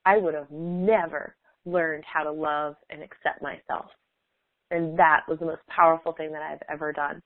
I 0.04 0.18
would 0.18 0.34
have 0.34 0.50
never 0.50 1.36
learned 1.66 2.04
how 2.10 2.22
to 2.24 2.30
love 2.30 2.76
and 2.90 3.02
accept 3.02 3.42
myself. 3.42 3.86
And 4.70 4.98
that 4.98 5.22
was 5.28 5.38
the 5.40 5.46
most 5.46 5.62
powerful 5.68 6.12
thing 6.12 6.32
that 6.32 6.42
I've 6.42 6.62
ever 6.72 6.92
done. 6.92 7.20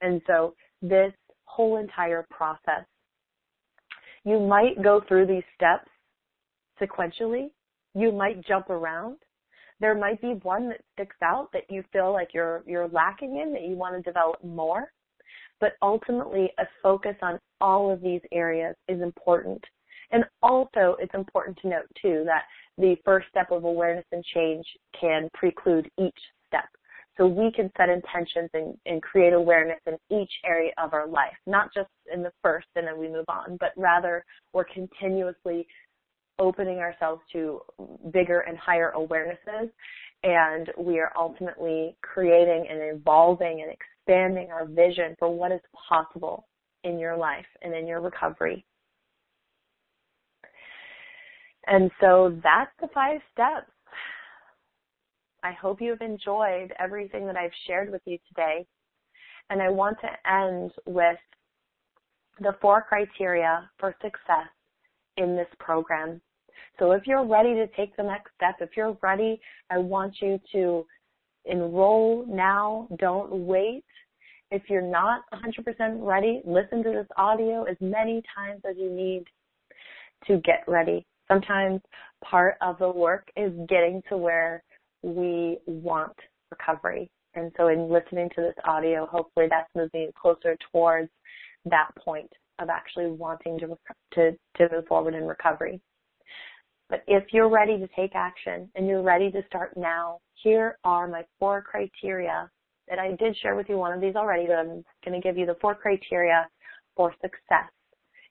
And 0.00 0.20
so 0.26 0.54
this 0.82 1.12
whole 1.44 1.78
entire 1.78 2.26
process, 2.30 2.84
you 4.24 4.38
might 4.38 4.82
go 4.82 5.00
through 5.08 5.26
these 5.26 5.42
steps 5.54 5.88
sequentially. 6.80 7.48
You 7.94 8.12
might 8.12 8.46
jump 8.46 8.70
around 8.70 9.16
there 9.80 9.94
might 9.94 10.20
be 10.20 10.34
one 10.42 10.68
that 10.68 10.82
sticks 10.92 11.16
out 11.22 11.50
that 11.52 11.64
you 11.70 11.82
feel 11.92 12.12
like 12.12 12.28
you're 12.34 12.62
you're 12.66 12.88
lacking 12.88 13.38
in 13.38 13.52
that 13.52 13.62
you 13.62 13.76
want 13.76 13.96
to 13.96 14.02
develop 14.02 14.42
more. 14.44 14.92
But 15.58 15.72
ultimately 15.82 16.50
a 16.58 16.64
focus 16.82 17.16
on 17.22 17.38
all 17.60 17.90
of 17.90 18.00
these 18.00 18.20
areas 18.32 18.76
is 18.88 19.02
important. 19.02 19.62
And 20.12 20.24
also 20.42 20.96
it's 20.98 21.14
important 21.14 21.58
to 21.62 21.68
note 21.68 21.86
too 22.00 22.22
that 22.26 22.44
the 22.78 22.96
first 23.04 23.28
step 23.28 23.50
of 23.50 23.64
awareness 23.64 24.06
and 24.12 24.24
change 24.24 24.64
can 24.98 25.28
preclude 25.34 25.90
each 25.98 26.18
step. 26.48 26.68
So 27.16 27.26
we 27.26 27.52
can 27.52 27.70
set 27.76 27.90
intentions 27.90 28.48
and, 28.54 28.76
and 28.86 29.02
create 29.02 29.34
awareness 29.34 29.80
in 29.86 29.98
each 30.10 30.32
area 30.44 30.72
of 30.82 30.94
our 30.94 31.06
life 31.06 31.36
not 31.46 31.72
just 31.74 31.90
in 32.12 32.22
the 32.22 32.32
first 32.42 32.66
and 32.76 32.86
then 32.86 32.98
we 32.98 33.08
move 33.08 33.26
on 33.28 33.58
but 33.60 33.72
rather 33.76 34.24
we're 34.52 34.64
continuously 34.64 35.66
opening 36.38 36.78
ourselves 36.78 37.20
to 37.32 37.60
bigger 38.12 38.40
and 38.40 38.56
higher 38.56 38.92
awarenesses 38.96 39.70
and 40.22 40.70
we 40.76 40.98
are 40.98 41.12
ultimately 41.16 41.96
creating 42.02 42.66
and 42.68 42.98
evolving 42.98 43.62
and 43.62 43.72
expanding 43.72 44.50
our 44.50 44.66
vision 44.66 45.16
for 45.18 45.34
what 45.34 45.52
is 45.52 45.60
possible 45.88 46.46
in 46.84 46.98
your 46.98 47.16
life 47.16 47.46
and 47.62 47.74
in 47.74 47.86
your 47.86 48.00
recovery. 48.00 48.64
And 51.66 51.90
so 52.00 52.38
that's 52.42 52.72
the 52.80 52.88
five 52.92 53.20
steps. 53.32 53.70
I 55.42 55.52
hope 55.52 55.80
you've 55.80 56.02
enjoyed 56.02 56.72
everything 56.78 57.26
that 57.26 57.36
I've 57.36 57.50
shared 57.66 57.90
with 57.90 58.02
you 58.04 58.18
today. 58.28 58.66
And 59.48 59.62
I 59.62 59.70
want 59.70 59.96
to 60.00 60.30
end 60.30 60.72
with 60.86 61.18
the 62.40 62.54
four 62.60 62.84
criteria 62.86 63.70
for 63.78 63.94
success 64.02 64.48
in 65.16 65.36
this 65.36 65.48
program. 65.58 66.20
So 66.78 66.92
if 66.92 67.06
you're 67.06 67.26
ready 67.26 67.54
to 67.54 67.66
take 67.76 67.96
the 67.96 68.02
next 68.02 68.30
step, 68.36 68.56
if 68.60 68.70
you're 68.76 68.96
ready, 69.02 69.40
I 69.70 69.78
want 69.78 70.16
you 70.20 70.40
to 70.52 70.86
enroll 71.44 72.24
now. 72.26 72.88
Don't 72.98 73.30
wait. 73.46 73.84
If 74.50 74.62
you're 74.68 74.82
not 74.82 75.22
100% 75.32 75.98
ready, 76.00 76.42
listen 76.44 76.82
to 76.82 76.90
this 76.90 77.06
audio 77.16 77.64
as 77.64 77.76
many 77.80 78.22
times 78.34 78.62
as 78.68 78.76
you 78.78 78.90
need 78.90 79.24
to 80.26 80.38
get 80.38 80.64
ready. 80.66 81.06
Sometimes 81.28 81.80
part 82.24 82.56
of 82.60 82.78
the 82.78 82.90
work 82.90 83.28
is 83.36 83.52
getting 83.68 84.02
to 84.08 84.16
where 84.16 84.62
we 85.02 85.58
want 85.66 86.16
recovery. 86.50 87.10
And 87.34 87.52
so 87.56 87.68
in 87.68 87.88
listening 87.88 88.28
to 88.34 88.40
this 88.40 88.54
audio, 88.64 89.06
hopefully 89.06 89.46
that's 89.48 89.70
moving 89.74 90.10
closer 90.20 90.56
towards 90.72 91.10
that 91.66 91.90
point 91.96 92.30
of 92.60 92.68
actually 92.68 93.10
wanting 93.10 93.58
to, 93.58 93.76
to, 94.12 94.32
to 94.56 94.68
move 94.72 94.86
forward 94.86 95.14
in 95.14 95.24
recovery. 95.24 95.80
But 96.88 97.02
if 97.06 97.24
you're 97.32 97.48
ready 97.48 97.78
to 97.78 97.88
take 97.94 98.14
action 98.14 98.68
and 98.74 98.86
you're 98.86 99.02
ready 99.02 99.30
to 99.30 99.42
start 99.46 99.76
now, 99.76 100.18
here 100.34 100.78
are 100.84 101.06
my 101.06 101.24
four 101.38 101.62
criteria 101.62 102.50
that 102.88 102.98
I 102.98 103.12
did 103.16 103.36
share 103.38 103.54
with 103.54 103.68
you 103.68 103.78
one 103.78 103.92
of 103.92 104.00
these 104.00 104.16
already, 104.16 104.46
but 104.46 104.56
I'm 104.56 104.84
going 105.04 105.20
to 105.20 105.20
give 105.20 105.38
you 105.38 105.46
the 105.46 105.56
four 105.60 105.74
criteria 105.74 106.48
for 106.96 107.12
success 107.22 107.70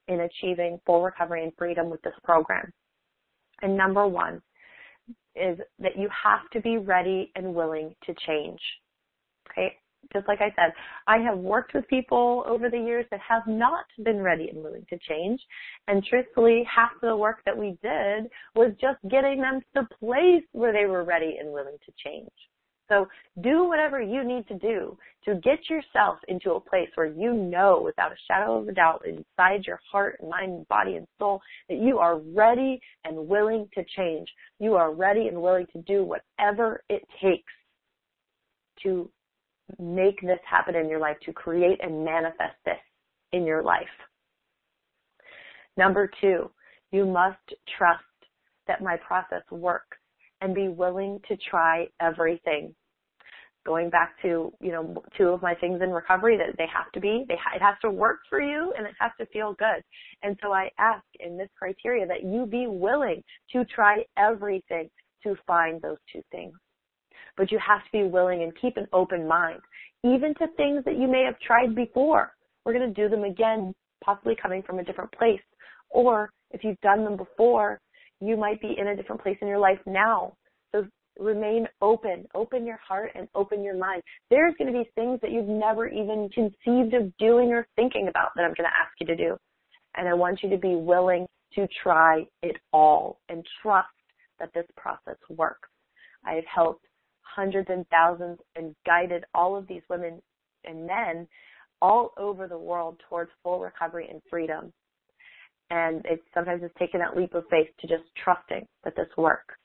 in 0.08 0.22
achieving 0.22 0.80
full 0.86 1.02
recovery 1.02 1.44
and 1.44 1.54
freedom 1.58 1.90
with 1.90 2.02
this 2.02 2.14
program. 2.24 2.72
And 3.62 3.78
number 3.78 4.08
one 4.08 4.42
is 5.36 5.58
that 5.80 5.98
you 5.98 6.10
have 6.24 6.50
to 6.52 6.62
be 6.62 6.78
ready 6.78 7.32
and 7.36 7.56
willing 7.56 7.96
to 8.06 8.14
change. 8.26 8.60
Okay 9.50 9.78
just 10.14 10.28
like 10.28 10.42
I 10.42 10.54
said, 10.56 10.74
I 11.08 11.18
have 11.20 11.38
worked 11.38 11.74
with 11.74 11.88
people 11.88 12.44
over 12.48 12.70
the 12.70 12.80
years 12.80 13.06
that 13.12 13.20
have 13.28 13.44
not 13.48 13.86
been 14.04 14.22
ready 14.22 14.50
and 14.50 14.64
willing 14.64 14.86
to 14.90 14.98
change. 15.08 15.40
And 15.88 16.04
truthfully, 16.04 16.64
half 16.74 16.92
of 16.96 17.02
the 17.02 17.16
work 17.16 17.42
that 17.46 17.58
we 17.58 17.78
did 17.84 18.30
was 18.56 18.74
just 18.82 18.98
getting 19.10 19.42
them 19.42 19.60
to 19.62 19.66
the 19.82 19.96
place 20.00 20.44
where 20.52 20.74
they 20.74 20.86
were 20.86 21.04
ready 21.04 21.38
and 21.40 21.52
willing 21.52 21.78
to 21.86 21.92
change. 22.04 22.32
So 22.90 23.08
do 23.42 23.68
whatever 23.68 24.02
you 24.02 24.24
need 24.24 24.48
to 24.48 24.58
do 24.58 24.98
to 25.26 25.36
get 25.36 25.70
yourself 25.70 26.18
into 26.28 26.54
a 26.54 26.60
place 26.60 26.90
where 26.96 27.06
you 27.06 27.34
know 27.34 27.82
without 27.86 28.12
a 28.12 28.16
shadow 28.28 28.58
of 28.58 28.68
a 28.68 28.72
doubt 28.72 29.06
inside 29.06 29.66
your 29.66 29.80
heart, 29.92 30.18
mind, 30.28 30.68
body, 30.70 30.96
and 30.96 31.08
soul 31.20 31.40
that 31.70 31.78
you 31.78 32.00
are 32.00 32.18
ready 32.18 32.82
and 33.06 33.16
willing 33.28 33.70
to 33.76 33.86
change. 33.96 34.28
You 34.60 34.74
are 34.74 34.92
ready 34.92 35.28
and 35.28 35.40
willing 35.40 35.68
to 35.74 35.82
do 35.84 36.04
whatever 36.04 36.82
it 36.90 37.04
takes 37.22 37.54
to 38.84 39.10
make 39.78 40.22
this 40.22 40.40
happen 40.50 40.76
in 40.76 40.90
your 40.90 41.00
life, 41.00 41.18
to 41.26 41.34
create 41.34 41.80
and 41.82 42.04
manifest 42.04 42.56
this 42.66 42.80
in 43.32 43.46
your 43.46 43.62
life. 43.62 43.88
Number 45.78 46.10
two, 46.20 46.52
you 46.92 47.06
must 47.06 47.38
trust 47.78 48.04
that 48.68 48.82
my 48.82 48.98
process 48.98 49.44
works 49.52 49.98
and 50.42 50.56
be 50.56 50.68
willing 50.68 51.20
to 51.28 51.38
try 51.50 51.88
everything. 52.02 52.74
Going 53.66 53.90
back 53.90 54.16
to, 54.22 54.54
you 54.62 54.72
know, 54.72 55.04
two 55.18 55.28
of 55.28 55.42
my 55.42 55.54
things 55.54 55.82
in 55.84 55.92
recovery 55.92 56.38
that 56.38 56.58
they 56.58 56.68
have 56.74 56.92
to 56.94 57.00
be, 57.00 57.26
they 57.28 57.36
ha- 57.36 57.56
it 57.56 57.62
has 57.62 57.76
to 57.82 57.92
work 57.92 58.20
for 58.30 58.42
you 58.42 58.74
and 58.78 58.88
it 58.88 58.94
has 59.00 59.12
to 59.20 59.26
feel 59.28 59.54
good. 59.54 59.84
And 60.24 60.38
so 60.42 60.54
I 60.54 60.70
ask 60.80 61.04
in 61.20 61.38
this 61.38 61.50
criteria 61.58 62.08
that 62.08 62.24
you 62.24 62.46
be 62.46 62.68
willing 62.68 63.22
to 63.52 63.66
try 63.66 64.06
everything 64.18 64.90
to 65.24 65.36
find 65.46 65.82
those 65.82 65.98
two 66.12 66.24
things 66.32 66.54
but 67.40 67.54
you 67.54 67.60
have 67.66 67.82
to 67.86 67.92
be 67.92 68.04
willing 68.04 68.44
and 68.44 68.52
keep 68.62 68.76
an 68.76 68.86
open 68.92 69.26
mind, 69.26 69.62
even 70.04 70.36
to 70.36 70.48
things 70.58 70.84
that 70.84 70.98
you 70.98 71.08
may 71.08 71.24
have 71.24 71.40
tried 71.40 71.74
before. 71.74 72.34
We're 72.66 72.74
going 72.74 72.94
to 72.94 73.02
do 73.02 73.10
them 73.10 73.24
again, 73.24 73.74
possibly 74.04 74.36
coming 74.40 74.62
from 74.62 74.78
a 74.78 74.84
different 74.84 75.12
place. 75.14 75.40
Or 75.90 76.32
if 76.52 76.66
you've 76.66 76.80
done 76.82 77.06
them 77.06 77.16
before, 77.16 77.80
you 78.20 78.36
might 78.36 78.60
be 78.60 78.76
in 78.78 78.90
a 78.90 78.96
different 78.96 79.24
place 79.24 79.38
in 79.42 79.48
your 79.48 79.58
life 79.58 79.80
now. 79.86 80.34
So 80.74 80.86
remain 81.18 81.66
open, 81.82 82.26
open 82.36 82.66
your 82.66 82.80
heart 82.86 83.12
and 83.16 83.30
open 83.34 83.64
your 83.64 83.78
mind. 83.78 84.04
There's 84.30 84.54
going 84.58 84.72
to 84.72 84.78
be 84.78 84.90
things 84.94 85.20
that 85.22 85.32
you've 85.32 85.48
never 85.48 85.88
even 85.88 86.30
conceived 86.36 86.94
of 86.94 87.16
doing 87.18 87.54
or 87.54 87.66
thinking 87.78 88.10
about 88.10 88.32
that 88.36 88.42
I'm 88.42 88.54
going 88.54 88.70
to 88.70 88.82
ask 88.84 88.92
you 89.00 89.08
to 89.08 89.16
do. 89.16 89.38
And 89.96 90.10
I 90.10 90.14
want 90.14 90.44
you 90.44 90.50
to 90.50 90.58
be 90.58 90.76
willing 90.76 91.26
to 91.56 91.68
try 91.82 92.26
it 92.44 92.58
all 92.74 93.22
and 93.30 93.46
trust 93.62 93.88
that 94.40 94.54
this 94.54 94.66
process 94.76 95.18
works. 95.30 95.70
I 96.26 96.34
have 96.34 96.46
helped 96.54 96.86
hundreds 97.36 97.70
and 97.70 97.86
thousands 97.90 98.40
and 98.56 98.76
guided 98.86 99.26
all 99.34 99.56
of 99.56 99.68
these 99.68 99.82
women 99.90 100.22
and 100.66 100.86
men 100.86 101.28
all 101.82 102.12
over 102.18 102.48
the 102.48 102.58
world 102.58 103.00
towards 103.08 103.32
full 103.44 103.60
recovery 103.60 104.08
and 104.10 104.22
freedom. 104.30 104.74
And 105.70 106.06
it 106.06 106.22
sometimes 106.34 106.62
it's 106.64 106.74
taken 106.80 107.00
that 107.00 107.16
leap 107.16 107.34
of 107.34 107.44
faith 107.50 107.70
to 107.80 107.88
just 107.88 108.04
trusting 108.24 108.66
that 108.84 108.96
this 108.96 109.10
works. 109.18 109.56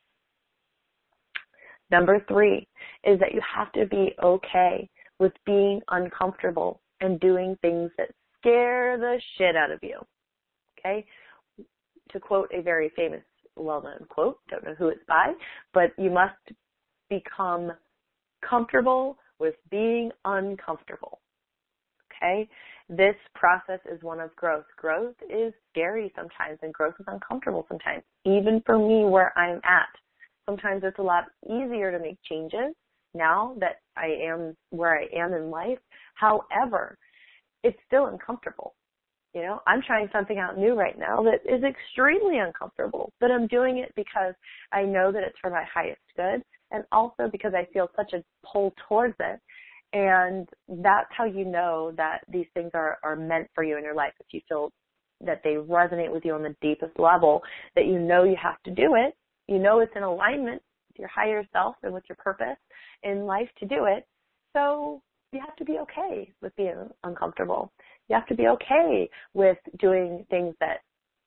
Number 1.90 2.24
three 2.28 2.66
is 3.04 3.18
that 3.20 3.32
you 3.32 3.40
have 3.54 3.72
to 3.72 3.86
be 3.86 4.14
okay 4.22 4.88
with 5.18 5.32
being 5.46 5.80
uncomfortable 5.90 6.80
and 7.00 7.20
doing 7.20 7.56
things 7.62 7.90
that 7.98 8.08
scare 8.38 8.98
the 8.98 9.20
shit 9.36 9.56
out 9.56 9.70
of 9.70 9.78
you. 9.82 9.98
Okay? 10.78 11.06
to 12.14 12.20
quote 12.20 12.50
a 12.54 12.62
very 12.62 12.90
famous, 12.96 13.22
well-known 13.56 14.06
quote, 14.08 14.38
don't 14.48 14.64
know 14.64 14.74
who 14.74 14.88
it's 14.88 15.04
by, 15.06 15.32
but 15.74 15.90
you 15.98 16.10
must 16.10 16.34
become 17.08 17.72
comfortable 18.48 19.18
with 19.38 19.54
being 19.70 20.10
uncomfortable. 20.24 21.20
Okay? 22.16 22.48
This 22.88 23.16
process 23.34 23.80
is 23.90 24.02
one 24.02 24.20
of 24.20 24.34
growth. 24.36 24.66
Growth 24.76 25.16
is 25.30 25.52
scary 25.70 26.12
sometimes 26.14 26.58
and 26.62 26.72
growth 26.72 26.94
is 27.00 27.06
uncomfortable 27.08 27.64
sometimes. 27.68 28.02
Even 28.24 28.62
for 28.66 28.78
me 28.78 29.04
where 29.04 29.36
I'm 29.38 29.60
at. 29.64 29.88
Sometimes 30.46 30.82
it's 30.84 30.98
a 30.98 31.02
lot 31.02 31.24
easier 31.46 31.90
to 31.90 31.98
make 31.98 32.18
changes 32.28 32.74
now 33.14 33.56
that 33.60 33.80
I 33.96 34.08
am 34.22 34.54
where 34.70 34.98
I 34.98 35.06
am 35.16 35.32
in 35.32 35.50
life. 35.50 35.78
However, 36.14 36.98
it's 37.62 37.78
still 37.86 38.06
uncomfortable. 38.06 38.74
You 39.32 39.42
know, 39.42 39.60
I'm 39.66 39.82
trying 39.82 40.08
something 40.12 40.38
out 40.38 40.58
new 40.58 40.74
right 40.74 40.98
now 40.98 41.22
that 41.24 41.40
is 41.50 41.64
extremely 41.64 42.38
uncomfortable, 42.38 43.12
but 43.20 43.30
I'm 43.30 43.48
doing 43.48 43.78
it 43.78 43.92
because 43.96 44.34
I 44.72 44.82
know 44.82 45.10
that 45.10 45.24
it's 45.24 45.38
for 45.40 45.50
my 45.50 45.64
highest 45.72 46.00
good 46.16 46.44
and 46.74 46.84
also 46.90 47.28
because 47.30 47.52
I 47.54 47.66
feel 47.72 47.88
such 47.96 48.12
a 48.12 48.24
pull 48.44 48.74
towards 48.88 49.14
it. 49.20 49.40
And 49.92 50.48
that's 50.82 51.08
how 51.16 51.24
you 51.24 51.44
know 51.44 51.92
that 51.96 52.22
these 52.28 52.46
things 52.52 52.72
are, 52.74 52.98
are 53.04 53.14
meant 53.14 53.48
for 53.54 53.62
you 53.62 53.78
in 53.78 53.84
your 53.84 53.94
life. 53.94 54.12
If 54.18 54.26
you 54.32 54.40
feel 54.48 54.72
that 55.24 55.40
they 55.44 55.50
resonate 55.50 56.12
with 56.12 56.24
you 56.24 56.34
on 56.34 56.42
the 56.42 56.56
deepest 56.60 56.98
level, 56.98 57.42
that 57.76 57.86
you 57.86 58.00
know 58.00 58.24
you 58.24 58.36
have 58.42 58.60
to 58.64 58.72
do 58.72 58.96
it, 58.96 59.14
you 59.46 59.60
know 59.60 59.78
it's 59.78 59.92
in 59.94 60.02
alignment 60.02 60.60
with 60.88 60.98
your 60.98 61.08
higher 61.08 61.44
self 61.52 61.76
and 61.84 61.94
with 61.94 62.02
your 62.08 62.16
purpose 62.16 62.58
in 63.04 63.24
life 63.24 63.48
to 63.60 63.66
do 63.66 63.84
it. 63.84 64.04
So 64.52 65.00
you 65.32 65.38
have 65.38 65.54
to 65.56 65.64
be 65.64 65.78
okay 65.78 66.32
with 66.42 66.54
being 66.56 66.90
uncomfortable. 67.04 67.72
You 68.08 68.16
have 68.16 68.26
to 68.26 68.34
be 68.34 68.48
okay 68.48 69.08
with 69.32 69.58
doing 69.78 70.26
things 70.28 70.54
that 70.58 70.78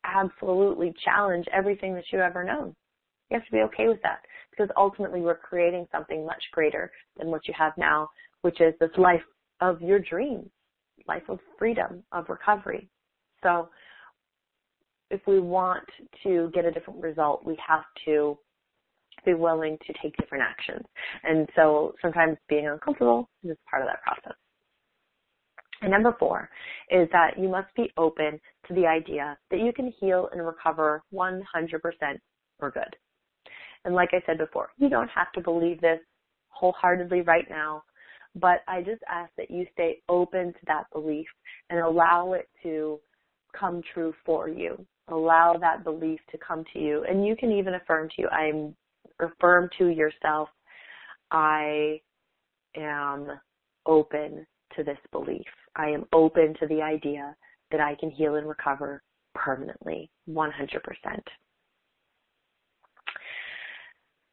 absolutely 0.03 0.93
challenge 1.05 1.45
everything 1.53 1.93
that 1.95 2.03
you've 2.11 2.21
ever 2.21 2.43
known. 2.43 2.75
You 3.29 3.37
have 3.37 3.45
to 3.45 3.51
be 3.51 3.61
okay 3.61 3.87
with 3.87 4.01
that 4.03 4.21
because 4.51 4.69
ultimately 4.77 5.21
we're 5.21 5.35
creating 5.35 5.87
something 5.91 6.25
much 6.25 6.43
greater 6.51 6.91
than 7.17 7.27
what 7.27 7.47
you 7.47 7.53
have 7.57 7.73
now, 7.77 8.09
which 8.41 8.61
is 8.61 8.73
this 8.79 8.89
life 8.97 9.21
of 9.61 9.81
your 9.81 9.99
dreams, 9.99 10.49
life 11.07 11.23
of 11.29 11.39
freedom, 11.57 12.03
of 12.11 12.29
recovery. 12.29 12.89
So 13.43 13.69
if 15.09 15.21
we 15.27 15.39
want 15.39 15.85
to 16.23 16.49
get 16.53 16.65
a 16.65 16.71
different 16.71 17.01
result, 17.01 17.45
we 17.45 17.57
have 17.65 17.83
to 18.05 18.37
be 19.25 19.33
willing 19.33 19.77
to 19.85 19.93
take 20.01 20.15
different 20.17 20.43
actions. 20.43 20.85
And 21.23 21.47
so 21.55 21.93
sometimes 22.01 22.37
being 22.47 22.67
uncomfortable 22.67 23.29
is 23.43 23.57
part 23.69 23.81
of 23.81 23.89
that 23.89 24.01
process. 24.01 24.37
And 25.81 25.91
number 25.91 26.15
four 26.17 26.49
is 26.89 27.07
that 27.11 27.37
you 27.37 27.49
must 27.49 27.73
be 27.75 27.91
open 27.97 28.39
to 28.67 28.73
the 28.73 28.87
idea 28.87 29.37
that 29.51 29.59
you 29.59 29.71
can 29.71 29.93
heal 29.99 30.29
and 30.31 30.45
recover 30.45 31.03
100% 31.13 31.41
for 32.59 32.71
good. 32.71 32.95
And 33.87 33.95
like 33.95 34.09
I 34.11 34.21
said 34.25 34.37
before, 34.37 34.67
you 34.77 34.89
don't 34.89 35.09
have 35.09 35.31
to 35.31 35.39
believe 35.39 35.79
this 35.79 36.01
wholeheartedly 36.49 37.21
right 37.21 37.49
now, 37.49 37.83
but 38.35 38.59
I 38.67 38.81
just 38.81 39.01
ask 39.09 39.31
that 39.37 39.49
you 39.49 39.65
stay 39.71 40.01
open 40.09 40.47
to 40.47 40.59
that 40.67 40.83
belief 40.91 41.25
and 41.69 41.79
allow 41.79 42.33
it 42.33 42.49
to 42.63 42.99
come 43.57 43.81
true 43.93 44.13
for 44.25 44.49
you. 44.49 44.85
Allow 45.07 45.55
that 45.61 45.85
belief 45.85 46.19
to 46.31 46.37
come 46.37 46.65
to 46.73 46.79
you. 46.79 47.05
And 47.09 47.25
you 47.25 47.37
can 47.37 47.49
even 47.53 47.75
affirm 47.75 48.09
to 48.09 48.21
you, 48.23 48.27
I'm 48.27 48.75
affirm 49.21 49.69
to 49.77 49.87
yourself, 49.87 50.49
I 51.31 52.01
am 52.75 53.39
open 53.85 54.45
to 54.75 54.83
this 54.83 54.99
belief. 55.13 55.47
I 55.77 55.87
am 55.91 56.03
open 56.11 56.55
to 56.59 56.67
the 56.67 56.81
idea 56.81 57.33
that 57.71 57.79
I 57.79 57.95
can 57.95 58.11
heal 58.11 58.35
and 58.35 58.49
recover 58.49 59.01
permanently, 59.33 60.11
100%. 60.29 60.51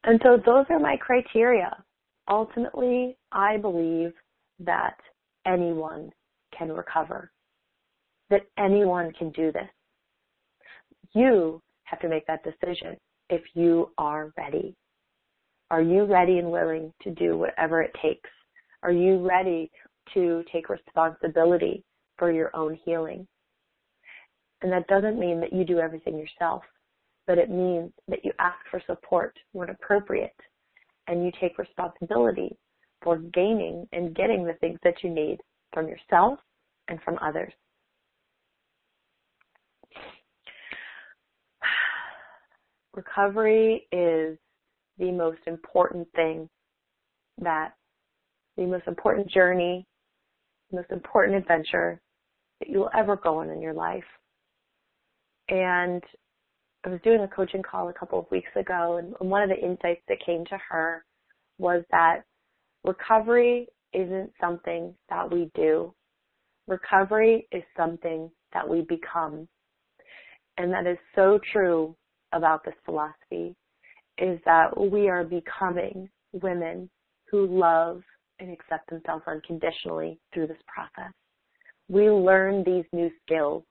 And 0.05 0.21
so 0.23 0.37
those 0.37 0.65
are 0.69 0.79
my 0.79 0.97
criteria. 0.97 1.75
Ultimately, 2.29 3.17
I 3.31 3.57
believe 3.57 4.13
that 4.59 4.97
anyone 5.45 6.11
can 6.57 6.71
recover, 6.71 7.31
that 8.29 8.43
anyone 8.57 9.11
can 9.17 9.31
do 9.31 9.51
this. 9.51 9.69
You 11.13 11.61
have 11.85 11.99
to 12.01 12.09
make 12.09 12.25
that 12.27 12.43
decision 12.43 12.97
if 13.29 13.41
you 13.55 13.91
are 13.97 14.31
ready. 14.37 14.75
Are 15.71 15.81
you 15.81 16.05
ready 16.05 16.37
and 16.37 16.51
willing 16.51 16.93
to 17.01 17.11
do 17.11 17.37
whatever 17.37 17.81
it 17.81 17.91
takes? 18.01 18.29
Are 18.83 18.91
you 18.91 19.27
ready 19.27 19.71
to 20.13 20.43
take 20.51 20.69
responsibility 20.69 21.83
for 22.17 22.31
your 22.31 22.55
own 22.55 22.77
healing? 22.85 23.27
And 24.61 24.71
that 24.71 24.87
doesn't 24.87 25.19
mean 25.19 25.39
that 25.41 25.53
you 25.53 25.63
do 25.63 25.79
everything 25.79 26.17
yourself, 26.17 26.63
but 27.27 27.37
it 27.37 27.49
means 27.49 27.91
that 28.07 28.23
you 28.23 28.31
ask 28.39 28.57
for 28.69 28.81
support 28.85 29.37
when 29.51 29.69
appropriate 29.69 30.35
and 31.07 31.23
you 31.23 31.31
take 31.39 31.57
responsibility 31.57 32.55
for 33.03 33.17
gaining 33.17 33.87
and 33.91 34.15
getting 34.15 34.45
the 34.45 34.53
things 34.53 34.79
that 34.83 35.03
you 35.03 35.09
need 35.09 35.37
from 35.73 35.87
yourself 35.87 36.39
and 36.87 36.99
from 37.03 37.17
others. 37.21 37.53
recovery 42.93 43.87
is 43.91 44.37
the 44.97 45.11
most 45.11 45.41
important 45.47 46.07
thing 46.15 46.49
that 47.39 47.73
the 48.57 48.65
most 48.65 48.87
important 48.87 49.29
journey, 49.29 49.85
the 50.71 50.77
most 50.77 50.91
important 50.91 51.37
adventure 51.37 52.01
that 52.59 52.69
you 52.69 52.79
will 52.79 52.91
ever 52.97 53.17
go 53.17 53.39
on 53.39 53.49
in 53.49 53.61
your 53.61 53.73
life. 53.73 54.03
And 55.49 56.01
I 56.85 56.89
was 56.89 56.99
doing 57.03 57.21
a 57.21 57.27
coaching 57.27 57.63
call 57.63 57.89
a 57.89 57.93
couple 57.93 58.19
of 58.19 58.29
weeks 58.29 58.51
ago, 58.55 58.97
and 58.97 59.29
one 59.29 59.41
of 59.41 59.49
the 59.49 59.57
insights 59.57 60.03
that 60.07 60.23
came 60.23 60.45
to 60.45 60.57
her 60.69 61.03
was 61.57 61.83
that 61.89 62.21
recovery 62.83 63.67
isn't 63.91 64.31
something 64.39 64.93
that 65.09 65.31
we 65.31 65.49
do. 65.55 65.95
Recovery 66.67 67.47
is 67.51 67.63
something 67.75 68.29
that 68.53 68.69
we 68.69 68.81
become. 68.81 69.47
And 70.57 70.71
that 70.71 70.85
is 70.85 70.97
so 71.15 71.39
true 71.51 71.95
about 72.33 72.63
this 72.63 72.75
philosophy 72.85 73.55
is 74.19 74.39
that 74.45 74.69
we 74.79 75.09
are 75.09 75.23
becoming 75.23 76.07
women 76.33 76.87
who 77.31 77.47
love 77.47 78.03
and 78.39 78.51
accept 78.51 78.91
themselves 78.91 79.23
unconditionally 79.27 80.19
through 80.33 80.47
this 80.47 80.61
process. 80.67 81.11
We 81.89 82.11
learn 82.11 82.63
these 82.63 82.85
new 82.93 83.09
skills 83.25 83.63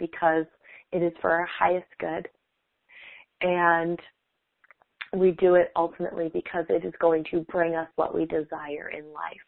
because 0.00 0.44
it 0.90 1.02
is 1.04 1.12
for 1.20 1.30
our 1.30 1.46
highest 1.46 1.86
good. 2.00 2.28
And 3.40 3.98
we 5.16 5.32
do 5.32 5.54
it 5.54 5.70
ultimately 5.76 6.30
because 6.32 6.64
it 6.68 6.84
is 6.84 6.92
going 7.00 7.24
to 7.30 7.40
bring 7.50 7.74
us 7.74 7.88
what 7.96 8.14
we 8.14 8.26
desire 8.26 8.90
in 8.96 9.12
life. 9.12 9.40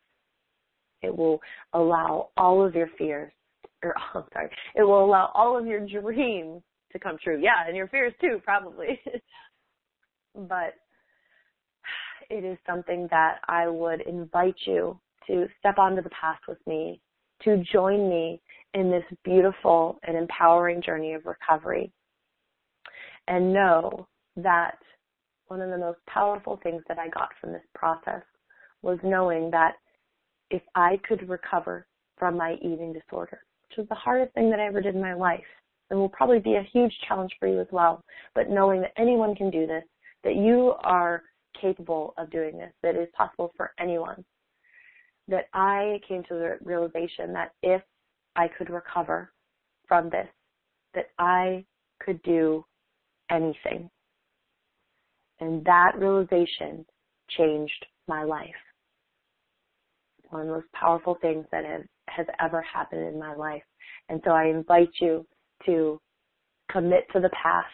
It 1.03 1.17
will 1.17 1.41
allow 1.73 2.31
all 2.37 2.65
of 2.65 2.75
your 2.75 2.89
fears, 2.99 3.33
or 3.83 3.95
oh, 4.15 4.21
I'm 4.21 4.25
sorry, 4.33 4.51
it 4.75 4.83
will 4.83 5.05
allow 5.05 5.31
all 5.35 5.59
of 5.59 5.67
your 5.67 5.81
dreams 5.87 6.62
to 6.93 6.99
come 6.99 7.17
true. 7.23 7.41
Yeah, 7.41 7.67
and 7.67 7.77
your 7.77 7.89
fears 7.89 8.12
too, 8.21 8.41
probably. 8.45 9.01
but 10.35 10.75
it 12.29 12.45
is 12.45 12.59
something 12.67 13.09
that 13.11 13.39
I 13.49 13.69
would 13.69 14.03
invite 14.03 14.57
you 14.67 14.99
to 15.27 15.47
step 15.59 15.79
onto 15.79 16.03
the 16.03 16.11
path 16.11 16.39
with 16.49 16.59
me, 16.67 17.01
to 17.43 17.62
join 17.73 18.09
me 18.09 18.41
in 18.75 18.91
this 18.91 19.05
beautiful 19.25 19.99
and 20.07 20.17
empowering 20.17 20.83
journey 20.83 21.15
of 21.15 21.27
recovery. 21.27 21.93
And 23.31 23.52
know 23.52 24.09
that 24.35 24.77
one 25.47 25.61
of 25.61 25.70
the 25.70 25.78
most 25.78 26.01
powerful 26.09 26.59
things 26.65 26.82
that 26.89 26.98
I 26.98 27.09
got 27.09 27.28
from 27.40 27.52
this 27.52 27.62
process 27.77 28.23
was 28.82 28.98
knowing 29.05 29.52
that 29.52 29.74
if 30.51 30.62
I 30.74 30.98
could 31.09 31.28
recover 31.28 31.86
from 32.19 32.36
my 32.36 32.55
eating 32.55 32.93
disorder, 32.93 33.39
which 33.69 33.78
was 33.78 33.86
the 33.89 33.94
hardest 33.94 34.35
thing 34.35 34.51
that 34.51 34.59
I 34.59 34.66
ever 34.66 34.81
did 34.81 34.97
in 34.97 35.01
my 35.01 35.15
life, 35.15 35.44
and 35.90 35.98
will 36.01 36.09
probably 36.09 36.40
be 36.40 36.57
a 36.57 36.69
huge 36.73 36.93
challenge 37.07 37.31
for 37.39 37.47
you 37.47 37.61
as 37.61 37.69
well. 37.70 38.02
But 38.35 38.51
knowing 38.51 38.81
that 38.81 38.93
anyone 38.98 39.36
can 39.36 39.48
do 39.48 39.65
this, 39.65 39.85
that 40.24 40.35
you 40.35 40.74
are 40.82 41.23
capable 41.61 42.15
of 42.19 42.31
doing 42.32 42.59
this, 42.59 42.73
that 42.82 42.97
it 42.97 43.02
is 43.02 43.09
possible 43.16 43.52
for 43.57 43.73
anyone, 43.78 44.24
that 45.28 45.47
I 45.55 46.01
came 46.09 46.24
to 46.24 46.35
the 46.35 46.59
realization 46.65 47.32
that 47.35 47.52
if 47.62 47.82
I 48.35 48.48
could 48.48 48.70
recover 48.70 49.32
from 49.86 50.11
this, 50.11 50.28
that 50.94 51.11
I 51.16 51.65
could 52.01 52.20
do 52.23 52.65
anything. 53.31 53.89
And 55.40 55.65
that 55.65 55.93
realization 55.97 56.85
changed 57.36 57.86
my 58.07 58.24
life. 58.24 58.48
One 60.28 60.43
of 60.43 60.48
the 60.48 60.55
most 60.55 60.73
powerful 60.73 61.16
things 61.20 61.47
that 61.51 61.65
have, 61.65 61.82
has 62.09 62.27
ever 62.40 62.62
happened 62.62 63.02
in 63.02 63.19
my 63.19 63.35
life. 63.35 63.62
And 64.09 64.20
so 64.24 64.32
I 64.32 64.47
invite 64.47 64.90
you 65.01 65.27
to 65.66 66.01
commit 66.70 67.05
to 67.12 67.20
the 67.20 67.31
past, 67.31 67.69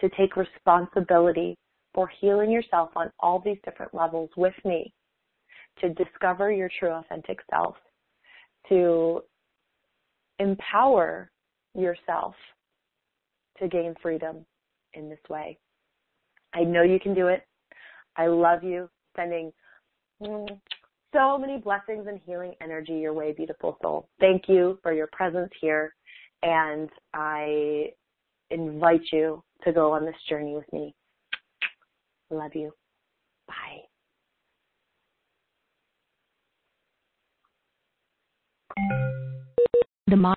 to 0.00 0.08
take 0.16 0.36
responsibility 0.36 1.56
for 1.92 2.08
healing 2.20 2.50
yourself 2.50 2.90
on 2.96 3.10
all 3.20 3.40
these 3.44 3.58
different 3.64 3.94
levels 3.94 4.30
with 4.36 4.54
me, 4.64 4.92
to 5.80 5.90
discover 5.90 6.50
your 6.50 6.70
true 6.80 6.90
authentic 6.90 7.38
self, 7.50 7.76
to 8.68 9.22
empower 10.38 11.30
yourself 11.74 12.34
to 13.58 13.68
gain 13.68 13.94
freedom 14.02 14.44
in 14.94 15.08
this 15.08 15.18
way. 15.28 15.58
I 16.54 16.62
know 16.62 16.82
you 16.82 17.00
can 17.00 17.14
do 17.14 17.28
it. 17.28 17.46
I 18.16 18.26
love 18.26 18.62
you. 18.62 18.88
Sending 19.16 19.52
so 20.22 21.38
many 21.38 21.58
blessings 21.58 22.06
and 22.08 22.20
healing 22.24 22.54
energy 22.60 22.94
your 22.94 23.12
way, 23.12 23.32
beautiful 23.32 23.78
soul. 23.82 24.08
Thank 24.20 24.48
you 24.48 24.78
for 24.82 24.92
your 24.92 25.08
presence 25.12 25.50
here. 25.60 25.94
And 26.42 26.90
I 27.12 27.92
invite 28.50 29.02
you 29.12 29.42
to 29.64 29.72
go 29.72 29.92
on 29.92 30.04
this 30.04 30.14
journey 30.28 30.54
with 30.54 30.70
me. 30.72 30.94
Love 32.30 32.54
you. 32.54 32.72
Bye. 33.46 33.82
The 40.06 40.16